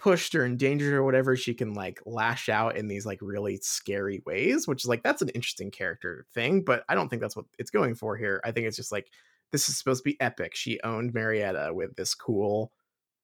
pushed 0.00 0.34
or 0.34 0.46
endangered 0.46 0.94
or 0.94 1.04
whatever 1.04 1.36
she 1.36 1.52
can 1.52 1.74
like 1.74 2.00
lash 2.06 2.48
out 2.48 2.76
in 2.76 2.88
these 2.88 3.04
like 3.04 3.18
really 3.20 3.58
scary 3.62 4.22
ways 4.24 4.66
which 4.66 4.82
is 4.82 4.88
like 4.88 5.02
that's 5.02 5.20
an 5.20 5.28
interesting 5.30 5.70
character 5.70 6.26
thing 6.32 6.62
but 6.62 6.84
i 6.88 6.94
don't 6.94 7.08
think 7.08 7.20
that's 7.20 7.36
what 7.36 7.44
it's 7.58 7.70
going 7.70 7.94
for 7.94 8.16
here 8.16 8.40
i 8.44 8.50
think 8.50 8.66
it's 8.66 8.76
just 8.76 8.92
like 8.92 9.10
this 9.52 9.68
is 9.68 9.76
supposed 9.76 10.02
to 10.02 10.10
be 10.10 10.20
epic 10.20 10.54
she 10.54 10.80
owned 10.82 11.12
marietta 11.12 11.70
with 11.74 11.94
this 11.96 12.14
cool 12.14 12.72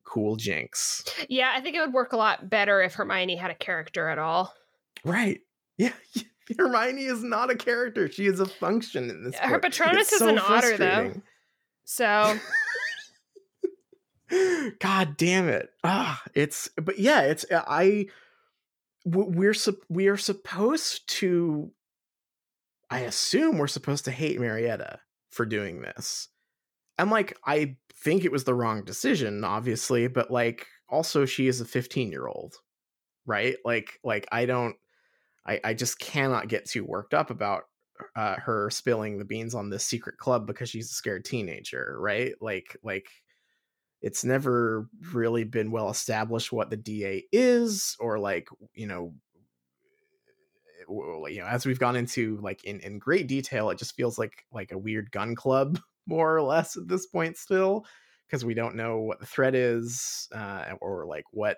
cool 0.05 0.37
jinx 0.37 1.05
Yeah, 1.29 1.53
I 1.55 1.61
think 1.61 1.77
it 1.77 1.81
would 1.81 1.93
work 1.93 2.13
a 2.13 2.17
lot 2.17 2.49
better 2.49 2.81
if 2.83 2.95
Hermione 2.95 3.37
had 3.37 3.51
a 3.51 3.55
character 3.55 4.09
at 4.09 4.19
all. 4.19 4.55
Right. 5.05 5.41
Yeah. 5.77 5.93
Hermione 6.59 7.05
is 7.05 7.23
not 7.23 7.51
a 7.51 7.57
character. 7.57 8.11
She 8.11 8.27
is 8.27 8.41
a 8.41 8.47
function 8.47 9.11
in 9.11 9.25
this. 9.25 9.37
Her 9.37 9.59
book. 9.59 9.63
Patronus 9.63 10.13
is 10.13 10.21
an 10.21 10.39
otter, 10.39 10.77
though. 10.77 11.13
So. 11.85 12.39
God 14.81 15.17
damn 15.17 15.49
it. 15.49 15.71
Ah, 15.85 16.23
it's 16.35 16.69
but 16.77 16.99
yeah, 16.99 17.23
it's 17.23 17.45
I 17.51 18.07
we're 19.05 19.55
we 19.89 20.09
are 20.09 20.17
supposed 20.17 21.09
to 21.09 21.71
I 22.91 23.01
assume 23.01 23.59
we're 23.59 23.67
supposed 23.67 24.05
to 24.07 24.11
hate 24.11 24.41
Marietta 24.41 25.01
for 25.31 25.47
doing 25.47 25.83
this. 25.83 26.29
And 26.99 27.11
like 27.11 27.37
I 27.45 27.77
think 28.03 28.25
it 28.25 28.33
was 28.33 28.45
the 28.45 28.55
wrong 28.55 28.85
decision 28.85 29.45
obviously, 29.45 30.09
but 30.09 30.31
like 30.31 30.67
also 30.89 31.25
she 31.25 31.47
is 31.47 31.61
a 31.61 31.65
15-year-old, 31.65 32.55
right? 33.27 33.57
Like 33.65 33.99
like 34.03 34.27
I 34.33 34.47
don't 34.47 34.77
I 35.47 35.61
I 35.63 35.75
just 35.75 35.99
cannot 35.99 36.49
get 36.49 36.69
too 36.69 36.85
worked 36.85 37.15
up 37.15 37.31
about 37.31 37.65
uh, 38.15 38.37
her 38.37 38.71
spilling 38.71 39.19
the 39.19 39.25
beans 39.25 39.55
on 39.55 39.71
this 39.71 39.85
secret 39.85 40.19
club 40.19 40.47
because 40.47 40.69
she's 40.69 40.91
a 40.91 40.95
scared 40.95 41.25
teenager, 41.25 41.97
right? 41.99 42.35
Like 42.41 42.77
like 42.83 43.07
it's 44.03 44.25
never 44.25 44.89
really 45.13 45.45
been 45.45 45.71
well 45.71 45.91
established 45.91 46.53
what 46.53 46.71
the 46.71 46.77
DA 46.77 47.25
is 47.33 47.97
or 47.99 48.19
like, 48.19 48.49
you 48.75 48.87
know, 48.87 49.15
you 50.89 51.41
know, 51.41 51.47
as 51.47 51.67
we've 51.67 51.81
gone 51.81 51.97
into 51.97 52.39
like 52.41 52.63
in 52.65 52.81
in 52.81 52.99
great 52.99 53.27
detail, 53.27 53.71
it 53.71 53.79
just 53.79 53.97
feels 53.97 54.19
like 54.19 54.45
like 54.53 54.73
a 54.73 54.79
weird 54.79 55.11
gun 55.11 55.35
club 55.35 55.81
more 56.07 56.37
or 56.37 56.43
less 56.43 56.77
at 56.77 56.87
this 56.87 57.07
point 57.07 57.37
still 57.37 57.85
because 58.27 58.45
we 58.45 58.55
don't 58.55 58.77
know 58.77 58.99
what 58.99 59.21
the 59.21 59.27
threat 59.27 59.55
is 59.55 60.29
uh, 60.33 60.75
or 60.81 61.07
like 61.07 61.25
what 61.33 61.57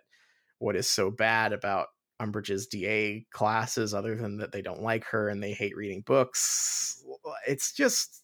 what 0.59 0.77
is 0.77 0.89
so 0.89 1.11
bad 1.11 1.53
about 1.53 1.89
Umbridge's 2.21 2.67
DA 2.67 3.27
classes 3.33 3.95
other 3.95 4.17
than 4.17 4.39
that 4.39 4.53
they 4.53 4.63
don't 4.63 4.83
like 4.83 5.05
her 5.05 5.29
and 5.29 5.43
they 5.43 5.53
hate 5.53 5.77
reading 5.77 6.03
books. 6.05 7.05
It's 7.47 7.73
just 7.73 8.23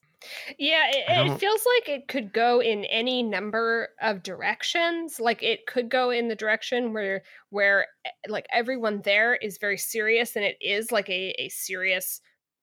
Yeah, 0.59 0.87
it, 0.89 1.05
it 1.09 1.39
feels 1.39 1.65
like 1.77 1.89
it 1.89 2.09
could 2.09 2.33
go 2.33 2.61
in 2.61 2.85
any 2.87 3.23
number 3.23 3.89
of 4.01 4.23
directions. 4.23 5.21
Like 5.21 5.43
it 5.43 5.67
could 5.67 5.89
go 5.89 6.11
in 6.11 6.29
the 6.29 6.37
direction 6.37 6.93
where 6.93 7.23
where 7.51 7.87
eh, 8.05 8.11
like 8.29 8.47
everyone 8.53 9.03
there 9.05 9.35
is 9.35 9.59
very 9.59 9.79
serious 9.79 10.37
and 10.37 10.45
it 10.45 10.57
is 10.61 10.93
like 10.93 11.09
a, 11.09 11.35
a 11.39 11.49
serious 11.49 12.21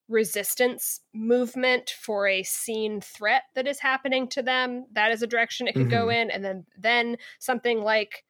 resistance 0.08 1.00
movement 1.14 1.90
for 1.90 2.28
a 2.28 2.44
seen 2.44 3.00
threat 3.00 3.44
that 3.56 3.68
is 3.68 3.80
happening 3.80 4.28
to 4.28 4.42
them. 4.42 4.86
That 4.92 5.12
is 5.12 5.22
a 5.22 5.28
direction 5.28 5.68
it 5.68 5.74
could 5.74 5.90
go 5.90 6.10
in. 6.10 6.30
And 6.30 6.44
then 6.44 6.66
then 6.78 7.18
something 7.40 7.82
like 7.82 8.24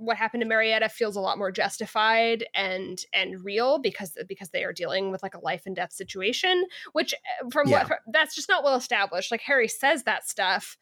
what 0.00 0.16
happened 0.16 0.40
to 0.40 0.48
Marietta 0.48 0.88
feels 0.88 1.14
a 1.14 1.20
lot 1.20 1.36
more 1.38 1.52
justified 1.52 2.44
and 2.54 3.04
and 3.12 3.44
real 3.44 3.78
because 3.78 4.16
because 4.26 4.48
they 4.48 4.64
are 4.64 4.72
dealing 4.72 5.10
with 5.10 5.22
like 5.22 5.34
a 5.34 5.40
life 5.40 5.62
and 5.66 5.76
death 5.76 5.92
situation 5.92 6.64
which 6.92 7.12
uh, 7.14 7.48
from 7.50 7.68
Yeah. 7.68 7.86
what 7.86 7.98
that's 8.12 8.34
just 8.34 8.48
not 8.48 8.64
well 8.64 8.76
established 8.76 9.30
like 9.30 9.42
harry 9.42 9.68
says 9.68 10.04
that 10.04 10.26
stuff 10.26 10.78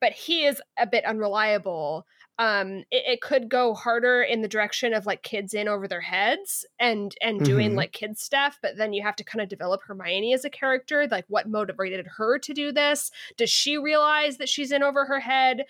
but 0.00 0.12
he 0.12 0.44
is 0.44 0.62
a 0.78 0.86
bit 0.86 1.04
unreliable 1.04 2.06
um 2.38 2.84
it, 2.90 3.02
it 3.06 3.20
could 3.20 3.48
go 3.48 3.74
harder 3.74 4.22
in 4.22 4.42
the 4.42 4.48
direction 4.48 4.94
of 4.94 5.06
like 5.06 5.22
kids 5.22 5.54
in 5.54 5.68
over 5.68 5.88
their 5.88 6.02
heads 6.02 6.64
and 6.78 7.14
and 7.22 7.42
doing 7.42 7.72
Mhm. 7.72 7.76
like 7.76 7.92
kids 7.92 8.20
stuff 8.22 8.58
but 8.62 8.76
then 8.76 8.92
you 8.92 9.02
have 9.02 9.16
to 9.16 9.24
kind 9.24 9.42
of 9.42 9.48
develop 9.48 9.80
hermione 9.84 10.34
as 10.34 10.44
a 10.44 10.50
character 10.50 11.08
like 11.10 11.24
what 11.28 11.48
motivated 11.48 12.06
her 12.16 12.38
to 12.38 12.54
do 12.54 12.70
this 12.72 13.10
does 13.36 13.50
she 13.50 13.76
realize 13.76 14.36
that 14.36 14.48
she's 14.48 14.70
in 14.70 14.82
over 14.82 15.06
her 15.06 15.20
head 15.20 15.64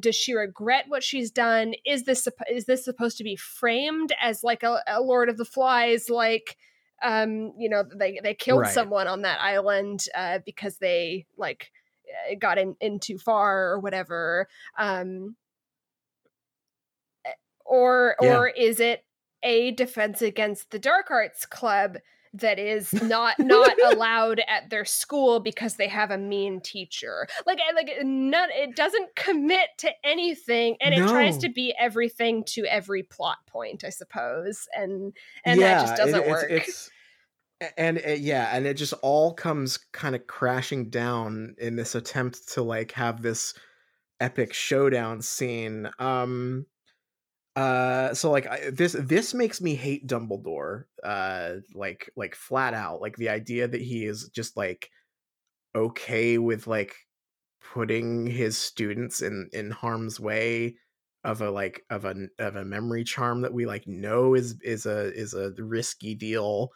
does 0.00 0.14
she 0.14 0.34
regret 0.34 0.84
what 0.88 1.02
she's 1.02 1.30
done 1.30 1.74
is 1.86 2.04
this 2.04 2.28
is 2.50 2.66
this 2.66 2.84
supposed 2.84 3.16
to 3.18 3.24
be 3.24 3.36
framed 3.36 4.12
as 4.20 4.44
like 4.44 4.62
a, 4.62 4.82
a 4.86 5.00
lord 5.00 5.28
of 5.28 5.36
the 5.36 5.44
flies 5.44 6.10
like 6.10 6.56
um 7.02 7.52
you 7.58 7.68
know 7.68 7.84
they 7.96 8.20
they 8.22 8.34
killed 8.34 8.60
Right. 8.60 8.74
someone 8.74 9.06
on 9.06 9.22
that 9.22 9.40
island 9.40 10.04
uh 10.14 10.38
because 10.44 10.78
they 10.78 11.26
like 11.36 11.70
uh, 12.30 12.34
got 12.38 12.58
in 12.58 12.76
in 12.80 12.98
too 12.98 13.18
far 13.18 13.70
or 13.70 13.78
whatever 13.80 14.48
um 14.78 15.36
eh, 17.24 17.32
or 17.64 18.16
Yeah. 18.20 18.40
or 18.40 18.48
is 18.48 18.80
it 18.80 19.04
a 19.42 19.70
defense 19.72 20.20
against 20.20 20.70
the 20.70 20.78
dark 20.78 21.10
arts 21.10 21.46
club 21.46 21.96
that 22.34 22.58
is 22.58 22.92
not 23.02 23.38
not 23.38 23.76
allowed 23.92 24.40
at 24.46 24.70
their 24.70 24.84
school 24.84 25.40
because 25.40 25.76
they 25.76 25.88
have 25.88 26.10
a 26.10 26.18
mean 26.18 26.60
teacher. 26.60 27.26
Like 27.46 27.58
eh, 27.58 27.74
like 27.74 27.90
none 28.02 28.48
it 28.52 28.76
doesn't 28.76 29.14
commit 29.16 29.68
to 29.78 29.90
anything 30.04 30.76
and 30.80 30.94
it 30.94 31.08
tries 31.08 31.38
to 31.38 31.48
be 31.48 31.74
everything 31.78 32.44
to 32.44 32.64
every 32.66 33.02
plot 33.02 33.38
point 33.46 33.84
i 33.84 33.90
suppose 33.90 34.68
and 34.74 35.12
and 35.44 35.60
that 35.60 35.80
just 35.82 35.96
doesn't 35.96 36.20
it's- 36.20 36.30
work. 36.30 36.46
It's, 36.50 36.90
and 37.76 38.00
uh, 38.06 38.10
yeah, 38.12 38.50
and 38.52 38.66
it 38.66 38.74
just 38.74 38.94
all 39.02 39.34
comes 39.34 39.78
kind 39.92 40.14
of 40.14 40.26
crashing 40.26 40.90
down 40.90 41.56
in 41.58 41.76
this 41.76 41.94
attempt 41.94 42.48
to 42.52 42.62
like 42.62 42.92
have 42.92 43.20
this 43.20 43.54
epic 44.20 44.52
showdown 44.52 45.22
scene. 45.22 45.90
Um, 45.98 46.66
uh, 47.58 48.14
so 48.14 48.30
like 48.30 48.46
I, 48.46 48.70
this 48.70 48.92
this 48.98 49.34
makes 49.34 49.60
me 49.60 49.74
hate 49.74 50.06
Dumbledore. 50.06 50.84
Uh, 51.02 51.56
like 51.74 52.10
like 52.16 52.34
flat 52.34 52.74
out. 52.74 53.00
Like 53.00 53.16
the 53.16 53.28
idea 53.30 53.66
that 53.68 53.80
he 53.80 54.04
is 54.04 54.28
just 54.34 54.56
like 54.56 54.90
okay 55.74 56.38
with 56.38 56.66
like 56.66 56.94
putting 57.72 58.26
his 58.26 58.56
students 58.56 59.20
in 59.22 59.48
in 59.52 59.70
harm's 59.70 60.18
way 60.20 60.76
of 61.24 61.40
a 61.42 61.50
like 61.50 61.82
of 61.90 62.04
a 62.04 62.14
of 62.38 62.56
a 62.56 62.64
memory 62.64 63.04
charm 63.04 63.42
that 63.42 63.52
we 63.52 63.66
like 63.66 63.86
know 63.86 64.34
is 64.34 64.56
is 64.62 64.86
a 64.86 65.12
is 65.14 65.34
a 65.34 65.50
risky 65.58 66.14
deal 66.14 66.70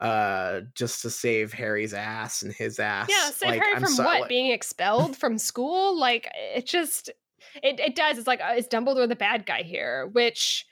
uh 0.00 0.60
just 0.74 1.02
to 1.02 1.10
save 1.10 1.52
harry's 1.52 1.94
ass 1.94 2.42
and 2.42 2.52
his 2.52 2.78
ass 2.80 3.08
Yeah, 3.08 3.30
save 3.30 3.50
like, 3.50 3.60
Harry 3.62 3.74
I'm 3.76 3.82
from 3.82 3.92
so- 3.92 4.04
what? 4.04 4.20
like- 4.22 4.28
Being 4.28 4.50
expelled 4.50 5.16
from 5.16 5.38
school? 5.38 5.98
Like 5.98 6.28
it 6.54 6.66
just 6.66 7.10
it, 7.62 7.80
it 7.80 7.94
does. 7.94 8.18
It's 8.18 8.26
like 8.26 8.40
uh, 8.40 8.54
is 8.56 8.68
Dumbledore 8.68 9.08
the 9.08 9.16
bad 9.16 9.46
guy 9.46 9.62
here? 9.62 10.08
Which 10.12 10.66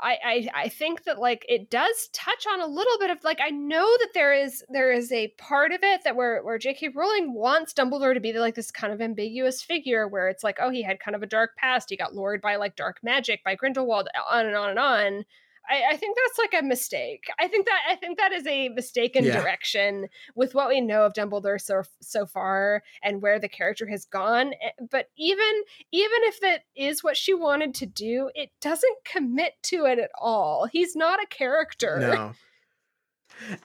I, 0.00 0.16
I 0.24 0.48
I 0.64 0.68
think 0.68 1.04
that 1.04 1.18
like 1.18 1.44
it 1.48 1.70
does 1.70 2.08
touch 2.12 2.46
on 2.52 2.60
a 2.60 2.66
little 2.66 2.98
bit 3.00 3.10
of 3.10 3.24
like 3.24 3.40
I 3.42 3.50
know 3.50 3.84
that 3.84 4.10
there 4.14 4.32
is 4.32 4.64
there 4.68 4.92
is 4.92 5.10
a 5.10 5.28
part 5.38 5.72
of 5.72 5.80
it 5.82 6.04
that 6.04 6.14
where 6.14 6.42
where 6.42 6.58
J.K. 6.58 6.90
Rowling 6.94 7.34
wants 7.34 7.72
Dumbledore 7.72 8.14
to 8.14 8.20
be 8.20 8.32
like 8.32 8.54
this 8.54 8.70
kind 8.70 8.92
of 8.92 9.00
ambiguous 9.00 9.62
figure 9.62 10.06
where 10.06 10.28
it's 10.28 10.44
like 10.44 10.58
oh 10.60 10.70
he 10.70 10.82
had 10.82 11.00
kind 11.00 11.16
of 11.16 11.22
a 11.22 11.26
dark 11.26 11.56
past 11.56 11.90
he 11.90 11.96
got 11.96 12.14
lured 12.14 12.40
by 12.40 12.56
like 12.56 12.76
dark 12.76 12.98
magic 13.02 13.42
by 13.44 13.56
Grindelwald 13.56 14.08
on 14.30 14.46
and 14.46 14.56
on 14.56 14.70
and 14.70 14.78
on. 14.78 15.24
I, 15.68 15.82
I 15.92 15.96
think 15.96 16.16
that's 16.16 16.38
like 16.38 16.62
a 16.62 16.66
mistake. 16.66 17.24
I 17.38 17.48
think 17.48 17.66
that 17.66 17.80
I 17.88 17.94
think 17.96 18.18
that 18.18 18.32
is 18.32 18.46
a 18.46 18.68
mistaken 18.70 19.24
Yeah. 19.24 19.40
direction 19.40 20.08
with 20.34 20.54
what 20.54 20.68
we 20.68 20.80
know 20.80 21.04
of 21.04 21.12
Dumbledore 21.12 21.60
so 21.60 21.82
so 22.00 22.26
far 22.26 22.82
and 23.02 23.20
where 23.22 23.38
the 23.38 23.48
character 23.48 23.86
has 23.88 24.04
gone. 24.04 24.52
Eh, 24.62 24.70
But 24.90 25.10
even 25.18 25.62
even 25.92 26.18
if 26.24 26.40
that 26.40 26.62
is 26.76 27.04
what 27.04 27.16
she 27.16 27.34
wanted 27.34 27.74
to 27.76 27.86
do, 27.86 28.30
it 28.34 28.50
doesn't 28.60 28.96
commit 29.04 29.54
to 29.64 29.84
it 29.86 29.98
at 29.98 30.10
all. 30.20 30.66
He's 30.66 30.96
not 30.96 31.22
a 31.22 31.26
character. 31.26 31.98
no 32.00 32.32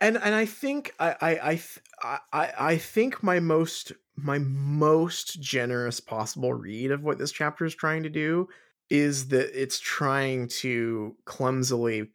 and 0.02 0.18
and 0.18 0.36
i 0.36 0.46
think 0.46 0.94
i 1.00 1.16
i 1.22 1.32
I, 1.52 1.62
I 2.04 2.20
I- 2.34 2.54
I 2.74 2.78
think 2.78 3.24
my 3.24 3.40
most 3.40 3.92
my 4.16 4.38
most 4.38 5.40
generous 5.42 6.00
possible 6.00 6.54
read 6.54 6.92
of 6.92 7.02
what 7.04 7.18
this 7.18 7.32
chapter 7.32 7.66
is 7.66 7.74
trying 7.74 8.04
to 8.04 8.10
do 8.10 8.48
is 8.90 9.30
that 9.30 9.60
it's 9.60 9.80
trying 9.80 10.48
to 10.48 11.16
clumsily 11.26 12.12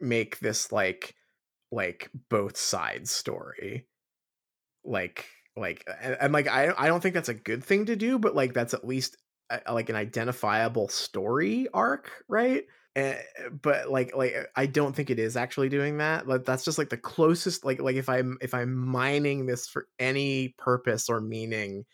make 0.00 0.38
this 0.40 0.72
like 0.72 1.14
like 1.70 2.10
both 2.28 2.56
sides 2.56 3.10
story. 3.10 3.86
Like 4.84 5.26
like 5.56 5.86
and, 6.00 6.16
and 6.20 6.32
like 6.32 6.48
i 6.48 6.72
i 6.78 6.86
don't 6.86 7.00
think 7.02 7.14
that's 7.14 7.28
a 7.28 7.34
good 7.34 7.62
thing 7.62 7.86
to 7.86 7.96
do 7.96 8.18
but 8.18 8.34
like 8.34 8.54
that's 8.54 8.74
at 8.74 8.86
least 8.86 9.16
a, 9.50 9.72
like 9.72 9.88
an 9.90 9.96
identifiable 9.96 10.88
story 10.88 11.68
arc 11.74 12.10
right? 12.28 12.64
Eh, 12.96 13.14
eh 13.38 13.48
but 13.62 13.90
like 13.90 14.14
like 14.16 14.34
uh, 14.34 14.44
i 14.56 14.66
don't 14.66 14.94
think 14.94 15.10
it 15.10 15.18
is 15.18 15.36
actually 15.36 15.68
doing 15.68 15.98
that 15.98 16.26
like 16.26 16.44
that's 16.44 16.64
just 16.64 16.78
like 16.78 16.90
the 16.90 16.96
closest 16.96 17.64
like 17.64 17.80
like 17.80 17.96
if 17.96 18.08
i'm 18.08 18.36
if 18.40 18.54
i'm 18.54 18.74
mining 18.74 19.46
this 19.46 19.66
for 19.66 19.86
any 19.98 20.54
purpose 20.58 21.08
or 21.08 21.20
meaning 21.20 21.84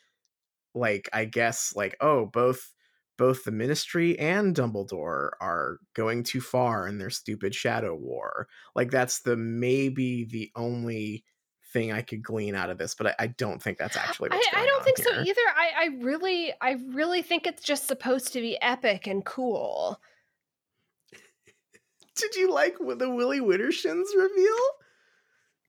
like 0.75 1.09
i 1.13 1.25
guess 1.25 1.73
like 1.77 1.97
oh 2.01 2.27
both 2.27 2.73
both 3.19 3.45
the 3.45 3.51
ministry 3.51 4.19
and 4.19 4.55
dumbledore 4.55 5.31
are 5.40 5.78
going 5.95 6.23
too 6.23 6.40
far 6.40 6.86
in 6.86 6.99
their 6.99 7.11
stupid 7.11 7.55
shadow 7.55 7.95
war 7.95 8.49
like 8.74 8.90
that's 8.90 9.20
the 9.20 9.36
maybe 9.36 10.24
the 10.24 10.51
only 10.57 11.24
thing 11.73 11.93
i 11.93 12.01
could 12.01 12.23
glean 12.23 12.55
out 12.55 12.70
of 12.70 12.78
this 12.78 12.95
but 12.95 13.09
i, 13.09 13.15
I 13.19 13.27
don't 13.27 13.62
think 13.62 13.77
that's 13.77 13.97
actually 13.97 14.31
I, 14.32 14.43
I 14.55 14.66
don't 14.66 14.78
on 14.78 14.85
think 14.85 14.99
so 14.99 15.11
either. 15.20 15.40
I, 15.57 15.70
I 15.77 15.86
really 16.01 16.53
I 16.61 16.77
really 16.93 17.23
think 17.23 17.47
it's 17.47 17.62
just 17.62 17.86
supposed 17.86 18.32
to 18.32 18.40
be 18.40 18.61
epic 18.62 19.07
and 19.07 19.24
cool. 19.24 20.01
did 22.16 22.35
you 22.35 22.53
like 22.53 22.77
the 22.78 23.11
willy 23.11 23.40
widdershins 23.40 24.07
reveal 24.16 24.57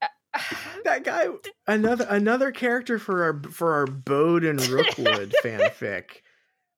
uh, 0.01 0.07
that 0.85 1.03
guy 1.03 1.27
another 1.67 2.07
another 2.09 2.51
character 2.51 2.99
for 2.99 3.23
our 3.23 3.41
for 3.51 3.73
our 3.73 3.88
Bode 3.88 4.43
and 4.43 4.65
Rookwood 4.67 5.34
fanfic. 5.43 6.21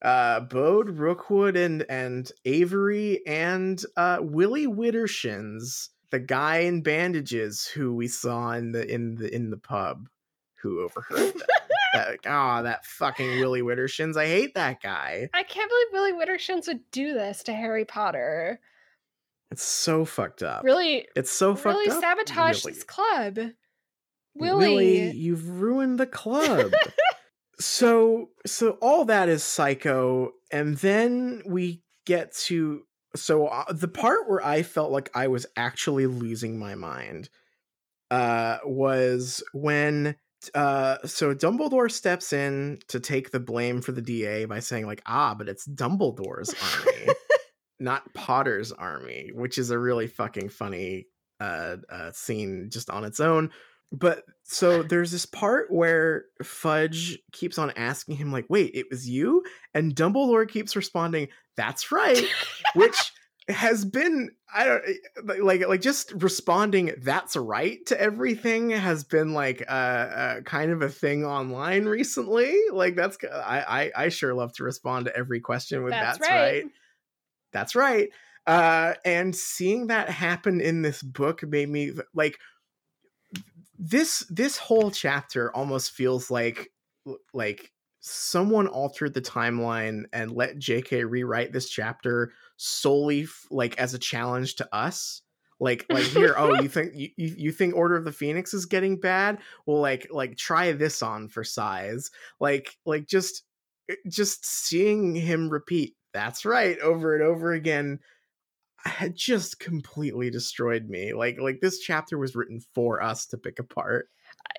Uh 0.02 0.40
Bode, 0.42 0.90
Rookwood, 0.90 1.56
and 1.56 1.86
and 1.90 2.32
Avery 2.46 3.22
and 3.28 3.84
uh 3.96 4.18
Willy 4.22 4.66
Widdershins, 4.68 5.90
the 6.10 6.20
guy 6.20 6.58
in 6.60 6.82
bandages 6.82 7.66
who 7.68 7.94
we 7.94 8.08
saw 8.08 8.52
in 8.54 8.72
the 8.72 8.90
in 8.92 9.16
the 9.16 9.34
in 9.34 9.50
the 9.52 9.58
pub 9.58 10.08
who 10.62 10.82
overheard 10.82 11.34
that, 11.94 12.18
oh, 12.28 12.64
that 12.64 12.86
fucking 12.86 13.40
Willy 13.40 13.62
Widdershins. 13.62 14.16
I 14.18 14.26
hate 14.28 14.56
that 14.56 14.82
guy. 14.82 15.30
I 15.34 15.44
can't 15.44 15.70
believe 15.70 15.88
Willy 15.92 16.14
Widdershins 16.14 16.68
would 16.68 16.82
do 16.92 17.14
this 17.14 17.44
to 17.44 17.54
Harry 17.54 17.86
Potter. 17.86 18.60
It's 19.50 19.64
so 19.64 20.06
fucked 20.06 20.44
up. 20.44 20.64
Really, 20.64 21.08
It's 21.16 21.32
so 21.32 21.56
fucked 21.56 21.76
really 21.78 21.90
up. 21.92 22.00
sabotage 22.00 22.64
Willie. 22.64 22.74
this 22.76 22.84
club. 22.84 23.36
Willie, 24.34 24.68
Willie. 24.68 25.12
you've 25.12 25.50
ruined 25.60 26.00
the 26.00 26.06
club. 26.08 26.72
so 27.62 28.30
so 28.46 28.72
all 28.82 29.06
that 29.06 29.30
is 29.30 29.44
psycho 29.44 30.32
and 30.52 30.78
then 30.78 31.42
we 31.46 31.84
get 32.06 32.34
to 32.34 32.82
so 33.16 33.48
uh, 33.48 33.72
the 33.72 33.88
part 33.88 34.30
where 34.30 34.44
I 34.46 34.64
felt 34.64 34.92
like 34.92 35.10
I 35.14 35.28
was 35.28 35.46
actually 35.56 36.08
losing 36.08 36.58
my 36.58 36.76
mind 36.76 37.30
uh 38.10 38.58
was 38.66 39.44
when 39.54 40.16
uh 40.56 40.98
so 41.06 41.36
Dumbledore 41.36 41.92
steps 41.92 42.34
in 42.34 42.80
to 42.88 43.00
take 43.00 43.32
the 43.32 43.40
blame 43.40 43.82
for 43.82 43.92
the 43.92 44.02
DA 44.02 44.46
by 44.46 44.60
saying 44.60 44.88
like 44.88 45.04
ah 45.06 45.36
but 45.36 45.48
it's 45.48 45.68
Dumbledore's 45.68 46.54
army 46.74 47.14
not 47.80 48.12
Potter's 48.14 48.72
army 48.72 49.30
which 49.34 49.58
is 49.58 49.70
a 49.70 49.78
really 49.80 50.08
fucking 50.08 50.50
funny 50.50 51.06
uh, 51.40 51.78
uh 51.90 52.12
scene 52.12 52.70
just 52.72 52.90
on 52.90 53.04
its 53.04 53.20
own 53.20 53.52
but 53.92 54.24
so 54.44 54.84
there's 54.84 55.12
this 55.12 55.26
part 55.26 55.72
where 55.72 56.26
Fudge 56.44 57.20
keeps 57.32 57.58
on 57.58 57.72
asking 57.76 58.18
him, 58.18 58.32
like, 58.32 58.46
wait, 58.50 58.72
it 58.74 58.88
was 58.90 59.08
you? 59.08 59.44
And 59.74 59.96
Dumbledore 59.96 60.48
keeps 60.48 60.76
responding, 60.76 61.28
that's 61.58 61.92
right, 61.92 62.24
which 62.76 62.96
has 63.48 63.84
been 63.86 64.30
I 64.54 64.66
don't 64.66 64.84
eh, 64.88 65.42
like 65.44 65.68
like 65.68 65.82
just 65.82 66.12
responding 66.14 66.94
that's 67.02 67.36
right 67.36 67.84
to 67.88 68.00
everything 68.00 68.70
has 68.70 69.04
been 69.04 69.34
like 69.34 69.62
a, 69.62 69.72
uh, 69.72 70.42
kind 70.42 70.72
of 70.72 70.82
a 70.82 70.90
thing 70.90 71.26
online 71.26 71.86
recently. 71.86 72.56
Like 72.72 72.96
that's 72.96 73.18
I, 73.24 73.92
I 73.96 74.06
I 74.06 74.10
sure 74.10 74.34
love 74.34 74.54
to 74.54 74.64
respond 74.64 75.06
to 75.06 75.18
every 75.18 75.42
question 75.42 75.84
with 75.84 75.92
that's, 75.92 76.20
that's 76.20 76.30
right. 76.30 76.64
right. 76.64 76.66
That's 77.52 77.76
right. 77.76 78.10
Uh 78.48 78.94
and 79.06 79.36
seeing 79.36 79.88
that 79.88 80.10
happen 80.10 80.62
in 80.62 80.82
this 80.82 81.02
book 81.02 81.44
made 81.44 81.70
me 81.70 81.94
like 82.14 82.38
this 83.82 84.24
this 84.30 84.58
whole 84.58 84.92
chapter 84.92 85.54
almost 85.56 85.92
feels 85.92 86.30
like 86.30 86.72
like 87.34 87.72
someone 88.00 88.68
altered 88.68 89.16
the 89.16 89.22
timeline 89.22 90.04
and 90.14 90.32
let 90.32 90.60
JK 90.60 91.10
rewrite 91.10 91.52
this 91.52 91.68
chapter 91.68 92.32
solely 92.58 93.24
f- 93.24 93.48
like 93.50 93.78
as 93.80 93.96
a 93.96 94.00
challenge 94.00 94.56
to 94.58 94.76
us. 94.76 95.24
Like 95.60 95.88
like 95.90 96.04
here 96.16 96.36
oh 96.38 96.62
you 96.62 96.70
think 96.70 96.94
you, 96.94 97.10
you 97.18 97.52
think 97.52 97.76
order 97.76 97.96
of 97.96 98.06
the 98.06 98.12
phoenix 98.12 98.54
is 98.54 98.68
getting 98.68 99.00
bad? 99.00 99.40
Well 99.66 99.82
like 99.82 100.08
like 100.12 100.38
try 100.38 100.72
this 100.74 101.02
on 101.02 101.28
for 101.28 101.44
size. 101.44 102.12
Like 102.40 102.78
like 102.86 103.08
just 103.08 103.42
eh, 103.90 103.96
just 104.08 104.46
seeing 104.46 105.16
him 105.16 105.50
repeat 105.50 105.96
that's 106.14 106.46
right 106.46 106.78
over 106.80 107.16
and 107.16 107.24
over 107.24 107.52
again 107.52 108.00
had 108.86 109.16
just 109.16 109.60
completely 109.60 110.30
destroyed 110.30 110.90
me 110.90 111.14
like 111.14 111.40
like 111.40 111.60
this 111.62 111.80
chapter 111.80 112.18
was 112.18 112.36
written 112.36 112.60
for 112.74 113.02
us 113.02 113.26
to 113.26 113.38
pick 113.38 113.60
apart 113.60 114.10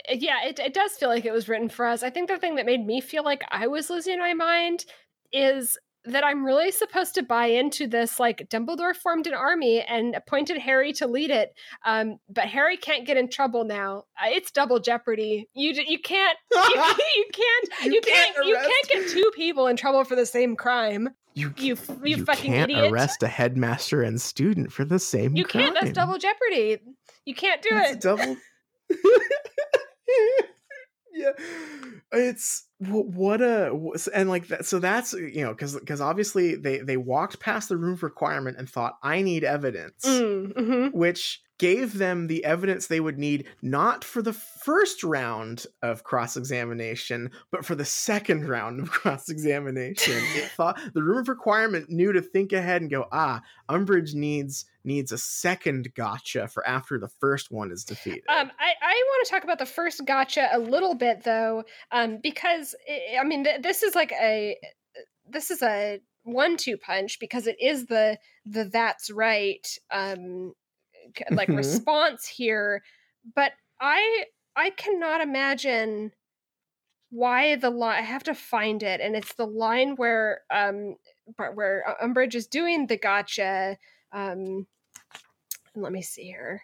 yeah, 0.08 0.44
it, 0.44 0.58
it 0.58 0.74
does 0.74 0.92
feel 0.92 1.08
like 1.08 1.24
it 1.24 1.32
was 1.32 1.48
written 1.48 1.68
for 1.68 1.86
us. 1.86 2.02
I 2.02 2.10
think 2.10 2.28
the 2.28 2.38
thing 2.38 2.56
that 2.56 2.66
made 2.66 2.84
me 2.84 3.00
feel 3.00 3.24
like 3.24 3.44
I 3.50 3.66
was 3.66 3.90
losing 3.90 4.18
my 4.18 4.34
mind 4.34 4.84
is 5.32 5.78
that 6.04 6.24
I'm 6.24 6.44
really 6.44 6.70
supposed 6.70 7.14
to 7.14 7.22
buy 7.22 7.46
into 7.46 7.86
this. 7.86 8.18
Like 8.18 8.48
Dumbledore 8.48 8.94
formed 8.94 9.26
an 9.26 9.34
army 9.34 9.80
and 9.82 10.14
appointed 10.14 10.58
Harry 10.58 10.92
to 10.94 11.06
lead 11.06 11.30
it, 11.30 11.54
um, 11.84 12.18
but 12.28 12.44
Harry 12.44 12.76
can't 12.76 13.06
get 13.06 13.16
in 13.16 13.28
trouble 13.28 13.64
now. 13.64 14.04
Uh, 14.20 14.28
it's 14.28 14.50
double 14.50 14.80
jeopardy. 14.80 15.48
You 15.54 15.72
you 15.86 15.98
can't 16.00 16.38
you, 16.52 16.58
you 16.60 17.26
can't 17.32 17.68
you, 17.84 17.92
you 17.92 18.00
can't, 18.00 18.34
can't 18.34 18.46
you 18.46 18.54
can't 18.56 18.88
get 18.88 19.10
two 19.10 19.30
people 19.34 19.66
in 19.66 19.76
trouble 19.76 20.04
for 20.04 20.16
the 20.16 20.26
same 20.26 20.56
crime. 20.56 21.10
You 21.34 21.54
you 21.56 21.76
you, 22.04 22.16
you 22.16 22.24
fucking 22.24 22.52
can't 22.52 22.70
idiot. 22.70 22.92
arrest 22.92 23.22
a 23.22 23.28
headmaster 23.28 24.02
and 24.02 24.20
student 24.20 24.72
for 24.72 24.84
the 24.84 24.98
same. 24.98 25.36
You 25.36 25.44
crime. 25.44 25.64
can't. 25.64 25.78
That's 25.80 25.92
double 25.92 26.18
jeopardy. 26.18 26.78
You 27.24 27.34
can't 27.34 27.62
do 27.62 27.70
that's 27.70 27.92
it. 27.92 28.00
Double. 28.00 28.36
yeah 31.14 31.30
it's 32.12 32.66
what 32.88 33.40
a 33.40 33.72
and 34.14 34.28
like 34.28 34.48
that 34.48 34.66
so 34.66 34.78
that's 34.78 35.12
you 35.12 35.42
know 35.42 35.52
because 35.52 35.78
because 35.78 36.00
obviously 36.00 36.56
they 36.56 36.78
they 36.78 36.96
walked 36.96 37.38
past 37.38 37.68
the 37.68 37.76
room 37.76 37.98
requirement 38.00 38.56
and 38.58 38.68
thought 38.68 38.98
i 39.02 39.22
need 39.22 39.44
evidence 39.44 40.04
mm, 40.04 40.52
mm-hmm. 40.52 40.96
which 40.96 41.42
gave 41.62 41.96
them 41.96 42.26
the 42.26 42.44
evidence 42.44 42.88
they 42.88 42.98
would 42.98 43.20
need 43.20 43.46
not 43.62 44.02
for 44.02 44.20
the 44.20 44.32
first 44.32 45.04
round 45.04 45.64
of 45.80 46.02
cross 46.02 46.36
examination, 46.36 47.30
but 47.52 47.64
for 47.64 47.76
the 47.76 47.84
second 47.84 48.48
round 48.48 48.80
of 48.80 48.90
cross 48.90 49.28
examination. 49.28 50.14
it 50.34 50.50
thought 50.56 50.76
the 50.92 51.04
room 51.04 51.18
of 51.18 51.28
requirement 51.28 51.88
knew 51.88 52.12
to 52.12 52.20
think 52.20 52.52
ahead 52.52 52.82
and 52.82 52.90
go, 52.90 53.06
ah, 53.12 53.40
Umbridge 53.68 54.12
needs 54.12 54.64
needs 54.84 55.12
a 55.12 55.18
second 55.18 55.94
gotcha 55.94 56.48
for 56.48 56.66
after 56.66 56.98
the 56.98 57.06
first 57.06 57.52
one 57.52 57.70
is 57.70 57.84
defeated. 57.84 58.24
Um, 58.28 58.50
I, 58.58 58.72
I 58.82 59.02
want 59.06 59.26
to 59.26 59.30
talk 59.30 59.44
about 59.44 59.60
the 59.60 59.66
first 59.66 60.04
gotcha 60.04 60.48
a 60.52 60.58
little 60.58 60.96
bit 60.96 61.22
though, 61.22 61.62
um, 61.92 62.18
because 62.20 62.71
I 63.18 63.24
mean 63.24 63.44
th- 63.44 63.62
this 63.62 63.82
is 63.82 63.94
like 63.94 64.12
a 64.12 64.56
this 65.28 65.50
is 65.50 65.62
a 65.62 66.00
one-two 66.24 66.76
punch 66.76 67.18
because 67.18 67.46
it 67.46 67.56
is 67.60 67.86
the 67.86 68.18
the 68.46 68.64
that's 68.64 69.10
right 69.10 69.66
um 69.90 70.52
like 71.30 71.48
mm-hmm. 71.48 71.56
response 71.56 72.26
here 72.26 72.82
but 73.34 73.52
i 73.80 74.24
i 74.56 74.70
cannot 74.70 75.20
imagine 75.20 76.12
why 77.10 77.56
the 77.56 77.70
line 77.70 77.98
i 77.98 78.02
have 78.02 78.22
to 78.22 78.34
find 78.34 78.82
it 78.82 79.00
and 79.00 79.16
it's 79.16 79.34
the 79.34 79.46
line 79.46 79.96
where 79.96 80.42
um 80.50 80.94
where 81.54 81.96
umbridge 82.02 82.34
is 82.34 82.46
doing 82.46 82.86
the 82.86 82.96
gotcha 82.96 83.76
um 84.12 84.66
let 85.74 85.92
me 85.92 86.02
see 86.02 86.24
here 86.24 86.62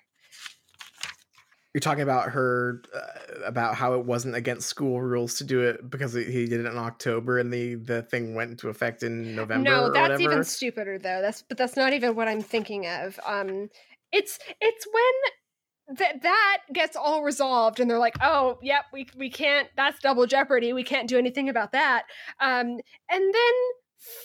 you're 1.75 1.81
talking 1.81 2.03
about 2.03 2.31
her 2.31 2.83
uh, 2.95 3.45
about 3.45 3.75
how 3.75 3.95
it 3.95 4.05
wasn't 4.05 4.35
against 4.35 4.69
school 4.69 5.01
rules 5.03 5.35
to 5.39 5.45
do 5.45 5.61
it 5.61 5.91
because 5.91 6.15
he 6.15 6.47
did 6.47 6.61
it 6.61 6.67
in 6.67 6.79
October 6.79 7.39
and 7.39 7.53
the 7.53 7.75
the 7.75 8.03
thing 8.03 8.35
went 8.35 8.51
into 8.51 8.69
effect 8.69 9.03
in 9.03 9.37
November. 9.37 9.71
No, 9.71 9.93
that's 9.93 10.11
whatever. 10.11 10.23
even 10.23 10.45
stupider 10.45 10.99
though. 10.99 11.21
That's 11.21 11.43
but 11.43 11.59
that's 11.59 11.77
not 11.77 11.93
even 11.93 12.15
what 12.15 12.29
I'm 12.29 12.43
thinking 12.43 12.87
of. 12.87 13.21
Um, 13.27 13.69
it's 14.13 14.39
it's 14.61 14.87
when 14.93 15.99
that 15.99 16.23
that 16.23 16.59
gets 16.73 16.97
all 16.97 17.23
resolved 17.23 17.81
and 17.81 17.91
they're 17.91 17.99
like 17.99 18.17
oh 18.21 18.59
yep 18.63 18.85
we 18.93 19.07
we 19.17 19.31
can't 19.31 19.69
that's 19.75 19.99
double 20.01 20.27
jeopardy 20.27 20.75
we 20.75 20.85
can't 20.85 21.09
do 21.09 21.17
anything 21.17 21.49
about 21.49 21.73
that 21.73 22.05
um 22.41 22.79
and 23.11 23.35
then 23.35 23.55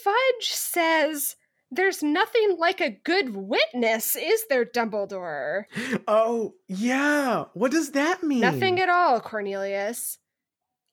fudge 0.03 0.49
says 0.49 1.37
there's 1.75 2.03
nothing 2.03 2.57
like 2.59 2.81
a 2.81 2.89
good 3.03 3.35
witness 3.35 4.15
is 4.15 4.45
there 4.49 4.65
dumbledore 4.65 5.63
oh 6.07 6.53
yeah 6.67 7.45
what 7.53 7.71
does 7.71 7.91
that 7.91 8.23
mean 8.23 8.41
nothing 8.41 8.79
at 8.79 8.89
all 8.89 9.19
cornelius 9.19 10.17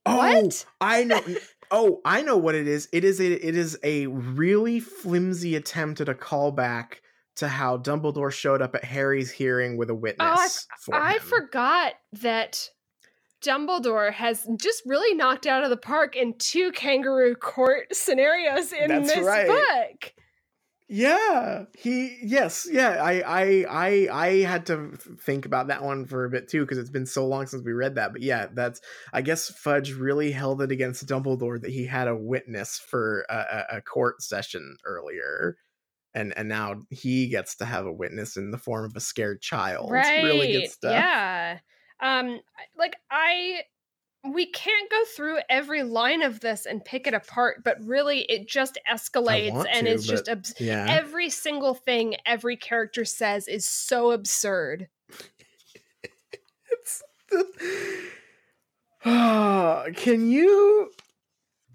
oh 0.06 0.16
what? 0.16 0.66
i 0.80 1.04
know 1.04 1.20
oh 1.70 2.00
i 2.04 2.22
know 2.22 2.36
what 2.36 2.54
it 2.54 2.66
is 2.66 2.88
it 2.92 3.04
is 3.04 3.20
a 3.20 3.32
it 3.32 3.56
is 3.56 3.78
a 3.82 4.06
really 4.06 4.80
flimsy 4.80 5.54
attempt 5.56 6.00
at 6.00 6.08
a 6.08 6.14
callback 6.14 6.94
to 7.36 7.48
how 7.48 7.78
Dumbledore 7.78 8.32
showed 8.32 8.60
up 8.60 8.74
at 8.74 8.84
Harry's 8.84 9.30
hearing 9.30 9.78
with 9.78 9.88
a 9.88 9.94
witness. 9.94 10.66
Oh, 10.90 10.92
I, 10.92 11.14
I 11.14 11.18
forgot 11.20 11.94
that 12.20 12.68
Dumbledore 13.42 14.12
has 14.12 14.46
just 14.60 14.82
really 14.84 15.14
knocked 15.14 15.46
out 15.46 15.64
of 15.64 15.70
the 15.70 15.76
park 15.76 16.16
in 16.16 16.34
two 16.38 16.70
kangaroo 16.72 17.34
court 17.34 17.94
scenarios 17.94 18.72
in 18.72 18.88
That's 18.88 19.14
this 19.14 19.24
right. 19.24 19.46
book. 19.46 20.12
Yeah, 20.92 21.66
he 21.78 22.18
yes, 22.20 22.66
yeah. 22.68 23.00
I 23.00 23.20
I 23.20 23.64
I 23.70 24.08
I 24.10 24.28
had 24.38 24.66
to 24.66 24.90
think 25.20 25.46
about 25.46 25.68
that 25.68 25.84
one 25.84 26.04
for 26.04 26.24
a 26.24 26.30
bit 26.30 26.48
too 26.48 26.62
because 26.62 26.78
it's 26.78 26.90
been 26.90 27.06
so 27.06 27.28
long 27.28 27.46
since 27.46 27.64
we 27.64 27.72
read 27.72 27.94
that. 27.94 28.12
But 28.12 28.22
yeah, 28.22 28.48
that's 28.52 28.80
I 29.12 29.22
guess 29.22 29.48
Fudge 29.50 29.92
really 29.92 30.32
held 30.32 30.62
it 30.62 30.72
against 30.72 31.06
Dumbledore 31.06 31.60
that 31.60 31.70
he 31.70 31.86
had 31.86 32.08
a 32.08 32.16
witness 32.16 32.76
for 32.76 33.24
a, 33.30 33.76
a 33.76 33.82
court 33.82 34.20
session 34.20 34.76
earlier 34.84 35.56
and 36.14 36.36
and 36.36 36.48
now 36.48 36.80
he 36.90 37.28
gets 37.28 37.56
to 37.56 37.64
have 37.64 37.86
a 37.86 37.92
witness 37.92 38.36
in 38.36 38.50
the 38.50 38.58
form 38.58 38.84
of 38.84 38.96
a 38.96 39.00
scared 39.00 39.40
child. 39.40 39.90
Right. 39.90 40.24
Really 40.24 40.52
good 40.52 40.70
stuff. 40.70 40.92
Yeah. 40.92 41.58
Um 42.02 42.40
like 42.76 42.96
I 43.10 43.60
we 44.24 44.46
can't 44.46 44.90
go 44.90 45.04
through 45.16 45.38
every 45.48 45.82
line 45.82 46.22
of 46.22 46.40
this 46.40 46.66
and 46.66 46.84
pick 46.84 47.06
it 47.06 47.14
apart, 47.14 47.62
but 47.64 47.76
really 47.80 48.20
it 48.22 48.48
just 48.48 48.78
escalates 48.90 49.64
and 49.72 49.86
to, 49.86 49.92
it's 49.92 50.06
just 50.06 50.28
abs- 50.28 50.54
yeah. 50.58 50.86
every 50.88 51.30
single 51.30 51.74
thing 51.74 52.16
every 52.26 52.56
character 52.56 53.04
says 53.04 53.48
is 53.48 53.66
so 53.66 54.10
absurd. 54.10 54.88
it's 56.02 57.02
the 57.30 57.44
oh, 59.06 59.86
can 59.96 60.30
you 60.30 60.90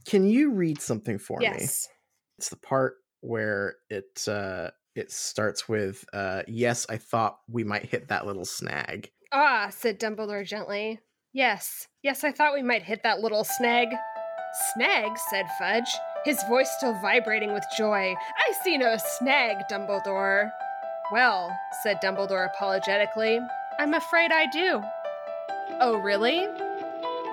can 0.05 0.27
you 0.27 0.51
read 0.51 0.79
something 0.79 1.17
for 1.17 1.41
yes. 1.41 1.59
me? 1.59 1.65
It's 2.37 2.49
the 2.49 2.57
part 2.57 2.97
where 3.21 3.77
it 3.89 4.23
uh 4.27 4.69
it 4.93 5.11
starts 5.11 5.67
with 5.67 6.05
uh 6.13 6.43
yes 6.47 6.85
i 6.89 6.97
thought 6.97 7.39
we 7.49 7.63
might 7.63 7.83
hit 7.83 8.07
that 8.07 8.25
little 8.25 8.45
snag 8.45 9.09
ah 9.31 9.67
said 9.71 9.99
dumbledore 9.99 10.45
gently 10.45 10.99
yes 11.35 11.89
yes 12.01 12.23
i 12.23 12.31
thought 12.31 12.53
we 12.53 12.63
might 12.63 12.81
hit 12.81 13.03
that 13.03 13.19
little 13.19 13.43
snag 13.43 13.89
snag 14.73 15.11
said 15.29 15.45
fudge 15.59 15.89
his 16.23 16.41
voice 16.49 16.71
still 16.77 16.97
vibrating 17.01 17.53
with 17.53 17.63
joy. 17.77 18.15
I 18.35 18.53
see 18.63 18.79
no 18.79 18.97
snag 18.97 19.57
dumbledore. 19.69 20.49
Well 21.11 21.55
said 21.83 21.99
dumbledore 22.01 22.47
apologetically 22.47 23.41
i'm 23.79 23.93
afraid 23.93 24.31
i 24.31 24.45
do. 24.45 24.81
Oh 25.81 25.97
really? 25.97 26.47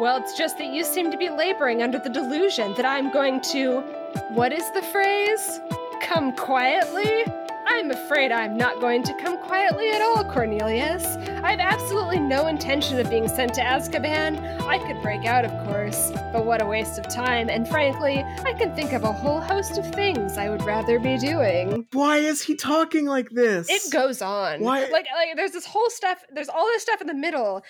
Well 0.01 0.17
it's 0.17 0.37
just 0.37 0.59
that 0.59 0.73
you 0.75 0.83
seem 0.83 1.13
to 1.13 1.17
be 1.17 1.31
laboring 1.31 1.81
under 1.81 2.01
the 2.01 2.11
delusion 2.11 2.75
that 2.75 2.85
i'm 2.85 3.13
going 3.13 3.41
to 3.53 3.83
what 4.31 4.53
is 4.53 4.69
the 4.73 4.83
phrase? 4.83 5.61
Come 6.01 6.35
quietly? 6.35 7.25
I'm 7.69 7.93
afraid 7.93 8.33
I'm 8.33 8.57
not 8.57 8.81
going 8.81 9.05
to 9.05 9.15
come 9.23 9.39
quietly 9.39 9.91
at 9.93 10.03
all, 10.03 10.25
Cornelius. 10.25 11.05
I 11.43 11.51
have 11.51 11.61
absolutely 11.61 12.21
no 12.21 12.47
intention 12.47 12.99
of 13.01 13.11
being 13.11 13.27
sent 13.29 13.53
to 13.55 13.61
Azkaban. 13.63 14.41
I 14.63 14.79
could 14.79 15.03
break 15.03 15.25
out, 15.27 15.45
of 15.45 15.51
course, 15.67 16.11
but 16.33 16.45
what 16.47 16.63
a 16.63 16.67
waste 16.67 16.99
of 16.99 17.09
time, 17.09 17.51
and 17.51 17.69
frankly, 17.69 18.19
I 18.45 18.53
can 18.53 18.75
think 18.77 18.93
of 18.93 19.03
a 19.03 19.13
whole 19.13 19.41
host 19.41 19.77
of 19.77 19.93
things 19.95 20.39
I 20.39 20.49
would 20.49 20.63
rather 20.63 20.99
be 21.01 21.19
doing. 21.19 21.87
Why 21.93 22.19
is 22.19 22.43
he 22.43 22.55
talking 22.55 23.07
like 23.07 23.29
this? 23.31 23.69
It 23.69 23.93
goes 23.93 24.23
on. 24.23 24.61
Why- 24.61 24.83
Like, 24.83 25.07
like 25.15 25.35
there's 25.37 25.51
this 25.53 25.67
whole 25.67 25.91
stuff, 25.91 26.25
there's 26.33 26.49
all 26.49 26.67
this 26.67 26.83
stuff 26.83 27.01
in 27.01 27.07
the 27.09 27.15
middle, 27.15 27.63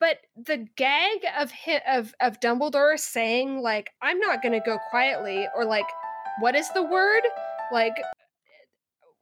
but 0.00 0.18
the 0.36 0.66
gag 0.76 1.18
of 1.38 1.52
hi- 1.52 1.82
of 1.86 2.14
of 2.20 2.40
Dumbledore 2.40 2.98
saying 2.98 3.60
like 3.60 3.90
I'm 4.02 4.18
not 4.20 4.42
going 4.42 4.52
to 4.58 4.60
go 4.64 4.78
quietly 4.90 5.46
or 5.54 5.64
like 5.64 5.86
what 6.40 6.54
is 6.54 6.68
the 6.72 6.82
word? 6.82 7.22
Like 7.72 7.94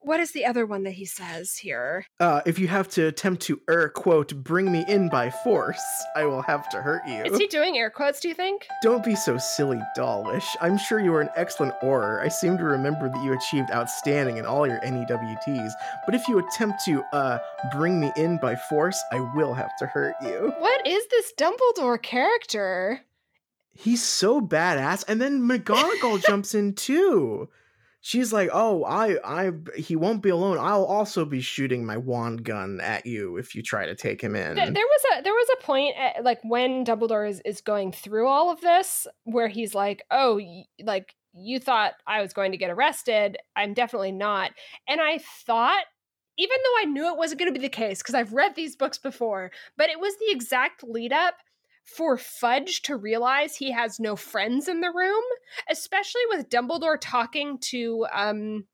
what 0.06 0.20
is 0.20 0.30
the 0.30 0.46
other 0.46 0.64
one 0.64 0.84
that 0.84 0.92
he 0.92 1.04
says 1.04 1.56
here? 1.56 2.06
Uh, 2.20 2.40
if 2.46 2.60
you 2.60 2.68
have 2.68 2.86
to 2.88 3.06
attempt 3.06 3.42
to 3.42 3.60
er 3.68 3.88
quote 3.88 4.32
bring 4.44 4.70
me 4.70 4.84
in 4.86 5.08
by 5.08 5.28
force, 5.28 5.82
I 6.14 6.24
will 6.24 6.42
have 6.42 6.68
to 6.70 6.80
hurt 6.80 7.02
you. 7.08 7.24
Is 7.24 7.36
he 7.36 7.48
doing 7.48 7.76
air 7.76 7.90
quotes, 7.90 8.20
do 8.20 8.28
you 8.28 8.34
think? 8.34 8.68
Don't 8.82 9.04
be 9.04 9.16
so 9.16 9.36
silly, 9.36 9.80
Dawlish. 9.96 10.46
I'm 10.60 10.78
sure 10.78 11.00
you 11.00 11.12
are 11.14 11.20
an 11.20 11.30
excellent 11.34 11.74
Auror. 11.82 12.22
I 12.22 12.28
seem 12.28 12.56
to 12.56 12.64
remember 12.64 13.08
that 13.08 13.24
you 13.24 13.32
achieved 13.32 13.70
outstanding 13.72 14.36
in 14.36 14.46
all 14.46 14.64
your 14.64 14.78
NEWTs. 14.80 15.72
But 16.04 16.14
if 16.14 16.28
you 16.28 16.38
attempt 16.38 16.84
to 16.84 17.02
uh 17.12 17.38
bring 17.72 17.98
me 18.00 18.12
in 18.16 18.38
by 18.38 18.54
force, 18.54 19.02
I 19.10 19.18
will 19.34 19.54
have 19.54 19.76
to 19.78 19.86
hurt 19.86 20.14
you. 20.22 20.54
What 20.58 20.86
is 20.86 21.04
this 21.08 21.32
Dumbledore 21.36 22.00
character? 22.00 23.00
He's 23.72 24.04
so 24.04 24.40
badass, 24.40 25.04
and 25.08 25.20
then 25.20 25.40
McGonagall 25.40 26.24
jumps 26.26 26.54
in 26.54 26.74
too. 26.74 27.48
She's 28.06 28.32
like, 28.32 28.50
"Oh, 28.52 28.84
I, 28.84 29.18
I, 29.24 29.50
he 29.74 29.96
won't 29.96 30.22
be 30.22 30.28
alone. 30.28 30.58
I'll 30.60 30.84
also 30.84 31.24
be 31.24 31.40
shooting 31.40 31.84
my 31.84 31.96
wand 31.96 32.44
gun 32.44 32.80
at 32.80 33.04
you 33.04 33.36
if 33.36 33.56
you 33.56 33.64
try 33.64 33.84
to 33.84 33.96
take 33.96 34.20
him 34.20 34.36
in." 34.36 34.54
There 34.54 34.68
was 34.68 35.02
a 35.18 35.22
there 35.24 35.32
was 35.32 35.48
a 35.54 35.64
point 35.64 35.96
at, 35.98 36.22
like 36.22 36.38
when 36.44 36.84
Dumbledore 36.84 37.28
is, 37.28 37.42
is 37.44 37.60
going 37.60 37.90
through 37.90 38.28
all 38.28 38.48
of 38.48 38.60
this 38.60 39.08
where 39.24 39.48
he's 39.48 39.74
like, 39.74 40.04
"Oh, 40.12 40.40
like 40.84 41.16
you 41.32 41.58
thought 41.58 41.94
I 42.06 42.22
was 42.22 42.32
going 42.32 42.52
to 42.52 42.58
get 42.58 42.70
arrested. 42.70 43.38
I'm 43.56 43.74
definitely 43.74 44.12
not." 44.12 44.52
And 44.86 45.00
I 45.00 45.18
thought 45.44 45.82
even 46.38 46.56
though 46.62 46.82
I 46.82 46.84
knew 46.84 47.08
it 47.08 47.18
wasn't 47.18 47.40
going 47.40 47.52
to 47.52 47.58
be 47.58 47.66
the 47.66 47.68
case 47.68 48.02
because 48.02 48.14
I've 48.14 48.32
read 48.32 48.54
these 48.54 48.76
books 48.76 48.98
before, 48.98 49.50
but 49.76 49.90
it 49.90 49.98
was 49.98 50.14
the 50.18 50.30
exact 50.30 50.84
lead 50.84 51.12
up 51.12 51.34
for 51.86 52.18
Fudge 52.18 52.82
to 52.82 52.96
realize 52.96 53.56
he 53.56 53.70
has 53.70 53.98
no 53.98 54.16
friends 54.16 54.68
in 54.68 54.80
the 54.80 54.92
room, 54.94 55.22
especially 55.70 56.22
with 56.28 56.50
Dumbledore 56.50 56.98
talking 57.00 57.58
to 57.70 58.06
um 58.12 58.64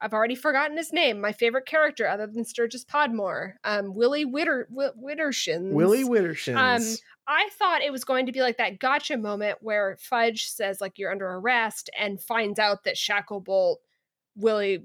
I've 0.00 0.12
already 0.12 0.34
forgotten 0.34 0.76
his 0.76 0.92
name. 0.92 1.18
My 1.18 1.32
favorite 1.32 1.64
character, 1.64 2.06
other 2.06 2.26
than 2.26 2.44
Sturgis 2.44 2.84
Podmore, 2.84 3.54
um, 3.64 3.94
Willy 3.94 4.26
Widder 4.26 4.68
Wi- 4.68 4.92
Widdershins. 5.02 5.72
Willy 5.72 6.04
Widdershins. 6.04 6.56
Um, 6.56 6.96
I 7.26 7.48
thought 7.52 7.80
it 7.80 7.92
was 7.92 8.04
going 8.04 8.26
to 8.26 8.32
be 8.32 8.42
like 8.42 8.58
that 8.58 8.80
gotcha 8.80 9.16
moment 9.16 9.58
where 9.62 9.96
Fudge 9.98 10.44
says 10.44 10.80
like 10.80 10.98
you're 10.98 11.12
under 11.12 11.26
arrest 11.26 11.88
and 11.98 12.20
finds 12.20 12.58
out 12.58 12.84
that 12.84 12.96
Shacklebolt, 12.96 13.76
Willy 14.36 14.84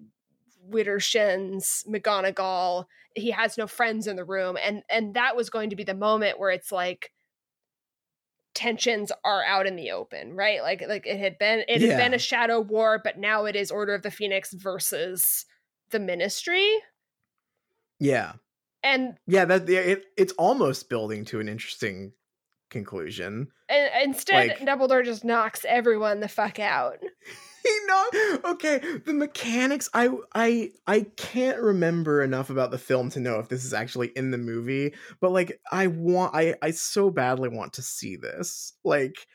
Widdershins, 0.70 1.86
McGonagall, 1.86 2.86
he 3.14 3.32
has 3.32 3.58
no 3.58 3.68
friends 3.68 4.08
in 4.08 4.16
the 4.16 4.24
room, 4.24 4.58
and 4.64 4.84
and 4.90 5.16
that 5.16 5.36
was 5.36 5.50
going 5.50 5.72
to 5.72 5.76
be 5.76 5.84
the 5.84 5.94
moment 5.94 6.40
where 6.40 6.52
it's 6.52 6.72
like 6.72 7.12
tensions 8.60 9.10
are 9.24 9.42
out 9.46 9.66
in 9.66 9.78
the 9.78 9.92
open, 9.92 10.36
right? 10.36 10.62
Like 10.62 10.84
like 10.86 11.08
it 11.08 11.18
had 11.18 11.40
been 11.40 11.64
it 11.70 11.82
had 11.82 11.98
been 11.98 12.14
a 12.14 12.20
shadow 12.20 12.60
war, 12.60 13.00
but 13.02 13.18
now 13.18 13.46
it 13.46 13.56
is 13.56 13.72
Order 13.72 13.96
of 13.96 14.02
the 14.04 14.12
Phoenix 14.12 14.52
versus 14.54 15.46
the 15.92 16.00
Ministry, 16.00 16.70
yeah, 18.00 18.34
and 18.84 19.16
yeah. 19.26 19.46
That 19.46 19.70
yeah, 19.70 19.80
it, 19.80 20.06
it's 20.18 20.34
almost 20.34 20.90
building 20.90 21.24
to 21.26 21.40
an 21.40 21.48
interesting 21.48 22.12
conclusion. 22.70 23.48
And 23.70 23.90
instead, 24.04 24.50
Like- 24.50 24.60
Dumbledore 24.60 25.06
just 25.06 25.24
knocks 25.24 25.66
everyone 25.66 26.20
the 26.20 26.28
fuck 26.28 26.60
out. 26.60 26.98
he 27.64 27.80
know 27.88 28.40
okay 28.46 28.80
the 29.06 29.14
mechanics 29.14 29.90
i 29.94 30.10
i 30.34 30.72
i 30.88 31.02
can't 31.18 31.60
remember 31.60 32.22
enough 32.22 32.50
about 32.50 32.72
the 32.72 32.78
film 32.78 33.10
to 33.10 33.20
know 33.20 33.40
if 33.40 33.50
this 33.50 33.66
is 33.66 33.74
actually 33.74 34.08
in 34.16 34.32
the 34.32 34.38
movie 34.38 34.94
but 35.20 35.32
like 35.32 35.60
i 35.72 35.88
want 35.88 36.34
i 36.36 36.56
i 36.62 36.72
so 36.72 37.10
badly 37.10 37.50
want 37.50 37.74
to 37.74 37.82
see 37.82 38.16
this 38.16 38.74
like 38.84 39.28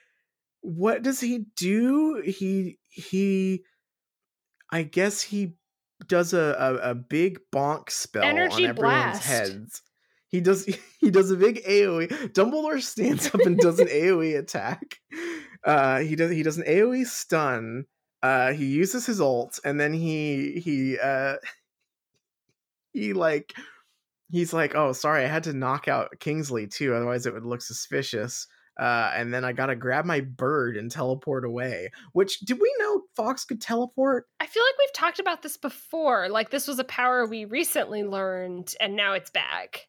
what 0.61 1.03
does 1.03 1.21
he 1.21 1.47
do 1.57 2.23
he 2.25 2.79
he 2.89 3.63
i 4.71 4.83
guess 4.83 5.21
he 5.21 5.55
does 6.07 6.33
a 6.33 6.57
a, 6.59 6.91
a 6.91 6.95
big 6.95 7.39
bonk 7.55 7.91
spell 7.91 8.25
Energy 8.25 8.65
on 8.65 8.71
everyone's 8.71 8.79
blast. 8.79 9.25
heads 9.25 9.83
he 10.35 10.41
does 10.41 10.67
he 11.01 11.13
does 11.13 11.31
a 11.31 11.37
big 11.37 11.63
AoE. 11.65 12.09
Dumbledore 12.33 12.83
stands 12.83 13.29
up 13.29 13.41
and 13.43 13.57
does 13.57 13.79
an 13.79 13.87
AoE 14.03 14.37
attack. 14.37 14.97
Uh 15.65 16.01
he 16.01 16.17
does 16.17 16.33
he 16.33 16.43
does 16.43 16.59
an 16.59 16.65
AoE 16.65 17.07
stun. 17.07 17.85
Uh 18.25 18.53
he 18.55 18.65
uses 18.65 19.05
his 19.05 19.21
ult 19.21 19.61
and 19.67 19.79
then 19.79 19.93
he 19.93 20.59
he 20.65 20.99
uh 20.99 21.37
he 22.95 23.13
like 23.13 23.53
he's 24.31 24.53
like, 24.55 24.75
"Oh, 24.75 24.93
sorry, 24.93 25.25
I 25.25 25.29
had 25.29 25.45
to 25.45 25.53
knock 25.53 25.89
out 25.89 26.19
Kingsley 26.21 26.67
too, 26.67 26.95
otherwise 26.95 27.27
it 27.27 27.35
would 27.35 27.45
look 27.45 27.61
suspicious." 27.63 28.47
Uh, 28.81 29.13
and 29.15 29.33
then 29.33 29.45
I 29.45 29.53
gotta 29.53 29.77
grab 29.77 30.05
my 30.05 30.21
bird 30.21 30.77
and 30.77 30.91
teleport 30.91 31.45
away. 31.45 31.91
Which 32.13 32.41
did 32.41 32.59
we 32.61 32.75
know 32.79 33.03
Fawkes 33.15 33.45
could 33.45 33.61
teleport? 33.61 34.27
I 34.41 34.47
feel 34.47 34.63
like 34.65 34.79
we've 34.79 34.93
talked 34.95 35.21
about 35.21 35.43
this 35.43 35.57
before. 35.57 36.29
Like 36.29 36.51
this 36.51 36.67
was 36.67 36.79
a 36.79 36.85
power 36.85 37.27
we 37.27 37.45
recently 37.45 38.05
learned, 38.05 38.75
and 38.81 38.97
now 38.97 39.13
it's 39.13 39.31
back. 39.31 39.87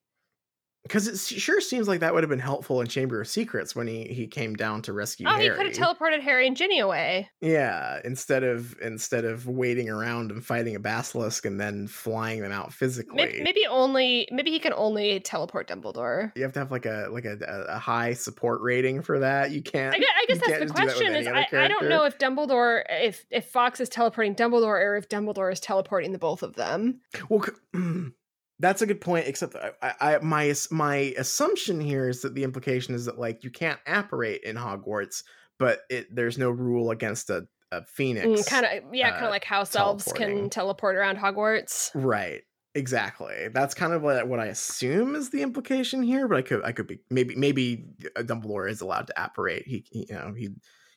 Because 0.85 1.07
it 1.07 1.39
sure 1.39 1.59
seems 1.61 1.87
like 1.87 2.01
that 2.01 2.13
would 2.13 2.21
have 2.21 2.29
been 2.29 2.37
helpful 2.37 2.79
in 2.79 2.87
Chamber 2.87 3.19
of 3.19 3.27
Secrets 3.27 3.75
when 3.75 3.87
he 3.87 4.03
he 4.03 4.27
came 4.27 4.53
down 4.53 4.83
to 4.83 4.93
rescue 4.93 5.25
oh, 5.27 5.31
Harry. 5.31 5.43
he 5.45 5.49
could 5.49 5.65
have 5.65 5.75
teleported 5.75 6.21
Harry 6.21 6.45
and 6.45 6.55
Ginny 6.55 6.79
away. 6.79 7.27
Yeah, 7.41 7.99
instead 8.05 8.43
of 8.43 8.79
instead 8.79 9.25
of 9.25 9.47
waiting 9.47 9.89
around 9.89 10.31
and 10.31 10.45
fighting 10.45 10.75
a 10.75 10.79
basilisk 10.79 11.45
and 11.45 11.59
then 11.59 11.87
flying 11.87 12.41
them 12.41 12.51
out 12.51 12.71
physically. 12.71 13.15
Maybe, 13.15 13.41
maybe 13.41 13.65
only, 13.67 14.27
maybe 14.31 14.51
he 14.51 14.59
can 14.59 14.73
only 14.73 15.19
teleport 15.21 15.67
Dumbledore. 15.67 16.31
You 16.35 16.43
have 16.43 16.53
to 16.53 16.59
have 16.59 16.71
like 16.71 16.85
a 16.85 17.07
like 17.11 17.25
a, 17.25 17.37
a 17.67 17.79
high 17.79 18.13
support 18.13 18.61
rating 18.61 19.01
for 19.01 19.17
that. 19.19 19.49
You 19.49 19.63
can't. 19.63 19.95
I 19.95 19.97
guess, 19.97 20.09
I 20.15 20.25
guess 20.27 20.39
that's 20.39 20.59
the 20.59 20.65
that 20.65 20.75
question. 20.75 21.07
any 21.07 21.19
Is 21.21 21.27
I, 21.27 21.47
I 21.51 21.67
don't 21.67 21.89
know 21.89 22.03
if 22.03 22.19
Dumbledore, 22.19 22.83
if 22.89 23.25
if 23.31 23.49
Fawkes 23.49 23.79
is 23.79 23.89
teleporting 23.89 24.35
Dumbledore, 24.35 24.79
or 24.79 24.97
if 24.97 25.09
Dumbledore 25.09 25.51
is 25.51 25.59
teleporting 25.59 26.11
the 26.11 26.19
both 26.19 26.43
of 26.43 26.55
them. 26.55 27.01
Well, 27.27 27.43
c- 27.43 28.11
that's 28.59 28.81
a 28.81 28.85
good 28.85 29.01
point. 29.01 29.27
Except 29.27 29.55
I, 29.81 29.93
I 29.99 30.17
my 30.19 30.53
my 30.71 30.95
assumption 31.17 31.79
here 31.79 32.09
is 32.09 32.21
that 32.21 32.35
the 32.35 32.43
implication 32.43 32.95
is 32.95 33.05
that 33.05 33.19
like 33.19 33.43
you 33.43 33.49
can't 33.49 33.79
apparate 33.85 34.43
in 34.43 34.55
Hogwarts, 34.55 35.23
but 35.59 35.79
it 35.89 36.13
there's 36.13 36.37
no 36.37 36.49
rule 36.49 36.91
against 36.91 37.29
a 37.29 37.47
a 37.71 37.83
phoenix. 37.85 38.47
kind 38.47 38.65
of, 38.65 38.93
yeah, 38.93 39.11
kind 39.11 39.23
uh, 39.23 39.27
of 39.27 39.31
like 39.31 39.43
house 39.43 39.75
elves 39.75 40.11
can 40.13 40.49
teleport 40.49 40.95
around 40.95 41.17
Hogwarts. 41.17 41.91
Right. 41.93 42.41
Exactly. 42.75 43.47
That's 43.53 43.73
kind 43.73 43.93
of 43.93 44.01
what, 44.01 44.27
what 44.27 44.41
I 44.41 44.47
assume 44.47 45.15
is 45.15 45.29
the 45.29 45.41
implication 45.41 46.03
here, 46.03 46.27
but 46.27 46.37
I 46.37 46.41
could 46.41 46.63
I 46.65 46.73
could 46.73 46.87
be 46.87 46.99
maybe 47.09 47.33
maybe 47.35 47.85
uh, 48.17 48.21
Dumbledore 48.21 48.69
is 48.69 48.81
allowed 48.81 49.07
to 49.07 49.23
apparate. 49.23 49.65
He, 49.65 49.85
he 49.89 50.07
you 50.09 50.15
know 50.15 50.33
he 50.35 50.49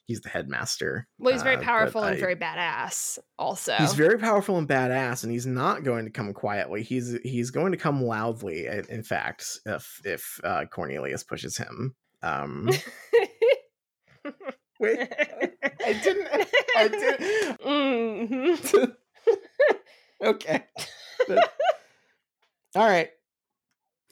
he's 0.08 0.20
the 0.22 0.28
headmaster. 0.28 1.06
Well, 1.20 1.32
he's 1.32 1.44
very 1.44 1.56
uh, 1.56 1.60
powerful 1.62 2.02
and 2.02 2.16
I- 2.16 2.20
very 2.20 2.34
badass. 2.34 3.18
Also, 3.38 3.76
He's 3.76 3.94
very 3.94 4.18
powerful 4.18 4.58
and 4.58 4.66
badass, 4.68 5.22
and 5.22 5.30
he's 5.30 5.46
not 5.46 5.84
going 5.84 6.04
to 6.06 6.10
come 6.10 6.32
quietly. 6.34 6.82
He's 6.82 7.16
he's 7.22 7.52
going 7.52 7.70
to 7.70 7.78
come 7.78 8.02
loudly. 8.02 8.66
In 8.66 9.04
fact, 9.04 9.60
if 9.66 10.00
if 10.04 10.40
uh, 10.42 10.64
Cornelius 10.72 11.22
pushes 11.22 11.56
him. 11.56 11.94
Um, 12.22 12.68
wait, 14.80 14.98
I 15.84 15.92
didn't. 16.02 16.28
I 16.76 16.88
didn't. 16.88 17.60
Mhm. 17.60 18.96
okay. 20.24 20.64
All 22.74 22.86
right. 22.86 23.10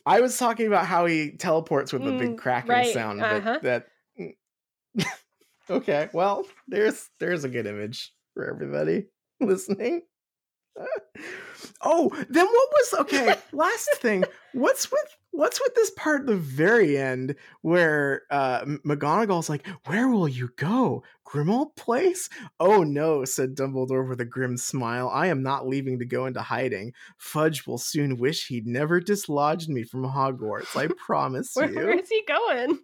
I 0.09 0.20
was 0.20 0.39
talking 0.39 0.68
about 0.68 0.86
how 0.86 1.06
he 1.06 1.32
teleports 1.32 1.93
with 1.93 2.06
a 2.06 2.12
big 2.12 2.31
Mm, 2.31 2.39
cracking 2.39 2.70
right, 2.70 2.94
sound. 2.94 3.20
uh-huh. 3.20 3.59
That, 3.62 3.86
that 4.16 5.06
okay. 5.70 6.09
Well, 6.12 6.47
there's 6.68 7.09
there's 7.20 7.44
a 7.44 7.48
good 7.48 7.66
image 7.66 8.12
for 8.34 8.48
everybody 8.48 9.06
listening. 9.40 10.02
oh, 11.82 12.10
then 12.28 12.47
what 12.47 12.68
was 12.72 12.94
okay? 13.01 13.34
Last 13.52 13.88
thing. 13.97 14.24
What's 14.52 14.90
with 14.90 15.16
what's 15.32 15.60
with 15.60 15.74
this 15.74 15.90
part 15.90 16.22
at 16.22 16.26
the 16.26 16.36
very 16.36 16.97
end 16.97 17.34
where 17.62 18.22
uh 18.30 18.64
McGonagall's 18.86 19.48
like, 19.48 19.66
"Where 19.86 20.09
will 20.09 20.28
you 20.28 20.51
go, 20.56 21.02
Grimmauld 21.26 21.76
Place?" 21.76 22.28
Oh 22.60 22.82
no, 22.82 23.24
said 23.24 23.55
Dumbledore 23.55 24.09
with 24.09 24.20
a 24.20 24.24
grim 24.24 24.56
smile. 24.56 25.10
I 25.12 25.28
am 25.28 25.43
not 25.43 25.66
leaving 25.66 25.98
to 25.98 26.06
go 26.06 26.26
into 26.26 26.40
hiding. 26.40 26.93
Fudge 27.18 27.66
will 27.66 27.78
soon 27.78 28.16
wish 28.16 28.48
he'd 28.48 28.66
never 28.66 29.01
dislodged 29.01 29.68
me 29.68 29.82
from 29.82 30.05
Hogwarts. 30.05 30.76
I 30.76 30.88
promise 31.06 31.52
where, 31.55 31.70
you. 31.70 31.76
where 31.76 31.98
is 31.98 32.09
he 32.09 32.22
going? 32.26 32.78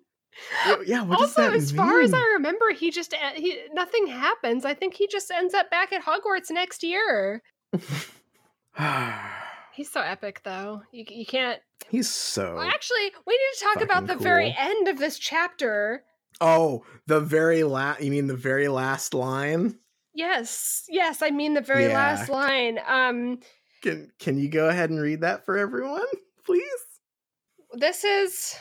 Yeah, 0.66 0.76
yeah, 0.86 1.02
what 1.02 1.18
does 1.18 1.36
also, 1.36 1.52
as 1.52 1.72
far 1.72 2.00
as? 2.00 2.12
I 2.14 2.20
remember, 2.34 2.70
he 2.72 2.90
just 2.90 3.12
e- 3.14 3.40
he 3.40 3.60
nothing 3.72 4.06
happens. 4.06 4.64
I 4.64 4.74
think 4.74 4.94
he 4.94 5.06
just 5.06 5.30
ends 5.30 5.52
up 5.54 5.70
back 5.70 5.92
at 5.92 6.02
Hogwarts 6.04 6.50
next 6.50 6.82
year. 6.82 7.42
He's 9.74 9.90
so 9.90 10.00
epic, 10.02 10.40
though. 10.44 10.82
You 10.92 11.04
you 11.09 11.26
can't. 11.26 11.60
He's 11.88 12.09
so. 12.10 12.54
Well, 12.56 12.64
actually, 12.68 13.12
we 13.26 13.32
need 13.32 13.59
to 13.59 13.64
talk 13.64 13.82
about 13.82 14.02
the 14.06 14.14
fucking 14.14 14.22
very 14.24 14.54
end 14.59 14.88
of 14.88 14.98
this 14.98 15.18
chapter. 15.18 16.04
Oh, 16.40 16.84
the 17.06 17.20
very 17.20 17.62
last. 17.64 18.02
You 18.02 18.10
mean 18.10 18.26
the 18.26 18.36
very 18.36 18.68
last 18.68 19.14
line? 19.14 19.78
Yes, 20.14 20.84
yes. 20.88 21.22
I 21.22 21.30
mean 21.30 21.54
the 21.54 21.60
very 21.62 21.86
Yeah. 21.86 21.94
last 21.94 22.28
line. 22.28 22.78
Um, 22.86 23.40
Can 23.82 24.10
Can 24.18 24.38
you 24.38 24.48
go 24.50 24.68
ahead 24.68 24.90
and 24.90 25.00
read 25.00 25.22
that 25.22 25.44
for 25.46 25.56
everyone, 25.56 26.06
please? 26.44 26.64
this 27.74 28.04
is 28.04 28.54
eh, 28.54 28.59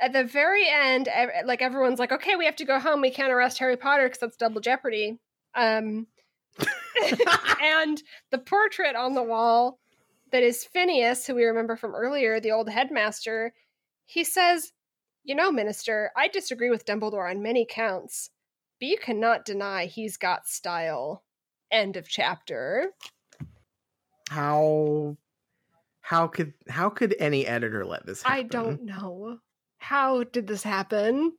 at 0.00 0.12
the 0.12 0.24
very 0.24 0.68
end. 0.68 1.08
Like 1.44 1.62
everyone's 1.62 1.98
like, 1.98 2.12
okay, 2.12 2.36
we 2.36 2.44
have 2.46 2.56
to 2.56 2.64
go 2.64 2.78
home. 2.78 3.00
We 3.00 3.10
can't 3.10 3.32
arrest 3.32 3.58
Harry 3.58 3.76
Potter 3.76 4.04
because 4.04 4.18
that's 4.18 4.36
double 4.36 4.60
jeopardy. 4.60 5.18
Um, 5.54 6.06
and 7.62 8.02
the 8.30 8.38
portrait 8.38 8.96
on 8.96 9.14
the 9.14 9.22
wall 9.22 9.78
that 10.32 10.42
is 10.42 10.64
Phineas, 10.64 11.26
who 11.26 11.34
we 11.34 11.44
remember 11.44 11.76
from 11.76 11.94
earlier, 11.94 12.40
the 12.40 12.52
old 12.52 12.68
headmaster, 12.68 13.54
he 14.06 14.24
says, 14.24 14.72
You 15.22 15.34
know, 15.34 15.50
Minister, 15.50 16.10
I 16.16 16.28
disagree 16.28 16.70
with 16.70 16.84
Dumbledore 16.84 17.30
on 17.30 17.42
many 17.42 17.66
counts, 17.68 18.30
but 18.80 18.88
you 18.88 18.98
cannot 18.98 19.44
deny 19.44 19.86
he's 19.86 20.16
got 20.16 20.46
style. 20.46 21.22
End 21.70 21.96
of 21.96 22.08
chapter. 22.08 22.90
How 24.28 25.16
how 26.14 26.28
could 26.28 26.54
how 26.68 26.90
could 26.90 27.16
any 27.18 27.46
editor 27.46 27.84
let 27.84 28.06
this 28.06 28.22
happen? 28.22 28.38
I 28.38 28.42
don't 28.48 28.82
know. 28.84 29.38
How 29.78 30.22
did 30.24 30.46
this 30.46 30.62
happen? 30.62 31.32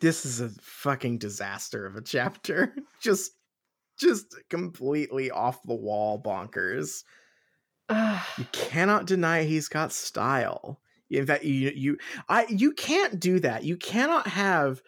This 0.00 0.24
is 0.24 0.40
a 0.40 0.50
fucking 0.60 1.18
disaster 1.18 1.84
of 1.84 1.96
a 1.96 2.00
chapter. 2.00 2.74
just 3.00 3.32
just 3.98 4.36
completely 4.48 5.30
off 5.30 5.62
the 5.64 5.74
wall 5.74 6.20
bonkers. 6.22 7.04
You 8.38 8.46
cannot 8.52 9.06
deny 9.06 9.42
he's 9.42 9.68
got 9.68 9.92
style. 9.92 10.80
In 11.10 11.26
fact, 11.26 11.44
you 11.44 11.72
you 11.74 11.98
I 12.28 12.46
you 12.48 12.72
can't 12.72 13.18
do 13.18 13.40
that. 13.40 13.64
You 13.64 13.76
cannot 13.76 14.28
have 14.28 14.80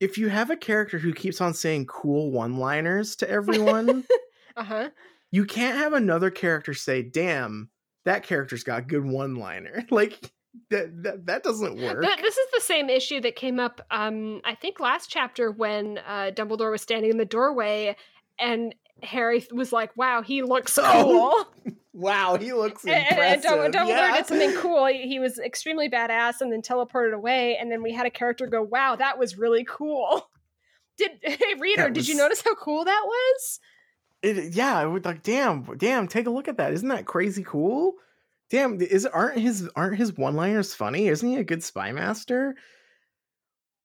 if 0.00 0.18
you 0.18 0.28
have 0.28 0.50
a 0.50 0.56
character 0.56 0.98
who 0.98 1.14
keeps 1.14 1.40
on 1.40 1.54
saying 1.54 1.86
cool 1.86 2.30
one-liners 2.30 3.16
to 3.16 3.30
everyone, 3.30 4.04
Uh 4.56 4.62
huh. 4.64 4.90
you 5.32 5.46
can't 5.46 5.78
have 5.78 5.94
another 5.94 6.30
character 6.30 6.74
say, 6.74 7.02
"Damn, 7.02 7.70
that 8.04 8.22
character's 8.22 8.64
got 8.64 8.88
good 8.88 9.04
one-liner." 9.04 9.84
Like 9.90 10.32
that 10.70 11.02
that, 11.02 11.26
that 11.26 11.42
doesn't 11.42 11.80
work. 11.80 12.02
Th- 12.02 12.20
this 12.20 12.36
is 12.36 12.48
the 12.54 12.60
same 12.60 12.88
issue 12.88 13.20
that 13.20 13.36
came 13.36 13.58
up, 13.58 13.80
um, 13.90 14.40
I 14.44 14.54
think, 14.54 14.80
last 14.80 15.10
chapter 15.10 15.50
when 15.50 15.98
uh, 16.06 16.30
Dumbledore 16.34 16.70
was 16.70 16.82
standing 16.82 17.10
in 17.10 17.18
the 17.18 17.24
doorway 17.24 17.96
and 18.38 18.74
Harry 19.02 19.46
was 19.52 19.72
like, 19.72 19.96
"Wow, 19.96 20.22
he 20.22 20.42
looks 20.42 20.74
cool." 20.74 20.84
Oh, 20.86 21.46
wow, 21.92 22.36
he 22.36 22.52
looks 22.52 22.84
And, 22.84 22.94
and, 22.94 23.18
and 23.18 23.44
impressive. 23.44 23.72
Dumbledore 23.72 23.88
yeah. 23.88 24.16
did 24.16 24.26
something 24.26 24.54
cool. 24.56 24.86
He, 24.86 25.08
he 25.08 25.18
was 25.18 25.38
extremely 25.38 25.88
badass, 25.88 26.40
and 26.40 26.52
then 26.52 26.62
teleported 26.62 27.14
away. 27.14 27.56
And 27.56 27.70
then 27.70 27.82
we 27.82 27.92
had 27.92 28.06
a 28.06 28.10
character 28.10 28.46
go, 28.46 28.62
"Wow, 28.62 28.96
that 28.96 29.18
was 29.18 29.36
really 29.36 29.64
cool." 29.68 30.28
Did 30.96 31.10
hey 31.22 31.54
reader? 31.58 31.84
That 31.84 31.94
Did 31.94 32.08
you 32.08 32.14
notice 32.14 32.42
how 32.42 32.54
cool 32.54 32.84
that 32.84 33.02
was? 33.04 33.60
It, 34.24 34.54
yeah, 34.54 34.76
I 34.78 34.86
would 34.86 35.04
like, 35.04 35.22
damn, 35.22 35.62
damn, 35.76 36.08
take 36.08 36.26
a 36.26 36.30
look 36.30 36.48
at 36.48 36.56
that. 36.56 36.72
Isn't 36.72 36.88
that 36.88 37.04
crazy 37.04 37.44
cool? 37.44 37.94
Damn, 38.50 38.80
is 38.80 39.04
aren't 39.06 39.38
his 39.38 39.68
aren't 39.76 39.96
his 39.96 40.16
one-liners 40.16 40.74
funny? 40.74 41.08
Isn't 41.08 41.28
he 41.28 41.36
a 41.36 41.44
good 41.44 41.62
spy 41.62 41.92
master? 41.92 42.54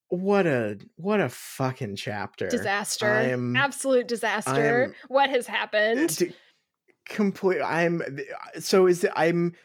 What 0.09 0.47
a 0.47 0.79
what 0.95 1.19
a 1.21 1.29
fucking 1.29 1.95
chapter. 1.95 2.47
Disaster, 2.47 3.05
I'm- 3.07 3.55
absolute 3.55 4.07
disaster. 4.07 4.83
I'm- 4.83 4.95
what 5.07 5.29
has 5.29 5.45
happened? 5.45 6.15
D- 6.17 6.33
complete 7.05 7.61
I'm 7.61 8.01
so 8.59 8.85
is 8.85 9.03
it 9.03 9.11
I'm 9.15 9.55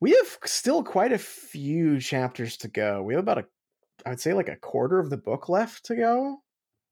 we 0.00 0.10
have 0.10 0.38
still 0.44 0.82
quite 0.82 1.12
a 1.12 1.18
few 1.18 2.00
chapters 2.00 2.56
to 2.58 2.68
go. 2.68 3.02
We 3.02 3.14
have 3.14 3.22
about 3.22 3.38
a 3.38 3.46
I'd 4.04 4.20
say 4.20 4.32
like 4.34 4.48
a 4.48 4.56
quarter 4.56 4.98
of 4.98 5.08
the 5.10 5.16
book 5.16 5.48
left 5.48 5.86
to 5.86 5.96
go. 5.96 6.42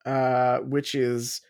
Uh 0.06 0.58
which 0.60 0.94
is 0.94 1.40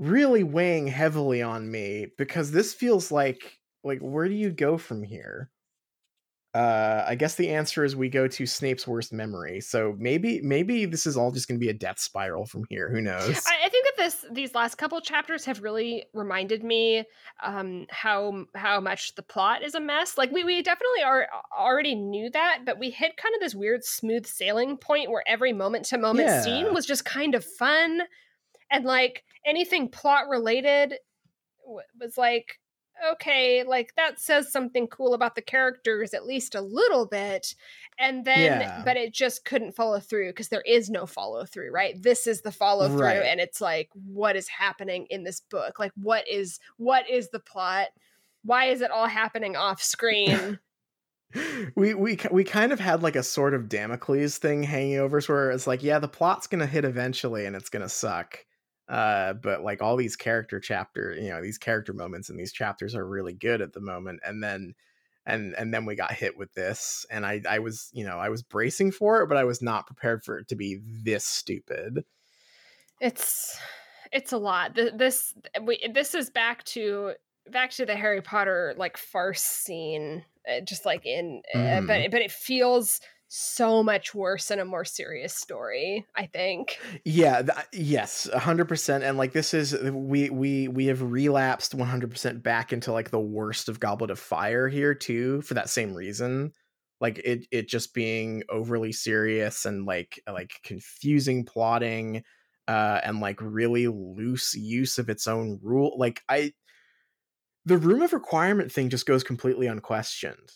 really 0.00 0.42
weighing 0.42 0.86
heavily 0.86 1.42
on 1.42 1.70
me 1.70 2.06
because 2.16 2.50
this 2.50 2.72
feels 2.72 3.12
like 3.12 3.58
like 3.84 4.00
where 4.00 4.26
do 4.26 4.34
you 4.34 4.50
go 4.50 4.78
from 4.78 5.02
here? 5.02 5.50
Uh 6.54 7.04
I 7.06 7.16
guess 7.16 7.34
the 7.34 7.50
answer 7.50 7.84
is 7.84 7.94
we 7.94 8.08
go 8.08 8.26
to 8.26 8.46
Snape's 8.46 8.88
worst 8.88 9.12
memory. 9.12 9.60
So 9.60 9.94
maybe 9.98 10.40
maybe 10.40 10.86
this 10.86 11.06
is 11.06 11.18
all 11.18 11.30
just 11.30 11.46
going 11.46 11.60
to 11.60 11.64
be 11.64 11.70
a 11.70 11.74
death 11.74 12.00
spiral 12.00 12.46
from 12.46 12.64
here. 12.70 12.90
Who 12.90 13.02
knows? 13.02 13.42
I, 13.46 13.66
I 13.66 13.68
think 13.68 13.84
that 13.84 14.02
this 14.02 14.24
these 14.32 14.54
last 14.54 14.76
couple 14.76 15.00
chapters 15.02 15.44
have 15.44 15.62
really 15.62 16.06
reminded 16.14 16.64
me 16.64 17.04
um, 17.44 17.86
how 17.90 18.46
how 18.54 18.80
much 18.80 19.14
the 19.16 19.22
plot 19.22 19.62
is 19.62 19.74
a 19.74 19.80
mess. 19.80 20.16
Like 20.16 20.32
we 20.32 20.44
we 20.44 20.62
definitely 20.62 21.02
are 21.04 21.28
already 21.56 21.94
knew 21.94 22.30
that, 22.30 22.60
but 22.64 22.78
we 22.78 22.88
hit 22.90 23.18
kind 23.18 23.34
of 23.34 23.40
this 23.42 23.54
weird 23.54 23.84
smooth 23.84 24.24
sailing 24.24 24.78
point 24.78 25.10
where 25.10 25.22
every 25.28 25.52
moment 25.52 25.84
to 25.86 25.98
moment 25.98 26.42
scene 26.42 26.72
was 26.72 26.86
just 26.86 27.04
kind 27.04 27.34
of 27.34 27.44
fun, 27.44 28.00
and 28.72 28.84
like 28.86 29.24
anything 29.44 29.88
plot 29.88 30.28
related 30.28 30.94
was 31.98 32.16
like 32.18 32.58
okay, 33.12 33.62
like 33.62 33.94
that 33.96 34.20
says 34.20 34.52
something 34.52 34.86
cool 34.86 35.14
about 35.14 35.34
the 35.34 35.40
characters 35.40 36.12
at 36.12 36.26
least 36.26 36.54
a 36.54 36.60
little 36.60 37.06
bit. 37.06 37.54
And 37.98 38.26
then, 38.26 38.60
Yeah. 38.60 38.82
but 38.84 38.98
it 38.98 39.14
just 39.14 39.46
couldn't 39.46 39.72
follow 39.74 40.00
through 40.00 40.28
because 40.30 40.48
there 40.48 40.60
is 40.66 40.90
no 40.90 41.06
follow 41.06 41.46
through, 41.46 41.70
right? 41.70 41.94
This 42.02 42.26
is 42.26 42.42
the 42.42 42.52
follow 42.52 42.88
through, 42.88 43.00
Right. 43.00 43.22
and 43.22 43.40
it's 43.40 43.58
like, 43.58 43.88
what 43.94 44.36
is 44.36 44.48
happening 44.48 45.06
in 45.08 45.24
this 45.24 45.40
book? 45.40 45.78
Like, 45.78 45.92
what 45.96 46.28
is 46.28 46.60
what 46.76 47.08
is 47.08 47.30
the 47.30 47.40
plot? 47.40 47.88
Why 48.44 48.66
is 48.66 48.82
it 48.82 48.90
all 48.90 49.06
happening 49.06 49.56
off 49.56 49.82
screen? 49.82 50.58
we 51.76 51.94
we 51.94 52.18
we 52.30 52.44
kind 52.44 52.70
of 52.72 52.80
had 52.80 53.02
like 53.02 53.16
a 53.16 53.22
sort 53.22 53.54
of 53.54 53.68
Damocles 53.70 54.36
thing 54.38 54.62
hanging 54.62 54.98
over 54.98 55.18
us 55.18 55.28
where 55.28 55.50
it's 55.50 55.66
like, 55.66 55.82
yeah, 55.82 55.98
the 55.98 56.08
plot's 56.08 56.46
gonna 56.46 56.66
hit 56.66 56.84
eventually 56.84 57.46
and 57.46 57.56
it's 57.56 57.70
gonna 57.70 57.88
suck. 57.88 58.44
Uh, 58.90 59.34
but 59.34 59.62
like 59.62 59.82
all 59.82 59.96
these 59.96 60.16
character 60.16 60.60
chapter, 60.60 61.14
you 61.14 61.30
know, 61.30 61.42
these 61.42 61.58
character 61.58 61.94
moments 61.94 62.30
in 62.30 62.36
these 62.36 62.52
chapters 62.52 62.94
are 62.96 63.06
really 63.06 63.34
good 63.34 63.62
at 63.62 63.72
the 63.74 63.80
moment, 63.80 64.20
and 64.24 64.42
then 64.42 64.74
and 65.26 65.54
and 65.56 65.72
then 65.74 65.86
we 65.86 65.94
got 65.94 66.12
hit 66.12 66.36
with 66.36 66.52
this, 66.54 67.06
and 67.10 67.24
I 67.26 67.42
I 67.48 67.60
was 67.60 67.90
you 67.94 68.04
know 68.04 68.18
I 68.18 68.30
was 68.30 68.42
bracing 68.42 68.92
for 68.92 69.22
it, 69.22 69.28
but 69.28 69.38
I 69.38 69.44
was 69.44 69.62
not 69.62 69.86
prepared 69.86 70.24
for 70.24 70.38
it 70.38 70.48
to 70.48 70.56
be 70.56 70.80
this 70.84 71.24
stupid. 71.24 72.04
it's 73.00 73.58
it's 74.12 74.32
a 74.32 74.38
lot. 74.38 74.74
This 74.74 75.34
we, 75.62 75.86
this 75.92 76.14
is 76.14 76.30
back 76.30 76.64
to 76.64 77.14
back 77.48 77.70
to 77.72 77.86
the 77.86 77.96
Harry 77.96 78.20
Potter 78.20 78.74
like 78.76 78.96
farce 78.96 79.42
scene, 79.42 80.24
uh, 80.48 80.60
just 80.60 80.84
like 80.84 81.06
in, 81.06 81.42
uh, 81.54 81.80
Mhm. 81.80 81.86
but 81.86 82.10
but 82.10 82.20
it 82.22 82.32
feels 82.32 83.00
so 83.32 83.80
much 83.84 84.12
worse 84.12 84.50
in 84.50 84.58
a 84.58 84.64
more 84.64 84.84
serious 84.84 85.32
story. 85.32 86.04
I 86.16 86.26
think. 86.26 86.78
Yeah, 87.04 87.42
th- 87.42 87.66
yes, 87.72 88.28
hundred 88.34 88.66
percent. 88.66 89.04
And 89.04 89.16
like 89.16 89.32
this 89.32 89.54
is 89.54 89.72
we 89.80 90.30
we 90.30 90.66
we 90.66 90.86
have 90.86 91.00
relapsed 91.00 91.74
one 91.74 91.88
hundred 91.88 92.10
percent 92.10 92.42
back 92.42 92.72
into 92.72 92.92
like 92.92 93.10
the 93.10 93.20
worst 93.20 93.68
of 93.68 93.78
Goblet 93.78 94.10
of 94.10 94.18
Fire 94.18 94.68
here 94.68 94.94
too, 94.94 95.42
for 95.42 95.54
that 95.54 95.70
same 95.70 95.94
reason. 95.94 96.52
Like 97.00 97.18
it 97.20 97.46
it 97.52 97.68
just 97.68 97.94
being 97.94 98.42
overly 98.50 98.90
serious 98.92 99.64
and 99.64 99.86
like 99.86 100.20
like 100.28 100.54
confusing 100.64 101.44
plotting, 101.44 102.24
uh, 102.66 103.00
and 103.04 103.20
like 103.20 103.40
really 103.40 103.86
loose 103.86 104.54
use 104.54 104.98
of 104.98 105.08
its 105.08 105.28
own 105.28 105.60
rule. 105.62 105.96
Like 105.96 106.20
I, 106.28 106.52
the 107.64 107.78
room 107.78 108.02
of 108.02 108.12
requirement 108.12 108.72
thing 108.72 108.90
just 108.90 109.06
goes 109.06 109.22
completely 109.22 109.68
unquestioned. 109.68 110.50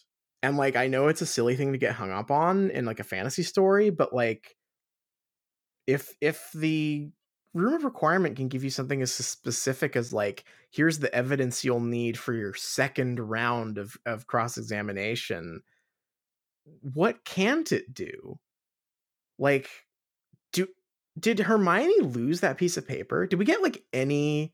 And 0.44 0.58
like 0.58 0.76
I 0.76 0.88
know 0.88 1.08
it's 1.08 1.22
a 1.22 1.26
silly 1.26 1.56
thing 1.56 1.72
to 1.72 1.78
get 1.78 1.94
hung 1.94 2.12
up 2.12 2.30
on 2.30 2.70
in 2.70 2.84
like 2.84 3.00
a 3.00 3.04
fantasy 3.04 3.42
story, 3.42 3.88
but 3.88 4.12
like 4.12 4.54
if 5.86 6.14
if 6.20 6.50
the 6.52 7.08
room 7.54 7.72
of 7.72 7.84
requirement 7.84 8.36
can 8.36 8.48
give 8.48 8.62
you 8.62 8.68
something 8.68 9.00
as 9.00 9.10
specific 9.10 9.96
as 9.96 10.12
like 10.12 10.44
here's 10.70 10.98
the 10.98 11.14
evidence 11.14 11.64
you'll 11.64 11.80
need 11.80 12.18
for 12.18 12.34
your 12.34 12.52
second 12.52 13.20
round 13.20 13.78
of 13.78 13.96
of 14.04 14.26
cross 14.26 14.58
examination 14.58 15.62
what 16.82 17.24
can't 17.24 17.72
it 17.72 17.94
do? 17.94 18.38
Like 19.38 19.70
do 20.52 20.68
did 21.18 21.38
hermione 21.38 22.02
lose 22.02 22.40
that 22.40 22.58
piece 22.58 22.76
of 22.76 22.86
paper? 22.86 23.26
Did 23.26 23.38
we 23.38 23.46
get 23.46 23.62
like 23.62 23.82
any 23.94 24.52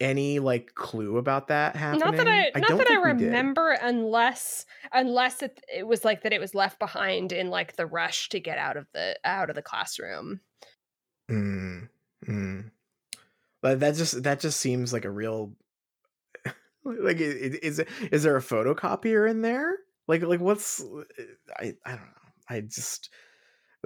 any 0.00 0.38
like 0.38 0.74
clue 0.74 1.16
about 1.16 1.48
that 1.48 1.74
happening 1.76 2.00
Not 2.00 2.16
that 2.16 2.28
I, 2.28 2.50
not 2.58 2.78
that 2.78 2.86
I 2.88 2.94
remember, 2.96 3.72
unless 3.72 4.64
unless 4.92 5.42
it, 5.42 5.60
it 5.72 5.86
was 5.86 6.04
like 6.04 6.22
that 6.22 6.32
it 6.32 6.40
was 6.40 6.54
left 6.54 6.78
behind 6.78 7.32
in 7.32 7.48
like 7.48 7.76
the 7.76 7.86
rush 7.86 8.28
to 8.30 8.40
get 8.40 8.58
out 8.58 8.76
of 8.76 8.86
the 8.92 9.18
out 9.24 9.50
of 9.50 9.56
the 9.56 9.62
classroom. 9.62 10.40
Mm, 11.30 11.88
mm. 12.26 12.70
But 13.62 13.80
that 13.80 13.96
just 13.96 14.22
that 14.22 14.40
just 14.40 14.60
seems 14.60 14.92
like 14.92 15.04
a 15.04 15.10
real 15.10 15.56
like 16.84 17.18
i- 17.18 17.24
i- 17.24 17.60
is 17.62 17.80
is 18.12 18.22
there 18.22 18.36
a 18.36 18.40
photocopier 18.40 19.28
in 19.30 19.42
there? 19.42 19.78
Like 20.06 20.22
like 20.22 20.40
what's 20.40 20.82
I 21.58 21.74
I 21.84 21.90
don't 21.90 22.00
know. 22.00 22.32
I 22.48 22.60
just 22.62 23.10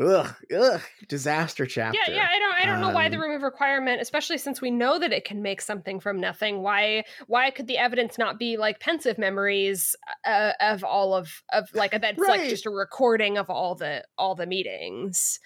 ugh, 0.01 0.35
ugh, 0.55 0.81
disaster 1.09 1.66
chapter. 1.66 1.98
Yeah, 2.09 2.14
yeah, 2.14 2.28
I 2.31 2.39
don't 2.39 2.55
I 2.55 2.66
don't 2.66 2.81
know 2.81 2.90
why 2.90 3.09
the 3.09 3.16
Um, 3.16 3.23
room 3.23 3.36
of 3.36 3.43
requirement, 3.43 4.01
especially 4.01 4.39
since 4.39 4.60
we 4.60 4.70
know 4.70 4.98
that 4.98 5.12
it 5.12 5.24
can 5.24 5.43
make 5.43 5.60
something 5.60 6.01
from 6.01 6.20
nothing. 6.20 6.62
Why 6.62 7.05
why 7.27 7.51
could 7.51 7.66
the 7.66 7.78
evidence 7.78 8.19
not 8.19 8.39
be 8.39 8.56
like 8.56 8.81
Pensieve 8.81 9.19
memories 9.19 9.94
uh, 10.24 10.52
of 10.60 10.82
all 10.85 11.14
of 11.14 11.43
of 11.52 11.69
like 11.74 11.93
that's 11.93 12.27
like 12.27 12.48
just 12.48 12.66
a 12.66 12.70
recording 12.70 13.36
of 13.39 13.51
all 13.51 13.74
the 13.74 14.05
all 14.16 14.35
the 14.35 14.47
meetings. 14.47 15.39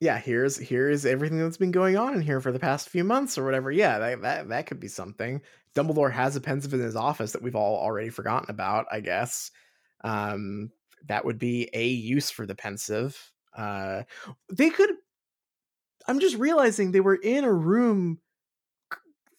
yeah, 0.00 0.18
here's 0.18 0.56
here's 0.56 1.06
everything 1.06 1.38
that's 1.38 1.56
been 1.56 1.70
going 1.70 1.96
on 1.96 2.14
in 2.14 2.22
here 2.22 2.40
for 2.40 2.50
the 2.50 2.58
past 2.58 2.88
few 2.88 3.04
months 3.04 3.38
or 3.38 3.44
whatever. 3.44 3.70
Yeah, 3.70 3.98
that 4.00 4.22
that, 4.22 4.48
that 4.48 4.66
could 4.66 4.80
be 4.80 4.88
something. 4.88 5.42
Dumbledore 5.76 6.12
has 6.12 6.34
a 6.36 6.40
Pensieve 6.40 6.74
in 6.74 6.80
his 6.80 6.96
office 6.96 7.32
that 7.32 7.42
we've 7.42 7.56
all 7.56 7.76
already 7.76 8.10
forgotten 8.10 8.50
about, 8.50 8.86
I 8.90 9.00
guess. 9.00 9.50
Um, 10.04 10.70
that 11.06 11.24
would 11.24 11.38
be 11.38 11.70
a 11.72 11.86
use 11.86 12.30
for 12.30 12.46
the 12.46 12.54
Pensieve. 12.56 13.31
Uh, 13.56 14.02
they 14.50 14.70
could. 14.70 14.90
I'm 16.08 16.20
just 16.20 16.36
realizing 16.36 16.90
they 16.92 17.00
were 17.00 17.14
in 17.16 17.44
a 17.44 17.52
room. 17.52 18.18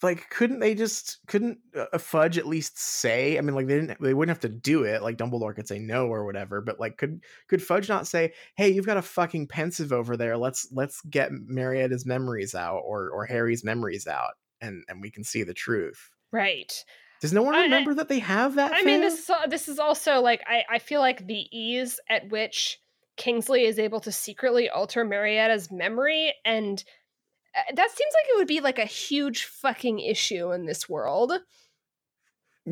Like, 0.02 0.30
couldn't 0.30 0.60
they 0.60 0.76
just 0.76 1.20
couldn't 1.28 1.60
uh, 1.78 1.98
Fudge 1.98 2.38
at 2.38 2.46
least 2.46 2.78
say? 2.78 3.38
I 3.38 3.42
mean, 3.42 3.56
like 3.56 3.68
they 3.68 3.80
didn't. 3.80 4.02
They 4.02 4.14
wouldn't 4.14 4.36
have 4.36 4.52
to 4.52 4.58
do 4.58 4.84
it. 4.84 5.02
Like 5.02 5.18
Dumbledore 5.18 5.56
could 5.56 5.68
say 5.68 5.80
no 5.80 6.08
or 6.08 6.26
whatever. 6.26 6.60
But 6.60 6.78
like, 6.78 6.98
could 6.98 7.22
could 7.48 7.64
Fudge 7.64 7.88
not 7.88 8.06
say, 8.06 8.34
"Hey, 8.58 8.68
you've 8.70 8.86
got 8.86 8.98
a 8.98 9.02
fucking 9.02 9.48
Pensieve 9.48 9.94
over 9.94 10.18
there. 10.18 10.36
Let's 10.36 10.68
let's 10.74 11.00
get 11.04 11.32
Marietta's 11.32 12.06
memories 12.06 12.54
out 12.54 12.80
or 12.80 13.10
or 13.12 13.26
Harry's 13.26 13.64
memories 13.64 14.06
out, 14.06 14.34
and 14.60 14.84
and 14.90 15.02
we 15.02 15.10
can 15.10 15.24
see 15.24 15.44
the 15.44 15.54
truth." 15.54 16.10
Right. 16.32 16.84
Does 17.22 17.32
no 17.32 17.42
one 17.42 17.56
I- 17.56 17.60
I- 17.60 17.64
remember 17.64 17.94
that 17.94 18.10
they 18.10 18.20
have 18.20 18.56
that? 18.56 18.74
I 18.74 18.84
mean, 18.84 19.00
this 19.00 19.30
is 19.30 19.32
this 19.48 19.70
is 19.70 19.80
also 19.80 20.20
like 20.20 20.44
I 20.46 20.66
I 20.70 20.80
feel 20.80 21.00
like 21.00 21.26
the 21.28 21.48
ease 21.58 22.02
at 22.10 22.28
which 22.30 22.78
Kingsley 23.18 23.66
is 23.66 23.80
able 23.80 24.00
to 24.02 24.12
secretly 24.12 24.70
alter 24.70 25.06
Marietta's 25.06 25.72
memory 25.72 26.34
and 26.46 26.84
uh, 27.56 27.74
that 27.76 27.92
seems 27.92 28.14
like 28.16 28.26
it 28.30 28.38
would 28.38 28.48
be 28.48 28.62
like 28.62 28.80
a 28.80 28.86
huge 28.86 29.46
fucking 29.46 30.00
issue 30.00 30.52
in 30.52 30.66
this 30.66 30.90
world. 30.90 31.34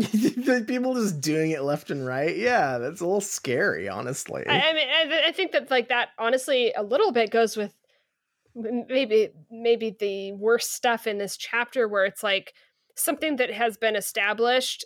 People 0.68 0.96
just 0.96 1.20
doing 1.22 1.52
it 1.52 1.64
left 1.64 1.92
and 1.92 2.06
right. 2.06 2.36
Yeah, 2.36 2.78
that's 2.78 3.02
a 3.02 3.06
little 3.06 3.22
scary, 3.22 3.90
honestly. 3.90 4.44
I, 4.48 4.70
I 4.70 4.74
mean, 4.74 4.88
I, 4.88 5.28
I 5.28 5.32
think 5.34 5.52
that 5.52 5.70
like 5.70 5.90
that 5.90 6.10
honestly 6.18 6.72
a 6.76 6.82
little 6.82 7.12
bit 7.12 7.30
goes 7.30 7.58
with 7.58 7.74
maybe 8.56 9.30
maybe 9.50 9.96
the 10.00 10.34
worst 10.34 10.74
stuff 10.74 11.08
in 11.08 11.18
this 11.18 11.38
chapter 11.38 11.88
where 11.88 12.06
it's 12.06 12.24
like 12.24 12.54
something 12.96 13.38
that 13.38 13.52
has 13.52 13.78
been 13.78 13.96
established 13.96 14.86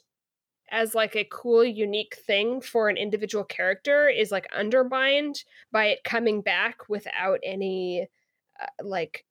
as 0.72 0.96
like 0.96 1.16
a 1.16 1.28
cool 1.32 1.64
unique 1.64 2.16
thing 2.26 2.62
for 2.62 2.90
an 2.90 2.98
individual 2.98 3.44
character 3.44 4.08
is 4.08 4.32
like 4.32 4.48
undermined 4.56 5.44
by 5.72 5.86
it 5.86 6.04
coming 6.04 6.42
back 6.42 6.90
without 6.90 7.40
any 7.44 8.08
uh, 8.60 8.84
like 8.84 9.26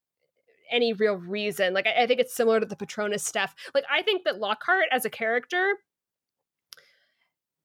any 0.70 0.93
real 0.93 1.16
reason. 1.16 1.74
Like 1.74 1.86
I, 1.86 2.05
I 2.05 2.06
think 2.06 2.20
it's 2.20 2.35
similar 2.35 2.61
to 2.61 2.66
the 2.66 2.77
patronus 2.77 3.24
stuff. 3.24 3.55
Like 3.74 3.85
i 3.90 4.02
think 4.02 4.24
that 4.24 4.39
lockhart 4.39 4.86
as 4.90 5.05
a 5.05 5.11
character 5.11 5.74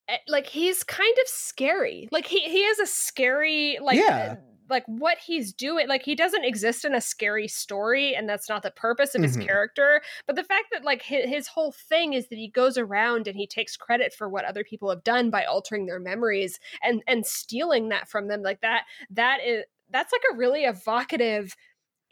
eh, 0.07 0.17
like 0.27 0.47
he's 0.47 0.83
kind 0.83 1.15
of 1.21 1.27
scary. 1.27 2.09
Like 2.11 2.25
he 2.27 2.39
he 2.41 2.59
is 2.59 2.79
a 2.79 2.87
scary 2.87 3.77
like 3.81 3.97
Yeah. 3.97 4.37
Like 4.69 4.85
what 4.87 5.17
he's 5.17 5.53
doing 5.53 5.87
like 5.87 6.03
he 6.03 6.15
doesn't 6.15 6.45
exist 6.45 6.85
in 6.85 6.93
a 6.93 7.01
scary 7.01 7.47
story 7.47 8.15
and 8.15 8.27
that's 8.29 8.49
not 8.49 8.63
the 8.63 8.71
purpose 8.71 9.15
of 9.15 9.21
his 9.23 9.37
Mhm. 9.37 9.45
character 9.45 10.01
but 10.27 10.35
the 10.35 10.43
fact 10.43 10.65
that 10.71 10.83
like 10.83 11.01
his, 11.01 11.25
his 11.29 11.47
whole 11.47 11.71
thing 11.71 12.13
is 12.13 12.27
that 12.29 12.37
he 12.37 12.47
goes 12.47 12.77
around 12.77 13.27
and 13.27 13.35
he 13.37 13.47
takes 13.47 13.77
credit 13.77 14.13
for 14.13 14.29
what 14.29 14.45
other 14.45 14.63
people 14.63 14.89
have 14.89 15.03
done 15.03 15.29
by 15.29 15.43
altering 15.45 15.85
their 15.85 15.99
memories 15.99 16.59
and 16.83 17.03
and 17.07 17.25
stealing 17.25 17.89
that 17.89 18.07
from 18.09 18.27
them 18.27 18.41
like 18.41 18.61
that 18.61 18.83
that 19.09 19.39
is 19.45 19.63
that's 19.91 20.11
like 20.13 20.21
a 20.31 20.35
really 20.37 20.65
evocative 20.65 21.55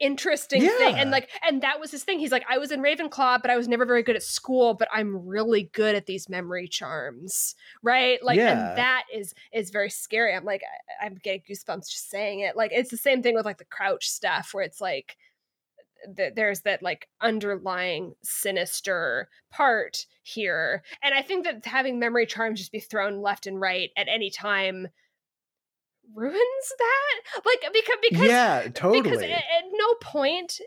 interesting 0.00 0.60
thing 0.62 0.94
and 0.94 1.10
like 1.10 1.28
and 1.46 1.62
that 1.62 1.80
was 1.80 1.90
his 1.90 2.04
thing. 2.04 2.18
He's 2.20 2.30
like 2.30 2.44
i 2.48 2.58
was 2.58 2.70
in 2.70 2.80
ravenclaw 2.80 3.40
but 3.42 3.50
i 3.50 3.56
was 3.56 3.66
never 3.66 3.84
very 3.84 4.02
good 4.02 4.16
at 4.16 4.22
school 4.22 4.74
but 4.74 4.88
i'm 4.92 5.26
really 5.26 5.64
good 5.72 5.94
at 5.94 6.06
these 6.06 6.28
memory 6.28 6.68
charms 6.68 7.54
right? 7.82 8.22
Like 8.22 8.36
Yeah. 8.36 8.68
and 8.70 8.78
that 8.78 9.04
is 9.12 9.34
is 9.52 9.70
very 9.70 9.90
scary. 9.90 10.34
I'm 10.34 10.44
like 10.44 10.62
I, 11.02 11.06
i'm 11.06 11.16
getting 11.22 11.42
goosebumps 11.48 11.88
just 11.90 12.10
saying 12.10 12.40
it. 12.40 12.56
Like 12.56 12.70
it's 12.72 12.90
the 12.90 12.96
same 12.96 13.22
thing 13.22 13.34
with 13.34 13.44
like 13.44 13.58
the 13.58 13.64
crouch 13.64 14.08
stuff 14.08 14.50
where 14.52 14.64
it's 14.64 14.80
like 14.80 15.16
th- 16.16 16.34
there's 16.34 16.60
that 16.60 16.82
like 16.82 17.08
underlying 17.20 18.14
sinister 18.22 19.28
part 19.50 20.06
here. 20.22 20.82
And 21.02 21.14
i 21.14 21.22
think 21.22 21.44
that 21.44 21.64
having 21.66 21.98
memory 21.98 22.26
charms 22.26 22.60
just 22.60 22.72
be 22.72 22.80
thrown 22.80 23.20
left 23.20 23.46
and 23.46 23.60
right 23.60 23.90
at 23.96 24.08
any 24.08 24.30
time 24.30 24.88
ruins 26.14 26.72
that? 26.78 27.42
Like 27.44 27.72
because 27.72 27.96
because 28.02 28.28
yeah, 28.28 28.62
because 28.62 28.74
totally. 28.74 29.24
at, 29.24 29.30
at 29.30 29.64
no 29.72 29.94
point 30.02 30.60
uh, 30.60 30.64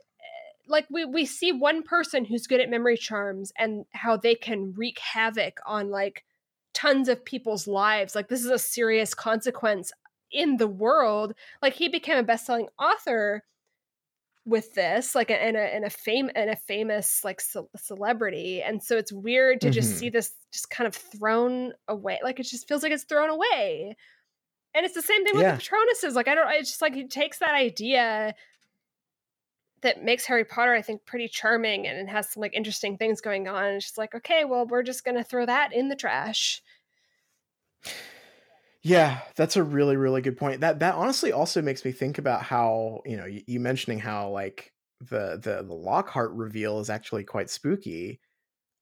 like 0.68 0.88
we 0.90 1.06
we 1.06 1.26
see 1.26 1.52
one 1.52 1.84
person 1.84 2.26
who's 2.26 2.48
good 2.48 2.62
at 2.62 2.70
memory 2.70 2.98
charms 2.98 3.52
and 3.58 3.86
how 3.94 4.18
they 4.18 4.36
can 4.36 4.74
wreak 4.74 5.00
havoc 5.00 5.60
on 5.66 5.90
like 5.90 6.24
tons 6.74 7.10
of 7.10 7.26
people's 7.26 7.68
lives. 7.68 8.16
Like 8.16 8.28
this 8.30 8.44
is 8.44 8.52
a 8.52 8.60
serious 8.60 9.14
consequence 9.14 9.92
in 10.32 10.58
the 10.58 10.68
world. 10.68 11.34
Like 11.62 11.74
he 11.74 11.90
became 11.90 12.18
a 12.18 12.24
best-selling 12.24 12.70
author 12.80 13.44
with 14.44 14.74
this 14.74 15.14
like 15.14 15.30
in 15.30 15.56
a 15.56 15.76
in 15.76 15.84
a 15.84 15.90
fame 15.90 16.30
in 16.36 16.50
a 16.50 16.56
famous 16.56 17.24
like 17.24 17.40
ce- 17.40 17.58
celebrity. 17.76 18.62
And 18.62 18.82
so 18.82 18.98
it's 18.98 19.12
weird 19.12 19.62
to 19.62 19.70
just 19.70 19.94
Mhm. 19.94 19.98
see 20.00 20.10
this 20.10 20.34
just 20.52 20.70
kind 20.72 20.88
of 20.88 20.96
thrown 20.96 21.74
away. 21.88 22.20
Like 22.24 22.40
it 22.40 22.44
just 22.48 22.68
feels 22.68 22.82
like 22.82 22.92
it's 22.92 23.04
thrown 23.04 23.30
away 23.30 23.96
and 24.73 24.85
it's 24.85 24.95
the 24.95 25.02
same 25.02 25.23
thing 25.26 25.35
with 25.35 25.45
Yeah. 25.45 25.56
the 25.56 25.61
patronuses 25.61 26.15
like 26.15 26.27
i 26.27 26.35
don't 26.35 26.49
it's 26.53 26.69
just 26.69 26.81
like 26.81 26.93
he 26.95 27.07
takes 27.07 27.39
that 27.39 27.53
idea 27.56 28.35
that 29.81 30.03
makes 30.03 30.26
harry 30.26 30.45
potter 30.45 30.73
i 30.73 30.81
think 30.81 31.06
pretty 31.06 31.27
charming 31.27 31.88
and 31.88 31.98
it 31.98 32.11
has 32.11 32.30
some 32.30 32.41
like 32.41 32.53
interesting 32.53 32.98
things 32.98 33.22
going 33.22 33.48
on 33.48 33.64
and 33.65 33.76
it's 33.77 33.85
just 33.88 33.98
like 33.98 34.14
okay 34.14 34.45
well 34.45 34.65
we're 34.65 34.84
just 34.84 35.03
gonna 35.03 35.23
throw 35.23 35.45
that 35.45 35.73
in 35.73 35.89
the 35.89 35.95
trash 35.95 36.61
Yeah, 38.84 39.22
that's 39.35 39.56
a 39.56 39.64
really 39.64 39.95
really 39.95 40.22
good 40.22 40.38
point. 40.38 40.61
That 40.61 40.80
that 40.80 40.95
honestly 40.95 41.31
also 41.31 41.61
makes 41.61 41.85
me 41.85 41.91
think 41.91 42.18
about 42.18 42.41
how, 42.43 43.02
you 43.06 43.15
know, 43.15 43.26
you, 43.26 43.43
you 43.48 43.60
mentioning 43.60 43.99
how 43.99 44.30
like 44.30 44.73
the 44.99 45.39
the 45.41 45.64
the 45.64 45.73
Lockhart 45.73 46.31
reveal 46.34 46.80
is 46.80 46.89
actually 46.89 47.23
quite 47.23 47.49
spooky. 47.49 48.22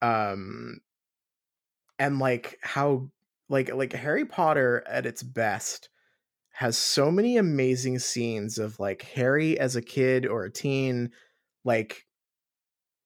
Um 0.01 0.81
and 1.97 2.19
like 2.19 2.57
how 2.61 3.09
like 3.49 3.73
like 3.73 3.93
Harry 3.93 4.25
Potter 4.25 4.83
at 4.87 5.05
its 5.05 5.23
best 5.23 5.89
has 6.51 6.77
so 6.77 7.11
many 7.11 7.37
amazing 7.37 7.99
scenes 7.99 8.57
of 8.59 8.79
like 8.79 9.03
Harry 9.03 9.59
as 9.59 9.75
a 9.75 9.81
kid 9.81 10.25
or 10.27 10.45
a 10.45 10.51
teen 10.51 11.11
like 11.65 12.07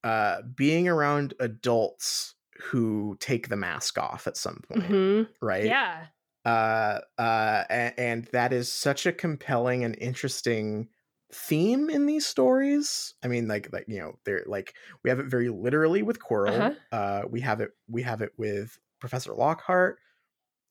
uh 0.04 0.42
being 0.56 0.88
around 0.88 1.34
adults 1.40 2.36
who 2.60 3.16
take 3.20 3.50
the 3.50 3.56
mask 3.56 3.98
off 3.98 4.28
at 4.28 4.38
some 4.38 4.62
point, 4.68 5.00
right? 5.42 5.66
yeah 5.66 6.08
uh 6.46 7.02
uh 7.20 7.66
and, 7.70 7.94
and 8.00 8.26
that 8.34 8.54
is 8.54 8.72
such 8.72 9.06
a 9.06 9.14
compelling 9.14 9.84
and 9.84 9.96
interesting 10.00 10.90
theme 11.34 11.90
in 11.90 12.06
these 12.08 12.26
stories 12.26 13.16
i 13.24 13.28
mean 13.28 13.48
like 13.48 13.72
like 13.74 13.86
you 13.88 14.00
know 14.00 14.16
they're 14.26 14.44
like 14.48 14.76
we 15.04 15.10
have 15.10 15.20
it 15.20 15.28
very 15.28 15.50
literally 15.50 16.04
with 16.04 16.20
quirrell 16.20 16.72
Uh-huh. 16.72 16.76
uh 16.92 17.24
we 17.30 17.42
have 17.42 17.62
it 17.62 17.72
we 17.90 18.02
have 18.04 18.22
it 18.22 18.32
with 18.38 18.80
professor 19.00 19.34
lockhart 19.34 20.00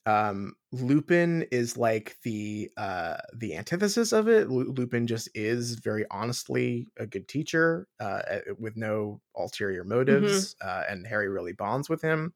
um 0.04 0.54
lupin 0.72 1.42
is 1.52 1.76
like 1.76 2.16
the 2.24 2.68
uh 2.76 3.18
the 3.34 3.54
antithesis 3.56 4.12
of 4.12 4.28
it 4.28 4.48
Lu- 4.50 4.72
lupin 4.72 5.06
just 5.06 5.28
is 5.34 5.76
very 5.76 6.04
honestly 6.10 6.88
a 6.96 7.06
good 7.06 7.28
teacher 7.28 7.86
uh 8.00 8.22
uh, 8.28 8.40
with 8.58 8.76
no 8.76 9.20
ulterior 9.36 9.84
motives 9.84 10.56
uh 10.60 10.82
and 10.88 11.06
harry 11.06 11.28
really 11.28 11.52
bonds 11.52 11.88
with 11.88 12.02
him 12.02 12.34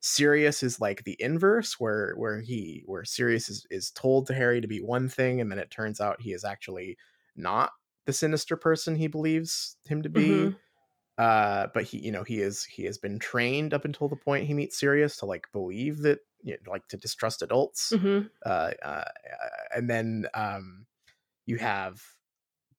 Sirius 0.00 0.62
is 0.62 0.80
like 0.80 1.04
the 1.04 1.16
inverse, 1.18 1.80
where 1.80 2.14
where 2.16 2.40
he 2.40 2.82
where 2.86 3.04
Sirius 3.04 3.48
is, 3.48 3.66
is 3.70 3.90
told 3.90 4.26
to 4.26 4.34
Harry 4.34 4.60
to 4.60 4.68
be 4.68 4.80
one 4.82 5.08
thing, 5.08 5.40
and 5.40 5.50
then 5.50 5.58
it 5.58 5.70
turns 5.70 6.00
out 6.00 6.20
he 6.20 6.32
is 6.32 6.44
actually 6.44 6.98
not 7.36 7.72
the 8.06 8.12
sinister 8.12 8.56
person 8.56 8.96
he 8.96 9.06
believes 9.06 9.76
him 9.86 10.02
to 10.02 10.10
be. 10.10 10.50
Mhm. 10.50 10.56
Uh, 11.18 11.68
but 11.74 11.84
he, 11.84 11.98
you 11.98 12.10
know, 12.12 12.24
he 12.24 12.40
is 12.40 12.64
he 12.64 12.84
has 12.84 12.98
been 12.98 13.18
trained 13.18 13.72
up 13.74 13.84
until 13.84 14.08
the 14.08 14.16
point 14.16 14.46
he 14.46 14.54
meets 14.54 14.78
Sirius 14.78 15.16
to 15.18 15.26
like 15.26 15.46
believe 15.52 15.98
that, 15.98 16.20
you 16.42 16.58
know, 16.64 16.72
like 16.72 16.88
to 16.88 16.96
distrust 16.96 17.42
adults. 17.42 17.96
Mhm. 17.96 18.30
Uh, 18.44 18.72
uh, 18.82 19.04
and 19.74 19.88
then 19.88 20.26
um, 20.34 20.86
you 21.46 21.58
have 21.58 22.02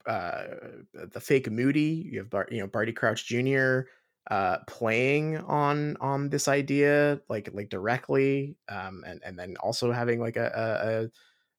uh, 0.06 0.48
the 0.94 1.20
fake 1.22 1.49
Moody. 1.49 2.07
You 2.12 2.20
have 2.20 2.30
Bar- 2.30 2.48
you 2.52 2.60
know 2.60 2.68
Barty 2.68 2.94
Crouch 2.94 3.26
Jr. 3.26 3.88
Uh, 4.30 4.60
playing 4.68 5.38
on 5.38 5.98
on 5.98 6.30
this 6.30 6.48
idea 6.48 7.22
like 7.30 7.49
like 7.53 7.70
directly, 7.70 8.57
um, 8.70 9.03
and 9.06 9.22
and 9.24 9.38
then 9.40 9.56
also 9.57 9.91
having 9.91 10.20
like 10.20 10.38
a 10.38 11.10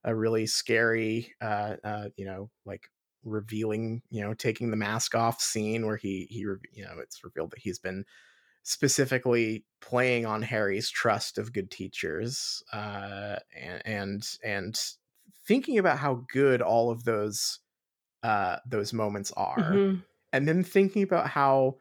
a, 0.05 0.11
a 0.11 0.15
really 0.15 0.47
scary 0.47 1.35
uh, 1.40 1.77
uh, 1.85 2.09
you 2.16 2.24
know 2.24 2.51
like 2.65 2.90
revealing 3.24 4.02
you 4.10 4.22
know 4.22 4.34
taking 4.34 4.70
the 4.70 4.76
mask 4.76 5.14
off 5.14 5.40
scene 5.40 5.86
where 5.86 5.97
he 5.97 6.26
he 6.30 6.38
you 6.40 6.84
know 6.84 6.98
it's 7.01 7.24
revealed 7.24 7.51
that 7.51 7.59
he's 7.59 7.78
been 7.78 8.05
specifically 8.62 9.64
playing 9.80 10.26
on 10.26 10.43
Harry's 10.43 10.90
trust 10.90 11.38
of 11.38 11.52
good 11.52 11.70
teachers 11.70 12.62
uh, 12.72 13.36
and 13.56 13.82
and 13.86 14.28
and 14.44 14.80
thinking 15.47 15.78
about 15.78 15.98
how 15.98 16.24
good 16.32 16.60
all 16.60 16.90
of 16.90 17.05
those 17.05 17.60
uh 18.22 18.59
those 18.66 18.93
moments 18.93 19.32
are 19.36 19.72
Mhm. 19.72 20.02
and 20.32 20.48
then 20.48 20.64
thinking 20.64 21.02
about 21.02 21.28
how 21.28 21.78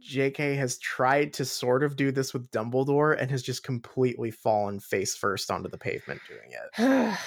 JK 0.00 0.54
has 0.56 0.78
tried 0.78 1.32
to 1.34 1.44
sort 1.44 1.82
of 1.82 1.96
do 1.96 2.12
this 2.12 2.32
with 2.32 2.50
Dumbledore 2.50 3.20
and 3.20 3.30
has 3.30 3.42
just 3.42 3.64
completely 3.64 4.30
fallen 4.30 4.78
face 4.80 5.16
first 5.16 5.50
onto 5.50 5.68
the 5.68 5.78
pavement 5.78 6.20
doing 6.28 6.52
it. 6.52 7.18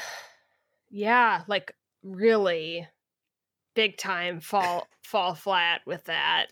yeah, 0.90 1.44
like 1.48 1.76
really 2.04 2.88
big 3.76 3.98
time 3.98 4.40
fall 4.40 4.88
fall 5.04 5.36
flat 5.36 5.82
with 5.86 6.04
that. 6.06 6.48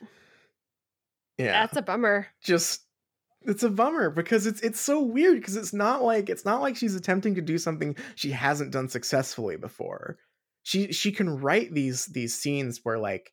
Yeah. 1.38 1.54
That's 1.54 1.78
a 1.78 1.82
bummer. 1.82 2.28
just 2.44 2.82
it's 3.44 3.64
a 3.64 3.70
bummer 3.70 4.10
because 4.10 4.46
it's 4.46 4.62
it's 4.62 4.80
so 4.80 5.02
weird 5.02 5.38
because 5.38 5.56
it's 5.56 5.74
not 5.74 6.04
like 6.04 6.30
it's 6.30 6.46
not 6.46 6.62
like 6.62 6.76
she's 6.76 6.96
attempting 6.96 7.36
to 7.36 7.42
do 7.42 7.58
something 7.58 7.96
she 8.16 8.32
hasn't 8.32 8.72
done 8.72 8.90
successfully 8.90 9.56
before. 9.56 10.18
She 10.64 10.92
she 10.92 11.12
can 11.12 11.40
write 11.40 11.74
these 11.74 12.08
these 12.08 12.36
scenes 12.36 12.82
where 12.84 13.00
like 13.00 13.32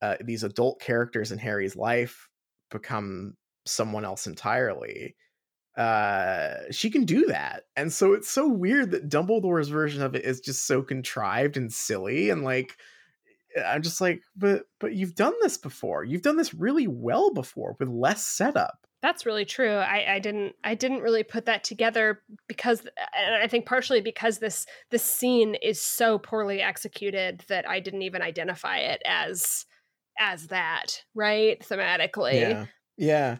uh, 0.00 0.16
these 0.20 0.44
adult 0.44 0.80
characters 0.80 1.32
in 1.32 1.38
Harry's 1.38 1.74
life 1.74 2.28
become 2.70 3.34
someone 3.66 4.04
else 4.04 4.28
entirely. 4.28 5.16
Uh, 5.76 6.54
she 6.70 6.90
can 6.90 7.04
do 7.04 7.26
that, 7.26 7.64
and 7.76 7.92
so 7.92 8.12
it's 8.12 8.30
so 8.30 8.48
weird 8.48 8.92
that 8.92 9.08
Dumbledore's 9.08 9.68
version 9.68 10.02
of 10.02 10.14
it 10.14 10.24
is 10.24 10.40
just 10.40 10.66
so 10.66 10.82
contrived 10.82 11.56
and 11.56 11.72
silly, 11.72 12.30
and 12.30 12.44
like 12.44 12.76
I'm 13.66 13.82
just 13.82 14.00
like, 14.00 14.22
but 14.36 14.64
but 14.78 14.94
you've 14.94 15.14
done 15.14 15.34
this 15.42 15.56
before. 15.56 16.04
You've 16.04 16.22
done 16.22 16.36
this 16.36 16.54
really 16.54 16.86
well 16.86 17.32
before 17.32 17.76
with 17.78 17.88
less 17.88 18.26
setup. 18.26 18.86
That's 19.00 19.24
really 19.24 19.44
true. 19.44 19.76
I, 19.76 20.14
I 20.14 20.18
didn't 20.18 20.56
I 20.64 20.74
didn't 20.74 21.02
really 21.02 21.22
put 21.22 21.46
that 21.46 21.62
together 21.62 22.22
because 22.48 22.80
and 23.16 23.36
I 23.36 23.46
think 23.46 23.64
partially 23.64 24.00
because 24.00 24.38
this 24.38 24.66
this 24.90 25.04
scene 25.04 25.54
is 25.56 25.80
so 25.80 26.18
poorly 26.18 26.60
executed 26.60 27.44
that 27.48 27.68
I 27.68 27.78
didn't 27.80 28.02
even 28.02 28.22
identify 28.22 28.78
it 28.78 29.00
as 29.06 29.66
as 30.18 30.48
that, 30.48 31.04
right? 31.14 31.60
Thematically. 31.60 32.40
Yeah, 32.40 32.66
yeah. 32.96 33.36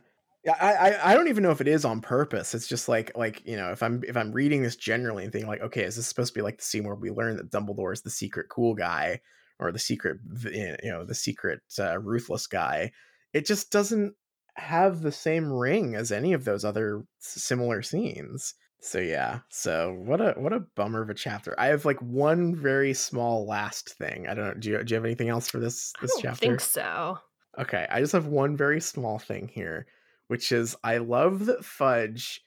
I, 0.49 0.73
I 0.75 1.11
I 1.11 1.15
don't 1.15 1.29
even 1.29 1.43
know 1.43 1.51
if 1.51 1.61
it 1.61 1.69
is 1.69 1.85
on 1.85 2.01
purpose. 2.01 2.55
It's 2.55 2.69
just 2.69 2.89
like 2.89 3.17
like 3.17 3.43
you 3.45 3.57
know 3.57 3.73
if 3.73 3.83
I'm 3.83 4.03
if 4.07 4.17
I'm 4.17 4.31
reading 4.31 4.63
this 4.63 4.77
generally 4.77 5.25
and 5.25 5.33
thinking 5.33 5.49
like 5.49 5.61
okay 5.61 5.83
is 5.83 5.97
this 5.97 6.07
supposed 6.07 6.33
to 6.35 6.39
be 6.39 6.43
like 6.43 6.59
the 6.59 6.65
scene 6.65 6.85
where 6.85 6.95
we 6.95 7.11
learn 7.11 7.37
that 7.37 7.51
Dumbledore 7.51 7.93
is 7.93 8.03
the 8.03 8.11
secret 8.11 8.49
cool 8.49 8.75
guy 8.75 9.21
or 9.61 9.73
the 9.73 9.79
secret 9.79 10.19
you 10.53 10.77
know 10.85 11.05
the 11.05 11.15
secret 11.15 11.61
uh, 11.79 11.99
ruthless 11.99 12.47
guy? 12.47 12.93
It 13.33 13.47
just 13.47 13.71
doesn't 13.71 14.15
have 14.57 15.03
the 15.03 15.13
same 15.13 15.53
ring 15.53 15.95
as 15.95 16.11
any 16.11 16.33
of 16.33 16.45
those 16.45 16.65
other 16.65 17.05
similar 17.19 17.83
scenes. 17.83 18.55
So 18.81 18.99
yeah, 18.99 19.41
so 19.51 19.93
what 19.93 20.21
a 20.21 20.33
what 20.39 20.53
a 20.53 20.61
bummer 20.77 21.03
of 21.03 21.11
a 21.11 21.15
chapter. 21.15 21.55
I 21.59 21.67
have 21.67 21.85
like 21.85 22.01
one 22.01 22.55
very 22.55 22.95
small 22.95 23.47
last 23.47 23.95
thing. 23.99 24.29
I 24.29 24.35
don't 24.35 24.47
know. 24.47 24.55
Do 24.55 24.71
you 24.71 24.85
do 24.85 24.93
you 24.93 24.97
have 24.97 25.05
anything 25.05 25.29
else 25.29 25.49
for 25.49 25.59
this 25.59 25.97
I 26.01 26.03
this 26.03 26.13
don't 26.13 26.23
chapter? 26.23 26.39
think 26.39 26.61
so. 26.61 27.19
Okay, 27.59 27.87
I 27.91 28.01
just 28.01 28.13
have 28.13 28.27
one 28.27 28.57
very 28.57 28.81
small 28.81 29.19
thing 29.19 29.49
here, 29.53 29.87
which 30.29 30.53
is 30.53 30.77
I 30.85 30.99
love 30.99 31.47
that 31.47 31.65
Fudge 31.65 32.41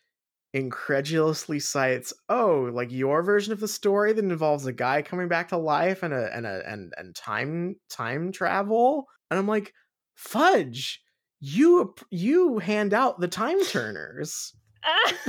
incredulously 0.53 1.59
cites, 1.59 2.13
"Oh, 2.29 2.69
like 2.73 2.91
your 2.91 3.23
version 3.23 3.53
of 3.53 3.59
the 3.59 3.67
story 3.67 4.13
that 4.13 4.23
involves 4.23 4.65
a 4.65 4.73
guy 4.73 5.01
coming 5.01 5.27
back 5.27 5.49
to 5.49 5.57
life 5.57 6.03
and 6.03 6.13
a 6.13 6.35
and 6.35 6.45
a 6.45 6.63
and 6.67 6.93
and 6.97 7.15
time 7.15 7.75
time 7.89 8.31
travel." 8.31 9.07
And 9.29 9.39
I'm 9.39 9.47
like, 9.47 9.73
"Fudge, 10.15 11.01
you 11.39 11.95
you 12.09 12.59
hand 12.59 12.93
out 12.93 13.19
the 13.19 13.27
time 13.27 13.63
turners. 13.65 14.53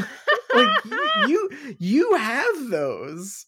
Like 0.54 0.84
you 1.28 1.48
you, 1.78 2.14
have 2.14 2.68
those." 2.68 3.46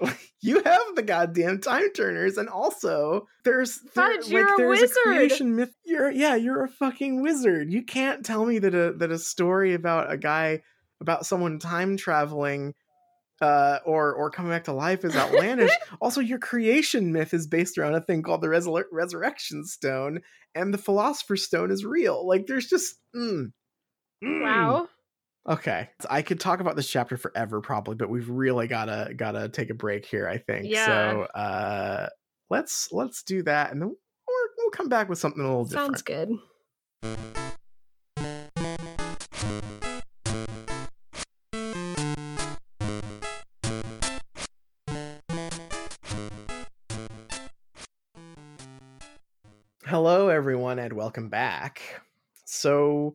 Like, 0.00 0.18
you 0.40 0.56
have 0.56 0.96
the 0.96 1.02
goddamn 1.02 1.60
time 1.60 1.92
turners, 1.92 2.36
and 2.36 2.48
also 2.48 3.28
there's 3.44 3.78
there, 3.94 4.14
Fudge, 4.14 4.28
a 4.28 4.32
there's 4.32 4.80
wizard. 4.80 4.96
creation 5.04 5.54
myth. 5.54 5.72
You're 5.84 6.10
yeah, 6.10 6.34
you're 6.34 6.64
a 6.64 6.68
fucking 6.68 7.22
wizard. 7.22 7.72
You 7.72 7.84
can't 7.84 8.24
tell 8.24 8.44
me 8.44 8.58
that 8.58 8.74
a 8.74 8.92
that 8.94 9.12
a 9.12 9.18
story 9.18 9.74
about 9.74 10.10
a 10.12 10.16
guy 10.16 10.62
about 11.02 11.26
someone 11.26 11.58
time 11.58 11.98
traveling 11.98 12.74
uh 13.42 13.78
or 13.84 14.14
or 14.14 14.30
coming 14.30 14.52
back 14.52 14.64
to 14.64 14.72
life 14.72 15.04
is 15.04 15.14
outlandish. 15.16 15.72
also, 16.00 16.20
your 16.20 16.38
creation 16.38 17.12
myth 17.12 17.34
is 17.34 17.46
based 17.46 17.76
around 17.76 17.94
a 17.94 18.00
thing 18.00 18.22
called 18.22 18.40
the 18.40 18.46
Resur- 18.48 18.84
resurrection 18.90 19.64
stone, 19.66 20.20
and 20.54 20.72
the 20.72 20.78
philosopher's 20.78 21.44
stone 21.44 21.70
is 21.70 21.84
real. 21.84 22.26
Like 22.26 22.46
there's 22.46 22.68
just 22.68 22.94
mm, 23.14 23.52
mm. 24.24 24.40
wow. 24.42 24.88
Okay, 25.48 25.88
I 26.08 26.22
could 26.22 26.38
talk 26.38 26.60
about 26.60 26.76
this 26.76 26.88
chapter 26.88 27.16
forever, 27.16 27.60
probably, 27.60 27.96
but 27.96 28.08
we've 28.08 28.30
really 28.30 28.68
gotta 28.68 29.12
gotta 29.16 29.48
take 29.48 29.70
a 29.70 29.74
break 29.74 30.06
here. 30.06 30.28
I 30.28 30.38
think 30.38 30.66
Yeah. 30.68 30.86
so. 30.86 31.22
Uh, 31.22 32.08
let's 32.48 32.92
let's 32.92 33.24
do 33.24 33.42
that, 33.42 33.72
and 33.72 33.82
then 33.82 33.88
we'll, 33.88 34.48
we'll 34.58 34.70
come 34.70 34.88
back 34.88 35.08
with 35.08 35.18
something 35.18 35.42
a 35.42 35.44
little 35.44 35.64
different. 35.64 35.98
Sounds 35.98 36.02
good. 36.02 37.48
Welcome 51.12 51.28
back. 51.28 52.00
So, 52.46 53.14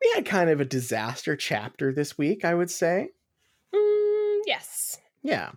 we 0.00 0.12
had 0.14 0.24
kind 0.24 0.50
of 0.50 0.60
a 0.60 0.64
disaster 0.64 1.34
chapter 1.34 1.92
this 1.92 2.16
week, 2.16 2.44
I 2.44 2.54
would 2.54 2.70
say. 2.70 3.08
Mm, 3.74 4.38
yes. 4.46 5.00
Yeah, 5.20 5.50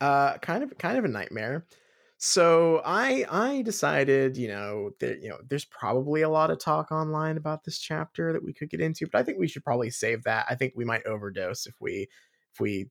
uh, 0.00 0.38
kind 0.38 0.62
of, 0.62 0.78
kind 0.78 0.96
of 0.96 1.04
a 1.04 1.08
nightmare. 1.08 1.66
So 2.18 2.82
I, 2.84 3.26
I 3.28 3.62
decided, 3.62 4.36
you 4.36 4.46
know, 4.46 4.90
that 5.00 5.20
you 5.20 5.28
know, 5.28 5.38
there's 5.48 5.64
probably 5.64 6.22
a 6.22 6.28
lot 6.28 6.52
of 6.52 6.60
talk 6.60 6.92
online 6.92 7.36
about 7.36 7.64
this 7.64 7.80
chapter 7.80 8.32
that 8.32 8.44
we 8.44 8.52
could 8.52 8.70
get 8.70 8.80
into, 8.80 9.08
but 9.10 9.18
I 9.18 9.24
think 9.24 9.40
we 9.40 9.48
should 9.48 9.64
probably 9.64 9.90
save 9.90 10.22
that. 10.22 10.46
I 10.48 10.54
think 10.54 10.74
we 10.76 10.84
might 10.84 11.04
overdose 11.04 11.66
if 11.66 11.74
we, 11.80 12.08
if 12.52 12.60
we 12.60 12.86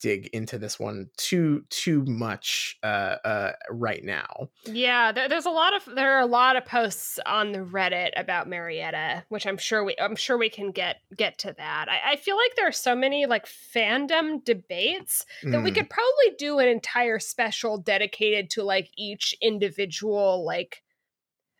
dig 0.00 0.26
into 0.28 0.58
this 0.58 0.78
one 0.80 1.10
too, 1.16 1.64
too 1.70 2.04
much, 2.06 2.78
uh, 2.82 3.16
uh, 3.24 3.52
right 3.70 4.02
now. 4.02 4.48
Yeah, 4.64 5.12
there, 5.12 5.28
there's 5.28 5.46
a 5.46 5.50
lot 5.50 5.74
of 5.74 5.94
there 5.94 6.16
are 6.16 6.20
a 6.20 6.26
lot 6.26 6.56
of 6.56 6.64
posts 6.64 7.18
on 7.26 7.52
the 7.52 7.60
Reddit 7.60 8.10
about 8.16 8.48
Marietta, 8.48 9.24
which 9.28 9.46
I'm 9.46 9.56
sure 9.58 9.84
we 9.84 9.94
I'm 9.98 10.16
sure 10.16 10.36
we 10.36 10.50
can 10.50 10.70
get 10.70 10.96
get 11.16 11.38
to 11.38 11.52
that. 11.56 11.88
I, 11.88 12.12
I 12.12 12.16
feel 12.16 12.36
like 12.36 12.56
there 12.56 12.68
are 12.68 12.72
so 12.72 12.94
many 12.96 13.26
like 13.26 13.46
fandom 13.46 14.44
debates 14.44 15.24
that 15.50 15.62
we 15.62 15.70
Mm. 15.70 15.74
could 15.74 15.90
probably 15.90 16.36
do 16.38 16.58
an 16.58 16.68
entire 16.68 17.18
special 17.18 17.78
dedicated 17.78 18.50
to 18.50 18.62
like 18.62 18.90
each 18.96 19.34
individual 19.40 20.44
like 20.44 20.82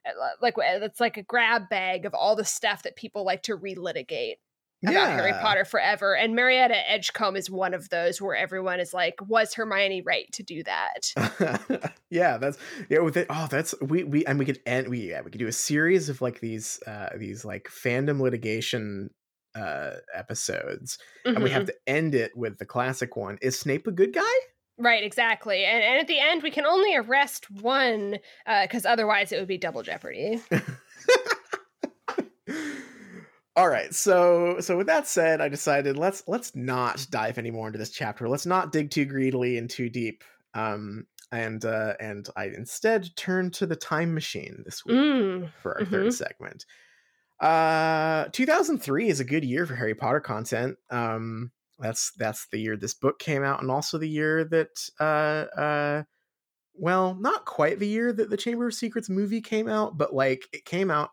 uh, 0.07 0.11
like 0.41 0.55
it's 0.59 1.01
like 1.01 1.17
a 1.17 1.23
grab 1.23 1.69
bag 1.69 2.07
of 2.07 2.15
all 2.15 2.37
the 2.37 2.45
stuff 2.45 2.83
that 2.83 2.97
people 2.97 3.25
like 3.25 3.43
to 3.45 3.57
relitigate 3.57 4.37
about 4.89 5.11
Harry 5.11 5.33
Potter 5.33 5.65
forever. 5.65 6.15
And 6.15 6.35
Marietta 6.35 6.91
Edgecombe 6.91 7.37
is 7.37 7.51
one 7.51 7.75
of 7.75 7.89
those 7.91 8.21
where 8.21 8.35
everyone 8.35 8.81
is 8.81 8.95
like, 8.95 9.17
was 9.27 9.55
Hermione 9.55 10.03
right 10.03 10.31
to 10.33 10.43
do 10.43 10.63
that? 10.65 11.93
yeah, 12.11 12.39
that's 12.39 12.59
yeah. 12.89 13.01
With 13.01 13.17
it, 13.17 13.27
oh, 13.31 13.49
that's 13.51 13.75
we 13.81 14.05
we 14.05 14.25
and 14.25 14.39
we 14.39 14.45
could 14.45 14.61
end 14.67 14.89
we 14.89 15.11
yeah 15.11 15.21
we 15.21 15.31
could 15.31 15.39
do 15.39 15.49
a 15.49 15.53
series 15.53 16.09
of 16.09 16.21
like 16.23 16.41
these 16.41 16.81
uh 16.87 17.11
these 17.17 17.45
like 17.45 17.69
fandom 17.69 18.21
litigation 18.21 19.11
uh 19.55 19.93
episodes, 20.15 20.99
and 21.25 21.43
we 21.43 21.51
have 21.51 21.67
to 21.67 21.75
end 21.87 22.15
it 22.15 22.37
with 22.37 22.59
the 22.59 22.67
classic 22.67 23.17
one: 23.17 23.39
Is 23.43 23.59
Snape 23.59 23.87
a 23.87 23.93
good 23.93 24.15
guy? 24.15 24.23
Right, 24.79 25.05
exactly. 25.05 25.67
And, 25.67 25.83
and 25.85 26.01
at 26.01 26.09
the 26.09 26.19
end, 26.19 26.43
we 26.43 26.51
can 26.51 26.65
only 26.65 26.97
arrest 26.97 27.51
one 27.51 28.19
uh 28.47 28.63
because 28.63 28.87
otherwise 28.87 29.33
it 29.33 29.39
would 29.39 29.49
be 29.49 29.59
double 29.59 29.83
jeopardy. 29.83 30.41
All 33.57 33.69
right, 33.69 33.93
so 33.95 34.61
so 34.61 34.77
with 34.77 34.87
that 34.87 35.07
said, 35.07 35.41
I 35.41 35.49
decided 35.49 35.97
let's 35.97 36.23
let's 36.27 36.55
not 36.55 37.07
dive 37.11 37.37
any 37.37 37.51
more 37.51 37.67
into 37.67 37.79
this 37.79 37.91
chapter. 37.91 38.29
Let's 38.29 38.47
not 38.47 38.73
dig 38.73 38.91
too 38.91 39.05
greedily 39.05 39.59
and 39.59 39.69
too 39.69 39.89
deep. 39.91 40.23
Um, 40.55 41.07
and 41.33 41.65
uh, 41.65 41.95
and 42.01 42.29
I 42.37 42.47
instead 42.47 43.09
turned 43.17 43.55
to 43.55 43.67
the 43.67 43.77
time 43.77 44.15
machine 44.15 44.63
this 44.65 44.85
week. 44.85 44.97
Mm. 44.97 45.51
for 45.63 45.79
our 45.79 45.85
third 45.85 46.13
segment. 46.15 46.65
Uh 47.41 48.27
2003 48.33 49.09
is 49.09 49.21
a 49.21 49.25
good 49.25 49.45
year 49.45 49.65
for 49.65 49.75
Harry 49.75 49.95
Potter 49.95 50.21
content. 50.21 50.77
Um 50.91 51.51
that's 51.79 52.13
that's 52.19 52.47
the 52.53 52.59
year 52.59 52.77
this 52.77 52.93
book 52.93 53.19
came 53.19 53.43
out 53.43 53.63
and 53.63 53.71
also 53.71 53.97
the 53.97 54.09
year 54.09 54.45
that 54.45 54.91
uh 55.01 55.47
uh 55.59 56.03
well, 56.75 57.15
not 57.15 57.47
quite 57.47 57.79
the 57.79 57.89
year 57.89 58.13
that 58.13 58.31
the 58.31 58.37
Chamber 58.37 58.67
of 58.67 58.75
Secrets 58.75 59.11
movie 59.11 59.41
came 59.41 59.69
out, 59.69 59.99
but 59.99 60.15
like 60.15 60.49
it 60.53 60.65
came 60.65 60.91
out 60.91 61.11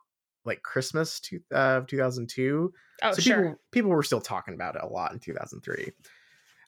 like 0.48 0.64
Christmas 0.64 1.20
two, 1.20 1.42
uh, 1.54 1.82
2002. 1.82 2.74
Oh, 3.04 3.12
so 3.12 3.22
sure. 3.22 3.36
people 3.36 3.60
people 3.72 3.90
were 3.92 4.04
still 4.04 4.22
talking 4.22 4.54
about 4.56 4.76
it 4.76 4.82
a 4.82 4.88
lot 4.88 5.12
in 5.12 5.20
2003. 5.20 5.92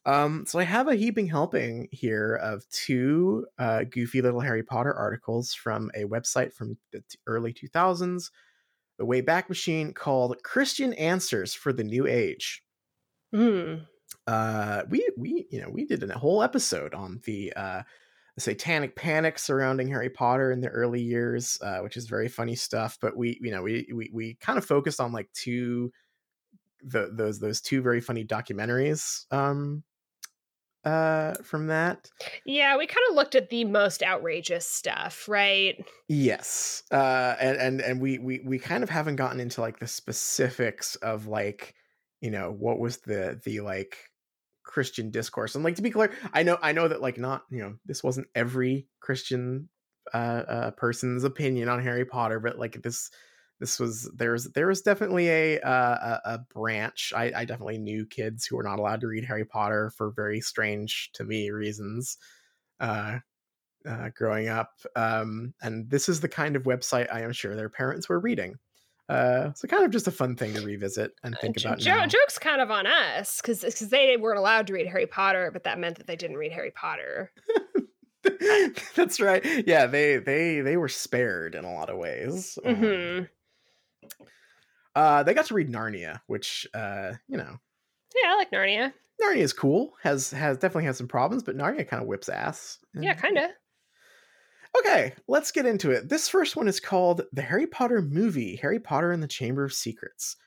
Um, 0.06 0.46
so 0.46 0.60
I 0.60 0.64
have 0.64 0.88
a 0.88 0.96
heaping 0.96 1.28
helping 1.28 1.88
here 1.92 2.36
of 2.36 2.68
two 2.70 3.46
uh, 3.58 3.84
goofy 3.84 4.22
little 4.22 4.40
Harry 4.40 4.64
Potter 4.64 4.94
articles 4.94 5.54
from 5.54 5.92
a 5.96 6.06
website 6.06 6.54
from 6.54 6.78
the 6.92 7.00
t- 7.02 7.20
early 7.28 7.54
2000s, 7.54 8.32
the 8.98 9.06
Wayback 9.06 9.50
Machine, 9.50 9.94
called 9.94 10.42
"Christian 10.44 10.94
Answers 10.94 11.54
for 11.54 11.74
the 11.74 11.84
New 11.84 12.08
Age." 12.08 12.64
Mm. 13.34 13.86
uh, 14.26 14.84
we 14.90 15.08
we 15.18 15.48
you 15.52 15.62
know 15.62 15.70
we 15.70 15.86
did 15.86 16.02
a 16.04 16.18
whole 16.18 16.42
episode 16.42 16.94
on 16.94 17.22
the 17.26 17.54
uh, 17.56 17.84
the 18.40 18.44
satanic 18.44 18.96
panic 18.96 19.38
surrounding 19.40 19.88
Harry 19.90 20.10
Potter 20.10 20.52
in 20.52 20.62
the 20.62 20.70
early 20.70 21.02
years, 21.02 21.58
uh, 21.62 21.80
which 21.80 21.98
is 21.98 22.08
very 22.08 22.28
funny 22.28 22.56
stuff. 22.56 22.98
But 23.02 23.18
we 23.18 23.40
you 23.42 23.52
know 23.52 23.62
we 23.64 23.88
we 23.94 24.10
we 24.14 24.36
kind 24.36 24.58
of 24.58 24.66
focused 24.66 25.00
on 25.00 25.12
like 25.12 25.32
two 25.34 25.92
the, 26.82 27.12
those 27.14 27.40
those 27.40 27.62
two 27.62 27.82
very 27.82 28.02
funny 28.02 28.26
documentaries 28.26 29.26
um 29.32 29.84
uh 30.86 31.34
from 31.44 31.68
that 31.68 32.12
Yeah, 32.46 32.78
we 32.78 32.88
kind 32.88 33.06
of 33.10 33.16
looked 33.16 33.36
at 33.36 33.50
the 33.50 33.66
most 33.66 34.04
outrageous 34.04 34.68
stuff, 34.68 35.28
right? 35.28 35.84
yes 36.08 36.84
uh 36.92 37.36
and 37.40 37.58
and 37.58 37.82
and 37.82 38.02
we 38.02 38.18
we 38.18 38.40
we 38.40 38.58
kind 38.58 38.84
of 38.84 38.90
haven't 38.90 39.16
gotten 39.16 39.40
into 39.40 39.62
like 39.62 39.80
the 39.80 39.88
specifics 39.88 40.96
of 40.98 41.28
like 41.28 41.76
you 42.22 42.32
know 42.32 42.52
what 42.52 42.80
was 42.80 42.98
the 43.00 43.40
the 43.44 43.60
like 43.62 44.09
christian 44.70 45.10
discourse 45.10 45.56
and 45.56 45.64
like 45.64 45.76
to 45.76 45.82
be 45.82 45.90
clear 45.90 46.12
i 46.32 46.44
know 46.44 46.58
i 46.62 46.72
know 46.72 46.88
that 46.88 47.02
like 47.02 47.18
not 47.18 47.44
you 47.50 47.60
know 47.60 47.74
this 47.86 48.04
wasn't 48.04 48.28
every 48.36 48.88
christian 49.00 49.68
uh, 50.14 50.44
uh 50.48 50.72
person's 50.72 51.24
opinion 51.24 51.68
on 51.68 51.82
harry 51.82 52.06
potter 52.06 52.40
but 52.40 52.60
like 52.60 52.80
this 52.84 53.10
this 53.60 53.80
was 53.80 54.10
there's 54.16 54.46
there 54.52 54.68
was 54.68 54.84
definitely 54.84 55.28
a 55.28 55.60
uh, 55.60 56.20
a, 56.24 56.40
branch 56.54 57.12
I, 57.16 57.32
I 57.36 57.46
definitely 57.46 57.80
knew 57.80 58.06
kids 58.06 58.46
who 58.46 58.56
were 58.56 58.64
not 58.64 58.78
allowed 58.78 59.02
to 59.02 59.08
read 59.08 59.26
harry 59.26 59.44
potter 59.44 59.92
for 59.98 60.12
very 60.12 60.40
strange 60.40 61.10
to 61.14 61.24
me 61.24 61.50
reasons 61.50 62.18
uh 62.80 63.20
uh, 63.88 64.10
growing 64.16 64.50
up. 64.50 64.74
Um, 64.96 65.54
and 65.62 65.90
this 65.90 66.10
is 66.10 66.20
the 66.20 66.30
kind 66.30 66.56
of 66.56 66.64
website 66.64 67.12
I 67.12 67.22
am 67.22 67.32
sure 67.32 67.56
their 67.56 67.70
parents 67.70 68.10
were 68.10 68.20
reading. 68.20 68.58
Uh, 69.10 69.52
so 69.54 69.68
kind 69.68 69.84
of 69.84 69.90
just 69.92 70.08
a 70.08 70.12
fun 70.12 70.36
thing 70.36 70.54
to 70.54 70.62
revisit 70.62 71.14
and 71.24 71.36
think 71.42 71.58
Jo- 71.58 71.70
about. 71.70 71.80
jo- 71.80 72.06
joke's 72.06 72.38
kind 72.38 72.62
of 72.62 72.70
on 72.70 72.86
us 72.86 73.42
because 73.42 73.62
because 73.62 73.90
they 73.90 74.16
weren't 74.18 74.38
allowed 74.38 74.68
to 74.68 74.74
read 74.74 74.86
Harry 74.88 75.08
Potter, 75.08 75.50
but 75.52 75.64
that 75.64 75.80
meant 75.80 75.98
that 75.98 76.06
they 76.08 76.16
didn't 76.16 76.38
read 76.38 76.52
Harry 76.52 76.72
Potter. 76.72 77.32
That's 78.96 79.20
right. 79.20 79.44
Yeah, 79.66 79.88
they 79.88 80.18
they 80.18 80.62
they 80.62 80.78
were 80.78 80.90
spared 80.90 81.56
in 81.56 81.66
a 81.66 81.74
lot 81.74 81.90
of 81.90 81.98
ways. 81.98 82.60
Um, 82.64 82.76
hmm 82.76 83.20
uh, 84.96 85.24
they 85.24 85.34
got 85.34 85.46
to 85.46 85.54
read 85.54 85.72
Narnia, 85.72 86.20
which 86.28 86.68
uh, 86.74 87.14
you 87.28 87.38
know, 87.38 87.58
Yeah, 88.22 88.32
I 88.32 88.36
like 88.36 88.52
Narnia. 88.52 88.92
Narnia 89.22 89.38
is 89.38 89.54
cool. 89.54 89.94
Has 90.04 90.32
has 90.32 90.58
definitely 90.58 90.86
has 90.86 90.98
some 90.98 91.08
problems, 91.08 91.44
but 91.44 91.56
Narnia 91.58 91.88
kind 91.88 92.02
of 92.02 92.08
whips 92.08 92.28
ass. 92.30 92.80
Yeah, 92.94 93.14
kind 93.14 93.38
of. 93.38 93.50
Okay, 94.78 95.14
let's 95.28 95.52
get 95.52 95.66
into 95.66 95.92
it. 95.92 96.10
This 96.10 96.30
first 96.30 96.56
one 96.56 96.68
is 96.68 96.80
called 96.80 97.24
The 97.34 97.42
Harry 97.42 97.68
Potter 97.68 98.02
Movie 98.02 98.56
Harry 98.58 98.80
Potter 98.80 99.12
and 99.12 99.22
the 99.22 99.28
Chamber 99.28 99.64
of 99.64 99.74
Secrets. 99.74 100.38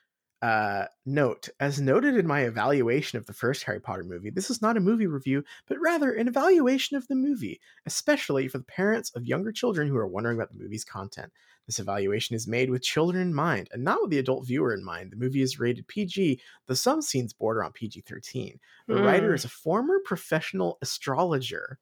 Uh, 0.43 0.86
note, 1.07 1.49
as 1.61 1.81
noted 1.81 2.16
in 2.16 2.27
my 2.27 2.40
evaluation 2.43 3.16
of 3.19 3.27
the 3.27 3.32
first 3.32 3.62
Harry 3.65 3.81
Potter 3.81 4.05
movie, 4.05 4.31
this 4.31 4.51
is 4.51 4.61
not 4.62 4.77
a 4.77 4.81
movie 4.81 5.07
review, 5.07 5.44
but 5.69 5.81
rather 5.81 6.12
an 6.12 6.28
evaluation 6.28 6.97
of 6.97 7.07
the 7.09 7.15
movie, 7.15 7.61
especially 7.86 8.49
for 8.49 8.59
the 8.59 8.65
parents 8.65 9.11
of 9.12 9.24
younger 9.27 9.53
children 9.53 9.89
who 9.89 9.97
are 9.97 10.07
wondering 10.07 10.36
about 10.36 10.51
the 10.53 10.59
movie's 10.62 10.85
content. 10.85 11.32
This 11.66 11.78
evaluation 11.78 12.35
is 12.36 12.49
made 12.49 12.70
with 12.70 12.82
children 12.82 13.23
in 13.23 13.35
mind 13.35 13.69
and 13.73 13.85
not 13.85 14.03
with 14.03 14.11
the 14.11 14.19
adult 14.19 14.47
viewer 14.47 14.74
in 14.74 14.85
mind. 14.85 15.12
The 15.12 15.16
movie 15.16 15.43
is 15.43 15.61
rated 15.61 15.86
PG, 15.89 16.40
though 16.66 16.74
some 16.74 17.03
scenes 17.03 17.32
border 17.32 17.62
on 17.65 17.73
PG 17.73 18.03
13. 18.03 18.59
The 18.89 18.99
writer 18.99 19.32
Mm. 19.32 19.35
is 19.35 19.44
a 19.44 19.49
former 19.49 20.01
professional 20.05 20.78
astrologer 20.82 21.78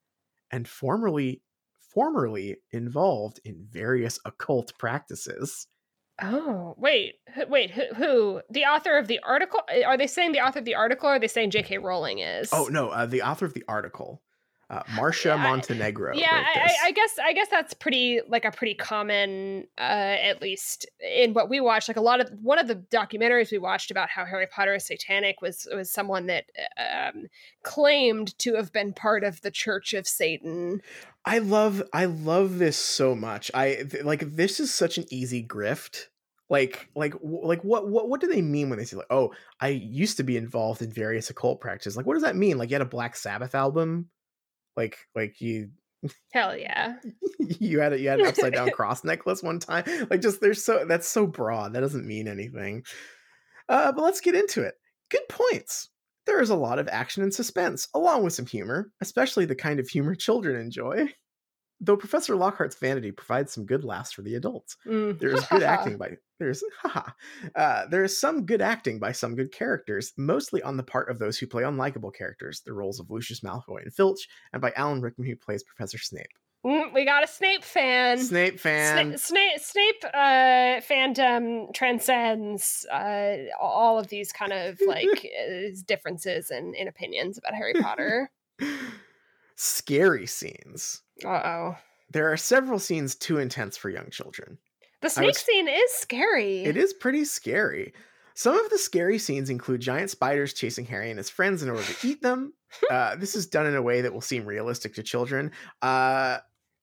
and 0.50 0.68
formerly 0.68 1.42
formerly 1.92 2.56
involved 2.70 3.40
in 3.44 3.66
various 3.70 4.18
occult 4.24 4.72
practices. 4.78 5.66
Oh, 6.22 6.74
wait, 6.76 7.14
wait, 7.48 7.70
who, 7.70 7.82
who? 7.94 8.42
The 8.50 8.64
author 8.64 8.98
of 8.98 9.08
the 9.08 9.20
article? 9.26 9.60
Are 9.86 9.96
they 9.96 10.06
saying 10.06 10.32
the 10.32 10.40
author 10.40 10.58
of 10.58 10.64
the 10.64 10.74
article 10.74 11.08
or 11.08 11.12
are 11.12 11.18
they 11.18 11.28
saying 11.28 11.50
J.K. 11.50 11.78
Rowling 11.78 12.18
is? 12.18 12.50
Oh 12.52 12.68
no, 12.70 12.90
uh, 12.90 13.06
the 13.06 13.22
author 13.22 13.46
of 13.46 13.54
the 13.54 13.64
article, 13.66 14.22
uh, 14.70 14.82
Marcia 14.94 15.36
Montenegro. 15.36 16.14
yeah, 16.14 16.28
I. 16.30 16.60
I, 16.60 16.76
I 16.86 16.92
guess 16.92 17.18
I 17.22 17.32
guess 17.32 17.48
that's 17.50 17.74
pretty 17.74 18.20
like 18.28 18.44
a 18.44 18.52
pretty 18.52 18.74
common, 18.74 19.66
uh, 19.76 19.80
at 19.80 20.40
least 20.40 20.86
in 21.00 21.34
what 21.34 21.50
we 21.50 21.60
watched. 21.60 21.88
Like 21.88 21.96
a 21.96 22.02
lot 22.02 22.20
of 22.20 22.30
one 22.40 22.60
of 22.60 22.68
the 22.68 22.76
documentaries 22.76 23.50
we 23.50 23.58
watched 23.58 23.90
about 23.90 24.08
how 24.08 24.24
Harry 24.24 24.46
Potter 24.46 24.74
is 24.74 24.86
satanic 24.86 25.42
was 25.42 25.66
was 25.74 25.90
someone 25.92 26.26
that 26.26 26.44
um, 26.78 27.26
claimed 27.64 28.38
to 28.38 28.54
have 28.54 28.72
been 28.72 28.92
part 28.92 29.24
of 29.24 29.40
the 29.40 29.50
Church 29.50 29.92
of 29.92 30.06
Satan. 30.06 30.80
I 31.24 31.38
love 31.38 31.82
I 31.92 32.04
love 32.04 32.58
this 32.58 32.76
so 32.76 33.16
much. 33.16 33.50
I 33.52 33.74
th- 33.90 34.04
like 34.04 34.20
this 34.36 34.60
is 34.60 34.72
such 34.72 34.98
an 34.98 35.04
easy 35.10 35.44
grift. 35.44 36.06
Like 36.48 36.88
like 36.94 37.14
like 37.22 37.64
what 37.64 37.88
what 37.88 38.08
what 38.08 38.20
do 38.20 38.28
they 38.28 38.42
mean 38.42 38.70
when 38.70 38.78
they 38.78 38.84
say 38.84 38.96
like 38.96 39.06
oh 39.10 39.32
I 39.60 39.68
used 39.68 40.16
to 40.18 40.22
be 40.22 40.36
involved 40.36 40.80
in 40.80 40.92
various 40.92 41.28
occult 41.28 41.60
practices? 41.60 41.96
Like 41.96 42.06
what 42.06 42.14
does 42.14 42.22
that 42.22 42.36
mean? 42.36 42.56
Like 42.56 42.70
you 42.70 42.74
had 42.74 42.82
a 42.82 42.86
Black 42.86 43.16
Sabbath 43.16 43.56
album? 43.56 44.10
Like 44.80 44.96
like 45.14 45.40
you 45.42 45.68
Hell 46.32 46.56
yeah! 46.56 46.96
you 47.38 47.80
had 47.80 47.92
a, 47.92 48.00
you 48.00 48.08
had 48.08 48.20
an 48.20 48.26
upside 48.26 48.54
down 48.54 48.70
cross 48.74 49.04
necklace 49.04 49.42
one 49.42 49.58
time. 49.58 49.84
Like 50.08 50.22
just 50.22 50.40
there's 50.40 50.64
so 50.64 50.86
that's 50.86 51.06
so 51.06 51.26
broad. 51.26 51.74
That 51.74 51.80
doesn't 51.80 52.06
mean 52.06 52.26
anything. 52.26 52.84
Uh, 53.68 53.92
but 53.92 54.02
let's 54.02 54.22
get 54.22 54.34
into 54.34 54.62
it. 54.62 54.74
Good 55.10 55.28
points. 55.28 55.90
There 56.24 56.40
is 56.40 56.48
a 56.48 56.56
lot 56.56 56.78
of 56.78 56.88
action 56.88 57.22
and 57.22 57.34
suspense, 57.34 57.88
along 57.94 58.24
with 58.24 58.32
some 58.32 58.46
humor, 58.46 58.90
especially 59.02 59.44
the 59.44 59.54
kind 59.54 59.78
of 59.78 59.88
humor 59.88 60.14
children 60.14 60.58
enjoy. 60.58 61.12
Though 61.82 61.96
Professor 61.96 62.34
Lockhart's 62.34 62.76
vanity 62.76 63.10
provides 63.10 63.52
some 63.52 63.66
good 63.66 63.84
laughs 63.84 64.12
for 64.12 64.22
the 64.22 64.36
adults. 64.36 64.76
Mm. 64.86 65.18
There's 65.18 65.44
good 65.46 65.62
acting 65.62 65.98
by 65.98 66.16
there's 66.40 66.64
haha. 66.82 67.10
Uh, 67.54 67.86
there 67.86 68.02
is 68.02 68.18
some 68.18 68.44
good 68.44 68.60
acting 68.60 68.98
by 68.98 69.12
some 69.12 69.36
good 69.36 69.52
characters, 69.52 70.12
mostly 70.16 70.60
on 70.62 70.76
the 70.76 70.82
part 70.82 71.08
of 71.08 71.20
those 71.20 71.38
who 71.38 71.46
play 71.46 71.62
unlikable 71.62 72.12
characters, 72.12 72.62
the 72.66 72.72
roles 72.72 72.98
of 72.98 73.10
Lucius 73.10 73.40
Malfoy 73.40 73.82
and 73.82 73.94
Filch, 73.94 74.28
and 74.52 74.60
by 74.60 74.72
Alan 74.74 75.00
Rickman 75.00 75.28
who 75.28 75.36
plays 75.36 75.62
Professor 75.62 75.98
Snape. 75.98 76.26
Mm, 76.64 76.92
we 76.92 77.04
got 77.04 77.24
a 77.24 77.26
Snape 77.26 77.64
fan. 77.64 78.18
Snape 78.18 78.60
fan. 78.60 79.12
Sna- 79.12 79.18
Snape, 79.18 79.60
Snape 79.60 80.04
uh, 80.12 80.80
fandom 80.80 81.72
transcends 81.72 82.84
uh, 82.92 83.36
all 83.58 83.98
of 83.98 84.08
these 84.08 84.30
kind 84.32 84.52
of 84.52 84.78
like 84.86 85.08
uh, 85.48 85.70
differences 85.86 86.50
in, 86.50 86.74
in 86.74 86.88
opinions 86.88 87.38
about 87.38 87.54
Harry 87.54 87.74
Potter. 87.74 88.30
Scary 89.56 90.26
scenes. 90.26 91.02
Uh 91.24 91.28
oh. 91.28 91.76
There 92.10 92.30
are 92.30 92.36
several 92.36 92.78
scenes 92.78 93.14
too 93.14 93.38
intense 93.38 93.76
for 93.76 93.88
young 93.88 94.10
children. 94.10 94.58
The 95.02 95.10
snake 95.10 95.28
was- 95.28 95.38
scene 95.38 95.68
is 95.68 95.92
scary. 95.94 96.64
It 96.64 96.76
is 96.76 96.92
pretty 96.92 97.24
scary. 97.24 97.92
Some 98.34 98.58
of 98.58 98.70
the 98.70 98.78
scary 98.78 99.18
scenes 99.18 99.50
include 99.50 99.80
giant 99.80 100.10
spiders 100.10 100.54
chasing 100.54 100.86
Harry 100.86 101.10
and 101.10 101.18
his 101.18 101.28
friends 101.28 101.62
in 101.62 101.68
order 101.68 101.82
to 101.82 102.06
eat 102.06 102.22
them. 102.22 102.54
Uh, 102.88 103.16
this 103.16 103.34
is 103.34 103.48
done 103.48 103.66
in 103.66 103.74
a 103.74 103.82
way 103.82 104.00
that 104.00 104.12
will 104.12 104.20
seem 104.20 104.44
realistic 104.46 104.94
to 104.94 105.02
children. 105.02 105.50
Uh, 105.82 106.38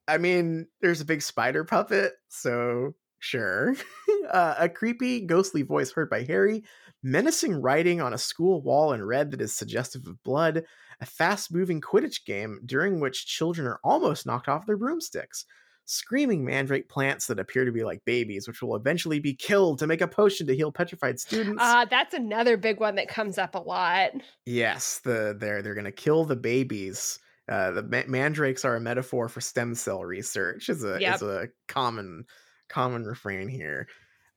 I 0.05 0.17
mean, 0.17 0.67
there's 0.81 0.99
a 0.99 1.05
big 1.05 1.21
spider 1.21 1.63
puppet, 1.63 2.11
so 2.27 2.93
sure. 3.19 3.73
uh, 4.29 4.55
a 4.59 4.67
creepy, 4.67 5.21
ghostly 5.21 5.61
voice 5.61 5.93
heard 5.93 6.09
by 6.09 6.23
Harry, 6.23 6.65
menacing 7.03 7.55
writing 7.61 8.01
on 8.01 8.13
a 8.13 8.17
school 8.17 8.61
wall 8.61 8.91
in 8.91 9.01
red 9.01 9.31
that 9.31 9.39
is 9.39 9.55
suggestive 9.55 10.05
of 10.07 10.21
blood, 10.23 10.65
a 10.99 11.05
fast 11.05 11.53
moving 11.53 11.79
Quidditch 11.79 12.25
game 12.25 12.59
during 12.65 12.99
which 12.99 13.25
children 13.25 13.65
are 13.65 13.79
almost 13.81 14.25
knocked 14.25 14.49
off 14.49 14.65
their 14.65 14.75
broomsticks, 14.75 15.45
screaming 15.87 16.43
mandrake 16.45 16.89
plants 16.89 17.25
that 17.27 17.39
appear 17.39 17.65
to 17.65 17.71
be 17.71 17.83
like 17.83 18.03
babies, 18.05 18.47
which 18.47 18.61
will 18.61 18.75
eventually 18.75 19.19
be 19.19 19.33
killed 19.33 19.79
to 19.79 19.87
make 19.87 20.01
a 20.01 20.07
potion 20.07 20.45
to 20.45 20.55
heal 20.55 20.71
petrified 20.71 21.19
students. 21.19 21.61
Uh, 21.63 21.85
that's 21.85 22.13
another 22.13 22.57
big 22.57 22.79
one 22.79 22.95
that 22.95 23.07
comes 23.07 23.37
up 23.37 23.55
a 23.55 23.59
lot. 23.59 24.11
Yes, 24.45 24.99
the 24.99 25.35
they're 25.39 25.61
they're 25.61 25.73
gonna 25.75 25.91
kill 25.91 26.25
the 26.25 26.35
babies. 26.35 27.19
Uh, 27.49 27.71
the 27.71 27.83
ma- 27.83 28.03
mandrakes 28.07 28.65
are 28.65 28.75
a 28.75 28.79
metaphor 28.81 29.29
for 29.29 29.39
stem 29.41 29.73
cell 29.73 30.03
research. 30.03 30.67
is 30.69 30.83
a 30.83 30.97
Yep. 30.99 31.15
is 31.15 31.21
a 31.23 31.47
common 31.67 32.25
common 32.67 33.05
refrain 33.05 33.47
here. 33.47 33.87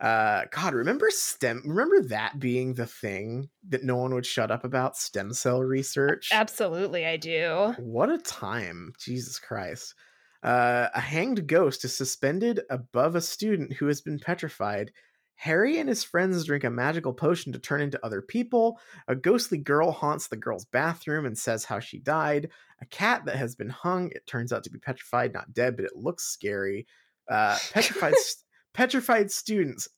Uh, 0.01 0.45
God, 0.53 0.73
remember 0.73 1.11
stem? 1.11 1.63
Remember 1.67 2.01
that 2.09 2.39
being 2.39 2.73
the 2.75 2.87
thing 2.87 3.51
that 3.69 3.83
no 3.85 3.97
one 3.97 4.15
would 4.15 4.25
shut 4.25 4.51
up 4.51 4.65
about 4.65 4.97
stem 4.97 5.33
cell 5.35 5.61
research. 5.61 6.31
Absolutely, 6.33 7.05
I 7.05 7.17
do. 7.19 7.75
What 7.79 8.09
a 8.09 8.17
time! 8.19 8.93
Jesus 8.99 9.39
Christ. 9.39 9.95
Uh, 10.43 10.89
a 10.95 11.01
hanged 11.01 11.47
ghost 11.47 11.85
is 11.85 11.97
suspended 11.97 12.61
above 12.71 13.15
a 13.15 13.21
student 13.21 13.75
who 13.75 13.87
has 13.87 14.01
been 14.01 14.19
petrified. 14.19 14.93
Harry 15.41 15.79
and 15.79 15.89
his 15.89 16.05
friends 16.05 16.45
drink 16.45 16.65
a 16.65 16.71
magical 16.71 17.15
potion 17.15 17.51
to 17.51 17.59
turn 17.59 17.81
into 17.81 18.05
other 18.05 18.21
people. 18.21 18.79
A 19.09 19.15
ghostly 19.15 19.57
girl 19.57 19.91
haunts 19.91 20.29
the 20.29 20.37
girl's 20.37 20.67
bathroom 20.67 21.25
and 21.25 21.37
says 21.37 21.65
how 21.65 21.81
she 21.81 21.99
died. 21.99 22.51
A 22.83 22.87
cat 22.87 23.25
that 23.25 23.37
has 23.37 23.57
been 23.57 23.71
hung, 23.71 24.11
it 24.11 24.27
turns 24.27 24.53
out 24.53 24.65
to 24.65 24.71
be 24.71 24.79
petrified, 24.79 25.33
not 25.33 25.55
dead, 25.55 25.77
but 25.77 25.87
it 25.87 25.97
looks 25.97 26.25
scary. 26.25 26.87
Uh, 27.27 27.57
petrified, 27.73 28.13
petrified 28.75 29.31
students, 29.31 29.89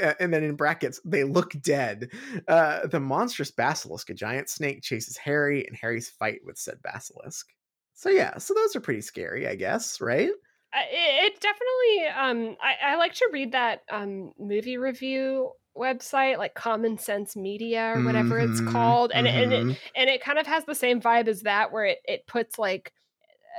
uh, 0.00 0.14
and 0.20 0.32
then 0.32 0.44
in 0.44 0.54
brackets, 0.54 1.00
they 1.04 1.24
look 1.24 1.52
dead. 1.60 2.12
Uh, 2.46 2.86
the 2.86 3.00
monstrous 3.00 3.50
basilisk, 3.50 4.10
a 4.10 4.14
giant 4.14 4.48
snake, 4.48 4.82
chases 4.82 5.16
Harry, 5.16 5.66
and 5.66 5.76
Harry's 5.76 6.10
fight 6.10 6.40
with 6.44 6.58
said 6.58 6.78
basilisk. 6.82 7.48
So 7.94 8.10
yeah, 8.10 8.38
so 8.38 8.54
those 8.54 8.74
are 8.76 8.80
pretty 8.80 9.00
scary, 9.02 9.46
I 9.46 9.54
guess, 9.54 10.00
right? 10.00 10.32
Uh, 10.74 10.80
it, 10.90 11.32
it 11.34 11.40
definitely. 11.40 12.06
Um, 12.50 12.56
I, 12.60 12.92
I 12.92 12.96
like 12.96 13.12
to 13.14 13.28
read 13.32 13.52
that 13.52 13.82
um 13.90 14.32
movie 14.38 14.78
review 14.78 15.52
website, 15.76 16.38
like 16.38 16.54
Common 16.54 16.96
Sense 16.98 17.36
Media 17.36 17.88
or 17.88 18.02
whatever 18.02 18.38
it's 18.40 18.60
Mhm, 18.60 18.60
called, 18.60 19.12
and 19.12 19.26
and 19.26 19.52
it, 19.52 19.66
mhm. 19.66 19.78
and 19.94 20.08
it 20.08 20.22
kind 20.22 20.38
of 20.38 20.46
has 20.46 20.64
the 20.64 20.74
same 20.74 21.00
vibe 21.00 21.28
as 21.28 21.42
that, 21.42 21.72
where 21.72 21.84
it 21.86 21.98
it 22.04 22.26
puts 22.26 22.58
like 22.58 22.92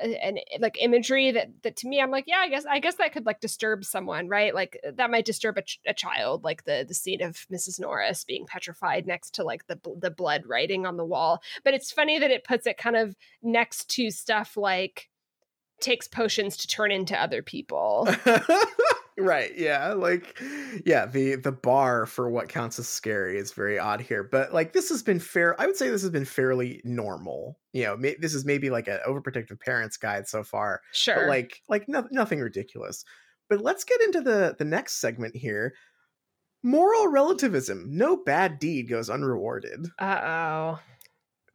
an 0.01 0.39
like 0.59 0.77
imagery 0.79 1.31
that 1.31 1.49
that 1.63 1.75
to 1.77 1.87
me 1.87 2.01
I'm 2.01 2.11
like 2.11 2.25
yeah 2.27 2.39
I 2.39 2.49
guess 2.49 2.65
I 2.65 2.79
guess 2.79 2.95
that 2.95 3.13
could 3.13 3.25
like 3.25 3.39
disturb 3.39 3.85
someone 3.85 4.27
right 4.27 4.53
like 4.53 4.79
that 4.95 5.11
might 5.11 5.25
disturb 5.25 5.57
a, 5.57 5.61
ch- 5.61 5.79
a 5.85 5.93
child 5.93 6.43
like 6.43 6.63
the 6.63 6.85
the 6.87 6.93
scene 6.93 7.21
of 7.21 7.45
Mrs. 7.51 7.79
Norris 7.79 8.23
being 8.23 8.45
petrified 8.45 9.05
next 9.05 9.35
to 9.35 9.43
like 9.43 9.67
the 9.67 9.79
the 9.99 10.11
blood 10.11 10.43
writing 10.45 10.85
on 10.85 10.97
the 10.97 11.05
wall 11.05 11.41
but 11.63 11.73
it's 11.73 11.91
funny 11.91 12.19
that 12.19 12.31
it 12.31 12.43
puts 12.43 12.65
it 12.65 12.77
kind 12.77 12.95
of 12.95 13.15
next 13.41 13.89
to 13.91 14.09
stuff 14.09 14.57
like 14.57 15.09
takes 15.79 16.07
potions 16.07 16.57
to 16.57 16.67
turn 16.67 16.91
into 16.91 17.19
other 17.19 17.41
people 17.43 18.07
right 19.17 19.51
yeah 19.57 19.93
like 19.93 20.41
yeah 20.85 21.05
the 21.05 21.35
the 21.35 21.51
bar 21.51 22.05
for 22.05 22.29
what 22.29 22.49
counts 22.49 22.79
as 22.79 22.87
scary 22.87 23.37
is 23.37 23.51
very 23.51 23.77
odd 23.77 24.01
here 24.01 24.23
but 24.23 24.53
like 24.53 24.73
this 24.73 24.89
has 24.89 25.03
been 25.03 25.19
fair 25.19 25.59
i 25.61 25.65
would 25.65 25.77
say 25.77 25.89
this 25.89 26.01
has 26.01 26.11
been 26.11 26.25
fairly 26.25 26.81
normal 26.83 27.59
you 27.73 27.83
know 27.83 27.95
may, 27.95 28.15
this 28.15 28.33
is 28.33 28.45
maybe 28.45 28.69
like 28.69 28.87
an 28.87 28.99
overprotective 29.07 29.59
parents 29.59 29.97
guide 29.97 30.27
so 30.27 30.43
far 30.43 30.81
sure. 30.91 31.27
like 31.27 31.61
like 31.69 31.87
no, 31.87 32.07
nothing 32.11 32.39
ridiculous 32.39 33.05
but 33.49 33.61
let's 33.61 33.83
get 33.83 34.01
into 34.01 34.21
the 34.21 34.55
the 34.57 34.65
next 34.65 34.99
segment 34.99 35.35
here. 35.35 35.75
Moral 36.63 37.07
relativism 37.07 37.85
no 37.87 38.17
bad 38.17 38.57
deed 38.57 38.89
goes 38.89 39.09
unrewarded. 39.09 39.87
Uh-oh. 39.99 40.79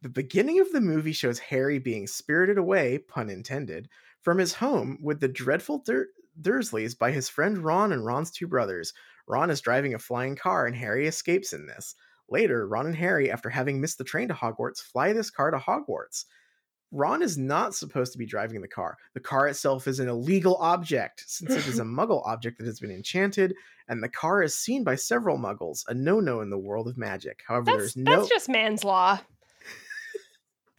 The 0.01 0.09
beginning 0.09 0.61
of 0.61 0.71
the 0.71 0.79
movie 0.79 1.11
shows 1.11 1.39
Harry 1.39 1.77
being 1.77 2.07
spirited 2.07 2.57
away, 2.57 2.99
pun 2.99 3.29
intended, 3.29 3.89
from 4.21 4.37
his 4.37 4.53
home 4.53 4.99
with 5.01 5.19
the 5.19 5.27
dreadful 5.27 5.79
Dur- 5.79 6.07
Dursleys 6.41 6.97
by 6.97 7.11
his 7.11 7.29
friend 7.29 7.57
Ron 7.57 7.91
and 7.91 8.05
Ron's 8.05 8.31
two 8.31 8.47
brothers. 8.47 8.93
Ron 9.27 9.49
is 9.49 9.61
driving 9.61 9.93
a 9.93 9.99
flying 9.99 10.35
car 10.35 10.65
and 10.65 10.75
Harry 10.75 11.07
escapes 11.07 11.53
in 11.53 11.65
this. 11.65 11.95
Later, 12.29 12.67
Ron 12.67 12.85
and 12.85 12.95
Harry, 12.95 13.31
after 13.31 13.49
having 13.49 13.81
missed 13.81 13.97
the 13.97 14.03
train 14.03 14.27
to 14.27 14.33
Hogwarts, 14.33 14.81
fly 14.81 15.13
this 15.13 15.31
car 15.31 15.51
to 15.51 15.57
Hogwarts. 15.57 16.25
Ron 16.91 17.21
is 17.21 17.37
not 17.37 17.75
supposed 17.75 18.11
to 18.13 18.17
be 18.17 18.25
driving 18.25 18.61
the 18.61 18.67
car. 18.67 18.97
The 19.13 19.19
car 19.19 19.47
itself 19.47 19.87
is 19.87 19.99
an 19.99 20.07
illegal 20.07 20.55
object, 20.57 21.23
since 21.27 21.51
it 21.51 21.67
is 21.67 21.79
a 21.79 21.83
muggle 21.83 22.25
object 22.25 22.57
that 22.57 22.65
has 22.65 22.79
been 22.79 22.91
enchanted, 22.91 23.55
and 23.87 24.01
the 24.01 24.09
car 24.09 24.41
is 24.41 24.55
seen 24.55 24.83
by 24.83 24.95
several 24.95 25.37
muggles, 25.37 25.83
a 25.87 25.93
no 25.93 26.19
no 26.19 26.41
in 26.41 26.49
the 26.49 26.57
world 26.57 26.87
of 26.87 26.97
magic. 26.97 27.41
However, 27.47 27.65
that's 27.65 27.77
there's 27.77 27.97
no 27.97 28.15
that's 28.15 28.29
just 28.29 28.49
man's 28.49 28.83
law 28.83 29.19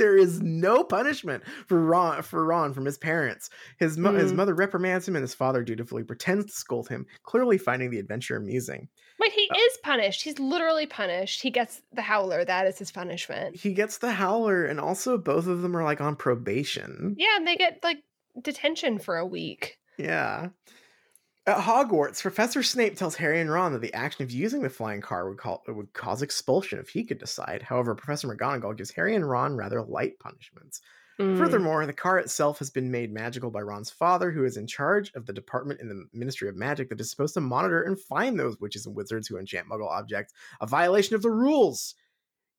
there 0.01 0.17
is 0.17 0.41
no 0.43 0.83
punishment 0.83 1.45
for 1.69 1.79
Ron 1.85 2.23
for 2.23 2.45
Ron 2.45 2.73
from 2.75 2.85
his 2.87 2.99
parents. 2.99 3.49
His 3.79 3.97
mo- 3.97 4.15
his 4.15 4.33
Mm. 4.33 4.37
mother 4.37 4.55
reprimands 4.55 5.07
him, 5.07 5.15
and 5.15 5.23
his 5.23 5.35
father 5.35 5.63
dutifully 5.63 6.03
pretends 6.03 6.47
to 6.47 6.53
scold 6.53 6.89
him, 6.89 7.07
clearly 7.23 7.59
finding 7.59 7.91
the 7.91 7.99
adventure 8.01 8.37
amusing. 8.37 8.89
wait 9.21 9.33
he 9.33 9.49
Uh, 9.51 9.55
is 9.59 9.79
punished 9.85 10.23
he's 10.23 10.39
literally 10.39 10.87
punished 10.87 11.43
he 11.43 11.51
gets 11.51 11.83
the 11.93 12.01
howler 12.01 12.43
that 12.43 12.67
is 12.67 12.79
his 12.79 12.91
punishment 12.91 13.55
He 13.55 13.75
gets 13.75 13.99
the 13.99 14.13
howler, 14.13 14.65
and 14.65 14.81
also 14.81 15.19
both 15.19 15.47
of 15.47 15.61
them 15.63 15.77
are 15.77 15.85
like 15.85 16.01
on 16.01 16.17
probation. 16.17 17.15
Yeah, 17.19 17.37
and 17.37 17.47
they 17.47 17.57
get 17.57 17.81
like 17.85 17.99
detention 18.41 18.99
for 18.99 19.17
a 19.19 19.27
week. 19.27 19.79
Yeah. 19.99 20.49
At 21.47 21.59
Hogwarts, 21.59 22.21
Professor 22.21 22.63
Snape 22.63 22.97
tells 22.97 23.17
Harry 23.17 23.41
and 23.41 23.51
Ron 23.51 23.73
that 23.73 23.81
the 23.81 23.95
action 23.95 24.23
of 24.23 24.31
using 24.31 24.63
the 24.63 24.69
flying 24.69 25.01
car 25.01 25.29
would, 25.29 25.39
call, 25.39 25.65
would 25.67 25.93
cause 25.95 26.21
expulsion 26.21 26.79
if 26.79 26.91
he 26.91 27.03
could 27.03 27.19
decide. 27.19 27.63
However, 27.63 27.95
Professor 27.95 28.29
McGonagall 28.29 28.77
gives 28.77 28.91
Harry 28.91 29.15
and 29.15 29.29
Ron 29.29 29.57
rather 29.57 29.83
light 29.83 30.19
punishments. 30.19 30.83
Mm. 31.19 31.39
Furthermore, 31.39 31.87
the 31.87 31.93
car 31.93 32.19
itself 32.19 32.59
has 32.59 32.71
been 32.71 32.91
made 32.91 33.13
magical 33.13 33.51
by 33.51 33.61
Ron's 33.61 33.91
father, 33.91 34.31
who 34.31 34.45
is 34.45 34.59
in 34.59 34.67
charge 34.67 35.13
of 35.15 35.27
the 35.27 35.33
department 35.33 35.81
in 35.81 35.89
the 35.89 36.05
Ministry 36.13 36.49
of 36.49 36.57
Magic 36.57 36.89
that 36.91 37.01
is 37.01 37.11
supposed 37.11 37.35
to 37.35 37.41
monitor 37.41 37.83
and 37.83 38.01
find 38.01 38.39
those 38.39 38.61
witches 38.61 38.87
and 38.87 38.95
wizards 38.95 39.27
who 39.27 39.39
enchant 39.39 39.69
muggle 39.69 39.91
objects, 39.91 40.35
a 40.61 40.67
violation 40.67 41.15
of 41.15 41.23
the 41.23 41.31
rules. 41.31 41.95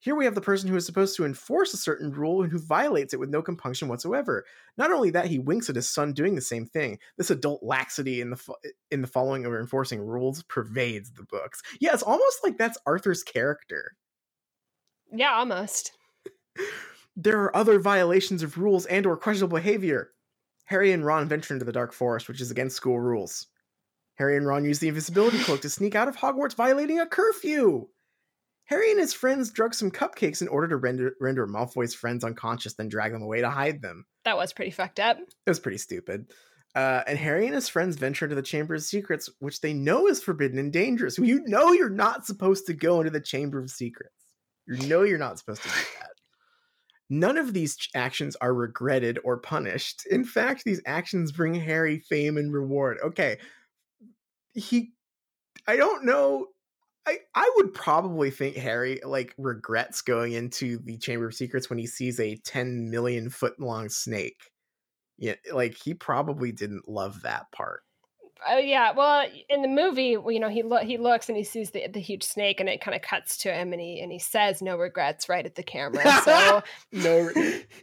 Here 0.01 0.15
we 0.15 0.25
have 0.25 0.33
the 0.33 0.41
person 0.41 0.67
who 0.67 0.75
is 0.75 0.85
supposed 0.85 1.15
to 1.15 1.25
enforce 1.25 1.73
a 1.73 1.77
certain 1.77 2.11
rule 2.11 2.41
and 2.41 2.51
who 2.51 2.57
violates 2.57 3.13
it 3.13 3.19
with 3.19 3.29
no 3.29 3.41
compunction 3.43 3.87
whatsoever. 3.87 4.43
Not 4.75 4.91
only 4.91 5.11
that, 5.11 5.27
he 5.27 5.37
winks 5.37 5.69
at 5.69 5.75
his 5.75 5.87
son 5.87 6.13
doing 6.13 6.33
the 6.33 6.41
same 6.41 6.65
thing. 6.65 6.97
This 7.17 7.29
adult 7.29 7.61
laxity 7.61 8.19
in 8.19 8.31
the 8.31 8.35
fo- 8.35 8.57
in 8.89 9.01
the 9.01 9.07
following 9.07 9.45
or 9.45 9.59
enforcing 9.59 10.01
rules 10.01 10.41
pervades 10.43 11.11
the 11.11 11.23
books. 11.23 11.61
Yeah, 11.79 11.91
it's 11.93 12.01
almost 12.03 12.39
like 12.43 12.57
that's 12.57 12.79
Arthur's 12.87 13.21
character. 13.23 13.95
yeah, 15.13 15.33
almost. 15.35 15.91
there 17.15 17.39
are 17.43 17.55
other 17.55 17.77
violations 17.79 18.41
of 18.41 18.57
rules 18.57 18.87
and 18.87 19.05
or 19.05 19.15
questionable 19.17 19.57
behavior. 19.57 20.11
Harry 20.65 20.93
and 20.93 21.05
Ron 21.05 21.27
venture 21.27 21.53
into 21.53 21.65
the 21.65 21.71
Dark 21.71 21.93
Forest, 21.93 22.27
which 22.27 22.41
is 22.41 22.49
against 22.49 22.75
school 22.75 22.99
rules. 22.99 23.47
Harry 24.15 24.35
and 24.37 24.47
Ron 24.47 24.65
use 24.65 24.79
the 24.79 24.87
invisibility 24.87 25.37
cloak 25.43 25.61
to 25.61 25.69
sneak 25.69 25.93
out 25.95 26.07
of 26.07 26.17
Hogwarts, 26.17 26.55
violating 26.55 26.99
a 26.99 27.05
curfew. 27.05 27.87
Harry 28.71 28.89
and 28.89 29.01
his 29.01 29.13
friends 29.13 29.51
drug 29.51 29.73
some 29.73 29.91
cupcakes 29.91 30.41
in 30.41 30.47
order 30.47 30.69
to 30.69 30.77
render, 30.77 31.13
render 31.19 31.45
Malfoy's 31.45 31.93
friends 31.93 32.23
unconscious, 32.23 32.73
then 32.73 32.87
drag 32.87 33.11
them 33.11 33.21
away 33.21 33.41
to 33.41 33.49
hide 33.49 33.81
them. 33.81 34.05
That 34.23 34.37
was 34.37 34.53
pretty 34.53 34.71
fucked 34.71 35.01
up. 35.01 35.17
It 35.19 35.49
was 35.49 35.59
pretty 35.59 35.77
stupid. 35.77 36.31
Uh, 36.73 37.01
and 37.05 37.19
Harry 37.19 37.45
and 37.45 37.53
his 37.53 37.67
friends 37.67 37.97
venture 37.97 38.23
into 38.23 38.35
the 38.35 38.41
Chamber 38.41 38.75
of 38.75 38.81
Secrets, 38.81 39.29
which 39.39 39.59
they 39.59 39.73
know 39.73 40.07
is 40.07 40.23
forbidden 40.23 40.57
and 40.57 40.71
dangerous. 40.71 41.17
You 41.17 41.43
know 41.45 41.73
you're 41.73 41.89
not 41.89 42.25
supposed 42.25 42.65
to 42.67 42.73
go 42.73 43.01
into 43.01 43.11
the 43.11 43.19
Chamber 43.19 43.59
of 43.59 43.69
Secrets. 43.69 44.15
You 44.67 44.87
know 44.87 45.03
you're 45.03 45.17
not 45.17 45.37
supposed 45.37 45.63
to 45.63 45.67
do 45.67 45.75
that. 45.99 46.11
None 47.09 47.37
of 47.37 47.51
these 47.53 47.77
actions 47.93 48.37
are 48.37 48.53
regretted 48.53 49.19
or 49.25 49.37
punished. 49.37 50.07
In 50.09 50.23
fact, 50.23 50.63
these 50.63 50.81
actions 50.85 51.33
bring 51.33 51.53
Harry 51.55 51.99
fame 51.99 52.37
and 52.37 52.53
reward. 52.53 52.99
Okay, 53.03 53.37
he. 54.53 54.93
I 55.67 55.75
don't 55.75 56.05
know. 56.05 56.47
I 57.07 57.17
I 57.35 57.51
would 57.57 57.73
probably 57.73 58.31
think 58.31 58.55
Harry 58.55 58.99
like 59.03 59.33
regrets 59.37 60.01
going 60.01 60.33
into 60.33 60.77
the 60.79 60.97
Chamber 60.97 61.27
of 61.27 61.33
Secrets 61.33 61.69
when 61.69 61.79
he 61.79 61.87
sees 61.87 62.19
a 62.19 62.35
ten 62.37 62.89
million 62.89 63.29
foot 63.29 63.59
long 63.59 63.89
snake. 63.89 64.51
Yeah, 65.17 65.35
like 65.53 65.75
he 65.75 65.93
probably 65.93 66.51
didn't 66.51 66.87
love 66.87 67.21
that 67.23 67.51
part. 67.51 67.81
Oh 68.49 68.57
yeah, 68.57 68.91
well, 68.91 69.27
in 69.49 69.61
the 69.61 69.67
movie, 69.67 70.17
you 70.27 70.39
know, 70.39 70.49
he 70.49 70.63
lo- 70.63 70.79
he 70.83 70.97
looks 70.97 71.29
and 71.29 71.37
he 71.37 71.43
sees 71.43 71.69
the 71.69 71.87
the 71.87 71.99
huge 71.99 72.23
snake, 72.23 72.59
and 72.59 72.67
it 72.67 72.81
kind 72.81 72.95
of 72.95 73.03
cuts 73.03 73.37
to 73.39 73.53
him, 73.53 73.71
and 73.71 73.79
he 73.79 73.99
and 73.99 74.11
he 74.11 74.17
says 74.17 74.63
no 74.63 74.77
regrets 74.77 75.29
right 75.29 75.45
at 75.45 75.53
the 75.53 75.61
camera. 75.61 76.03
So 76.23 76.63
no, 76.91 77.29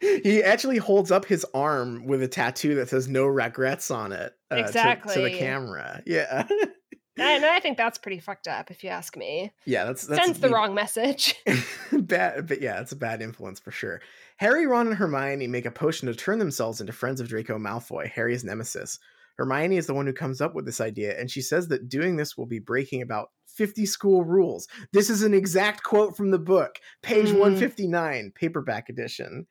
he 0.01 0.43
actually 0.43 0.79
holds 0.79 1.13
up 1.13 1.25
his 1.27 1.47
arm 1.55 2.07
with 2.07 2.23
a 2.25 2.29
tattoo 2.29 2.75
that 2.75 2.89
says 2.89 3.07
"No 3.09 3.27
regrets" 3.27 3.91
on 3.91 4.13
it. 4.13 4.35
uh, 4.51 4.63
to- 4.63 5.13
to, 5.15 5.21
the 5.21 5.37
camera. 5.39 6.03
Yeah, 6.07 6.49
and 7.21 7.45
I 7.45 7.61
think 7.61 7.77
that's 7.77 7.99
pretty 7.99 8.19
fucked 8.21 8.49
up, 8.49 8.71
if 8.71 8.83
you 8.85 8.91
ask 8.91 9.17
me. 9.17 9.53
yeah. 9.65 9.85
That's 9.85 10.07
that's 10.07 10.25
Sends 10.25 10.41
the 10.41 10.49
neat. 10.49 10.55
wrong 10.55 10.75
message. 10.75 11.35
bad, 11.93 12.47
but 12.49 12.61
yeah, 12.61 12.81
it's 12.81 12.93
a 12.93 12.97
bad 12.97 13.23
influence 13.23 13.61
for 13.61 13.71
sure. 13.71 14.01
Harry, 14.39 14.67
Ron, 14.67 14.87
and 14.89 14.97
Hermione 14.97 15.47
make 15.47 15.67
a 15.67 15.71
potion 15.71 16.07
to 16.09 16.15
turn 16.15 16.39
themselves 16.39 16.81
into 16.81 16.93
friends 16.93 17.21
of 17.21 17.29
Draco 17.29 17.59
Malfoy, 17.59 18.09
Harry's 18.11 18.45
nemesis. 18.45 18.99
Hermione 19.37 19.77
is 19.77 19.87
the 19.87 19.95
one 19.95 20.07
who 20.07 20.13
comes 20.13 20.41
up 20.41 20.55
with 20.55 20.67
this 20.67 20.81
idea, 20.81 21.19
and 21.19 21.31
she 21.31 21.41
says 21.41 21.69
that 21.69 21.89
doing 21.89 22.17
this 22.17 22.37
will 22.37 22.47
be 22.47 22.59
breaking 22.59 23.03
about 23.03 23.29
50 23.55 23.87
school 23.87 24.25
rules. 24.25 24.69
This 24.93 25.11
is 25.11 25.23
an 25.23 25.35
exact 25.35 25.83
quote 25.83 26.17
from 26.17 26.31
the 26.31 26.39
book, 26.39 26.79
page 27.03 27.29
Mm. 27.29 27.39
159, 27.39 28.33
paperback 28.35 28.89
edition. 28.89 29.47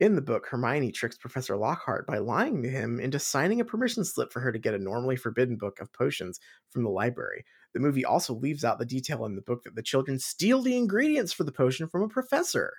In 0.00 0.16
the 0.16 0.22
book, 0.22 0.46
Hermione 0.48 0.90
tricks 0.90 1.16
Professor 1.16 1.56
Lockhart 1.56 2.06
by 2.06 2.18
lying 2.18 2.62
to 2.62 2.68
him 2.68 2.98
into 2.98 3.18
signing 3.20 3.60
a 3.60 3.64
permission 3.64 4.04
slip 4.04 4.32
for 4.32 4.40
her 4.40 4.50
to 4.50 4.58
get 4.58 4.74
a 4.74 4.78
normally 4.78 5.16
forbidden 5.16 5.56
book 5.56 5.80
of 5.80 5.92
potions 5.92 6.40
from 6.70 6.82
the 6.82 6.90
library. 6.90 7.44
The 7.74 7.80
movie 7.80 8.04
also 8.04 8.34
leaves 8.34 8.64
out 8.64 8.78
the 8.78 8.84
detail 8.84 9.24
in 9.24 9.36
the 9.36 9.42
book 9.42 9.62
that 9.62 9.76
the 9.76 9.82
children 9.82 10.18
steal 10.18 10.62
the 10.62 10.76
ingredients 10.76 11.32
for 11.32 11.44
the 11.44 11.52
potion 11.52 11.88
from 11.88 12.02
a 12.02 12.08
professor. 12.08 12.72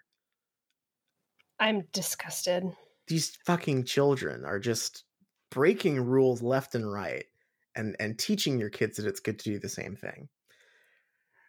I'm 1.58 1.88
disgusted. 1.94 2.66
These 3.08 3.38
fucking 3.46 3.86
children 3.86 4.44
are 4.44 4.60
just 4.60 5.06
breaking 5.52 6.02
rules 6.02 6.42
left 6.42 6.76
and 6.76 6.92
right 6.92 7.26
and 7.76 7.96
and 8.00 8.20
teaching 8.20 8.60
your 8.60 8.70
kids 8.70 8.98
that 8.98 9.08
it's 9.08 9.20
good 9.22 9.40
to 9.40 9.52
do 9.52 9.60
the 9.60 9.70
same 9.70 9.96
thing. 9.96 10.28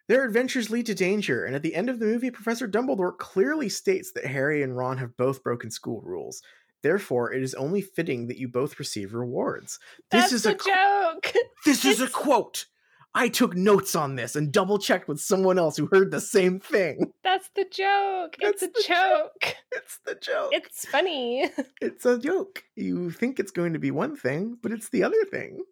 Their 0.07 0.25
adventures 0.25 0.69
lead 0.69 0.85
to 0.85 0.95
danger, 0.95 1.43
and 1.43 1.55
at 1.55 1.63
the 1.63 1.75
end 1.75 1.89
of 1.89 1.99
the 1.99 2.05
movie, 2.05 2.31
Professor 2.31 2.67
Dumbledore 2.67 3.17
clearly 3.17 3.67
states 3.67 4.13
that 4.13 4.25
Harry 4.25 4.63
and 4.63 4.75
Ron 4.75 4.97
have 4.97 5.17
both 5.17 5.43
broken 5.43 5.69
school 5.69 6.01
rules. 6.01 6.41
Therefore, 6.81 7.33
it 7.33 7.43
is 7.43 7.53
only 7.55 7.81
fitting 7.81 8.27
that 8.27 8.37
you 8.37 8.47
both 8.47 8.79
receive 8.79 9.13
rewards. 9.13 9.79
That's 10.09 10.31
this 10.31 10.33
is 10.33 10.43
the 10.43 10.51
a 10.51 10.55
joke. 10.55 11.33
This 11.65 11.83
is 11.83 11.99
a 11.99 12.07
quote. 12.07 12.65
I 13.13 13.29
took 13.29 13.55
notes 13.55 13.95
on 13.95 14.15
this 14.15 14.35
and 14.35 14.51
double 14.51 14.77
checked 14.77 15.07
with 15.07 15.19
someone 15.19 15.57
else 15.57 15.75
who 15.75 15.87
heard 15.91 16.11
the 16.11 16.21
same 16.21 16.59
thing. 16.59 17.11
That's 17.23 17.49
the 17.55 17.65
joke. 17.65 18.37
That's 18.39 18.61
it's 18.61 18.87
a 18.87 18.87
joke. 18.87 19.55
It's 19.71 19.99
the 20.05 20.15
joke. 20.15 20.49
It's 20.53 20.85
funny. 20.85 21.49
it's 21.81 22.05
a 22.05 22.19
joke. 22.19 22.63
You 22.75 23.09
think 23.11 23.39
it's 23.39 23.51
going 23.51 23.73
to 23.73 23.79
be 23.79 23.91
one 23.91 24.15
thing, 24.15 24.57
but 24.61 24.71
it's 24.71 24.89
the 24.89 25.03
other 25.03 25.23
thing. 25.25 25.63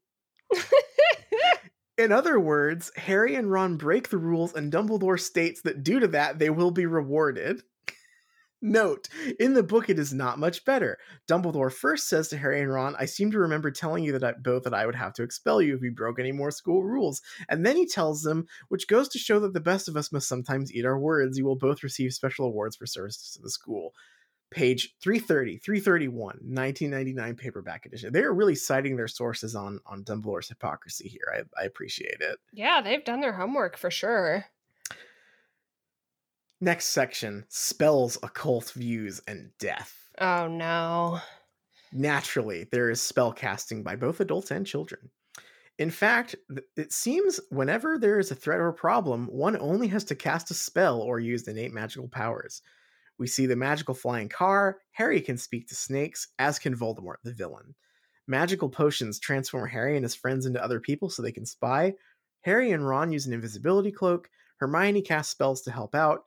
In 1.98 2.12
other 2.12 2.40
words, 2.40 2.92
Harry 2.98 3.36
and 3.36 3.50
Ron 3.50 3.78
break 3.78 4.10
the 4.10 4.18
rules, 4.18 4.54
and 4.54 4.72
Dumbledore 4.72 5.20
states 5.20 5.62
that 5.62 5.84
due 5.84 6.02
to 6.02 6.08
that, 6.10 6.40
they 6.40 6.50
will 6.50 6.72
be 6.72 6.86
rewarded. 6.86 7.64
Note, 8.62 9.08
in 9.40 9.54
the 9.54 9.64
book, 9.64 9.90
it 9.90 10.00
is 10.00 10.14
not 10.14 10.40
much 10.40 10.66
better. 10.66 10.98
Dumbledore 11.28 11.72
first 11.72 12.10
says 12.10 12.28
to 12.30 12.38
Harry 12.38 12.60
and 12.60 12.72
Ron, 12.72 12.96
I 13.00 13.06
seem 13.06 13.32
to 13.32 13.40
remember 13.40 13.72
telling 13.72 14.04
you 14.04 14.12
that 14.14 14.24
I, 14.24 14.34
both 14.34 14.64
that 14.64 14.74
I 14.74 14.86
would 14.86 14.96
have 14.96 15.14
to 15.14 15.24
expel 15.24 15.62
you 15.62 15.76
if 15.76 15.84
you 15.84 15.92
broke 15.92 16.20
any 16.20 16.32
more 16.32 16.52
school 16.52 16.84
rules. 16.84 17.22
And 17.48 17.66
then 17.66 17.78
he 17.78 17.86
tells 17.86 18.24
them, 18.24 18.48
which 18.70 18.88
goes 18.88 19.08
to 19.10 19.20
show 19.20 19.40
that 19.40 19.54
the 19.54 19.60
best 19.60 19.88
of 19.88 19.96
us 19.96 20.12
must 20.12 20.28
sometimes 20.28 20.74
eat 20.74 20.86
our 20.86 21.00
words. 21.00 21.38
You 21.38 21.46
will 21.46 21.56
both 21.56 21.84
receive 21.84 22.14
special 22.14 22.48
awards 22.48 22.76
for 22.76 22.86
services 22.86 23.34
to 23.34 23.42
the 23.42 23.50
school. 23.50 23.94
Page 24.56 24.96
330, 25.04 25.58
331, 25.58 26.16
1999 26.16 27.36
paperback 27.36 27.86
edition. 27.86 28.14
They 28.14 28.24
are 28.24 28.34
really 28.34 28.56
citing 28.56 28.96
their 28.96 29.10
sources 29.10 29.54
on, 29.54 29.82
on 29.86 30.06
Dumbledore's 30.06 30.48
hypocrisy 30.48 31.10
here. 31.10 31.28
I, 31.34 31.62
I 31.62 31.66
appreciate 31.66 32.22
it. 32.22 32.38
Yeah, 32.54 32.80
they've 32.82 33.04
done 33.04 33.20
their 33.20 33.34
homework 33.34 33.78
for 33.78 33.92
sure. 33.92 34.46
Next 36.62 36.86
section 36.86 37.44
spells, 37.50 38.18
occult 38.24 38.72
views, 38.72 39.20
and 39.28 39.52
death. 39.60 39.94
Oh 40.22 40.48
no. 40.48 41.20
Naturally, 41.92 42.66
there 42.72 42.90
is 42.90 43.02
spell 43.02 43.34
casting 43.34 43.84
by 43.84 43.98
both 43.98 44.22
adults 44.22 44.52
and 44.52 44.66
children. 44.66 45.12
In 45.78 45.92
fact, 45.92 46.36
it 46.78 46.94
seems 46.94 47.42
whenever 47.52 47.98
there 47.98 48.20
is 48.20 48.32
a 48.32 48.36
threat 48.36 48.62
or 48.62 48.70
a 48.70 48.74
problem, 48.74 49.28
one 49.28 49.58
only 49.58 49.90
has 49.90 50.06
to 50.06 50.16
cast 50.16 50.50
a 50.50 50.54
spell 50.54 51.02
or 51.02 51.20
use 51.20 51.46
innate 51.46 51.74
magical 51.74 52.08
powers. 52.08 52.62
We 53.18 53.28
see 53.28 53.46
the 53.46 53.56
magical 53.56 53.94
flying 53.94 54.30
car, 54.30 54.80
Harry 54.92 55.22
can 55.22 55.38
speak 55.38 55.68
to 55.70 55.76
snakes, 55.76 56.28
as 56.40 56.60
can 56.60 56.76
Voldemort, 56.76 57.18
the 57.24 57.34
villain. 57.34 57.76
Magical 58.28 58.70
potions 58.70 59.20
transform 59.20 59.70
Harry 59.70 59.96
and 59.96 60.04
his 60.04 60.16
friends 60.16 60.46
into 60.46 60.64
other 60.64 60.80
people 60.80 61.10
so 61.10 61.22
they 61.22 61.32
can 61.32 61.46
spy. 61.46 61.94
Harry 62.42 62.72
and 62.72 62.88
Ron 62.88 63.12
use 63.12 63.26
an 63.26 63.34
invisibility 63.34 63.92
cloak. 63.92 64.30
Hermione 64.58 65.02
casts 65.02 65.32
spells 65.32 65.62
to 65.64 65.72
help 65.72 65.96
out. 65.96 66.26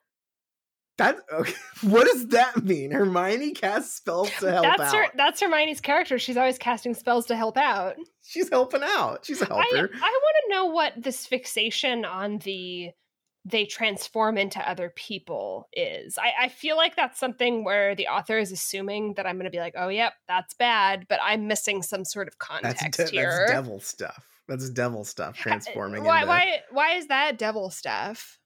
That 0.99 1.17
okay. 1.33 1.55
What 1.83 2.07
does 2.07 2.27
that 2.29 2.65
mean? 2.65 2.91
Hermione 2.91 3.53
casts 3.53 3.97
spells 3.97 4.31
to 4.41 4.51
help 4.51 4.65
that's 4.65 4.81
out. 4.81 4.95
her 4.95 5.07
that's 5.15 5.41
Hermione's 5.41 5.81
character. 5.81 6.19
She's 6.19 6.37
always 6.37 6.59
casting 6.59 6.95
spells 6.95 7.27
to 7.27 7.37
help 7.37 7.57
out. 7.57 7.95
She's 8.23 8.49
helping 8.49 8.83
out. 8.83 9.25
She's 9.25 9.41
a 9.41 9.53
I, 9.53 9.59
I 9.59 9.65
helper. 9.73 9.95
I 9.95 10.21
want 10.23 10.37
to 10.45 10.51
know 10.51 10.67
what 10.67 10.93
this 10.97 11.25
fixation 11.25 12.05
on 12.05 12.39
the 12.39 12.91
they 13.51 13.65
transform 13.65 14.37
into 14.37 14.59
other 14.69 14.93
people 14.95 15.69
is. 15.73 16.19
I, 16.19 16.33
I 16.45 16.49
feel 16.49 16.77
like 16.77 16.97
that's 16.97 17.19
something 17.19 17.65
where 17.65 17.95
the 17.95 18.09
author 18.09 18.39
is 18.39 18.53
assuming 18.53 19.15
that 19.15 19.27
I'm 19.27 19.37
going 19.37 19.45
to 19.45 19.51
be 19.51 19.59
like, 19.61 19.75
oh, 19.77 19.89
yep, 19.89 20.13
that's 20.27 20.55
bad, 20.55 21.07
but 21.09 21.21
I'm 21.23 21.47
missing 21.47 21.83
some 21.83 22.05
sort 22.05 22.29
of 22.29 22.35
That's, 22.39 22.81
context 22.81 23.01
de- 23.01 23.11
here. 23.11 23.31
that's 23.47 23.53
devil 23.53 23.81
stuff. 23.81 24.25
That's 24.49 24.71
devil 24.71 25.05
stuff 25.05 25.37
Uh, 25.39 25.43
transforming 25.43 26.05
Why, 26.05 26.19
into 26.23 26.29
why, 26.29 26.59
why 26.71 26.93
is 26.95 27.07
that 27.09 27.39
devil 27.39 27.71
stuff? 27.71 28.39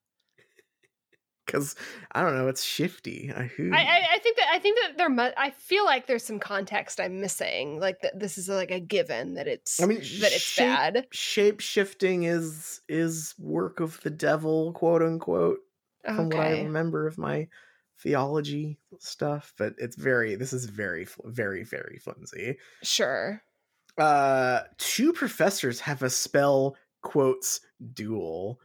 Because 1.47 1.75
I 2.13 2.23
don't 2.23 2.35
know. 2.37 2.49
It's 2.49 2.63
shifty. 2.65 3.33
I, 3.35 3.45
who, 3.45 3.71
I, 3.73 3.79
I, 3.79 4.07
I 4.15 4.19
think 4.19 4.37
that 4.37 4.47
I 4.53 4.59
think 4.59 4.79
that 4.81 4.99
there. 4.99 5.09
Mu- 5.09 5.31
I 5.37 5.51
feel 5.51 5.85
like 5.85 6.07
there's 6.07 6.25
some 6.25 6.39
context 6.39 7.01
I'm 7.01 7.21
missing. 7.21 7.81
Like 7.81 8.01
that, 8.03 8.19
this 8.19 8.39
is 8.39 8.49
like 8.49 8.71
a 8.71 8.81
given 8.81 9.35
that 9.35 9.47
it's 9.47 9.81
I 9.81 9.87
mean, 9.87 9.99
that 9.99 10.33
it's 10.33 10.41
shape- 10.41 10.67
bad. 10.67 11.07
shape 11.11 11.61
shifting 11.61 12.25
is 12.25 12.81
is 12.89 13.35
work 13.39 13.81
of 13.81 14.01
the 14.03 14.11
devil, 14.11 14.73
quote 14.73 15.03
unquote, 15.03 15.59
from 16.05 16.29
what 16.31 16.39
I 16.41 16.63
remember 16.63 17.07
of 17.07 17.19
my 17.19 17.49
theology 17.99 18.79
stuff. 18.99 19.53
But 19.59 19.75
it's 19.79 19.97
very. 19.97 20.35
This 20.37 20.53
is 20.53 20.67
very, 20.67 21.07
very, 21.25 21.65
very 21.65 21.99
flimsy. 21.99 22.59
Sure. 22.83 23.43
Uh, 23.99 24.61
two 24.79 25.13
professors 25.13 25.81
have 25.81 26.03
a 26.03 26.09
spell 26.09 26.77
quotes 27.03 27.61
duel, 27.93 28.59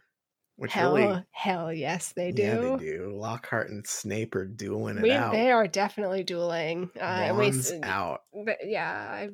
which 0.57 0.73
Hell, 0.73 0.95
really. 0.95 1.23
hell 1.31 1.71
yes, 1.71 2.11
they 2.13 2.31
do. 2.31 2.41
Yeah, 2.41 2.59
they 2.77 2.77
do. 2.77 3.11
Lockhart 3.15 3.69
and 3.69 3.85
Snape 3.87 4.35
are 4.35 4.45
dueling 4.45 4.97
it 4.97 5.03
We, 5.03 5.11
out. 5.11 5.31
they 5.31 5.51
are 5.51 5.67
definitely 5.67 6.23
dueling. 6.23 6.89
Uh, 6.99 7.33
we, 7.37 7.51
out. 7.83 8.21
but 8.45 8.57
yeah, 8.65 9.07
I, 9.09 9.29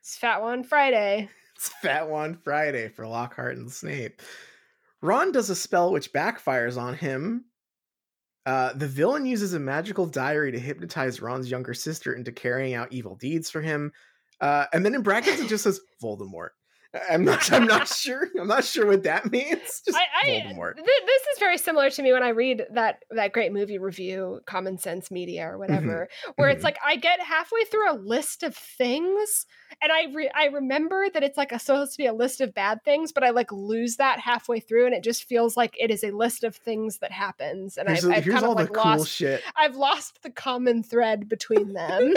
it's 0.00 0.16
Fat 0.16 0.40
One 0.42 0.64
Friday. 0.64 1.28
It's 1.56 1.70
Fat 1.82 2.08
One 2.08 2.36
Friday 2.36 2.86
for 2.88 3.04
Lockhart 3.04 3.56
and 3.56 3.68
Snape. 3.68 4.22
Ron 5.02 5.32
does 5.32 5.50
a 5.50 5.56
spell 5.56 5.90
which 5.90 6.12
backfires 6.12 6.80
on 6.80 6.94
him. 6.94 7.46
Uh, 8.46 8.72
the 8.74 8.86
villain 8.86 9.26
uses 9.26 9.54
a 9.54 9.58
magical 9.58 10.06
diary 10.06 10.52
to 10.52 10.58
hypnotize 10.60 11.20
Ron's 11.20 11.50
younger 11.50 11.74
sister 11.74 12.12
into 12.14 12.30
carrying 12.30 12.74
out 12.74 12.92
evil 12.92 13.16
deeds 13.16 13.50
for 13.50 13.60
him. 13.60 13.90
Uh, 14.40 14.66
and 14.72 14.84
then 14.84 14.94
in 14.94 15.02
brackets 15.02 15.40
it 15.40 15.48
just 15.48 15.64
says 15.64 15.80
Voldemort. 16.02 16.50
I'm 17.10 17.24
not. 17.24 17.52
I'm 17.52 17.66
not 17.66 17.86
sure. 17.94 18.28
I'm 18.40 18.48
not 18.48 18.64
sure 18.64 18.86
what 18.86 19.02
that 19.02 19.30
means. 19.30 19.82
Just 19.84 19.96
I, 19.96 20.04
I 20.22 20.26
Voldemort. 20.26 20.76
th- 20.76 20.86
this 20.86 21.22
is 21.22 21.38
very 21.38 21.58
similar 21.58 21.90
to 21.90 22.02
me 22.02 22.12
when 22.12 22.22
I 22.22 22.30
read 22.30 22.64
that 22.72 23.02
that 23.10 23.32
great 23.32 23.52
movie 23.52 23.78
review, 23.78 24.40
Common 24.46 24.78
Sense 24.78 25.10
Media 25.10 25.46
or 25.48 25.58
whatever, 25.58 26.08
where 26.36 26.48
it's 26.48 26.60
mhm. 26.60 26.64
like 26.64 26.78
I 26.84 26.96
get 26.96 27.20
halfway 27.20 27.64
through 27.64 27.92
a 27.92 27.96
list 27.96 28.42
of 28.42 28.56
things, 28.56 29.44
and 29.82 29.92
I 29.92 30.06
re- 30.14 30.30
I 30.34 30.46
remember 30.46 31.08
that 31.12 31.22
it's 31.22 31.36
like 31.36 31.52
a, 31.52 31.58
supposed 31.58 31.92
to 31.92 31.98
be 31.98 32.06
a 32.06 32.14
list 32.14 32.40
of 32.40 32.54
bad 32.54 32.82
things, 32.84 33.12
but 33.12 33.22
I 33.22 33.30
like 33.30 33.52
lose 33.52 33.96
that 33.96 34.18
halfway 34.20 34.60
through, 34.60 34.86
and 34.86 34.94
it 34.94 35.04
just 35.04 35.24
feels 35.24 35.58
like 35.58 35.74
it 35.78 35.90
is 35.90 36.02
a 36.02 36.10
list 36.10 36.42
of 36.42 36.56
things 36.56 36.98
that 36.98 37.12
happens, 37.12 37.76
and 37.76 37.88
here's 37.88 38.04
I've, 38.04 38.08
the- 38.08 38.16
I've 38.16 38.24
here's 38.24 38.34
kind 38.40 38.46
of 38.46 38.56
like 38.56 38.68
the 38.68 38.74
cool 38.74 38.90
lost 38.92 39.10
shit. 39.10 39.42
I've 39.54 39.76
lost 39.76 40.22
the 40.22 40.30
common 40.30 40.82
thread 40.82 41.28
between 41.28 41.74
them. 41.74 42.14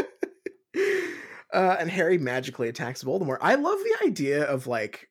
uh, 1.53 1.77
and 1.79 1.89
Harry 1.89 2.17
magically 2.17 2.69
attacks 2.69 3.03
Voldemort. 3.03 3.37
I 3.41 3.55
love 3.55 3.79
the 3.79 4.05
idea 4.07 4.43
of 4.43 4.67
like 4.67 5.09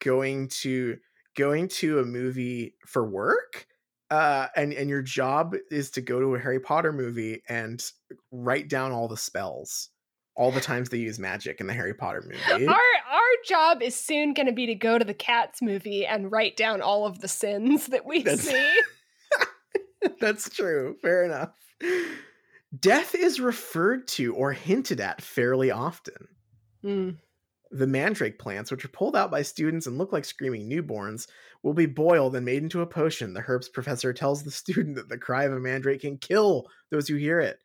going 0.00 0.48
to 0.48 0.96
going 1.36 1.68
to 1.68 2.00
a 2.00 2.04
movie 2.04 2.74
for 2.86 3.08
work. 3.08 3.66
Uh, 4.10 4.48
and 4.56 4.74
and 4.74 4.90
your 4.90 5.00
job 5.02 5.54
is 5.70 5.90
to 5.92 6.02
go 6.02 6.20
to 6.20 6.34
a 6.34 6.38
Harry 6.38 6.60
Potter 6.60 6.92
movie 6.92 7.42
and 7.48 7.82
write 8.30 8.68
down 8.68 8.92
all 8.92 9.08
the 9.08 9.16
spells, 9.16 9.88
all 10.36 10.52
the 10.52 10.60
times 10.60 10.90
they 10.90 10.98
use 10.98 11.18
magic 11.18 11.60
in 11.60 11.66
the 11.66 11.72
Harry 11.72 11.94
Potter 11.94 12.22
movie. 12.26 12.66
our 12.68 12.74
our 12.74 13.20
job 13.46 13.80
is 13.80 13.94
soon 13.94 14.34
going 14.34 14.46
to 14.46 14.52
be 14.52 14.66
to 14.66 14.74
go 14.74 14.98
to 14.98 15.04
the 15.04 15.14
Cats 15.14 15.62
movie 15.62 16.04
and 16.04 16.30
write 16.30 16.58
down 16.58 16.82
all 16.82 17.06
of 17.06 17.20
the 17.20 17.28
sins 17.28 17.86
that 17.86 18.04
we 18.04 18.22
That's- 18.22 18.42
see. 18.48 18.70
That's 20.20 20.50
true. 20.50 20.96
Fair 21.00 21.24
enough. 21.24 21.54
Death 22.78 23.14
is 23.14 23.40
referred 23.40 24.08
to 24.08 24.34
or 24.34 24.52
hinted 24.52 25.00
at 25.00 25.20
fairly 25.20 25.70
often. 25.70 26.28
Mm. 26.84 27.16
The 27.70 27.86
mandrake 27.86 28.38
plants, 28.38 28.70
which 28.70 28.84
are 28.84 28.88
pulled 28.88 29.16
out 29.16 29.30
by 29.30 29.42
students 29.42 29.86
and 29.86 29.98
look 29.98 30.12
like 30.12 30.24
screaming 30.24 30.68
newborns, 30.68 31.26
will 31.62 31.74
be 31.74 31.86
boiled 31.86 32.34
and 32.34 32.44
made 32.44 32.62
into 32.62 32.80
a 32.80 32.86
potion. 32.86 33.34
The 33.34 33.44
herbs 33.46 33.68
professor 33.68 34.12
tells 34.12 34.42
the 34.42 34.50
student 34.62 34.96
that 34.96 35.08
the 35.08 35.18
cry 35.18 35.44
of 35.44 35.52
a 35.52 35.60
mandrake 35.60 36.02
can 36.02 36.18
kill 36.18 36.66
those 36.90 37.08
who 37.08 37.16
hear 37.16 37.40
it. 37.40 37.58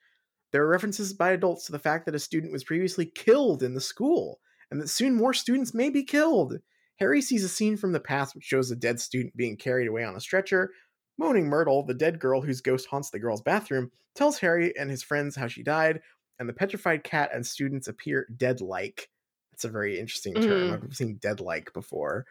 There 0.51 0.63
are 0.63 0.67
references 0.67 1.13
by 1.13 1.31
adults 1.31 1.65
to 1.65 1.71
the 1.71 1.79
fact 1.79 2.05
that 2.05 2.15
a 2.15 2.19
student 2.19 2.53
was 2.53 2.63
previously 2.63 3.05
killed 3.05 3.63
in 3.63 3.73
the 3.73 3.81
school, 3.81 4.39
and 4.71 4.81
that 4.81 4.88
soon 4.89 5.13
more 5.13 5.34
students 5.34 5.73
may 5.73 5.89
be 5.89 6.03
killed. 6.03 6.57
Harry 6.97 7.21
sees 7.21 7.43
a 7.43 7.49
scene 7.49 7.77
from 7.77 7.91
the 7.91 7.99
past 7.99 8.34
which 8.34 8.43
shows 8.43 8.71
a 8.71 8.75
dead 8.75 8.99
student 8.99 9.35
being 9.35 9.55
carried 9.55 9.88
away 9.88 10.03
on 10.03 10.15
a 10.15 10.21
stretcher. 10.21 10.71
Moaning 11.18 11.48
Myrtle, 11.48 11.84
the 11.84 11.94
dead 11.94 12.19
girl 12.19 12.41
whose 12.41 12.61
ghost 12.61 12.88
haunts 12.88 13.10
the 13.10 13.19
girl's 13.19 13.41
bathroom, 13.41 13.91
tells 14.15 14.39
Harry 14.39 14.76
and 14.77 14.89
his 14.89 15.03
friends 15.03 15.35
how 15.35 15.48
she 15.48 15.64
died, 15.64 16.02
and 16.39 16.48
the 16.48 16.53
petrified 16.53 17.03
cat 17.03 17.31
and 17.34 17.45
students 17.45 17.88
appear 17.88 18.27
dead 18.38 18.61
like. 18.61 19.10
That's 19.52 19.65
a 19.65 19.69
very 19.69 19.99
interesting 19.99 20.35
term. 20.35 20.69
Mhm. 20.69 20.84
I've 20.84 20.95
seen 20.95 21.15
dead 21.15 21.39
like 21.39 21.73
before. 21.73 22.26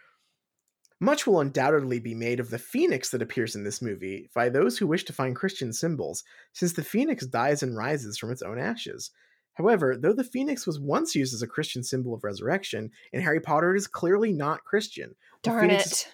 Much 0.98 1.26
will 1.26 1.40
undoubtedly 1.40 1.98
be 2.00 2.14
made 2.14 2.40
of 2.40 2.48
the 2.50 2.58
phoenix 2.58 3.10
that 3.10 3.20
appears 3.20 3.54
in 3.54 3.64
this 3.64 3.82
movie 3.82 4.30
by 4.34 4.48
those 4.48 4.78
who 4.78 4.86
wish 4.86 5.04
to 5.04 5.12
find 5.12 5.36
Christian 5.36 5.72
symbols, 5.72 6.24
since 6.52 6.72
the 6.72 6.84
phoenix 6.84 7.26
dies 7.26 7.62
and 7.62 7.76
rises 7.76 8.16
from 8.16 8.30
its 8.30 8.40
own 8.40 8.58
ashes. 8.58 9.10
However, 9.54 9.96
though 9.96 10.12
the 10.14 10.24
phoenix 10.24 10.66
was 10.66 10.80
once 10.80 11.14
used 11.14 11.34
as 11.34 11.42
a 11.42 11.46
Christian 11.46 11.82
symbol 11.82 12.14
of 12.14 12.24
resurrection, 12.24 12.90
in 13.12 13.20
Harry 13.20 13.40
Potter 13.40 13.74
it 13.74 13.78
is 13.78 13.86
clearly 13.86 14.32
not 14.32 14.64
Christian. 14.64 15.16
The 15.42 15.50
Darn 15.50 15.68
phoenix 15.68 15.86
it. 15.86 15.92
is- 15.92 16.06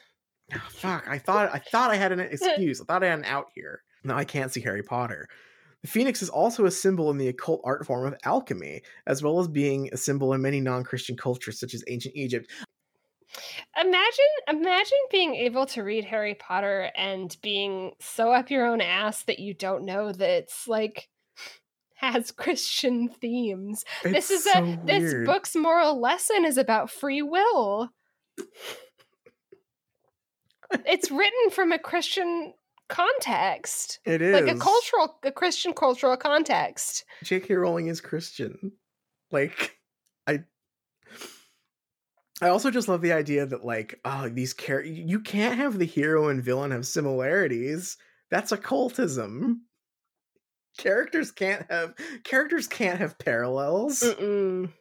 Ah, 0.55 0.67
fuck, 0.71 1.05
I 1.09 1.19
thought 1.19 1.51
I 1.53 1.59
thought 1.59 1.91
I 1.91 1.97
had 1.97 2.13
an 2.13 2.21
excuse. 2.21 2.81
I 2.81 2.85
thought 2.85 3.03
I 3.03 3.09
had 3.09 3.21
an 3.21 3.25
out 3.25 3.49
here. 3.55 3.83
No, 4.05 4.15
I 4.15 4.25
can't 4.25 4.53
see 4.53 4.61
Harry 4.61 4.83
Potter. 4.83 5.29
The 5.83 5.89
phoenix 5.89 6.23
is 6.23 6.29
also 6.29 6.65
a 6.65 6.71
symbol 6.71 7.11
in 7.11 7.19
the 7.19 7.29
occult 7.29 7.61
art 7.65 7.85
form 7.87 8.07
of 8.07 8.19
alchemy, 8.25 8.83
as 9.07 9.23
well 9.23 9.41
as 9.41 9.49
being 9.49 9.89
a 9.93 9.97
symbol 9.97 10.33
in 10.33 10.41
many 10.43 10.61
non-Christian 10.61 11.17
cultures 11.17 11.59
such 11.59 11.75
as 11.75 11.83
ancient 11.89 12.15
Egypt. 12.15 12.51
Imagine 13.81 14.25
imagine 14.49 14.99
being 15.11 15.35
able 15.35 15.67
to 15.67 15.83
read 15.83 16.05
Harry 16.05 16.35
Potter 16.35 16.91
and 16.97 17.35
being 17.43 17.93
so 18.01 18.31
up 18.31 18.51
your 18.51 18.67
own 18.67 18.81
ass 18.81 19.25
that 19.25 19.39
you 19.39 19.55
don't 19.55 19.85
know 19.85 20.13
that 20.13 20.31
it's 20.31 20.69
like 20.69 21.09
has 21.95 22.31
Christian 22.37 23.09
themes. 23.09 23.85
this 24.03 24.31
is 24.31 24.45
so 24.45 24.63
a 24.63 24.79
this 24.85 25.15
book's 25.25 25.57
moral 25.57 26.01
lesson 26.01 26.45
is 26.45 26.59
about 26.59 26.91
free 26.91 27.23
will. 27.23 27.89
It's 30.87 31.11
written 31.11 31.51
from 31.51 31.73
a 31.73 31.79
Christian 31.79 32.55
context. 32.89 34.01
It 34.05 34.21
is 34.21 34.35
Like 34.35 34.55
a 34.55 34.59
cultural 34.59 35.19
a 35.23 35.33
Christian 35.33 35.73
cultural 35.73 36.17
context. 36.17 37.05
J.K. 37.25 37.55
Rowling 37.55 37.87
is 37.89 38.01
Christian. 38.01 38.73
Like, 39.31 39.79
I. 40.27 40.45
I 42.41 42.49
also 42.49 42.71
just 42.71 42.89
love 42.89 43.03
the 43.03 43.13
idea 43.13 43.47
that 43.47 43.65
like, 43.65 44.01
oh, 44.05 44.29
these 44.29 44.55
char- 44.55 44.83
you 44.83 45.21
can't 45.21 45.57
have 45.57 45.79
the 45.79 45.87
hero 45.87 46.29
and 46.29 46.43
villain 46.43 46.73
have 46.73 46.87
similarities. 46.87 47.97
That's 48.31 48.51
occultism. 48.51 49.63
characters 50.79 51.31
can't 51.31 51.71
have 51.71 51.95
characters 52.25 52.67
can't 52.67 52.99
have 52.99 53.19
parallels. 53.19 54.01
Mm-mm. 54.01 54.73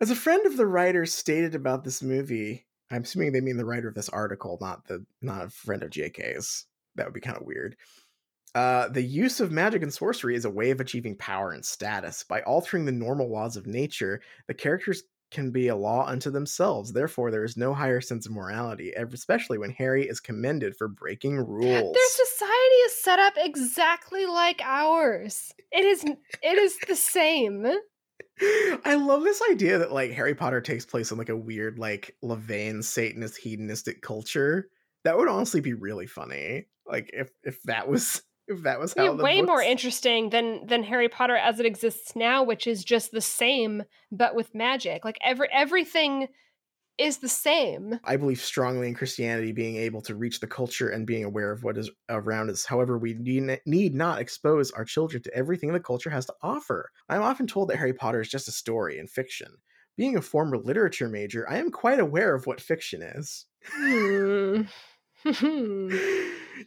As 0.00 0.10
a 0.10 0.16
friend 0.16 0.46
of 0.46 0.56
the 0.56 0.66
writer 0.66 1.06
stated 1.06 1.54
about 1.54 1.84
this 1.84 2.02
movie, 2.02 2.66
I'm 2.94 3.02
assuming 3.02 3.32
they 3.32 3.40
mean 3.40 3.56
the 3.56 3.64
writer 3.64 3.88
of 3.88 3.94
this 3.94 4.08
article, 4.08 4.58
not 4.60 4.86
the 4.86 5.04
not 5.20 5.44
a 5.44 5.50
friend 5.50 5.82
of 5.82 5.90
JK's. 5.90 6.66
That 6.94 7.06
would 7.06 7.14
be 7.14 7.20
kind 7.20 7.36
of 7.36 7.44
weird. 7.44 7.76
Uh, 8.54 8.88
the 8.88 9.02
use 9.02 9.40
of 9.40 9.50
magic 9.50 9.82
and 9.82 9.92
sorcery 9.92 10.36
is 10.36 10.44
a 10.44 10.50
way 10.50 10.70
of 10.70 10.80
achieving 10.80 11.16
power 11.16 11.50
and 11.50 11.64
status. 11.64 12.22
By 12.22 12.40
altering 12.42 12.84
the 12.84 12.92
normal 12.92 13.28
laws 13.28 13.56
of 13.56 13.66
nature, 13.66 14.20
the 14.46 14.54
characters 14.54 15.02
can 15.32 15.50
be 15.50 15.66
a 15.66 15.74
law 15.74 16.06
unto 16.06 16.30
themselves. 16.30 16.92
Therefore, 16.92 17.32
there 17.32 17.42
is 17.42 17.56
no 17.56 17.74
higher 17.74 18.00
sense 18.00 18.26
of 18.26 18.32
morality, 18.32 18.92
especially 18.92 19.58
when 19.58 19.70
Harry 19.70 20.06
is 20.06 20.20
commended 20.20 20.76
for 20.76 20.86
breaking 20.86 21.38
rules. 21.38 21.92
Their 21.94 22.26
society 22.26 22.74
is 22.86 23.02
set 23.02 23.18
up 23.18 23.34
exactly 23.36 24.26
like 24.26 24.60
ours. 24.62 25.52
It 25.72 25.84
is 25.84 26.04
it 26.04 26.58
is 26.58 26.78
the 26.86 26.94
same. 26.94 27.66
I 28.40 28.94
love 28.94 29.22
this 29.22 29.42
idea 29.50 29.78
that 29.78 29.92
like 29.92 30.10
Harry 30.12 30.34
Potter 30.34 30.60
takes 30.60 30.84
place 30.84 31.10
in 31.10 31.18
like 31.18 31.28
a 31.28 31.36
weird 31.36 31.78
like 31.78 32.16
LaVeyan 32.22 32.82
Satanist 32.82 33.36
hedonistic 33.36 34.02
culture. 34.02 34.68
That 35.04 35.16
would 35.16 35.28
honestly 35.28 35.60
be 35.60 35.74
really 35.74 36.06
funny. 36.06 36.66
Like 36.86 37.10
if 37.12 37.30
if 37.42 37.62
that 37.64 37.88
was 37.88 38.22
if 38.48 38.62
that 38.64 38.80
was 38.80 38.94
how 38.96 39.14
the 39.14 39.22
way 39.22 39.40
more 39.42 39.62
interesting 39.62 40.30
than 40.30 40.66
than 40.66 40.82
Harry 40.82 41.08
Potter 41.08 41.36
as 41.36 41.60
it 41.60 41.66
exists 41.66 42.16
now, 42.16 42.42
which 42.42 42.66
is 42.66 42.84
just 42.84 43.12
the 43.12 43.20
same 43.20 43.84
but 44.10 44.34
with 44.34 44.54
magic. 44.54 45.04
Like 45.04 45.18
every 45.22 45.48
everything 45.52 46.28
is 46.98 47.18
the 47.18 47.28
same. 47.28 47.98
I 48.04 48.16
believe 48.16 48.40
strongly 48.40 48.88
in 48.88 48.94
Christianity 48.94 49.52
being 49.52 49.76
able 49.76 50.00
to 50.02 50.14
reach 50.14 50.40
the 50.40 50.46
culture 50.46 50.88
and 50.88 51.06
being 51.06 51.24
aware 51.24 51.50
of 51.50 51.64
what 51.64 51.76
is 51.76 51.90
around 52.08 52.50
us. 52.50 52.64
However, 52.64 52.98
we 52.98 53.14
need, 53.14 53.60
need 53.66 53.94
not 53.94 54.20
expose 54.20 54.70
our 54.70 54.84
children 54.84 55.22
to 55.22 55.34
everything 55.34 55.72
the 55.72 55.80
culture 55.80 56.10
has 56.10 56.26
to 56.26 56.34
offer. 56.42 56.90
I'm 57.08 57.22
often 57.22 57.46
told 57.46 57.68
that 57.68 57.78
Harry 57.78 57.94
Potter 57.94 58.20
is 58.20 58.28
just 58.28 58.48
a 58.48 58.52
story 58.52 58.98
and 58.98 59.10
fiction. 59.10 59.56
Being 59.96 60.16
a 60.16 60.22
former 60.22 60.58
literature 60.58 61.08
major, 61.08 61.48
I 61.48 61.58
am 61.58 61.70
quite 61.70 62.00
aware 62.00 62.34
of 62.34 62.46
what 62.46 62.60
fiction 62.60 63.02
is. 63.02 63.46
Hmm. 63.64 64.62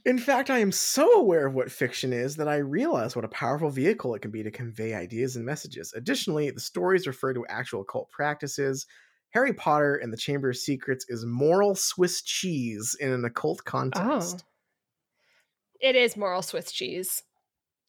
In 0.05 0.17
fact, 0.17 0.49
I 0.49 0.59
am 0.59 0.71
so 0.71 1.13
aware 1.13 1.45
of 1.45 1.53
what 1.53 1.71
fiction 1.71 2.11
is 2.11 2.35
that 2.37 2.47
I 2.47 2.57
realize 2.57 3.15
what 3.15 3.25
a 3.25 3.29
powerful 3.29 3.69
vehicle 3.69 4.15
it 4.15 4.21
can 4.21 4.31
be 4.31 4.43
to 4.43 4.51
convey 4.51 4.93
ideas 4.93 5.35
and 5.35 5.45
messages. 5.45 5.93
Additionally, 5.95 6.49
the 6.49 6.59
stories 6.59 7.07
refer 7.07 7.33
to 7.33 7.45
actual 7.47 7.83
cult 7.83 8.09
practices. 8.09 8.87
Harry 9.31 9.53
Potter 9.53 9.95
and 9.95 10.11
the 10.11 10.17
Chamber 10.17 10.49
of 10.49 10.57
Secrets 10.57 11.05
is 11.09 11.25
moral 11.25 11.75
Swiss 11.75 12.21
cheese 12.21 12.95
in 12.99 13.11
an 13.11 13.25
occult 13.25 13.63
context. 13.65 14.43
it 15.79 15.95
is 15.95 16.17
moral 16.17 16.41
Swiss 16.41 16.71
cheese. 16.71 17.23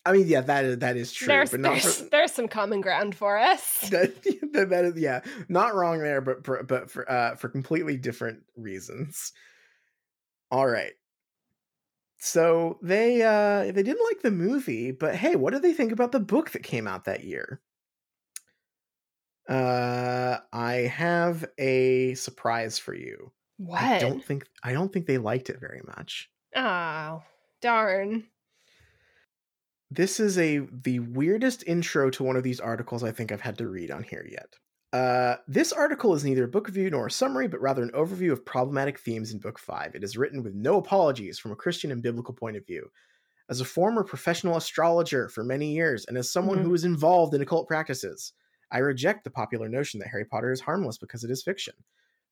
I 0.04 0.12
mean, 0.12 0.26
yeah, 0.26 0.40
that 0.40 0.64
is 0.64 0.78
that 0.78 0.96
is 0.96 1.12
true, 1.12 1.26
there's 1.26 1.50
but 1.50 1.60
not 1.60 1.72
there's, 1.72 2.00
for, 2.00 2.08
there's 2.10 2.32
some 2.32 2.48
common 2.48 2.80
ground 2.80 3.14
for 3.14 3.36
us. 3.36 3.80
that, 3.90 4.22
that, 4.52 4.70
that 4.70 4.84
is 4.86 4.96
yeah, 4.96 5.20
not 5.48 5.74
wrong 5.74 5.98
there, 5.98 6.20
but 6.20 6.44
for, 6.46 6.62
but 6.62 6.90
for 6.90 7.10
uh, 7.10 7.36
for 7.36 7.48
completely 7.48 7.96
different 7.98 8.40
reasons. 8.56 9.32
All 10.50 10.66
right. 10.66 10.92
So 12.20 12.78
they 12.82 13.22
uh 13.22 13.70
they 13.70 13.82
didn't 13.82 14.04
like 14.06 14.22
the 14.22 14.30
movie, 14.30 14.92
but 14.92 15.14
hey, 15.14 15.36
what 15.36 15.52
do 15.52 15.60
they 15.60 15.72
think 15.72 15.92
about 15.92 16.12
the 16.12 16.20
book 16.20 16.50
that 16.52 16.62
came 16.62 16.88
out 16.88 17.04
that 17.04 17.24
year? 17.24 17.60
Uh 19.48 20.40
I 20.52 20.72
have 20.74 21.46
a 21.58 22.14
surprise 22.14 22.78
for 22.78 22.94
you. 22.94 23.32
What? 23.58 23.80
I 23.80 23.94
don't 23.94 24.22
think 24.24 24.46
I 24.62 24.72
don't 24.72 24.92
think 24.92 25.06
they 25.06 25.18
liked 25.18 25.48
it 25.50 25.58
very 25.60 25.80
much. 25.86 26.30
Oh, 26.54 27.24
darn. 27.62 28.30
This 29.90 30.20
is 30.20 30.36
a 30.38 30.58
the 30.58 30.98
weirdest 31.00 31.62
intro 31.66 32.10
to 32.10 32.22
one 32.24 32.36
of 32.36 32.42
these 32.42 32.60
articles 32.60 33.02
I 33.02 33.12
think 33.12 33.32
I've 33.32 33.40
had 33.40 33.58
to 33.58 33.68
read 33.68 33.90
on 33.90 34.02
here 34.02 34.26
yet. 34.30 34.56
Uh, 34.92 35.36
this 35.46 35.72
article 35.72 36.14
is 36.14 36.24
neither 36.24 36.44
a 36.44 36.48
book 36.48 36.66
review 36.66 36.88
nor 36.90 37.06
a 37.06 37.10
summary, 37.10 37.46
but 37.46 37.60
rather 37.60 37.82
an 37.82 37.90
overview 37.92 38.32
of 38.32 38.44
problematic 38.44 38.98
themes 38.98 39.32
in 39.32 39.38
Book 39.38 39.58
5. 39.58 39.94
It 39.94 40.02
is 40.02 40.16
written 40.16 40.42
with 40.42 40.54
no 40.54 40.78
apologies 40.78 41.38
from 41.38 41.52
a 41.52 41.56
Christian 41.56 41.90
and 41.92 42.02
biblical 42.02 42.32
point 42.34 42.56
of 42.56 42.66
view. 42.66 42.90
As 43.50 43.60
a 43.60 43.66
former 43.66 44.04
professional 44.04 44.56
astrologer 44.56 45.28
for 45.28 45.44
many 45.44 45.74
years, 45.74 46.06
and 46.06 46.18
as 46.18 46.30
someone 46.30 46.58
Mhm. 46.58 46.62
who 46.62 46.74
is 46.74 46.84
involved 46.84 47.34
in 47.34 47.42
occult 47.42 47.68
practices, 47.68 48.32
I 48.70 48.78
reject 48.78 49.24
the 49.24 49.30
popular 49.30 49.68
notion 49.68 50.00
that 50.00 50.08
Harry 50.08 50.24
Potter 50.24 50.52
is 50.52 50.60
harmless 50.60 50.98
because 50.98 51.24
it 51.24 51.30
is 51.30 51.42
fiction. 51.42 51.74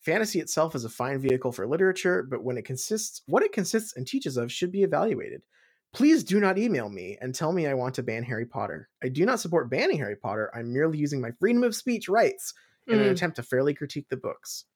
Fantasy 0.00 0.40
itself 0.40 0.74
is 0.74 0.84
a 0.84 0.90
fine 0.90 1.20
vehicle 1.20 1.52
for 1.52 1.66
literature, 1.66 2.22
but 2.22 2.44
when 2.44 2.58
it 2.58 2.64
consists 2.64 3.22
what 3.26 3.42
it 3.42 3.52
consists 3.52 3.96
and 3.96 4.06
teaches 4.06 4.36
of 4.36 4.52
should 4.52 4.70
be 4.70 4.82
evaluated. 4.82 5.44
Please 5.92 6.22
do 6.22 6.38
not 6.38 6.58
email 6.58 6.90
me 6.90 7.16
and 7.20 7.34
tell 7.34 7.52
me 7.52 7.66
I 7.66 7.74
want 7.74 7.94
to 7.94 8.02
ban 8.02 8.22
Harry 8.24 8.44
Potter. 8.44 8.88
I 9.02 9.08
do 9.08 9.24
not 9.24 9.40
support 9.40 9.70
banning 9.70 9.96
Harry 9.98 10.16
Potter. 10.16 10.50
I'm 10.54 10.72
merely 10.72 10.98
using 10.98 11.20
my 11.20 11.30
freedom 11.40 11.62
of 11.62 11.74
speech 11.74 12.08
rights 12.08 12.52
in 12.86 13.00
an 13.00 13.06
Mm. 13.06 13.12
attempt 13.12 13.36
to 13.36 13.42
fairly 13.42 13.72
critique 13.74 14.08
the 14.10 14.16
books. 14.16 14.66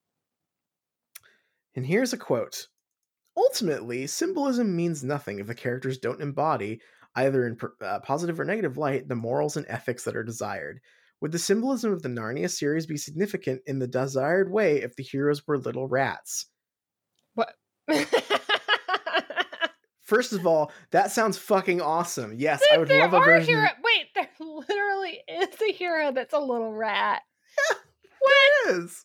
And 1.74 1.86
here's 1.86 2.12
a 2.12 2.18
quote 2.18 2.68
Ultimately, 3.36 4.06
symbolism 4.06 4.74
means 4.74 5.04
nothing 5.04 5.38
if 5.38 5.46
the 5.46 5.54
characters 5.54 5.98
don't 5.98 6.20
embody, 6.20 6.80
either 7.14 7.46
in 7.46 7.58
uh, 7.80 8.00
positive 8.00 8.40
or 8.40 8.44
negative 8.44 8.76
light, 8.76 9.06
the 9.08 9.14
morals 9.14 9.56
and 9.56 9.66
ethics 9.68 10.04
that 10.04 10.16
are 10.16 10.24
desired. 10.24 10.80
Would 11.20 11.32
the 11.32 11.38
symbolism 11.38 11.92
of 11.92 12.02
the 12.02 12.08
Narnia 12.08 12.50
series 12.50 12.86
be 12.86 12.96
significant 12.96 13.62
in 13.66 13.78
the 13.78 13.86
desired 13.86 14.50
way 14.50 14.82
if 14.82 14.96
the 14.96 15.02
heroes 15.02 15.46
were 15.46 15.58
little 15.58 15.86
rats? 15.86 16.46
What? 17.34 17.54
First 20.02 20.32
of 20.32 20.46
all, 20.46 20.72
that 20.90 21.12
sounds 21.12 21.38
fucking 21.38 21.80
awesome. 21.80 22.34
Yes, 22.36 22.62
I 22.72 22.78
would 22.78 22.88
love 22.88 23.12
a 23.12 23.20
version. 23.20 23.54
hero. 23.54 23.68
Wait, 23.84 24.06
there 24.14 24.28
literally 24.40 25.20
is 25.28 25.60
a 25.62 25.72
hero 25.72 26.10
that's 26.12 26.32
a 26.32 26.38
little 26.38 26.72
rat. 26.72 27.22
is. 28.68 29.04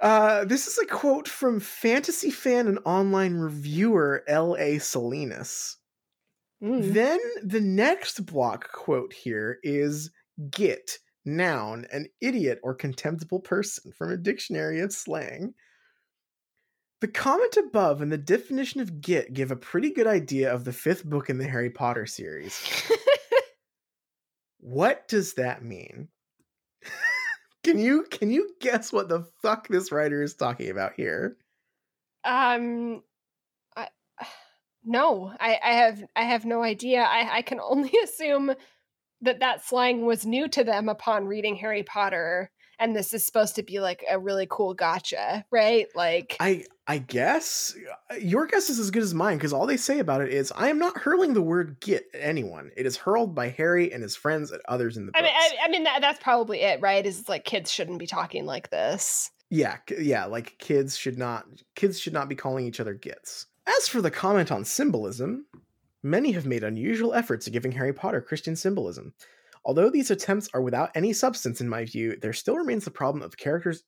Uh, 0.00 0.44
this 0.44 0.66
is 0.66 0.78
a 0.78 0.86
quote 0.86 1.28
from 1.28 1.60
fantasy 1.60 2.30
fan 2.30 2.66
and 2.66 2.78
online 2.84 3.34
reviewer 3.34 4.24
L.A. 4.26 4.78
Salinas. 4.78 5.76
Mm. 6.62 6.92
Then 6.92 7.20
the 7.42 7.60
next 7.60 8.24
block 8.26 8.70
quote 8.72 9.12
here 9.12 9.58
is 9.62 10.10
git, 10.50 10.98
noun, 11.24 11.86
an 11.92 12.06
idiot 12.20 12.60
or 12.62 12.74
contemptible 12.74 13.40
person 13.40 13.92
from 13.92 14.12
a 14.12 14.16
dictionary 14.16 14.80
of 14.80 14.92
slang. 14.92 15.54
The 17.00 17.08
comment 17.08 17.56
above 17.56 18.00
and 18.00 18.12
the 18.12 18.18
definition 18.18 18.80
of 18.80 19.00
git 19.00 19.32
give 19.32 19.50
a 19.50 19.56
pretty 19.56 19.92
good 19.92 20.06
idea 20.06 20.52
of 20.52 20.64
the 20.64 20.72
fifth 20.72 21.04
book 21.04 21.28
in 21.28 21.38
the 21.38 21.48
Harry 21.48 21.70
Potter 21.70 22.06
series. 22.06 22.62
What 24.62 25.08
does 25.08 25.34
that 25.34 25.64
mean? 25.64 26.08
can 27.64 27.80
you 27.80 28.04
can 28.08 28.30
you 28.30 28.54
guess 28.60 28.92
what 28.92 29.08
the 29.08 29.26
fuck 29.42 29.66
this 29.66 29.90
writer 29.90 30.22
is 30.22 30.34
talking 30.34 30.70
about 30.70 30.92
here? 30.96 31.36
um, 32.24 33.02
no, 34.84 35.32
I, 35.40 35.58
I 35.62 35.72
have 35.72 36.02
I 36.16 36.22
have 36.24 36.44
no 36.44 36.62
idea. 36.62 37.02
I 37.02 37.38
I 37.38 37.42
can 37.42 37.60
only 37.64 37.92
assume 38.04 38.54
that 39.22 39.40
that 39.40 39.64
slang 39.64 40.04
was 40.06 40.26
new 40.26 40.48
to 40.48 40.64
them 40.64 40.88
upon 40.88 41.26
reading 41.26 41.56
Harry 41.56 41.82
Potter, 41.84 42.50
and 42.78 42.94
this 42.96 43.12
is 43.12 43.24
supposed 43.24 43.56
to 43.56 43.62
be 43.62 43.80
like 43.80 44.04
a 44.10 44.18
really 44.18 44.46
cool 44.50 44.74
gotcha, 44.74 45.44
right? 45.50 45.86
Like, 45.94 46.40
I 46.40 46.64
I 46.86 46.98
guess 46.98 47.76
uh, 48.10 48.16
your 48.16 48.46
guess 48.46 48.68
is 48.68 48.78
as 48.78 48.90
good 48.90 49.02
as 49.02 49.14
mine 49.14 49.36
because 49.38 49.52
all 49.52 49.66
they 49.66 49.76
say 49.76 49.98
about 50.00 50.20
it 50.22 50.30
is 50.30 50.52
I 50.56 50.68
am 50.68 50.78
not 50.78 50.98
hurling 50.98 51.34
the 51.34 51.42
word 51.42 51.78
"get" 51.80 52.04
at 52.14 52.20
anyone. 52.20 52.70
It 52.76 52.86
is 52.86 52.96
hurled 52.96 53.34
by 53.34 53.48
Harry 53.50 53.92
and 53.92 54.02
his 54.02 54.16
friends 54.16 54.50
at 54.52 54.60
others 54.68 54.96
in 54.96 55.06
the 55.06 55.12
I 55.14 55.20
books. 55.20 55.32
mean, 55.50 55.60
I, 55.62 55.64
I 55.64 55.68
mean 55.70 55.84
that, 55.84 56.00
that's 56.00 56.18
probably 56.22 56.60
it, 56.62 56.80
right? 56.80 57.04
Is 57.04 57.28
like 57.28 57.44
kids 57.44 57.70
shouldn't 57.70 57.98
be 57.98 58.06
talking 58.06 58.46
like 58.46 58.70
this. 58.70 59.30
yeah, 59.50 59.78
yeah, 59.98 60.24
like 60.24 60.58
kids 60.58 60.96
should 60.96 61.18
not 61.18 61.44
kids 61.76 62.00
should 62.00 62.12
not 62.14 62.28
be 62.28 62.34
calling 62.34 62.66
each 62.66 62.80
other 62.80 62.94
"gits." 62.94 63.46
As 63.66 63.88
for 63.88 64.00
the 64.00 64.10
comment 64.10 64.50
on 64.50 64.64
symbolism, 64.64 65.46
many 66.02 66.32
have 66.32 66.46
made 66.46 66.64
unusual 66.64 67.14
efforts 67.14 67.46
at 67.46 67.52
giving 67.52 67.72
Harry 67.72 67.92
Potter 67.92 68.20
Christian 68.20 68.56
symbolism. 68.56 69.14
Although 69.64 69.90
these 69.90 70.10
attempts 70.10 70.48
are 70.52 70.62
without 70.62 70.90
any 70.94 71.12
substance 71.12 71.60
in 71.60 71.68
my 71.68 71.84
view, 71.84 72.16
there 72.20 72.32
still 72.32 72.56
remains 72.56 72.84
the 72.84 72.90
problem 72.90 73.22
of 73.22 73.36
characters 73.36 73.84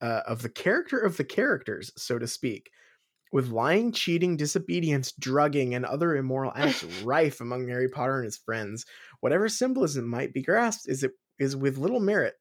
uh, 0.00 0.20
of 0.26 0.42
the 0.42 0.48
character 0.48 0.98
of 0.98 1.16
the 1.16 1.24
characters, 1.24 1.90
so 1.96 2.18
to 2.18 2.26
speak. 2.26 2.70
With 3.32 3.48
lying, 3.48 3.92
cheating, 3.92 4.36
disobedience, 4.36 5.12
drugging, 5.12 5.74
and 5.74 5.84
other 5.84 6.16
immoral 6.16 6.52
acts 6.54 6.84
rife 7.04 7.40
among 7.40 7.68
Harry 7.68 7.88
Potter 7.88 8.16
and 8.16 8.24
his 8.24 8.38
friends, 8.38 8.86
whatever 9.20 9.48
symbolism 9.48 10.06
might 10.06 10.32
be 10.32 10.42
grasped 10.42 10.88
is 10.88 11.02
it 11.02 11.12
is 11.38 11.56
with 11.56 11.78
little 11.78 12.00
merit, 12.00 12.34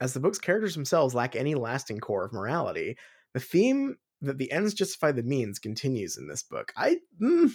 as 0.00 0.14
the 0.14 0.20
book's 0.20 0.38
characters 0.38 0.74
themselves 0.74 1.14
lack 1.14 1.34
any 1.34 1.54
lasting 1.54 1.98
core 1.98 2.24
of 2.24 2.32
morality. 2.32 2.96
The 3.34 3.40
theme 3.40 3.96
that 4.22 4.38
the 4.38 4.50
ends 4.52 4.74
justify 4.74 5.12
the 5.12 5.22
means 5.22 5.58
continues 5.58 6.16
in 6.16 6.28
this 6.28 6.42
book. 6.42 6.72
I 6.76 6.98
mm, 7.20 7.50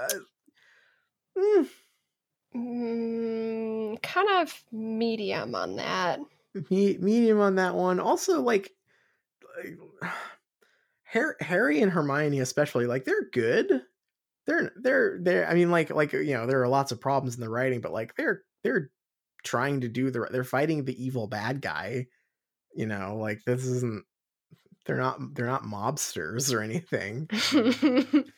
uh, 0.00 0.08
mm, 1.36 1.68
Mm, 2.54 4.00
kind 4.02 4.28
of 4.40 4.64
medium 4.72 5.54
on 5.54 5.76
that. 5.76 6.20
me- 6.70 6.98
medium 6.98 7.40
on 7.40 7.56
that 7.56 7.74
one. 7.74 8.00
Also, 8.00 8.40
like, 8.40 8.72
like 9.62 9.78
Harry, 11.04 11.34
Harry 11.40 11.80
and 11.82 11.92
Hermione, 11.92 12.40
especially, 12.40 12.86
like 12.86 13.04
they're 13.04 13.28
good. 13.32 13.82
they're 14.46 14.72
they're 14.76 15.18
they're 15.20 15.48
I 15.48 15.54
mean 15.54 15.70
like 15.70 15.90
like 15.90 16.12
you 16.12 16.34
know 16.34 16.46
there 16.46 16.62
are 16.62 16.68
lots 16.68 16.92
of 16.92 17.00
problems 17.00 17.34
in 17.34 17.40
the 17.40 17.50
writing, 17.50 17.80
but 17.80 17.92
like 17.92 18.14
they're 18.16 18.42
they're 18.64 18.90
trying 19.44 19.82
to 19.82 19.88
do 19.88 20.10
the 20.10 20.26
they're 20.30 20.44
fighting 20.44 20.84
the 20.84 21.02
evil 21.02 21.26
bad 21.28 21.60
guy. 21.60 22.06
You 22.74 22.86
know, 22.86 23.16
like 23.18 23.40
this 23.44 23.64
isn't 23.64 24.04
they're 24.88 24.96
not 24.96 25.34
they're 25.34 25.46
not 25.46 25.64
mobsters 25.64 26.52
or 26.52 26.62
anything. 26.62 27.28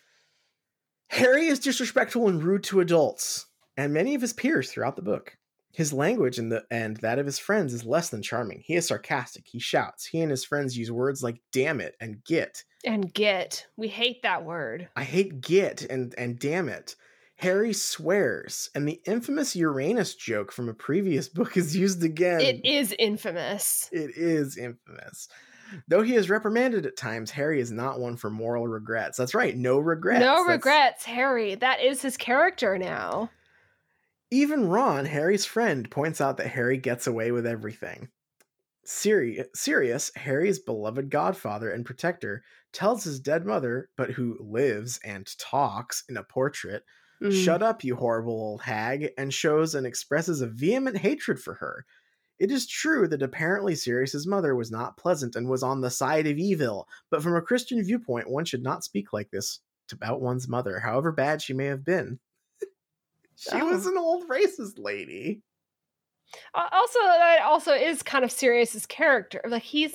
Harry 1.09 1.47
is 1.47 1.61
disrespectful 1.61 2.29
and 2.29 2.43
rude 2.43 2.65
to 2.65 2.81
adults 2.81 3.47
and 3.77 3.95
many 3.95 4.17
of 4.17 4.21
his 4.21 4.33
peers 4.33 4.71
throughout 4.71 4.97
the 4.97 5.03
book. 5.03 5.37
His 5.73 5.93
language 5.93 6.39
and 6.39 6.51
the 6.51 6.65
and 6.69 6.97
that 6.99 7.21
of 7.21 7.27
his 7.27 7.39
friends 7.39 7.73
is 7.73 7.85
less 7.85 8.11
than 8.11 8.21
charming. 8.21 8.63
He 8.67 8.75
is 8.75 8.89
sarcastic. 8.89 9.47
He 9.47 9.61
shouts. 9.61 10.05
He 10.05 10.21
and 10.21 10.31
his 10.31 10.45
friends 10.45 10.77
use 10.77 10.91
words 10.91 11.23
like 11.23 11.41
"damn 11.53 11.81
it" 11.81 11.95
and 12.01 12.23
"get." 12.25 12.65
and 12.85 13.15
get. 13.15 13.67
We 13.77 13.87
hate 13.87 14.23
that 14.23 14.45
word. 14.45 14.89
I 14.97 15.05
hate 15.05 15.41
"get" 15.41 15.83
and 15.83 16.13
and 16.19 16.37
"damn 16.37 16.69
it." 16.69 16.97
Harry 17.37 17.73
swears, 17.73 18.71
and 18.75 18.89
the 18.89 19.01
infamous 19.07 19.55
Uranus 19.55 20.17
joke 20.17 20.51
from 20.51 20.69
a 20.69 20.75
previous 20.75 21.29
book 21.29 21.57
is 21.57 21.77
used 21.77 22.03
again. 22.03 22.41
It 22.41 22.65
is 22.65 22.93
infamous. 22.99 23.89
It 23.93 24.17
is 24.17 24.59
infamous. 24.59 25.29
Though 25.89 26.03
he 26.03 26.15
is 26.15 26.31
reprimanded 26.31 26.87
at 26.87 26.97
times, 26.97 27.31
Harry 27.31 27.61
is 27.61 27.71
not 27.71 28.01
one 28.01 28.17
for 28.17 28.31
moral 28.31 28.67
regrets. 28.69 29.17
That's 29.19 29.35
right, 29.35 29.57
no 29.57 29.79
regrets. 29.79 30.21
No 30.21 30.37
That's- 30.45 30.49
regrets, 30.49 31.05
Harry. 31.05 31.55
That 31.55 31.81
is 31.81 32.03
his 32.03 32.17
character 32.17 32.79
now. 32.79 33.31
Even 34.31 34.69
Ron, 34.69 35.07
Harry's 35.07 35.45
friend, 35.45 35.91
points 35.91 36.21
out 36.21 36.37
that 36.37 36.47
Harry 36.49 36.77
gets 36.79 37.07
away 37.07 37.33
with 37.33 37.47
everything. 37.47 38.09
Siri- 38.85 39.45
Sirius, 39.55 40.11
Harry's 40.17 40.59
beloved 40.59 41.11
godfather 41.11 41.71
and 41.71 41.85
protector, 41.85 42.43
tells 42.73 43.05
his 43.05 43.21
dead 43.21 43.45
mother, 43.45 43.89
but 43.97 44.11
who 44.13 44.37
lives 44.41 44.99
and 45.05 45.27
talks 45.39 46.05
in 46.09 46.17
a 46.17 46.23
portrait, 46.25 46.85
Mm. 47.23 47.45
Shut 47.45 47.63
up, 47.63 47.85
you 47.85 47.97
horrible 47.97 48.33
old 48.33 48.63
hag, 48.63 49.11
and 49.19 49.35
shows 49.35 49.75
and 49.75 49.87
expresses 49.87 50.41
a 50.41 50.47
vehement 50.47 50.97
hatred 50.97 51.39
for 51.39 51.53
her. 51.53 51.85
It 52.41 52.51
is 52.51 52.67
true 52.67 53.07
that 53.09 53.23
apparently 53.23 53.75
Sirius's 53.75 54.27
mother 54.27 54.57
was 54.57 54.71
not 54.71 54.97
pleasant 54.97 55.37
and 55.37 55.49
was 55.49 55.63
on 55.63 55.83
the 55.83 55.91
side 55.91 56.27
of 56.27 56.39
evil, 56.39 56.89
but 57.11 57.23
from 57.23 57.37
a 57.37 57.43
Christian 57.43 57.85
viewpoint, 57.85 58.31
one 58.31 58.45
should 58.47 58.63
not 58.63 58.83
speak 58.83 59.13
like 59.13 59.31
this 59.31 59.61
about 59.93 60.21
one's 60.23 60.49
mother, 60.49 60.79
however 60.81 61.13
bad 61.13 61.43
she 61.43 61.53
may 61.53 61.67
have 61.67 61.85
been. 61.85 62.19
she 63.37 63.51
Oh. 63.53 63.67
was 63.67 63.87
an 63.87 63.99
old 63.99 64.29
racist 64.29 64.79
lady. 64.79 65.43
Al- 66.57 66.69
Also, 66.73 66.99
that 67.01 67.43
also 67.43 67.73
is 67.75 68.03
kind 68.03 68.25
of 68.25 68.31
Sirius's 68.33 68.87
character. 68.87 69.43
Like 69.47 69.65
he's, 69.65 69.93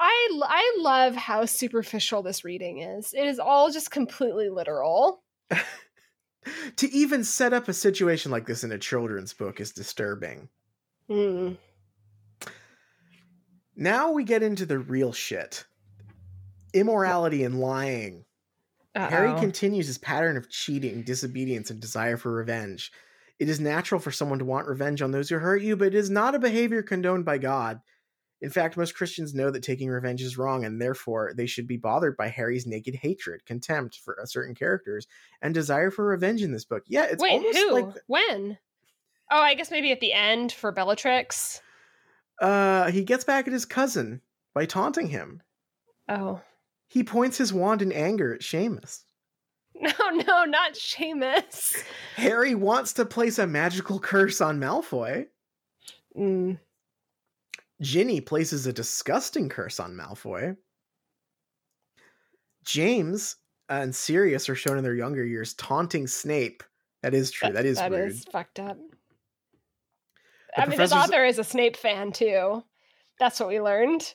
I 0.00 0.40
I 0.42 0.76
love 0.80 1.14
how 1.14 1.44
superficial 1.44 2.22
this 2.22 2.42
reading 2.44 2.80
is. 2.80 3.12
It 3.14 3.26
is 3.26 3.38
all 3.38 3.70
just 3.70 3.90
completely 3.92 4.48
literal. 4.48 5.22
to 6.76 6.90
even 6.90 7.22
set 7.22 7.52
up 7.52 7.68
a 7.68 7.72
situation 7.72 8.32
like 8.32 8.46
this 8.46 8.64
in 8.64 8.72
a 8.72 8.78
children's 8.78 9.32
book 9.32 9.60
is 9.60 9.72
disturbing. 9.72 10.48
Mm. 11.08 11.56
Now 13.76 14.12
we 14.12 14.24
get 14.24 14.42
into 14.42 14.66
the 14.66 14.78
real 14.78 15.12
shit 15.12 15.64
immorality 16.72 17.44
and 17.44 17.60
lying. 17.60 18.24
Harry 18.96 19.30
Uh-oh. 19.30 19.40
continues 19.40 19.86
his 19.86 19.98
pattern 19.98 20.36
of 20.36 20.50
cheating, 20.50 21.02
disobedience, 21.02 21.70
and 21.70 21.80
desire 21.80 22.16
for 22.16 22.32
revenge. 22.32 22.92
It 23.38 23.48
is 23.48 23.58
natural 23.58 24.00
for 24.00 24.12
someone 24.12 24.38
to 24.38 24.44
want 24.44 24.68
revenge 24.68 25.02
on 25.02 25.10
those 25.10 25.28
who 25.28 25.38
hurt 25.38 25.62
you, 25.62 25.76
but 25.76 25.88
it 25.88 25.94
is 25.94 26.10
not 26.10 26.34
a 26.34 26.38
behavior 26.38 26.82
condoned 26.82 27.24
by 27.24 27.38
God. 27.38 27.80
In 28.40 28.50
fact, 28.50 28.76
most 28.76 28.94
Christians 28.94 29.34
know 29.34 29.50
that 29.50 29.62
taking 29.62 29.88
revenge 29.88 30.20
is 30.20 30.36
wrong, 30.38 30.64
and 30.64 30.80
therefore 30.80 31.32
they 31.36 31.46
should 31.46 31.66
be 31.66 31.76
bothered 31.76 32.16
by 32.16 32.28
Harry's 32.28 32.66
naked 32.66 32.94
hatred, 32.94 33.44
contempt 33.46 34.00
for 34.04 34.16
certain 34.24 34.54
characters, 34.54 35.06
and 35.40 35.54
desire 35.54 35.90
for 35.90 36.04
revenge 36.04 36.42
in 36.42 36.52
this 36.52 36.64
book. 36.64 36.84
Yeah, 36.86 37.06
it's 37.10 37.22
Wait, 37.22 37.32
almost 37.32 37.58
who? 37.58 37.72
like 37.72 37.94
when? 38.06 38.58
Oh, 39.30 39.40
I 39.40 39.54
guess 39.54 39.70
maybe 39.70 39.90
at 39.92 40.00
the 40.00 40.12
end 40.12 40.52
for 40.52 40.72
Bellatrix. 40.72 41.60
uh, 42.40 42.90
he 42.90 43.04
gets 43.04 43.24
back 43.24 43.46
at 43.46 43.52
his 43.52 43.64
cousin 43.64 44.20
by 44.54 44.66
taunting 44.66 45.08
him. 45.08 45.42
Oh. 46.08 46.40
He 46.88 47.02
points 47.02 47.38
his 47.38 47.52
wand 47.52 47.82
in 47.82 47.90
anger 47.92 48.34
at 48.34 48.40
Seamus. 48.40 49.02
No, 49.76 49.90
no, 50.10 50.44
not 50.44 50.74
Seamus. 50.74 51.74
Harry 52.14 52.54
wants 52.54 52.92
to 52.92 53.04
place 53.04 53.40
a 53.40 53.46
magical 53.46 53.98
curse 53.98 54.40
on 54.40 54.60
Malfoy. 54.60 55.26
Mm. 56.16 56.60
Ginny 57.80 58.20
places 58.20 58.68
a 58.68 58.72
disgusting 58.72 59.48
curse 59.48 59.80
on 59.80 59.94
Malfoy. 59.94 60.56
James 62.64 63.34
and 63.68 63.92
Sirius 63.94 64.48
are 64.48 64.54
shown 64.54 64.78
in 64.78 64.84
their 64.84 64.94
younger 64.94 65.24
years 65.24 65.54
taunting 65.54 66.06
Snape. 66.06 66.62
That 67.02 67.12
is 67.12 67.32
true. 67.32 67.50
that 67.52 67.66
is 67.66 67.78
that 67.78 67.90
rude. 67.90 68.12
is 68.12 68.24
fucked 68.30 68.60
up. 68.60 68.78
I 70.56 70.66
mean, 70.66 70.78
his 70.78 70.92
author 70.92 71.24
is 71.24 71.38
a 71.38 71.44
Snape 71.44 71.76
fan 71.76 72.12
too. 72.12 72.62
That's 73.18 73.40
what 73.40 73.48
we 73.48 73.60
learned. 73.60 74.14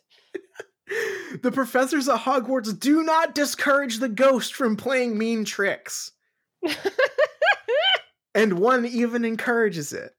the 1.42 1.52
professors 1.52 2.08
at 2.08 2.20
Hogwarts 2.20 2.78
do 2.78 3.04
not 3.04 3.36
discourage 3.36 4.00
the 4.00 4.10
ghost 4.10 4.56
from 4.56 4.76
playing 4.76 5.18
mean 5.18 5.46
tricks, 5.46 6.12
and 8.36 8.60
one 8.60 8.86
even 8.86 9.26
encourages 9.26 9.94
it. 9.94 10.12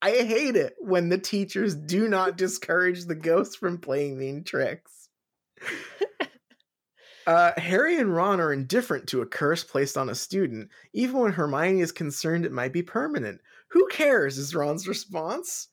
I 0.00 0.10
hate 0.10 0.56
it 0.56 0.74
when 0.80 1.08
the 1.08 1.18
teachers 1.18 1.74
do 1.74 2.08
not 2.08 2.36
discourage 2.36 3.04
the 3.04 3.14
ghost 3.14 3.58
from 3.58 3.78
playing 3.78 4.18
mean 4.18 4.44
tricks. 4.44 5.08
Uh, 7.26 7.52
Harry 7.56 7.98
and 7.98 8.14
Ron 8.14 8.40
are 8.40 8.52
indifferent 8.52 9.06
to 9.08 9.22
a 9.22 9.26
curse 9.26 9.62
placed 9.62 9.96
on 9.96 10.08
a 10.08 10.14
student, 10.14 10.70
even 10.92 11.20
when 11.20 11.32
Hermione 11.32 11.80
is 11.80 11.92
concerned 11.92 12.44
it 12.44 12.52
might 12.52 12.72
be 12.72 12.82
permanent. 12.82 13.40
Who 13.72 13.86
cares? 13.88 14.38
Is 14.38 14.54
Ron's 14.54 14.86
response. 14.88 15.68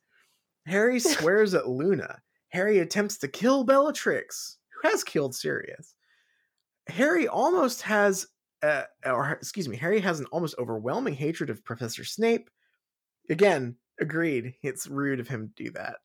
Harry 0.65 0.99
swears 0.99 1.53
at 1.53 1.67
Luna. 1.67 2.21
Harry 2.49 2.79
attempts 2.79 3.17
to 3.19 3.27
kill 3.27 3.63
Bellatrix, 3.63 4.57
who 4.81 4.89
has 4.89 5.03
killed 5.03 5.35
Sirius. 5.35 5.95
Harry 6.87 7.27
almost 7.27 7.83
has, 7.83 8.27
uh, 8.63 8.83
or 9.05 9.31
excuse 9.33 9.67
me, 9.69 9.77
Harry 9.77 9.99
has 9.99 10.19
an 10.19 10.25
almost 10.27 10.55
overwhelming 10.57 11.13
hatred 11.13 11.49
of 11.49 11.63
Professor 11.63 12.03
Snape. 12.03 12.49
Again, 13.29 13.75
agreed. 13.99 14.55
It's 14.63 14.87
rude 14.87 15.19
of 15.19 15.27
him 15.27 15.53
to 15.55 15.63
do 15.65 15.71
that. 15.71 15.97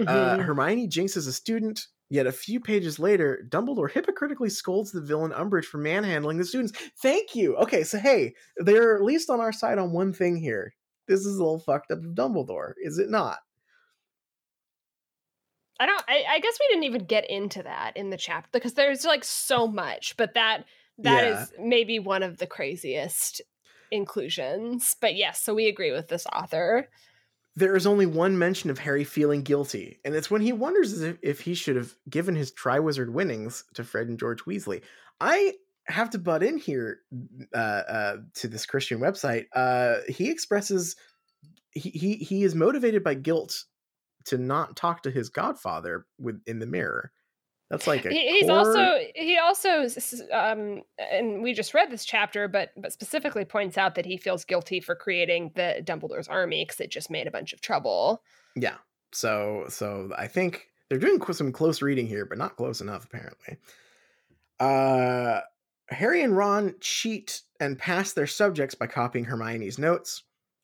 Uh, 0.00 0.36
Mhm. 0.38 0.44
Hermione 0.44 0.88
jinxes 0.88 1.28
a 1.28 1.32
student, 1.32 1.86
yet 2.08 2.26
a 2.26 2.32
few 2.32 2.58
pages 2.58 2.98
later, 2.98 3.46
Dumbledore 3.48 3.90
hypocritically 3.90 4.48
scolds 4.50 4.90
the 4.90 5.02
villain 5.02 5.32
Umbridge 5.32 5.66
for 5.66 5.78
manhandling 5.78 6.38
the 6.38 6.44
students. 6.44 6.72
Thank 7.02 7.36
you. 7.36 7.54
Okay, 7.56 7.84
so 7.84 7.98
hey, 7.98 8.34
they're 8.56 8.96
at 8.96 9.02
least 9.04 9.30
on 9.30 9.38
our 9.40 9.52
side 9.52 9.78
on 9.78 9.92
one 9.92 10.12
thing 10.12 10.36
here. 10.36 10.74
This 11.12 11.26
is 11.26 11.36
a 11.38 11.42
little 11.42 11.58
fucked 11.58 11.90
up 11.90 11.98
of 11.98 12.14
Dumbledore, 12.14 12.72
is 12.82 12.98
it 12.98 13.10
not? 13.10 13.38
I 15.80 15.86
don't. 15.86 16.04
I, 16.08 16.24
I 16.28 16.38
guess 16.40 16.58
we 16.60 16.68
didn't 16.68 16.84
even 16.84 17.04
get 17.06 17.28
into 17.28 17.62
that 17.62 17.96
in 17.96 18.10
the 18.10 18.16
chapter 18.16 18.48
because 18.52 18.74
there's 18.74 19.04
like 19.04 19.24
so 19.24 19.66
much, 19.66 20.16
but 20.16 20.34
that 20.34 20.64
that 20.98 21.24
is 21.24 21.52
Yeah. 21.58 21.64
maybe 21.64 21.98
one 21.98 22.22
of 22.22 22.38
the 22.38 22.46
craziest 22.46 23.40
inclusions. 23.90 24.94
But 25.00 25.16
yes, 25.16 25.42
so 25.42 25.54
we 25.54 25.66
agree 25.66 25.92
with 25.92 26.08
this 26.08 26.26
author. 26.26 26.88
There 27.56 27.76
is 27.76 27.86
only 27.86 28.06
one 28.06 28.38
mention 28.38 28.70
of 28.70 28.78
Harry 28.78 29.04
feeling 29.04 29.42
guilty, 29.42 30.00
and 30.04 30.14
it's 30.14 30.30
when 30.30 30.40
he 30.40 30.52
wonders 30.52 31.02
if, 31.02 31.18
if 31.22 31.40
he 31.40 31.54
should 31.54 31.76
have 31.76 31.94
given 32.08 32.34
his 32.34 32.52
Triwizard 32.52 33.10
winnings 33.10 33.64
to 33.74 33.84
Fred 33.84 34.08
and 34.08 34.18
George 34.18 34.44
Weasley. 34.44 34.82
I 35.20 35.54
have 35.86 36.10
to 36.10 36.18
butt 36.18 36.42
in 36.42 36.58
here 36.58 37.00
uh, 37.54 37.58
uh, 37.58 38.16
to 38.34 38.48
this 38.48 38.66
Christian 38.66 39.00
website. 39.00 39.46
Uh, 39.54 39.96
he 40.08 40.30
expresses 40.30 40.96
he, 41.72 41.90
he 41.90 42.14
he 42.16 42.44
is 42.44 42.54
motivated 42.54 43.02
by 43.02 43.14
guilt 43.14 43.64
to 44.26 44.38
not 44.38 44.76
talk 44.76 45.02
to 45.02 45.10
his 45.10 45.28
godfather 45.28 46.06
with 46.18 46.40
in 46.46 46.58
the 46.58 46.66
mirror. 46.66 47.12
That's 47.70 47.86
like 47.86 48.04
he's 48.04 48.48
core- 48.48 48.58
also 48.58 48.98
he 49.14 49.38
also 49.38 49.88
um 50.30 50.82
and 50.98 51.42
we 51.42 51.54
just 51.54 51.72
read 51.72 51.90
this 51.90 52.04
chapter, 52.04 52.46
but 52.46 52.70
but 52.76 52.92
specifically 52.92 53.46
points 53.46 53.78
out 53.78 53.94
that 53.94 54.04
he 54.04 54.18
feels 54.18 54.44
guilty 54.44 54.78
for 54.78 54.94
creating 54.94 55.52
the 55.54 55.82
Dumbledore's 55.82 56.28
army 56.28 56.64
because 56.64 56.80
it 56.80 56.90
just 56.90 57.10
made 57.10 57.26
a 57.26 57.30
bunch 57.30 57.54
of 57.54 57.62
trouble. 57.62 58.22
Yeah. 58.54 58.76
So 59.12 59.64
so 59.68 60.10
I 60.16 60.26
think 60.26 60.68
they're 60.88 60.98
doing 60.98 61.18
some 61.32 61.50
close 61.50 61.80
reading 61.80 62.06
here, 62.06 62.26
but 62.26 62.36
not 62.36 62.56
close 62.56 62.82
enough 62.82 63.04
apparently. 63.04 63.56
Uh 64.60 65.40
Harry 65.88 66.22
and 66.22 66.36
Ron 66.36 66.74
cheat 66.80 67.42
and 67.60 67.78
pass 67.78 68.12
their 68.12 68.26
subjects 68.26 68.74
by 68.74 68.86
copying 68.86 69.24
Hermione's 69.24 69.78
notes. 69.78 70.22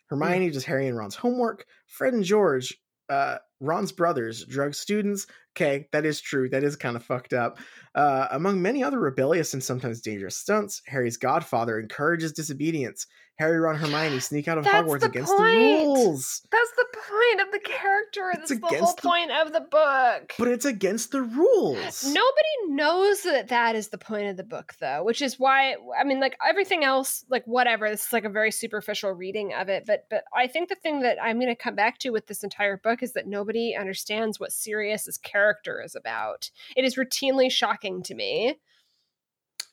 Hermione 0.09 0.51
does 0.51 0.65
Harry 0.65 0.87
and 0.87 0.97
Ron's 0.97 1.17
homework. 1.17 1.67
Fred 1.87 2.15
and 2.15 2.25
George 2.25 2.77
uh 3.09 3.39
Ron's 3.61 3.93
brothers 3.93 4.45
drug 4.45 4.75
students. 4.75 5.27
Okay, 5.57 5.89
that 5.93 6.07
is 6.07 6.21
true. 6.21 6.49
That 6.49 6.63
is 6.63 6.77
kind 6.77 6.95
of 6.97 7.05
fucked 7.05 7.33
up. 7.33 7.59
Uh, 7.95 8.29
among 8.31 8.63
many 8.63 8.85
other 8.85 9.01
rebellious 9.01 9.55
and 9.55 9.63
sometimes 9.63 10.01
dangerous 10.01 10.37
stunts, 10.37 10.83
Harry's 10.87 11.17
godfather 11.17 11.81
encourages 11.81 12.33
disobedience. 12.33 13.07
Harry, 13.39 13.59
Ron, 13.59 13.77
Hermione 13.77 14.19
sneak 14.19 14.49
out 14.49 14.59
of 14.59 14.65
That's 14.65 14.89
Hogwarts 14.89 15.01
the 15.01 15.07
against 15.07 15.37
the 15.37 15.43
rules. 15.45 16.43
That's 16.51 16.73
the 16.73 16.87
point 16.93 17.41
of 17.41 17.53
the 17.53 17.61
character. 17.61 18.33
It's 18.35 18.51
That's 18.51 18.61
the 18.61 18.67
whole 18.79 18.95
the- 18.95 19.03
point 19.03 19.31
of 19.31 19.53
the 19.53 19.61
book. 19.61 20.33
But 20.37 20.49
it's 20.49 20.65
against 20.65 21.13
the 21.13 21.23
rules. 21.23 22.05
Nobody 22.05 22.49
knows 22.67 23.23
that 23.23 23.49
that 23.49 23.77
is 23.77 23.89
the 23.89 23.99
point 23.99 24.29
of 24.29 24.37
the 24.37 24.43
book, 24.45 24.75
though, 24.81 25.05
which 25.05 25.23
is 25.23 25.39
why 25.39 25.77
I 25.99 26.03
mean, 26.03 26.19
like 26.19 26.37
everything 26.47 26.83
else, 26.83 27.25
like 27.31 27.45
whatever. 27.47 27.89
This 27.89 28.07
is 28.07 28.13
like 28.13 28.25
a 28.25 28.29
very 28.29 28.51
superficial 28.51 29.13
reading 29.13 29.55
of 29.55 29.69
it, 29.69 29.85
but 29.87 30.07
but 30.11 30.25
I 30.37 30.49
think 30.49 30.69
the 30.69 30.75
thing 30.75 31.01
that 31.03 31.19
I'm 31.23 31.39
going 31.39 31.47
to 31.47 31.55
come 31.55 31.77
back 31.77 31.99
to 32.01 32.11
with 32.11 32.27
this 32.27 32.43
entire 32.43 32.77
book 32.77 33.05
is 33.05 33.13
that 33.13 33.29
nobody 33.29 33.48
understands 33.77 34.39
what 34.39 34.53
Sirius's 34.53 35.19
character 35.19 35.83
is 35.83 35.95
about. 35.95 36.51
It 36.77 36.85
is 36.85 36.97
routinely 36.97 37.51
shocking 37.51 38.03
to 38.05 38.15
me. 38.15 38.59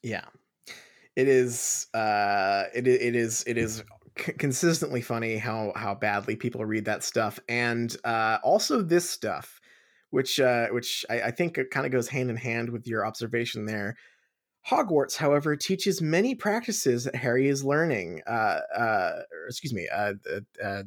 Yeah. 0.03 0.25
It 1.15 1.27
is 1.27 1.87
uh 1.93 2.65
it 2.73 2.87
it 2.87 3.15
is 3.15 3.43
it 3.47 3.57
is 3.57 3.83
consistently 4.15 5.01
funny 5.01 5.37
how 5.37 5.73
how 5.75 5.95
badly 5.95 6.35
people 6.35 6.63
read 6.65 6.85
that 6.85 7.03
stuff 7.03 7.39
and 7.49 7.95
uh 8.05 8.37
also 8.43 8.81
this 8.81 9.09
stuff 9.09 9.59
which 10.09 10.39
uh 10.39 10.67
which 10.67 11.05
I, 11.09 11.21
I 11.21 11.31
think 11.31 11.59
kind 11.71 11.85
of 11.85 11.91
goes 11.91 12.07
hand 12.07 12.29
in 12.29 12.37
hand 12.37 12.69
with 12.69 12.87
your 12.87 13.05
observation 13.05 13.65
there. 13.65 13.95
Hogwarts, 14.69 15.15
however, 15.15 15.55
teaches 15.55 16.01
many 16.01 16.33
practices 16.33 17.03
that 17.03 17.15
Harry 17.15 17.47
is 17.47 17.63
learning. 17.63 18.21
Uh, 18.25 18.61
uh, 18.75 19.21
excuse 19.47 19.73
me. 19.75 19.87
Uh, 19.93 20.13
uh, 20.63 20.83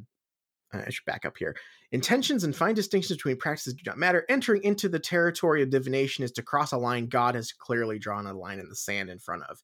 I 0.73 0.89
should 0.89 1.05
back 1.05 1.23
up 1.23 1.37
here. 1.37 1.55
Intentions 1.91 2.43
and 2.43 2.55
fine 2.55 2.75
distinctions 2.75 3.17
between 3.17 3.37
practices 3.37 3.73
do 3.73 3.81
not 3.85 3.97
matter. 3.97 4.23
Entering 4.29 4.63
into 4.63 4.87
the 4.89 4.99
territory 4.99 5.63
of 5.63 5.71
divination 5.71 6.23
is 6.23 6.31
to 6.33 6.43
cross 6.43 6.71
a 6.71 6.77
line 6.77 7.07
God 7.07 7.33
has 7.35 7.51
clearly 7.51 7.97
drawn 7.97 8.27
a 8.27 8.33
line 8.33 8.59
in 8.59 8.69
the 8.69 8.75
sand 8.75 9.09
in 9.09 9.17
front 9.19 9.43
of. 9.49 9.61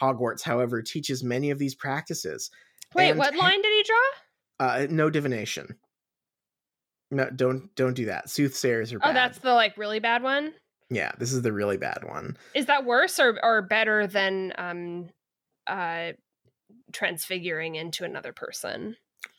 Hogwarts, 0.00 0.42
however, 0.42 0.82
teaches 0.82 1.24
many 1.24 1.50
of 1.50 1.58
these 1.58 1.74
practices. 1.74 2.50
Wait, 2.94 3.08
And 3.10 3.18
what 3.18 3.34
line 3.34 3.62
did 3.62 3.72
he 3.72 3.82
draw? 3.84 4.66
Uh, 4.66 4.86
no 4.90 5.08
divination. 5.08 5.76
No, 7.10 7.30
don't 7.30 7.74
don't 7.74 7.94
do 7.94 8.06
that. 8.06 8.26
Soothsayers 8.28 8.92
are 8.92 8.98
bad. 8.98 9.10
Oh, 9.10 9.14
that's 9.14 9.38
the 9.38 9.54
like 9.54 9.78
really 9.78 10.00
bad 10.00 10.22
one. 10.22 10.52
yeah. 10.90 11.12
This 11.18 11.32
is 11.32 11.40
the 11.42 11.52
really 11.52 11.76
bad 11.78 12.04
one. 12.04 12.36
Is 12.54 12.66
that 12.66 12.84
worse 12.84 13.18
or 13.18 13.38
or 13.42 13.62
better 13.62 14.06
than 14.06 14.52
um 14.58 15.08
uh 15.66 16.12
transfiguring 16.92 17.76
into 17.76 18.04
another 18.04 18.32
person? 18.32 18.96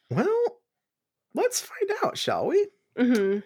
Well, 0.09 0.56
let's 1.37 1.61
find 1.61 1.91
out, 2.03 2.17
shall 2.17 2.47
we? 2.47 2.67
Mm-hmm. 2.99 3.39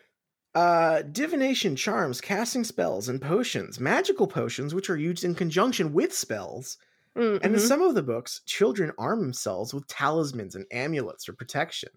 Uh, 0.54 1.02
divination, 1.04 1.76
charms, 1.76 2.20
casting 2.20 2.64
spells, 2.64 3.08
and 3.08 3.22
potions, 3.22 3.80
magical 3.80 4.28
potions, 4.28 4.74
which 4.74 4.90
are 4.90 4.98
used 4.98 5.24
in 5.24 5.36
conjunction 5.36 5.94
with 5.94 6.14
spells. 6.14 6.78
Mm-hmm. 7.18 7.44
And 7.44 7.56
in 7.56 7.60
some 7.60 7.82
of 7.82 7.96
the 7.96 8.04
books, 8.04 8.42
children 8.46 8.92
arm 8.98 9.22
themselves 9.22 9.74
with 9.74 9.88
talismans 9.88 10.56
and 10.56 10.66
amulets 10.72 11.26
for 11.26 11.34
protection. 11.34 11.90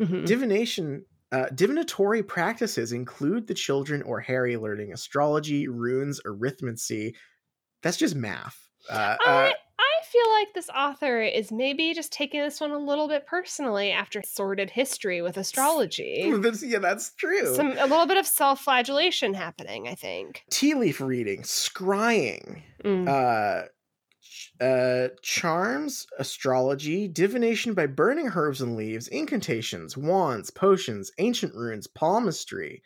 Mhm. 0.00 0.26
Divination, 0.26 1.04
uh, 1.32 1.46
divinatory 1.54 2.22
practices 2.22 2.92
include 2.92 3.46
the 3.46 3.54
children 3.54 4.02
or 4.02 4.20
Harry 4.20 4.56
learning 4.56 4.92
astrology, 4.92 5.68
runes, 5.68 6.20
arithmancy. 6.26 7.14
That's 7.82 7.96
just 7.96 8.14
math. 8.14 8.68
Uh, 8.88 8.92
uh, 8.92 9.16
I 9.26 9.54
feel 10.04 10.30
like 10.32 10.54
this 10.54 10.68
author 10.70 11.20
is 11.20 11.50
maybe 11.52 11.94
just 11.94 12.12
taking 12.12 12.40
this 12.40 12.60
one 12.60 12.70
a 12.70 12.78
little 12.78 13.08
bit 13.08 13.26
personally 13.26 13.90
after 13.90 14.22
sordid 14.24 14.70
history 14.70 15.22
with 15.22 15.36
astrology. 15.36 16.32
yeah, 16.62 16.78
that's 16.78 17.14
true. 17.14 17.54
Some 17.54 17.72
a 17.78 17.86
little 17.86 18.06
bit 18.06 18.16
of 18.18 18.26
self-flagellation 18.26 19.34
happening, 19.34 19.88
I 19.88 19.94
think. 19.94 20.44
Tea 20.50 20.74
leaf 20.74 21.00
reading, 21.00 21.42
scrying, 21.42 22.62
Mm. 22.84 23.06
uh 23.08 23.68
ch- 24.20 24.52
uh 24.60 25.08
charms 25.22 26.06
astrology 26.18 27.06
divination 27.06 27.74
by 27.74 27.86
burning 27.86 28.28
herbs 28.34 28.60
and 28.60 28.74
leaves 28.76 29.06
incantations 29.08 29.96
wands 29.96 30.50
potions 30.50 31.12
ancient 31.18 31.54
runes 31.54 31.86
palmistry 31.86 32.82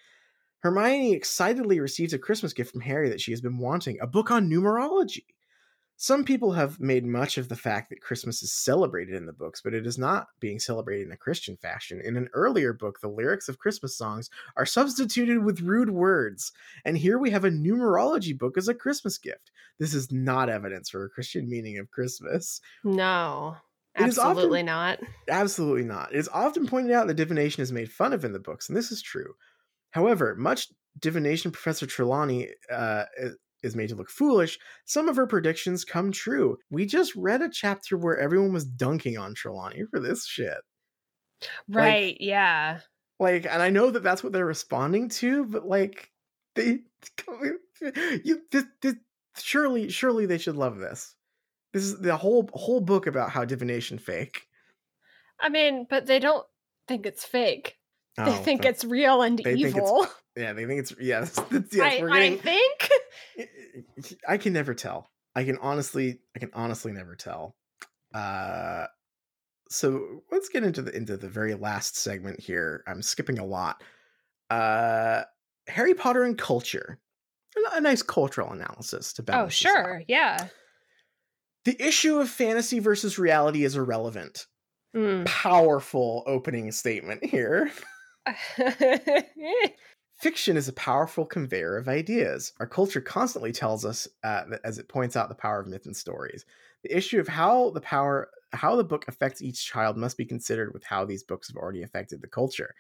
hermione 0.61 1.15
excitedly 1.15 1.81
receives 1.81 2.13
a 2.13 2.19
christmas 2.19 2.53
gift 2.53 2.73
from 2.73 2.83
harry 2.83 3.09
that 3.09 3.21
she 3.23 3.31
has 3.33 3.41
been 3.41 3.57
wanting 3.59 3.97
a 4.03 4.07
book 4.07 4.31
on 4.31 4.51
numerology 4.51 5.25
some 5.97 6.25
people 6.25 6.53
have 6.53 6.79
made 6.79 7.05
much 7.07 7.39
of 7.39 7.49
the 7.49 7.57
fact 7.57 7.89
that 7.91 8.03
Christmas 8.03 8.43
is 8.43 8.53
celebrated 8.53 9.15
in 9.15 9.25
the 9.27 9.33
books, 9.33 9.63
but 9.63 9.73
it 9.73 9.87
is 9.87 9.97
not 9.99 10.29
being 10.41 10.59
celebrated 10.59 11.07
in 11.07 11.13
a 11.13 11.17
Christian 11.17 11.57
fashion. 11.57 12.01
In 12.05 12.17
an 12.17 12.29
earlier 12.35 12.73
book, 12.73 13.01
the 13.01 13.09
lyrics 13.09 13.49
of 13.49 13.59
Christmas 13.59 13.97
songs 13.97 14.29
are 14.57 14.67
substituted 14.67 15.43
with 15.43 15.63
rude 15.63 15.91
words, 15.91 16.53
and 16.85 16.99
here 16.99 17.19
we 17.19 17.31
have 17.31 17.45
a 17.45 17.51
numerology 17.51 18.37
book 18.37 18.59
as 18.59 18.69
a 18.69 18.75
Christmas 18.75 19.17
gift. 19.17 19.51
This 19.79 19.95
is 19.95 20.13
not 20.13 20.49
evidence 20.49 20.91
for 20.91 21.05
a 21.05 21.11
Christian 21.11 21.49
meaning 21.49 21.79
of 21.79 21.91
Christmas. 21.91 22.61
no. 22.85 23.57
It 23.99 24.09
is 24.09 24.19
often- 24.19 24.33
Absolutely 24.33 24.63
not. 24.63 25.01
Absolutely 25.27 25.85
not. 25.85 26.13
It 26.13 26.19
is 26.19 26.29
often 26.31 26.67
pointed 26.67 26.93
out 26.93 27.07
that 27.07 27.15
divination 27.15 27.63
is 27.63 27.73
made 27.73 27.91
fun 27.91 28.13
of 28.13 28.27
in 28.27 28.35
the 28.35 28.39
books, 28.39 28.69
and 28.69 28.77
this 28.77 28.93
is 28.93 29.01
true. 29.01 29.35
However, 29.93 30.35
much 30.37 30.69
divination 30.99 31.51
Professor 31.51 31.87
Trelawney 31.87 32.51
uh, 32.71 33.05
is 33.63 33.77
made 33.77 33.89
to 33.89 33.95
look 33.95 34.11
foolish. 34.11 34.59
Some 34.85 35.09
of 35.09 35.17
her 35.17 35.27
predictions 35.27 35.85
come 35.85 36.13
true. 36.13 36.59
We 36.71 36.87
just 36.87 37.15
read 37.17 37.43
a 37.43 37.49
chapter 37.51 37.97
where 37.97 38.19
everyone 38.19 38.53
was 38.53 38.65
dunking 38.65 39.19
on 39.19 39.35
Trelawney 39.35 39.85
for 39.91 40.01
this 40.01 40.27
shit. 40.27 40.59
Right, 41.69 42.17
yeah. 42.21 42.81
Like, 43.19 43.47
and 43.47 43.63
I 43.63 43.71
know 43.71 43.91
that 43.91 44.03
that's 44.03 44.23
what 44.23 44.33
they're 44.33 44.47
responding 44.47 45.09
to, 45.11 45.45
but 45.47 45.67
like, 45.67 46.11
they, 46.55 46.81
you, 48.25 48.43
this, 48.51 48.65
this, 48.83 48.95
surely, 49.39 49.89
surely 49.91 50.27
they 50.27 50.39
should 50.39 50.57
love 50.57 50.79
this. 50.79 51.15
This 51.73 51.85
is 51.85 51.99
the 52.01 52.17
whole 52.17 52.49
whole 52.55 52.81
book 52.81 53.07
about 53.07 53.31
how 53.31 53.45
divination 53.45 53.99
fake. 53.99 54.47
I 55.39 55.51
mean, 55.51 55.87
but 55.89 56.07
they 56.07 56.19
don't 56.19 56.47
think 56.89 57.05
it's 57.05 57.25
fake. 57.25 57.77
They 58.17 58.25
Oh, 58.25 58.33
think 58.33 58.65
it's 58.65 58.83
real 58.85 59.21
and 59.21 59.39
they 59.39 59.55
evil. 59.55 60.07
Yeah, 60.37 60.55
they 60.55 60.65
think 60.65 60.81
it's 60.81 60.95
yes. 60.99 61.39
yes 61.73 62.01
I, 62.01 62.03
we're 62.03 62.13
I 62.13 62.37
think. 62.37 62.89
I 64.29 64.37
can 64.39 64.53
never 64.53 64.75
tell. 64.75 65.09
I 65.35 65.45
can 65.45 65.59
honestly, 65.59 66.21
I 66.35 66.39
can 66.39 66.51
honestly 66.55 66.93
never 66.93 67.15
tell. 67.17 67.57
Uh, 68.15 68.87
so 69.69 70.23
let's 70.33 70.49
get 70.49 70.63
into 70.65 70.83
the 70.83 70.97
into 70.97 71.17
the 71.17 71.29
very 71.29 71.55
last 71.55 71.97
segment 71.97 72.41
here. 72.41 72.83
I'm 72.87 73.03
skipping 73.03 73.39
a 73.39 73.45
lot. 73.45 73.83
Uh, 74.51 75.23
Harry 75.69 75.95
Potter 75.95 76.23
and 76.25 76.39
culture. 76.39 76.99
A- 77.73 77.81
nice 77.81 78.03
cultural 78.03 78.53
analysis 78.53 79.13
to 79.15 79.23
Oh, 79.23 79.25
balance. 79.25 79.65
out. 79.67 79.71
sure. 79.73 80.03
Yeah. 80.09 80.49
The 81.65 81.77
issue 81.85 82.19
of 82.21 82.29
fantasy 82.29 82.79
versus 82.79 83.19
reality 83.19 83.65
is 83.65 83.75
irrelevant. 83.77 84.47
Mm. 84.95 85.27
Powerful 85.27 86.23
opening 86.27 86.71
statement 86.71 87.25
here. 87.25 87.71
Fiction 90.19 90.57
is 90.57 90.67
a 90.67 90.73
powerful 90.73 91.27
conveyor 91.27 91.77
of 91.77 91.89
ideas. 91.89 92.53
Our 92.59 92.67
culture 92.67 93.03
constantly 93.03 93.53
tells 93.53 93.85
us, 93.85 94.09
uh, 94.25 94.45
as 94.65 94.79
it 94.79 94.89
points 94.89 95.15
out, 95.15 95.29
the 95.29 95.35
power 95.35 95.61
of 95.61 95.67
myth 95.67 95.85
and 95.85 95.97
stories. 95.97 96.47
The 96.83 96.97
issue 96.97 97.21
of 97.21 97.29
how 97.29 97.71
the 97.71 97.83
power, 97.83 98.31
how 98.53 98.77
the 98.77 98.85
book 98.85 99.05
affects 99.09 99.43
each 99.43 99.67
child, 99.67 99.99
must 99.99 100.17
be 100.17 100.25
considered 100.25 100.73
with 100.73 100.85
how 100.85 101.05
these 101.05 101.23
books 101.23 101.49
have 101.49 101.57
already 101.57 101.83
affected 101.83 102.23
the 102.23 102.29
culture. 102.29 102.75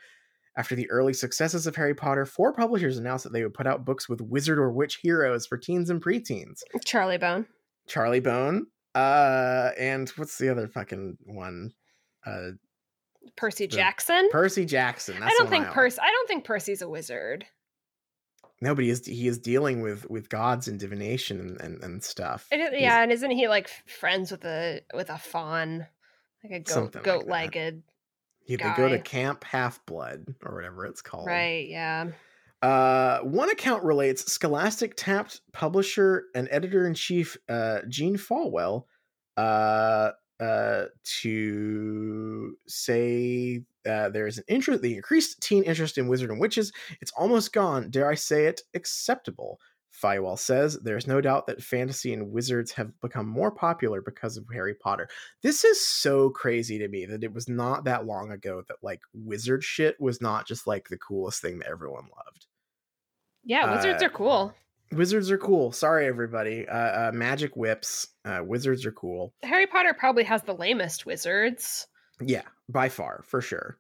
After 0.56 0.74
the 0.74 0.89
early 0.90 1.12
successes 1.12 1.66
of 1.66 1.76
Harry 1.76 1.94
Potter, 1.94 2.24
four 2.24 2.55
publishers 2.55 2.97
announced 2.97 3.24
that 3.24 3.34
they 3.34 3.42
would 3.42 3.52
put 3.52 3.66
out 3.66 3.84
books 3.84 4.08
with 4.08 4.23
wizard 4.23 4.58
or 4.58 4.70
witch 4.70 4.97
heroes 5.02 5.47
for 5.47 5.58
teens 5.58 5.90
and 5.90 6.02
preteens. 6.02 6.62
Charlie 6.86 7.18
Bone. 7.18 7.47
Charlie 7.86 8.20
Bone, 8.20 8.66
uh, 8.94 9.73
and 9.78 10.08
what's 10.10 10.39
the 10.39 10.48
other 10.48 10.66
fucking 10.68 11.18
one? 11.26 11.73
Uh, 12.24 12.52
Percy 13.37 13.67
Jackson. 13.67 14.29
Percy 14.31 14.65
Jackson. 14.65 15.19
That's 15.21 15.33
I 15.33 15.37
don't 15.39 15.49
think. 15.51 15.67
Percy. 15.67 15.99
I 16.03 16.11
don't 16.11 16.29
think 16.29 16.45
Percy's 16.45 16.83
a 16.83 16.89
wizard. 16.89 17.45
No, 18.63 18.75
but 18.75 18.85
he 18.85 18.91
is 18.91 19.05
he 19.05 19.29
is 19.29 19.39
dealing 19.39 19.83
with 19.83 20.09
with 20.09 20.29
gods 20.29 20.69
and 20.69 20.79
divination 20.81 21.41
and 21.41 21.61
and, 21.61 21.85
and 21.85 22.03
stuff. 22.05 22.47
It 22.51 22.61
is- 22.61 22.71
He's- 22.71 22.83
yeah, 22.83 23.03
and 23.03 23.13
isn't 23.13 23.31
he 23.31 23.49
like 23.49 23.69
friends 23.87 24.31
with 24.31 24.45
a 24.45 24.81
with 24.95 25.11
a 25.11 25.19
fawn, 25.19 25.87
like 26.43 26.53
a 26.53 26.61
goat 26.61 27.03
goat 27.03 27.27
legged? 27.27 27.83
he- 28.45 28.57
they 28.57 28.73
go 28.77 28.89
to. 28.89 28.99
Camp 29.01 29.45
Half 29.45 29.85
Blood 29.87 30.35
or 30.45 30.55
whatever 30.55 30.87
it's 30.87 31.03
called. 31.03 31.27
Right. 31.27 31.69
Yeah. 31.69 32.13
Uh, 32.63 33.19
one 33.21 33.51
account 33.51 33.85
relates 33.85 34.33
Scholastic 34.33 34.95
tapped 34.97 35.43
publisher 35.53 36.25
and 36.35 36.49
editor 36.51 36.87
in 36.87 36.95
chief 36.95 37.37
uh, 37.51 37.81
Jean 37.89 38.17
Feiwel 38.17 38.85
uh, 39.37 40.13
uh, 40.40 40.86
to 41.23 42.56
say 42.66 43.65
uh, 43.89 44.08
there 44.10 44.26
is 44.26 44.39
an 44.39 44.44
interest, 44.48 44.82
the 44.82 44.97
increased 44.97 45.40
teen 45.42 45.62
interest 45.65 45.98
in 45.98 46.08
wizard 46.08 46.31
and 46.31 46.40
witches. 46.40 46.73
It's 47.00 47.12
almost 47.12 47.52
gone. 47.52 47.90
Dare 47.90 48.10
I 48.10 48.15
say 48.15 48.47
it? 48.47 48.60
Acceptable. 48.74 49.58
Feiwel 50.02 50.39
says 50.39 50.78
there's 50.82 51.06
no 51.06 51.23
doubt 51.23 51.47
that 51.47 51.62
fantasy 51.62 52.12
and 52.12 52.31
wizards 52.31 52.70
have 52.73 52.92
become 53.00 53.26
more 53.26 53.50
popular 53.50 54.02
because 54.02 54.36
of 54.36 54.44
Harry 54.52 54.74
Potter. 54.74 55.08
This 55.42 55.65
is 55.65 55.84
so 55.84 56.28
crazy 56.28 56.78
to 56.78 56.89
me 56.89 57.06
that 57.06 57.24
it 57.24 57.32
was 57.32 57.48
not 57.48 57.84
that 57.84 58.05
long 58.05 58.31
ago 58.31 58.62
that 58.68 58.76
like 58.82 59.00
wizard 59.15 59.65
shit 59.65 59.98
was 59.98 60.20
not 60.20 60.47
just 60.47 60.66
like 60.66 60.89
the 60.89 60.98
coolest 60.98 61.40
thing 61.40 61.60
that 61.60 61.68
everyone 61.68 62.05
loved. 62.15 62.47
Yeah, 63.42 63.74
wizards 63.74 64.02
Uh, 64.02 64.06
are 64.06 64.10
cool. 64.10 64.55
Wizards 64.92 65.31
are 65.31 65.39
cool. 65.39 65.73
Sorry, 65.73 66.06
everybody. 66.06 66.66
Uh, 66.68 67.08
uh, 67.08 67.10
magic 67.12 67.56
whips. 67.56 68.08
Uh, 68.24 68.40
wizards 68.44 68.86
are 68.86 68.92
cool. 68.92 69.34
Harry 69.42 69.66
Potter 69.66 69.94
probably 69.94 70.24
has 70.24 70.42
the 70.42 70.55
lamest 70.55 71.06
wizards. 71.06 71.86
Yeah, 72.20 72.42
by 72.68 72.89
far, 72.89 73.23
for 73.26 73.40
sure. 73.40 73.78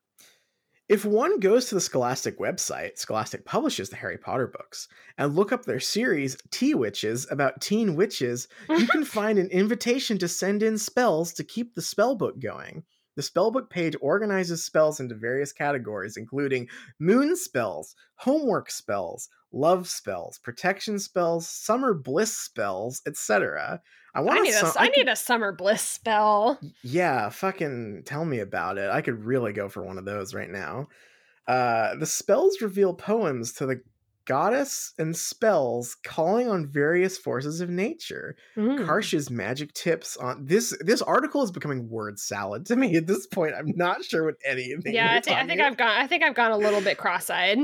If 0.88 1.04
one 1.04 1.40
goes 1.40 1.66
to 1.66 1.74
the 1.74 1.80
Scholastic 1.80 2.38
website, 2.38 2.96
Scholastic 2.98 3.44
publishes 3.44 3.88
the 3.88 3.96
Harry 3.96 4.18
Potter 4.18 4.46
books, 4.46 4.86
and 5.18 5.34
look 5.34 5.50
up 5.50 5.64
their 5.64 5.80
series, 5.80 6.36
Tea 6.52 6.74
Witches, 6.74 7.26
about 7.28 7.60
teen 7.60 7.96
witches, 7.96 8.46
you 8.68 8.86
can 8.86 9.04
find 9.04 9.36
an 9.38 9.48
invitation 9.48 10.16
to 10.18 10.28
send 10.28 10.62
in 10.62 10.78
spells 10.78 11.32
to 11.34 11.44
keep 11.44 11.74
the 11.74 11.82
spell 11.82 12.14
book 12.14 12.38
going. 12.38 12.84
The 13.16 13.22
spellbook 13.22 13.70
page 13.70 13.96
organizes 14.00 14.62
spells 14.64 15.00
into 15.00 15.14
various 15.14 15.52
categories, 15.52 16.16
including 16.16 16.68
moon 16.98 17.34
spells, 17.36 17.94
homework 18.16 18.70
spells, 18.70 19.28
love 19.52 19.88
spells, 19.88 20.38
protection 20.38 20.98
spells, 20.98 21.48
summer 21.48 21.94
bliss 21.94 22.36
spells, 22.36 23.02
etc. 23.06 23.80
I 24.14 24.18
I 24.18 24.22
want 24.22 24.42
need, 24.42 24.54
a, 24.54 24.60
to. 24.60 24.66
s- 24.66 24.76
I 24.78 24.88
need 24.88 25.08
a 25.08 25.16
summer 25.16 25.52
bliss 25.52 25.82
spell. 25.82 26.58
Yeah, 26.82 27.28
fucking 27.30 28.02
tell 28.06 28.24
me 28.24 28.38
about 28.40 28.78
it. 28.78 28.90
I 28.90 29.00
could 29.02 29.24
really 29.24 29.52
go 29.52 29.68
for 29.68 29.82
one 29.82 29.98
of 29.98 30.04
those 30.04 30.34
right 30.34 30.50
now. 30.50 30.88
Uh, 31.48 31.94
the 31.96 32.06
spells 32.06 32.60
reveal 32.60 32.92
poems 32.94 33.52
to 33.54 33.66
the 33.66 33.80
goddess 34.26 34.92
and 34.98 35.16
spells 35.16 35.96
calling 36.04 36.48
on 36.48 36.66
various 36.66 37.16
forces 37.16 37.60
of 37.60 37.70
nature. 37.70 38.36
Mm. 38.56 38.84
Karsh's 38.84 39.30
magic 39.30 39.72
tips 39.72 40.16
on 40.16 40.44
this 40.44 40.76
this 40.80 41.00
article 41.02 41.42
is 41.42 41.50
becoming 41.50 41.88
word 41.88 42.18
salad 42.18 42.66
to 42.66 42.76
me 42.76 42.96
at 42.96 43.06
this 43.06 43.26
point. 43.26 43.54
I'm 43.56 43.72
not 43.76 44.04
sure 44.04 44.24
what 44.24 44.34
anything. 44.44 44.92
Yeah, 44.92 45.08
they're 45.08 45.18
I 45.18 45.20
think, 45.20 45.36
I 45.38 45.46
think 45.46 45.60
I've 45.60 45.76
gone. 45.76 45.96
I 45.96 46.06
think 46.06 46.22
I've 46.22 46.34
gone 46.34 46.52
a 46.52 46.58
little 46.58 46.80
bit 46.80 46.98
cross-eyed. 46.98 47.58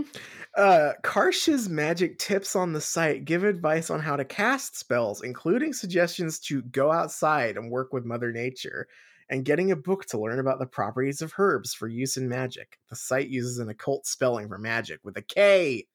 uh, 0.56 0.92
Karsh's 1.02 1.68
magic 1.68 2.18
tips 2.18 2.56
on 2.56 2.72
the 2.72 2.80
site 2.80 3.24
give 3.24 3.44
advice 3.44 3.90
on 3.90 4.00
how 4.00 4.16
to 4.16 4.24
cast 4.24 4.78
spells, 4.78 5.22
including 5.22 5.72
suggestions 5.72 6.38
to 6.40 6.62
go 6.62 6.92
outside 6.92 7.56
and 7.56 7.70
work 7.70 7.92
with 7.92 8.04
Mother 8.04 8.32
Nature, 8.32 8.86
and 9.30 9.44
getting 9.44 9.70
a 9.70 9.76
book 9.76 10.04
to 10.06 10.18
learn 10.18 10.38
about 10.38 10.58
the 10.58 10.66
properties 10.66 11.22
of 11.22 11.32
herbs 11.38 11.72
for 11.72 11.88
use 11.88 12.16
in 12.16 12.28
magic. 12.28 12.78
The 12.90 12.96
site 12.96 13.28
uses 13.28 13.58
an 13.58 13.68
occult 13.70 14.06
spelling 14.06 14.48
for 14.48 14.58
magic 14.58 15.00
with 15.04 15.16
a 15.16 15.22
K. 15.22 15.86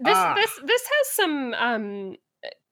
This 0.00 0.16
Ah. 0.16 0.34
this 0.34 0.60
this 0.64 0.82
has 0.82 1.08
some 1.08 1.54
um 1.54 2.16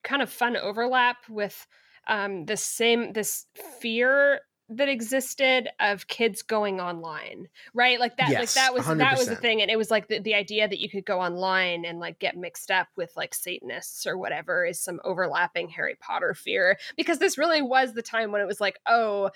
kind 0.05 0.23
of 0.23 0.31
fun 0.31 0.57
overlap 0.57 1.17
with 1.28 1.67
um 2.07 2.44
the 2.47 2.57
same 2.57 3.12
this 3.12 3.47
fear 3.81 4.41
that 4.70 4.89
existed 4.89 5.68
of 5.81 6.07
kids 6.09 6.43
going 6.43 6.78
online 6.78 7.47
right 7.73 7.99
like 7.99 8.18
that 8.18 8.31
like 8.33 8.52
that 8.52 8.75
was 8.75 8.86
that 8.86 9.17
was 9.17 9.27
the 9.27 9.35
thing 9.36 9.62
and 9.62 9.70
it 9.70 9.78
was 9.78 9.91
like 9.91 10.09
the, 10.09 10.18
the 10.20 10.35
idea 10.35 10.68
that 10.68 10.78
you 10.78 10.91
could 10.91 11.07
go 11.07 11.20
online 11.20 11.86
and 11.86 11.99
like 12.01 12.18
get 12.18 12.36
mixed 12.36 12.70
up 12.70 12.86
with 12.94 13.10
like 13.17 13.33
satanists 13.35 14.07
or 14.07 14.18
whatever 14.18 14.67
is 14.67 14.78
some 14.78 15.01
overlapping 15.05 15.70
harry 15.70 15.97
potter 16.01 16.35
fear 16.35 16.77
because 16.99 17.18
this 17.18 17.39
really 17.39 17.62
was 17.62 17.94
the 17.94 18.02
time 18.02 18.31
when 18.31 18.43
it 18.43 18.47
was 18.47 18.60
like 18.60 18.78
oh 18.86 19.31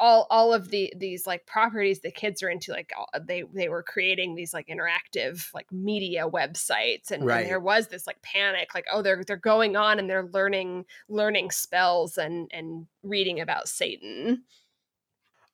all 0.00 0.26
all 0.30 0.52
of 0.52 0.70
the 0.70 0.92
these 0.96 1.26
like 1.26 1.46
properties 1.46 2.00
the 2.00 2.10
kids 2.10 2.42
are 2.42 2.48
into 2.48 2.72
like 2.72 2.90
all- 2.96 3.10
they 3.22 3.44
they 3.54 3.68
were 3.68 3.82
creating 3.82 4.34
these 4.34 4.52
like 4.54 4.66
interactive 4.68 5.46
like 5.54 5.70
media 5.70 6.26
websites 6.28 7.10
and, 7.10 7.24
Right. 7.24 7.42
and 7.42 7.48
there 7.50 7.60
was 7.60 7.88
this 7.88 8.06
like 8.06 8.20
panic 8.22 8.74
like 8.74 8.86
oh 8.92 9.02
they're 9.02 9.22
they're 9.24 9.36
going 9.36 9.76
on 9.76 9.98
and 9.98 10.08
they're 10.10 10.28
learning 10.32 10.86
learning 11.08 11.50
spells 11.50 12.18
and 12.18 12.50
and 12.52 12.86
reading 13.04 13.38
about 13.40 13.68
satan 13.68 14.42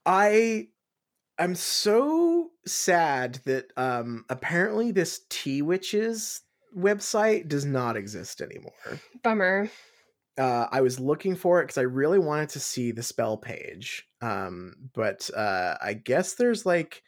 I 0.04 0.68
I'm 1.38 1.54
so 1.54 2.50
sad 2.66 3.40
that 3.44 3.66
um 3.76 4.24
apparently 4.30 4.92
this 4.92 5.22
Tea 5.28 5.62
Witches 5.62 6.42
website 6.76 7.48
does 7.48 7.64
not 7.64 7.96
exist 7.96 8.40
anymore. 8.40 8.72
bummer 9.22 9.70
uh, 10.38 10.66
I 10.70 10.82
was 10.82 11.00
looking 11.00 11.34
for 11.34 11.60
it 11.60 11.64
because 11.64 11.78
I 11.78 11.82
really 11.82 12.18
wanted 12.18 12.50
to 12.50 12.60
see 12.60 12.92
the 12.92 13.02
spell 13.02 13.38
page. 13.38 14.06
Um, 14.26 14.74
but 14.92 15.30
uh, 15.36 15.76
I 15.80 15.94
guess 15.94 16.34
there's 16.34 16.66
like 16.66 17.02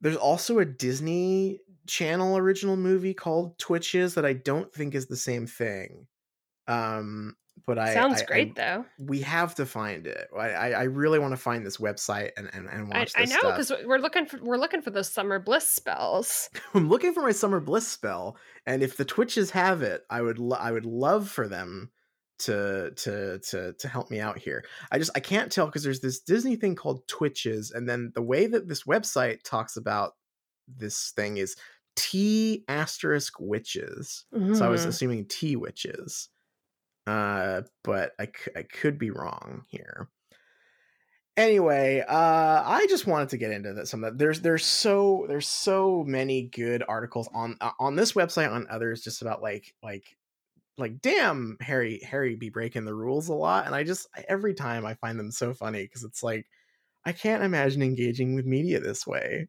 there's 0.00 0.16
also 0.16 0.58
a 0.58 0.64
Disney 0.64 1.60
Channel 1.88 2.36
original 2.36 2.76
movie 2.76 3.14
called 3.14 3.58
Twitches 3.58 4.14
that 4.14 4.24
I 4.24 4.32
don't 4.32 4.72
think 4.72 4.94
is 4.94 5.06
the 5.06 5.16
same 5.16 5.46
thing. 5.46 6.06
Um, 6.68 7.34
but 7.66 7.78
I 7.78 7.92
sounds 7.92 8.22
I- 8.22 8.24
great 8.24 8.50
I, 8.50 8.62
though 8.76 8.84
we 8.98 9.20
have 9.22 9.56
to 9.56 9.66
find 9.66 10.06
it. 10.06 10.28
I 10.36 10.50
I, 10.50 10.70
I 10.70 10.82
really 10.84 11.18
want 11.18 11.32
to 11.32 11.36
find 11.40 11.66
this 11.66 11.78
website 11.78 12.30
and 12.36 12.48
and, 12.52 12.68
and 12.68 12.92
I, 12.92 12.98
watch 12.98 13.12
I 13.16 13.22
this 13.22 13.30
know 13.30 13.50
because 13.50 13.72
we're 13.84 13.98
looking 13.98 14.26
for 14.26 14.38
we're 14.42 14.58
looking 14.58 14.82
for 14.82 14.90
those 14.90 15.08
summer 15.08 15.40
bliss 15.40 15.68
spells 15.68 16.50
I'm 16.74 16.88
looking 16.88 17.12
for 17.14 17.22
my 17.22 17.32
summer 17.32 17.58
bliss 17.58 17.88
spell, 17.88 18.36
and 18.64 18.82
if 18.82 18.96
the 18.96 19.04
Twitches 19.04 19.50
have 19.50 19.82
it, 19.82 20.02
I 20.08 20.22
would 20.22 20.38
lo- 20.38 20.58
I 20.58 20.70
would 20.70 20.86
love 20.86 21.28
for 21.28 21.48
them 21.48 21.90
to 22.44 22.92
to 22.96 23.38
to 23.40 23.72
to 23.74 23.88
help 23.88 24.10
me 24.10 24.20
out 24.20 24.38
here. 24.38 24.64
I 24.90 24.98
just 24.98 25.10
I 25.14 25.20
can't 25.20 25.50
tell 25.52 25.66
because 25.66 25.82
there's 25.84 26.00
this 26.00 26.20
Disney 26.20 26.56
thing 26.56 26.74
called 26.76 27.06
Twitches, 27.08 27.70
and 27.70 27.88
then 27.88 28.12
the 28.14 28.22
way 28.22 28.46
that 28.46 28.68
this 28.68 28.84
website 28.84 29.42
talks 29.44 29.76
about 29.76 30.14
this 30.68 31.10
thing 31.12 31.38
is 31.38 31.56
T 31.96 32.64
asterisk 32.68 33.34
witches. 33.40 34.24
So 34.52 34.66
I 34.66 34.68
was 34.68 34.84
Mhm. 34.84 34.86
assuming 34.86 35.26
T 35.28 35.56
witches, 35.56 36.28
uh, 37.06 37.62
but 37.84 38.14
I 38.18 38.26
could 38.64 38.98
be 38.98 39.10
wrong 39.10 39.64
here. 39.68 40.08
Anyway, 41.36 42.00
uh, 42.06 42.62
I 42.64 42.86
just 42.90 43.06
wanted 43.06 43.30
to 43.30 43.38
get 43.38 43.50
into 43.52 43.72
that. 43.72 43.86
Some 43.88 44.04
of 44.04 44.12
that. 44.12 44.18
There's 44.18 44.42
there's 44.42 44.66
so 44.66 45.24
there's 45.28 45.48
so 45.48 46.04
many 46.04 46.42
good 46.42 46.84
articles 46.86 47.26
on 47.32 47.56
uh, 47.62 47.70
on 47.80 47.96
this 47.96 48.12
website 48.12 48.50
on 48.52 48.66
others 48.68 49.00
just 49.02 49.22
about 49.22 49.40
like 49.40 49.74
like 49.82 50.18
like 50.78 51.00
damn 51.00 51.56
Harry 51.60 52.00
Harry 52.04 52.36
be 52.36 52.50
breaking 52.50 52.84
the 52.84 52.94
rules 52.94 53.28
a 53.28 53.34
lot, 53.34 53.66
and 53.66 53.74
I 53.74 53.84
just 53.84 54.08
every 54.28 54.54
time 54.54 54.86
I 54.86 54.94
find 54.94 55.18
them 55.18 55.30
so 55.30 55.54
funny 55.54 55.82
because 55.82 56.04
it's 56.04 56.22
like 56.22 56.46
I 57.04 57.12
can't 57.12 57.42
imagine 57.42 57.82
engaging 57.82 58.34
with 58.34 58.46
media 58.46 58.80
this 58.80 59.06
way. 59.06 59.48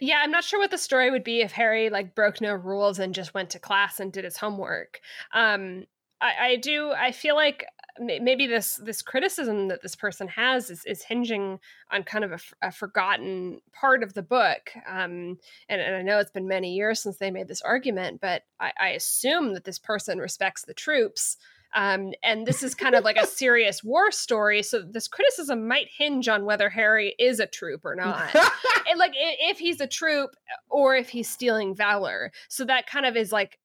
Yeah, 0.00 0.20
I'm 0.22 0.30
not 0.30 0.44
sure 0.44 0.58
what 0.58 0.70
the 0.70 0.78
story 0.78 1.10
would 1.10 1.24
be 1.24 1.40
if 1.40 1.52
Harry 1.52 1.88
like 1.88 2.14
broke 2.14 2.40
no 2.40 2.52
rules 2.52 2.98
and 2.98 3.14
just 3.14 3.34
went 3.34 3.50
to 3.50 3.58
class 3.58 4.00
and 4.00 4.12
did 4.12 4.24
his 4.24 4.36
homework. 4.36 5.00
Um, 5.32 5.84
I, 6.20 6.34
I 6.40 6.56
do. 6.56 6.92
I 6.92 7.12
feel 7.12 7.34
like 7.34 7.66
maybe 7.98 8.46
this 8.46 8.76
this 8.76 9.02
criticism 9.02 9.68
that 9.68 9.82
this 9.82 9.94
person 9.94 10.28
has 10.28 10.70
is, 10.70 10.84
is 10.84 11.02
hinging 11.02 11.58
on 11.90 12.02
kind 12.02 12.24
of 12.24 12.42
a 12.62 12.72
forgotten 12.72 13.60
part 13.72 14.02
of 14.02 14.14
the 14.14 14.22
book. 14.22 14.70
Um, 14.88 15.38
and, 15.68 15.80
and 15.80 15.96
I 15.96 16.02
know 16.02 16.18
it's 16.18 16.30
been 16.30 16.48
many 16.48 16.74
years 16.74 17.00
since 17.00 17.18
they 17.18 17.30
made 17.30 17.48
this 17.48 17.62
argument, 17.62 18.20
but 18.20 18.42
I, 18.60 18.72
I 18.80 18.88
assume 18.90 19.54
that 19.54 19.64
this 19.64 19.78
person 19.78 20.18
respects 20.18 20.64
the 20.64 20.74
troops. 20.74 21.36
Um, 21.74 22.12
and 22.22 22.46
this 22.46 22.62
is 22.62 22.74
kind 22.74 22.94
of 22.94 23.02
like 23.02 23.16
a 23.16 23.26
serious 23.42 23.82
war 23.82 24.10
story. 24.10 24.62
So 24.62 24.82
this 24.82 25.08
criticism 25.08 25.66
might 25.66 25.88
hinge 25.96 26.28
on 26.28 26.44
whether 26.44 26.68
Harry 26.68 27.14
is 27.18 27.40
a 27.40 27.46
troop 27.46 27.84
or 27.84 27.94
not 27.94 28.34
and 28.88 28.98
like 28.98 29.12
if 29.14 29.58
he's 29.58 29.80
a 29.80 29.86
troop 29.86 30.36
or 30.68 30.94
if 30.94 31.08
he's 31.08 31.28
stealing 31.28 31.74
valor 31.74 32.32
so 32.48 32.64
that 32.64 32.86
kind 32.86 33.06
of 33.06 33.16
is 33.16 33.32
like 33.32 33.58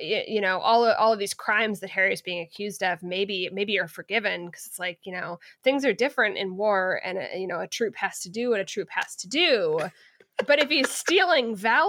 you 0.00 0.40
know 0.40 0.58
all 0.58 0.84
of, 0.84 0.96
all 0.98 1.12
of 1.12 1.18
these 1.18 1.34
crimes 1.34 1.80
that 1.80 1.90
Harry 1.90 2.12
is 2.12 2.22
being 2.22 2.40
accused 2.40 2.82
of 2.82 3.02
maybe 3.02 3.48
maybe 3.52 3.78
are 3.78 3.88
forgiven 3.88 4.46
because 4.46 4.66
it's 4.66 4.78
like 4.78 4.98
you 5.04 5.12
know 5.12 5.38
things 5.62 5.84
are 5.84 5.92
different 5.92 6.36
in 6.36 6.56
war 6.56 7.00
and 7.04 7.18
a, 7.18 7.38
you 7.38 7.46
know 7.46 7.60
a 7.60 7.66
troop 7.66 7.96
has 7.96 8.20
to 8.20 8.30
do 8.30 8.50
what 8.50 8.60
a 8.60 8.64
troop 8.64 8.88
has 8.90 9.16
to 9.16 9.28
do 9.28 9.78
but 10.46 10.62
if 10.62 10.68
he's 10.68 10.90
stealing 10.90 11.56
valor 11.56 11.86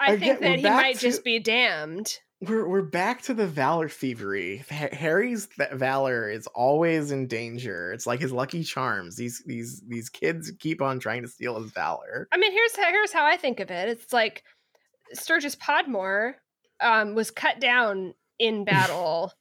i, 0.00 0.16
think 0.16 0.40
that 0.40 0.58
he 0.58 0.64
might 0.64 0.96
to- 0.96 1.00
just 1.00 1.24
be 1.24 1.38
damned 1.38 2.18
we're 2.42 2.68
we're 2.68 2.82
back 2.82 3.22
to 3.22 3.34
the 3.34 3.46
valor 3.46 3.88
thievery. 3.88 4.62
Harry's 4.68 5.48
valor 5.72 6.28
is 6.28 6.46
always 6.48 7.10
in 7.10 7.28
danger. 7.28 7.94
It's 7.94 8.06
like 8.06 8.20
his 8.20 8.30
lucky 8.30 8.62
charms. 8.62 9.16
These 9.16 9.42
these 9.46 9.82
these 9.88 10.10
kids 10.10 10.52
keep 10.60 10.82
on 10.82 11.00
trying 11.00 11.22
to 11.22 11.28
steal 11.28 11.58
his 11.58 11.70
valor. 11.70 12.28
I 12.30 12.36
mean, 12.36 12.52
here's 12.52 12.76
here's 12.76 13.12
how 13.12 13.24
I 13.24 13.38
think 13.38 13.58
of 13.58 13.70
it. 13.70 13.88
It's 13.88 14.12
like 14.12 14.44
Sturgis 15.14 15.56
Podmore 15.56 16.34
um, 16.80 17.14
was 17.14 17.30
cut 17.30 17.60
down 17.60 18.14
in 18.38 18.64
battle, 18.66 19.32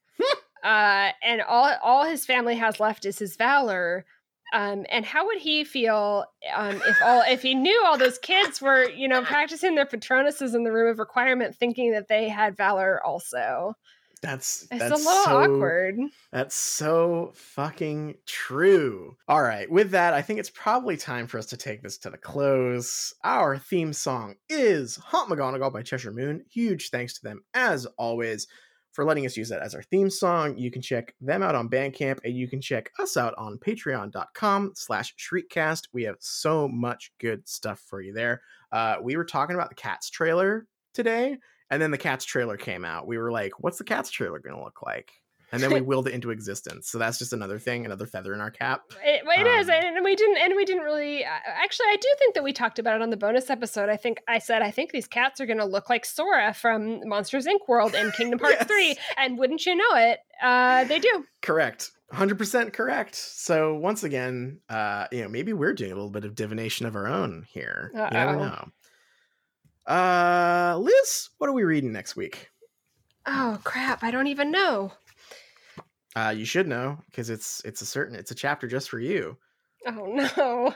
uh, 0.64 1.10
and 1.24 1.42
all 1.42 1.74
all 1.84 2.06
his 2.06 2.26
family 2.26 2.56
has 2.56 2.80
left 2.80 3.06
is 3.06 3.20
his 3.20 3.36
valor. 3.36 4.06
Um, 4.54 4.86
and 4.90 5.06
how 5.06 5.26
would 5.26 5.40
he 5.40 5.64
feel 5.64 6.26
um, 6.56 6.82
if 6.86 7.02
all 7.04 7.24
if 7.28 7.42
he 7.42 7.56
knew 7.56 7.84
all 7.86 7.98
those 7.98 8.20
kids 8.20 8.62
were 8.62 8.90
you 8.90 9.08
know 9.08 9.24
practicing 9.24 9.76
their 9.76 9.86
patronuses 9.86 10.56
in 10.56 10.64
the 10.64 10.72
room 10.72 10.92
of 10.92 11.00
requirement, 11.00 11.56
thinking 11.56 11.92
that 11.92 12.08
they 12.08 12.30
had 12.30 12.56
valor 12.56 13.04
also? 13.06 13.76
That's 14.22 14.64
It's 14.72 14.80
that's 14.80 14.92
a 14.92 14.96
little 14.96 15.24
so, 15.24 15.38
awkward. 15.38 16.00
That's 16.32 16.56
so 16.56 17.32
fucking 17.36 18.16
true. 18.26 19.16
All 19.28 19.42
right, 19.42 19.70
with 19.70 19.92
that, 19.92 20.14
I 20.14 20.22
think 20.22 20.40
it's 20.40 20.50
probably 20.50 20.98
time 20.98 21.28
for 21.28 21.38
us 21.38 21.48
to 21.48 21.58
take 21.58 21.82
this 21.82 21.98
to 22.00 22.10
the 22.10 22.18
close. 22.18 23.14
Our 23.24 23.58
theme 23.58 23.94
song 23.94 24.36
is 24.50 24.96
Haunt 24.96 25.30
McGonagall 25.30 25.74
by 25.74 25.84
Cheshire 25.84 26.12
Moon. 26.12 26.44
Huge 26.52 26.90
thanks 26.90 27.14
to 27.16 27.24
them, 27.24 27.44
as 27.54 27.86
always, 27.98 28.48
for 28.94 29.04
letting 29.04 29.26
us 29.26 29.36
use 29.36 29.50
that 29.50 29.62
as 29.62 29.76
our 29.76 29.84
theme 29.84 30.10
song. 30.10 30.58
You 30.58 30.72
can 30.72 30.82
check 30.82 31.14
them 31.20 31.44
out 31.44 31.54
on 31.54 31.70
Bandcamp, 31.70 32.20
and 32.24 32.34
you 32.34 32.48
can 32.48 32.62
check 32.62 32.92
us 32.98 33.18
out 33.18 33.34
on 33.38 33.58
patreon.com 33.58 34.72
slash 34.76 35.14
shriekcast. 35.18 35.90
We 35.94 36.04
have 36.04 36.16
so 36.20 36.68
much 36.68 37.12
good 37.20 37.48
stuff 37.48 37.84
for 37.86 38.02
you 38.02 38.14
there. 38.14 38.42
Uh, 38.72 38.96
we 39.02 39.18
were 39.18 39.26
talking 39.26 39.56
about 39.56 39.70
the 39.70 39.76
Cats 39.76 40.10
trailer 40.10 40.66
today, 40.94 41.38
and 41.70 41.82
then 41.82 41.92
the 41.92 41.98
Cats 41.98 42.26
trailer 42.26 42.58
came 42.58 42.86
out. 42.86 43.08
We 43.08 43.18
were 43.18 43.32
like, 43.32 43.54
what's 43.60 43.78
the 43.78 43.84
Cats 43.84 44.10
trailer 44.12 44.40
going 44.40 44.56
to 44.56 44.64
look 44.64 44.82
like? 44.82 45.12
And 45.52 45.62
then 45.62 45.72
we 45.72 45.80
willed 45.90 46.08
it 46.08 46.14
into 46.14 46.32
existence. 46.32 46.90
So 46.90 46.98
that's 46.98 47.20
just 47.20 47.32
another 47.32 47.60
thing, 47.60 47.86
another 47.86 48.08
feather 48.08 48.34
in 48.34 48.42
our 48.42 48.50
cap. 48.52 48.82
It, 49.04 49.22
it 49.26 49.48
is, 49.48 49.70
Um, 49.70 49.76
and 49.76 50.04
we 50.04 50.16
didn't, 50.16 50.38
and 50.38 50.56
we 50.56 50.66
didn't 50.66 50.84
really. 50.84 51.24
uh, 51.24 51.30
Actually, 51.46 51.86
I 51.88 51.98
do 52.02 52.08
think 52.20 52.34
that 52.36 52.44
we 52.44 52.52
talked 52.52 52.80
about 52.80 52.96
it 52.96 53.02
on 53.04 53.10
the 53.12 53.18
bonus 53.18 53.50
episode. 53.50 53.88
I 53.88 53.96
think 53.96 54.20
I 54.28 54.40
said 54.40 54.62
I 54.64 54.72
think 54.72 54.92
these 54.92 55.08
cats 55.08 55.40
are 55.40 55.46
going 55.46 55.60
to 55.60 55.66
look 55.66 55.90
like 55.90 56.04
Sora 56.04 56.54
from 56.54 57.00
Monsters 57.08 57.46
Inc. 57.46 57.68
World 57.68 57.94
in 57.96 58.12
Kingdom 58.12 58.40
Hearts 58.44 58.58
Yes. 58.60 58.68
Three, 58.68 58.96
and 59.18 59.38
wouldn't 59.38 59.66
you 59.66 59.76
know 59.76 59.96
it, 59.96 60.20
uh, 60.44 60.84
they 60.86 61.00
do. 61.00 61.24
Correct. 61.42 61.92
100% 62.14 62.72
correct. 62.74 63.16
So 63.16 63.76
once 63.76 64.04
again, 64.04 64.60
uh, 64.70 65.08
you 65.12 65.22
know, 65.24 65.28
maybe 65.30 65.54
we're 65.54 65.74
doing 65.74 65.92
a 65.92 65.96
little 65.96 66.12
bit 66.12 66.24
of 66.26 66.36
divination 66.36 66.86
of 66.86 66.96
our 66.96 67.08
own 67.08 67.46
here. 67.50 67.92
You 67.94 68.00
never 68.12 68.38
Uh-oh. 68.38 68.46
know. 68.46 68.68
Uh, 69.88 70.78
Liz, 70.80 71.30
what 71.38 71.50
are 71.50 71.54
we 71.54 71.64
reading 71.64 71.92
next 71.92 72.16
week? 72.16 72.50
Oh 73.26 73.60
crap! 73.64 74.04
I 74.04 74.12
don't 74.12 74.28
even 74.28 74.52
know. 74.52 74.92
Uh, 76.16 76.34
you 76.36 76.46
should 76.46 76.68
know 76.68 76.98
because 77.08 77.30
it's 77.30 77.62
it's 77.66 77.82
a 77.82 77.86
certain 77.86 78.16
it's 78.16 78.32
a 78.32 78.36
chapter 78.36 78.68
just 78.68 78.90
for 78.90 79.00
you. 79.00 79.38
Oh 79.88 80.30
no, 80.38 80.74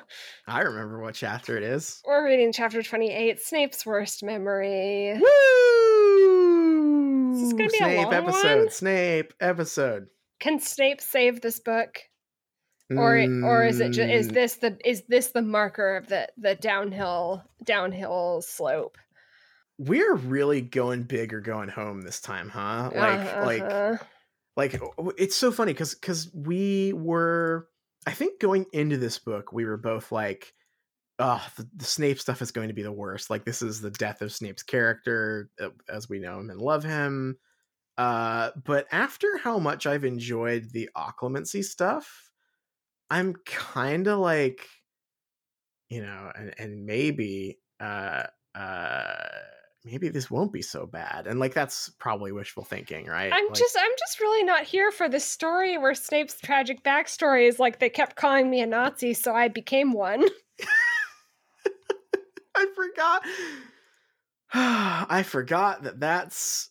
I 0.47 0.61
remember 0.61 1.01
what 1.01 1.15
chapter 1.15 1.57
it 1.57 1.63
is. 1.63 2.01
we're 2.05 2.25
reading 2.25 2.51
chapter 2.51 2.83
twenty-eight, 2.83 3.39
Snape's 3.39 3.85
worst 3.85 4.21
memory. 4.21 5.13
Woo! 5.19 7.33
This 7.33 7.43
is 7.43 7.53
gonna 7.53 7.69
be 7.69 7.77
a 7.77 7.79
Snape 7.79 8.05
long 8.05 8.13
episode. 8.13 8.59
one? 8.59 8.69
Snape 8.69 9.33
episode. 9.39 10.07
Can 10.39 10.59
Snape 10.59 11.01
save 11.01 11.41
this 11.41 11.59
book? 11.59 11.99
Or 12.95 13.27
or 13.41 13.65
is 13.65 13.79
it 13.79 13.93
ju- 13.93 14.01
is 14.03 14.29
Mm, 14.29 14.33
this 14.33 14.57
the 14.57 14.77
is 14.87 15.03
this 15.07 15.29
the 15.31 15.41
marker 15.41 15.95
of 15.97 16.07
the 16.07 16.27
the 16.37 16.55
downhill 16.55 17.43
downhill 17.63 18.41
slope 18.41 18.97
we're 19.77 20.15
really 20.15 20.61
going 20.61 21.03
big 21.03 21.33
or 21.33 21.39
going 21.41 21.69
home 21.69 22.01
this 22.01 22.19
time, 22.19 22.49
huh? 22.49 22.91
Like 22.93 23.35
Uh-huh. 23.39 23.39
like 23.39 23.79
like 24.57 24.73
w- 24.73 25.13
it's 25.17 25.35
so 25.35 25.51
funny 25.51 25.73
because 25.73 25.95
because 25.95 26.31
we 26.33 26.93
were 26.93 27.69
i 28.07 28.11
think 28.11 28.39
going 28.41 28.65
into 28.73 28.97
this 28.97 29.19
book 29.19 29.53
we 29.53 29.65
were 29.65 29.77
both 29.77 30.11
like 30.11 30.53
oh 31.19 31.45
the, 31.57 31.69
the 31.75 31.85
snape 31.85 32.19
stuff 32.19 32.41
is 32.41 32.51
going 32.51 32.69
to 32.69 32.73
be 32.75 32.83
the 32.83 32.91
worst 32.91 33.29
like 33.29 33.45
this 33.45 33.61
is 33.61 33.81
the 33.81 33.91
death 33.91 34.21
of 34.21 34.33
snape's 34.33 34.63
character 34.63 35.51
as 35.89 36.09
we 36.09 36.19
know 36.19 36.39
him 36.39 36.49
and 36.49 36.61
love 36.61 36.83
him 36.83 37.37
uh 37.97 38.51
but 38.65 38.87
after 38.91 39.37
how 39.37 39.59
much 39.59 39.87
i've 39.87 40.05
enjoyed 40.05 40.71
the 40.71 40.89
occlumency 40.97 41.63
stuff 41.63 42.28
i'm 43.09 43.33
kind 43.45 44.07
of 44.07 44.19
like 44.19 44.67
you 45.89 46.01
know 46.01 46.31
and 46.35 46.53
and 46.57 46.85
maybe 46.85 47.57
uh 47.79 48.23
uh 48.55 49.13
maybe 49.85 50.09
this 50.09 50.29
won't 50.29 50.51
be 50.51 50.61
so 50.61 50.85
bad 50.85 51.25
and 51.25 51.39
like 51.39 51.53
that's 51.53 51.89
probably 51.99 52.31
wishful 52.31 52.63
thinking 52.63 53.05
right 53.05 53.31
i'm 53.33 53.45
Like- 53.47 53.55
just 53.55 53.77
i'm 53.79 53.91
just 53.97 54.19
really 54.19 54.43
not 54.43 54.63
here 54.63 54.91
for 54.91 55.07
this 55.09 55.25
story 55.25 55.77
where 55.77 55.95
snape's 55.95 56.39
tragic 56.39 56.83
backstory 56.83 57.47
is 57.47 57.59
like 57.59 57.79
they 57.79 57.89
kept 57.89 58.15
calling 58.15 58.49
me 58.49 58.61
a 58.61 58.67
nazi 58.67 59.13
so 59.13 59.33
i 59.33 59.47
became 59.47 59.93
one 59.93 60.25
I 62.59 62.65
forgot. 62.75 63.23
I 64.53 65.23
forgot 65.23 65.83
that 65.83 65.99
that's 65.99 66.69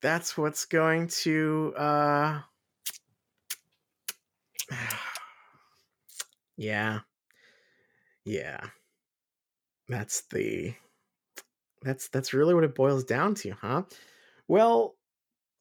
that's 0.00 0.38
what's 0.38 0.66
going 0.66 1.08
to 1.08 1.74
uh 1.76 2.40
Yeah. 6.56 7.00
Yeah. 8.24 8.60
That's 9.88 10.22
the 10.32 10.74
that's 11.82 12.08
that's 12.08 12.34
really 12.34 12.54
what 12.54 12.64
it 12.64 12.74
boils 12.74 13.04
down 13.04 13.34
to, 13.36 13.50
huh? 13.52 13.82
Well, 14.48 14.96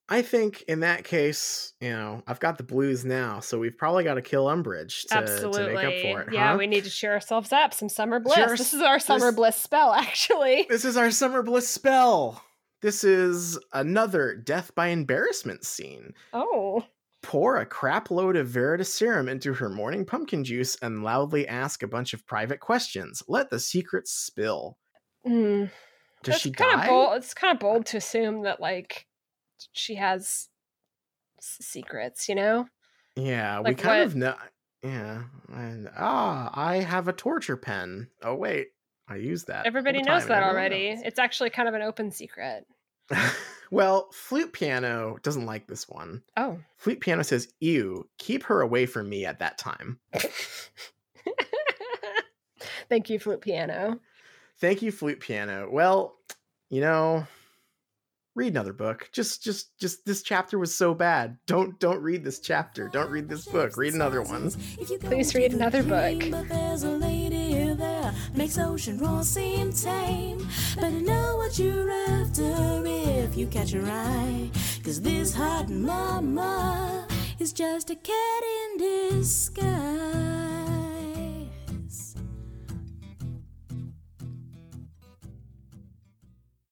I 0.08 0.22
think 0.22 0.64
in 0.68 0.82
that 0.82 1.04
case, 1.04 1.74
you 1.82 1.90
know, 1.90 2.24
I've 2.28 2.40
got 2.40 2.58
the 2.58 2.64
blues 2.64 3.04
now, 3.04 3.40
so 3.40 3.58
we've 3.60 3.78
probably 3.78 4.04
got 4.04 4.16
to 4.16 4.22
kill 4.22 4.46
Umbridge 4.46 5.08
to, 5.08 5.16
absolutely 5.18 5.66
to 5.66 5.74
make 5.74 5.86
up 5.86 5.94
for 6.02 6.22
it. 6.30 6.34
yeah 6.34 6.52
huh? 6.52 6.58
we 6.58 6.68
need 6.68 6.84
to 6.84 6.90
cheer 6.92 7.14
ourselves 7.14 7.52
up 7.52 7.74
some 7.74 7.90
summer 7.90 8.20
bliss 8.20 8.36
Cheer 8.36 8.56
this 8.56 8.74
is 8.74 8.82
our 8.82 9.00
summer 9.00 9.28
this- 9.28 9.36
bliss 9.36 9.58
spell 9.58 9.94
actually 9.96 10.66
This 10.70 10.86
is 10.86 10.96
our 10.98 11.12
summer 11.12 11.42
bliss 11.44 11.68
spell. 11.68 12.44
This 12.82 13.04
is 13.04 13.58
another 13.74 14.36
death 14.36 14.74
by 14.76 14.88
embarrassment 14.90 15.66
scene. 15.66 16.14
oh 16.34 16.84
Pour 17.26 17.58
a 17.58 17.66
crap 17.66 18.12
load 18.12 18.36
of 18.36 18.48
Veritaserum 18.48 19.28
into 19.30 19.54
her 19.56 19.68
morning 19.68 20.06
pumpkin 20.06 20.44
juice 20.44 20.76
and 20.84 21.04
loudly 21.04 21.48
ask 21.48 21.82
a 21.82 21.88
bunch 21.88 22.14
of 22.14 22.26
private 22.28 22.60
questions. 22.60 23.24
Let 23.28 23.50
the 23.50 23.60
secrets 23.60 24.12
spill. 24.12 24.78
mm. 25.28 25.70
Does 26.24 26.34
That's 26.34 26.42
she 26.42 26.52
kind 26.52 26.72
die? 26.78 26.84
of 26.86 26.90
bold 26.90 27.18
it's 27.18 27.34
kind 27.34 27.54
of 27.54 27.60
bold 27.60 27.86
to 27.88 27.98
assume 27.98 28.44
that 28.44 28.60
like 28.60 29.06
she 29.74 29.96
has 29.96 30.50
s- 31.40 31.58
secrets 31.62 32.28
you 32.30 32.36
know 32.36 32.68
Yeah, 33.16 33.60
we 33.62 33.74
kind 33.76 34.00
what? 34.00 34.08
of 34.08 34.16
know. 34.16 34.36
Yeah. 34.84 35.24
And, 35.52 35.90
ah, 35.98 36.52
I 36.54 36.76
have 36.78 37.08
a 37.08 37.14
torture 37.14 37.58
pen. 37.58 38.08
Oh, 38.24 38.36
wait. 38.36 38.68
I 39.08 39.16
use 39.16 39.46
that. 39.46 39.66
Everybody 39.66 40.02
knows 40.04 40.28
that 40.28 40.44
already. 40.44 40.94
knows. 40.94 41.04
It's 41.06 41.18
actually 41.20 41.50
kind 41.52 41.68
of 41.68 41.74
an 41.74 41.82
open 41.82 42.12
secret. 42.12 42.66
well, 43.72 44.10
Flute 44.12 44.54
Piano 44.54 45.18
doesn't 45.24 45.46
like 45.46 45.68
this 45.68 45.88
one. 45.90 46.22
Oh. 46.38 46.60
Flute 46.78 47.00
Piano 47.02 47.24
says, 47.24 47.48
Ew, 47.60 48.08
keep 48.18 48.44
her 48.44 48.62
away 48.62 48.86
from 48.86 49.10
me 49.10 49.26
at 49.26 49.40
that 49.40 49.58
time. 49.58 50.00
Thank 52.90 53.10
you, 53.10 53.18
flute 53.18 53.42
piano. 53.42 54.00
Thank 54.60 54.84
you, 54.84 54.92
Flute 54.92 55.20
Piano. 55.20 55.68
Well, 55.72 56.16
you 56.70 56.82
know, 56.82 57.26
read 58.36 58.54
another 58.54 58.74
book. 58.74 59.10
Just 59.12 59.44
just 59.44 59.78
just 59.80 60.06
this 60.06 60.22
chapter 60.22 60.60
was 60.60 60.74
so 60.74 60.94
bad. 60.94 61.38
Don't 61.48 61.80
don't 61.80 62.02
read 62.02 62.24
this 62.24 62.40
chapter. 62.40 62.88
Don't 62.88 63.10
read 63.10 63.28
this 63.28 63.46
book. 63.46 63.76
Read 63.76 63.96
another 63.96 64.22
one. 64.22 64.52
Please 65.02 65.34
read 65.34 65.54
another 65.54 65.82
book. 65.82 66.30
But 66.30 66.48
there's 66.48 66.84
a 66.84 66.92
lady 66.92 67.74
there 67.76 68.14
makes 68.34 68.58
ocean 68.58 68.98
roar 68.98 69.24
seem 69.24 69.72
tame. 69.72 70.48
Better 70.76 71.02
know 71.02 71.38
what 71.38 71.58
you're 71.60 71.92
after 71.92 72.82
if 73.26 73.36
you 73.36 73.48
catch 73.48 73.72
her 73.72 73.86
eye. 73.86 74.50
Cause 74.84 75.02
this 75.02 75.34
hot 75.34 75.68
mama 75.68 77.08
is 77.40 77.52
just 77.52 77.90
a 77.90 77.96
cat 77.96 78.44
in 78.62 78.78
disguise. 78.78 80.25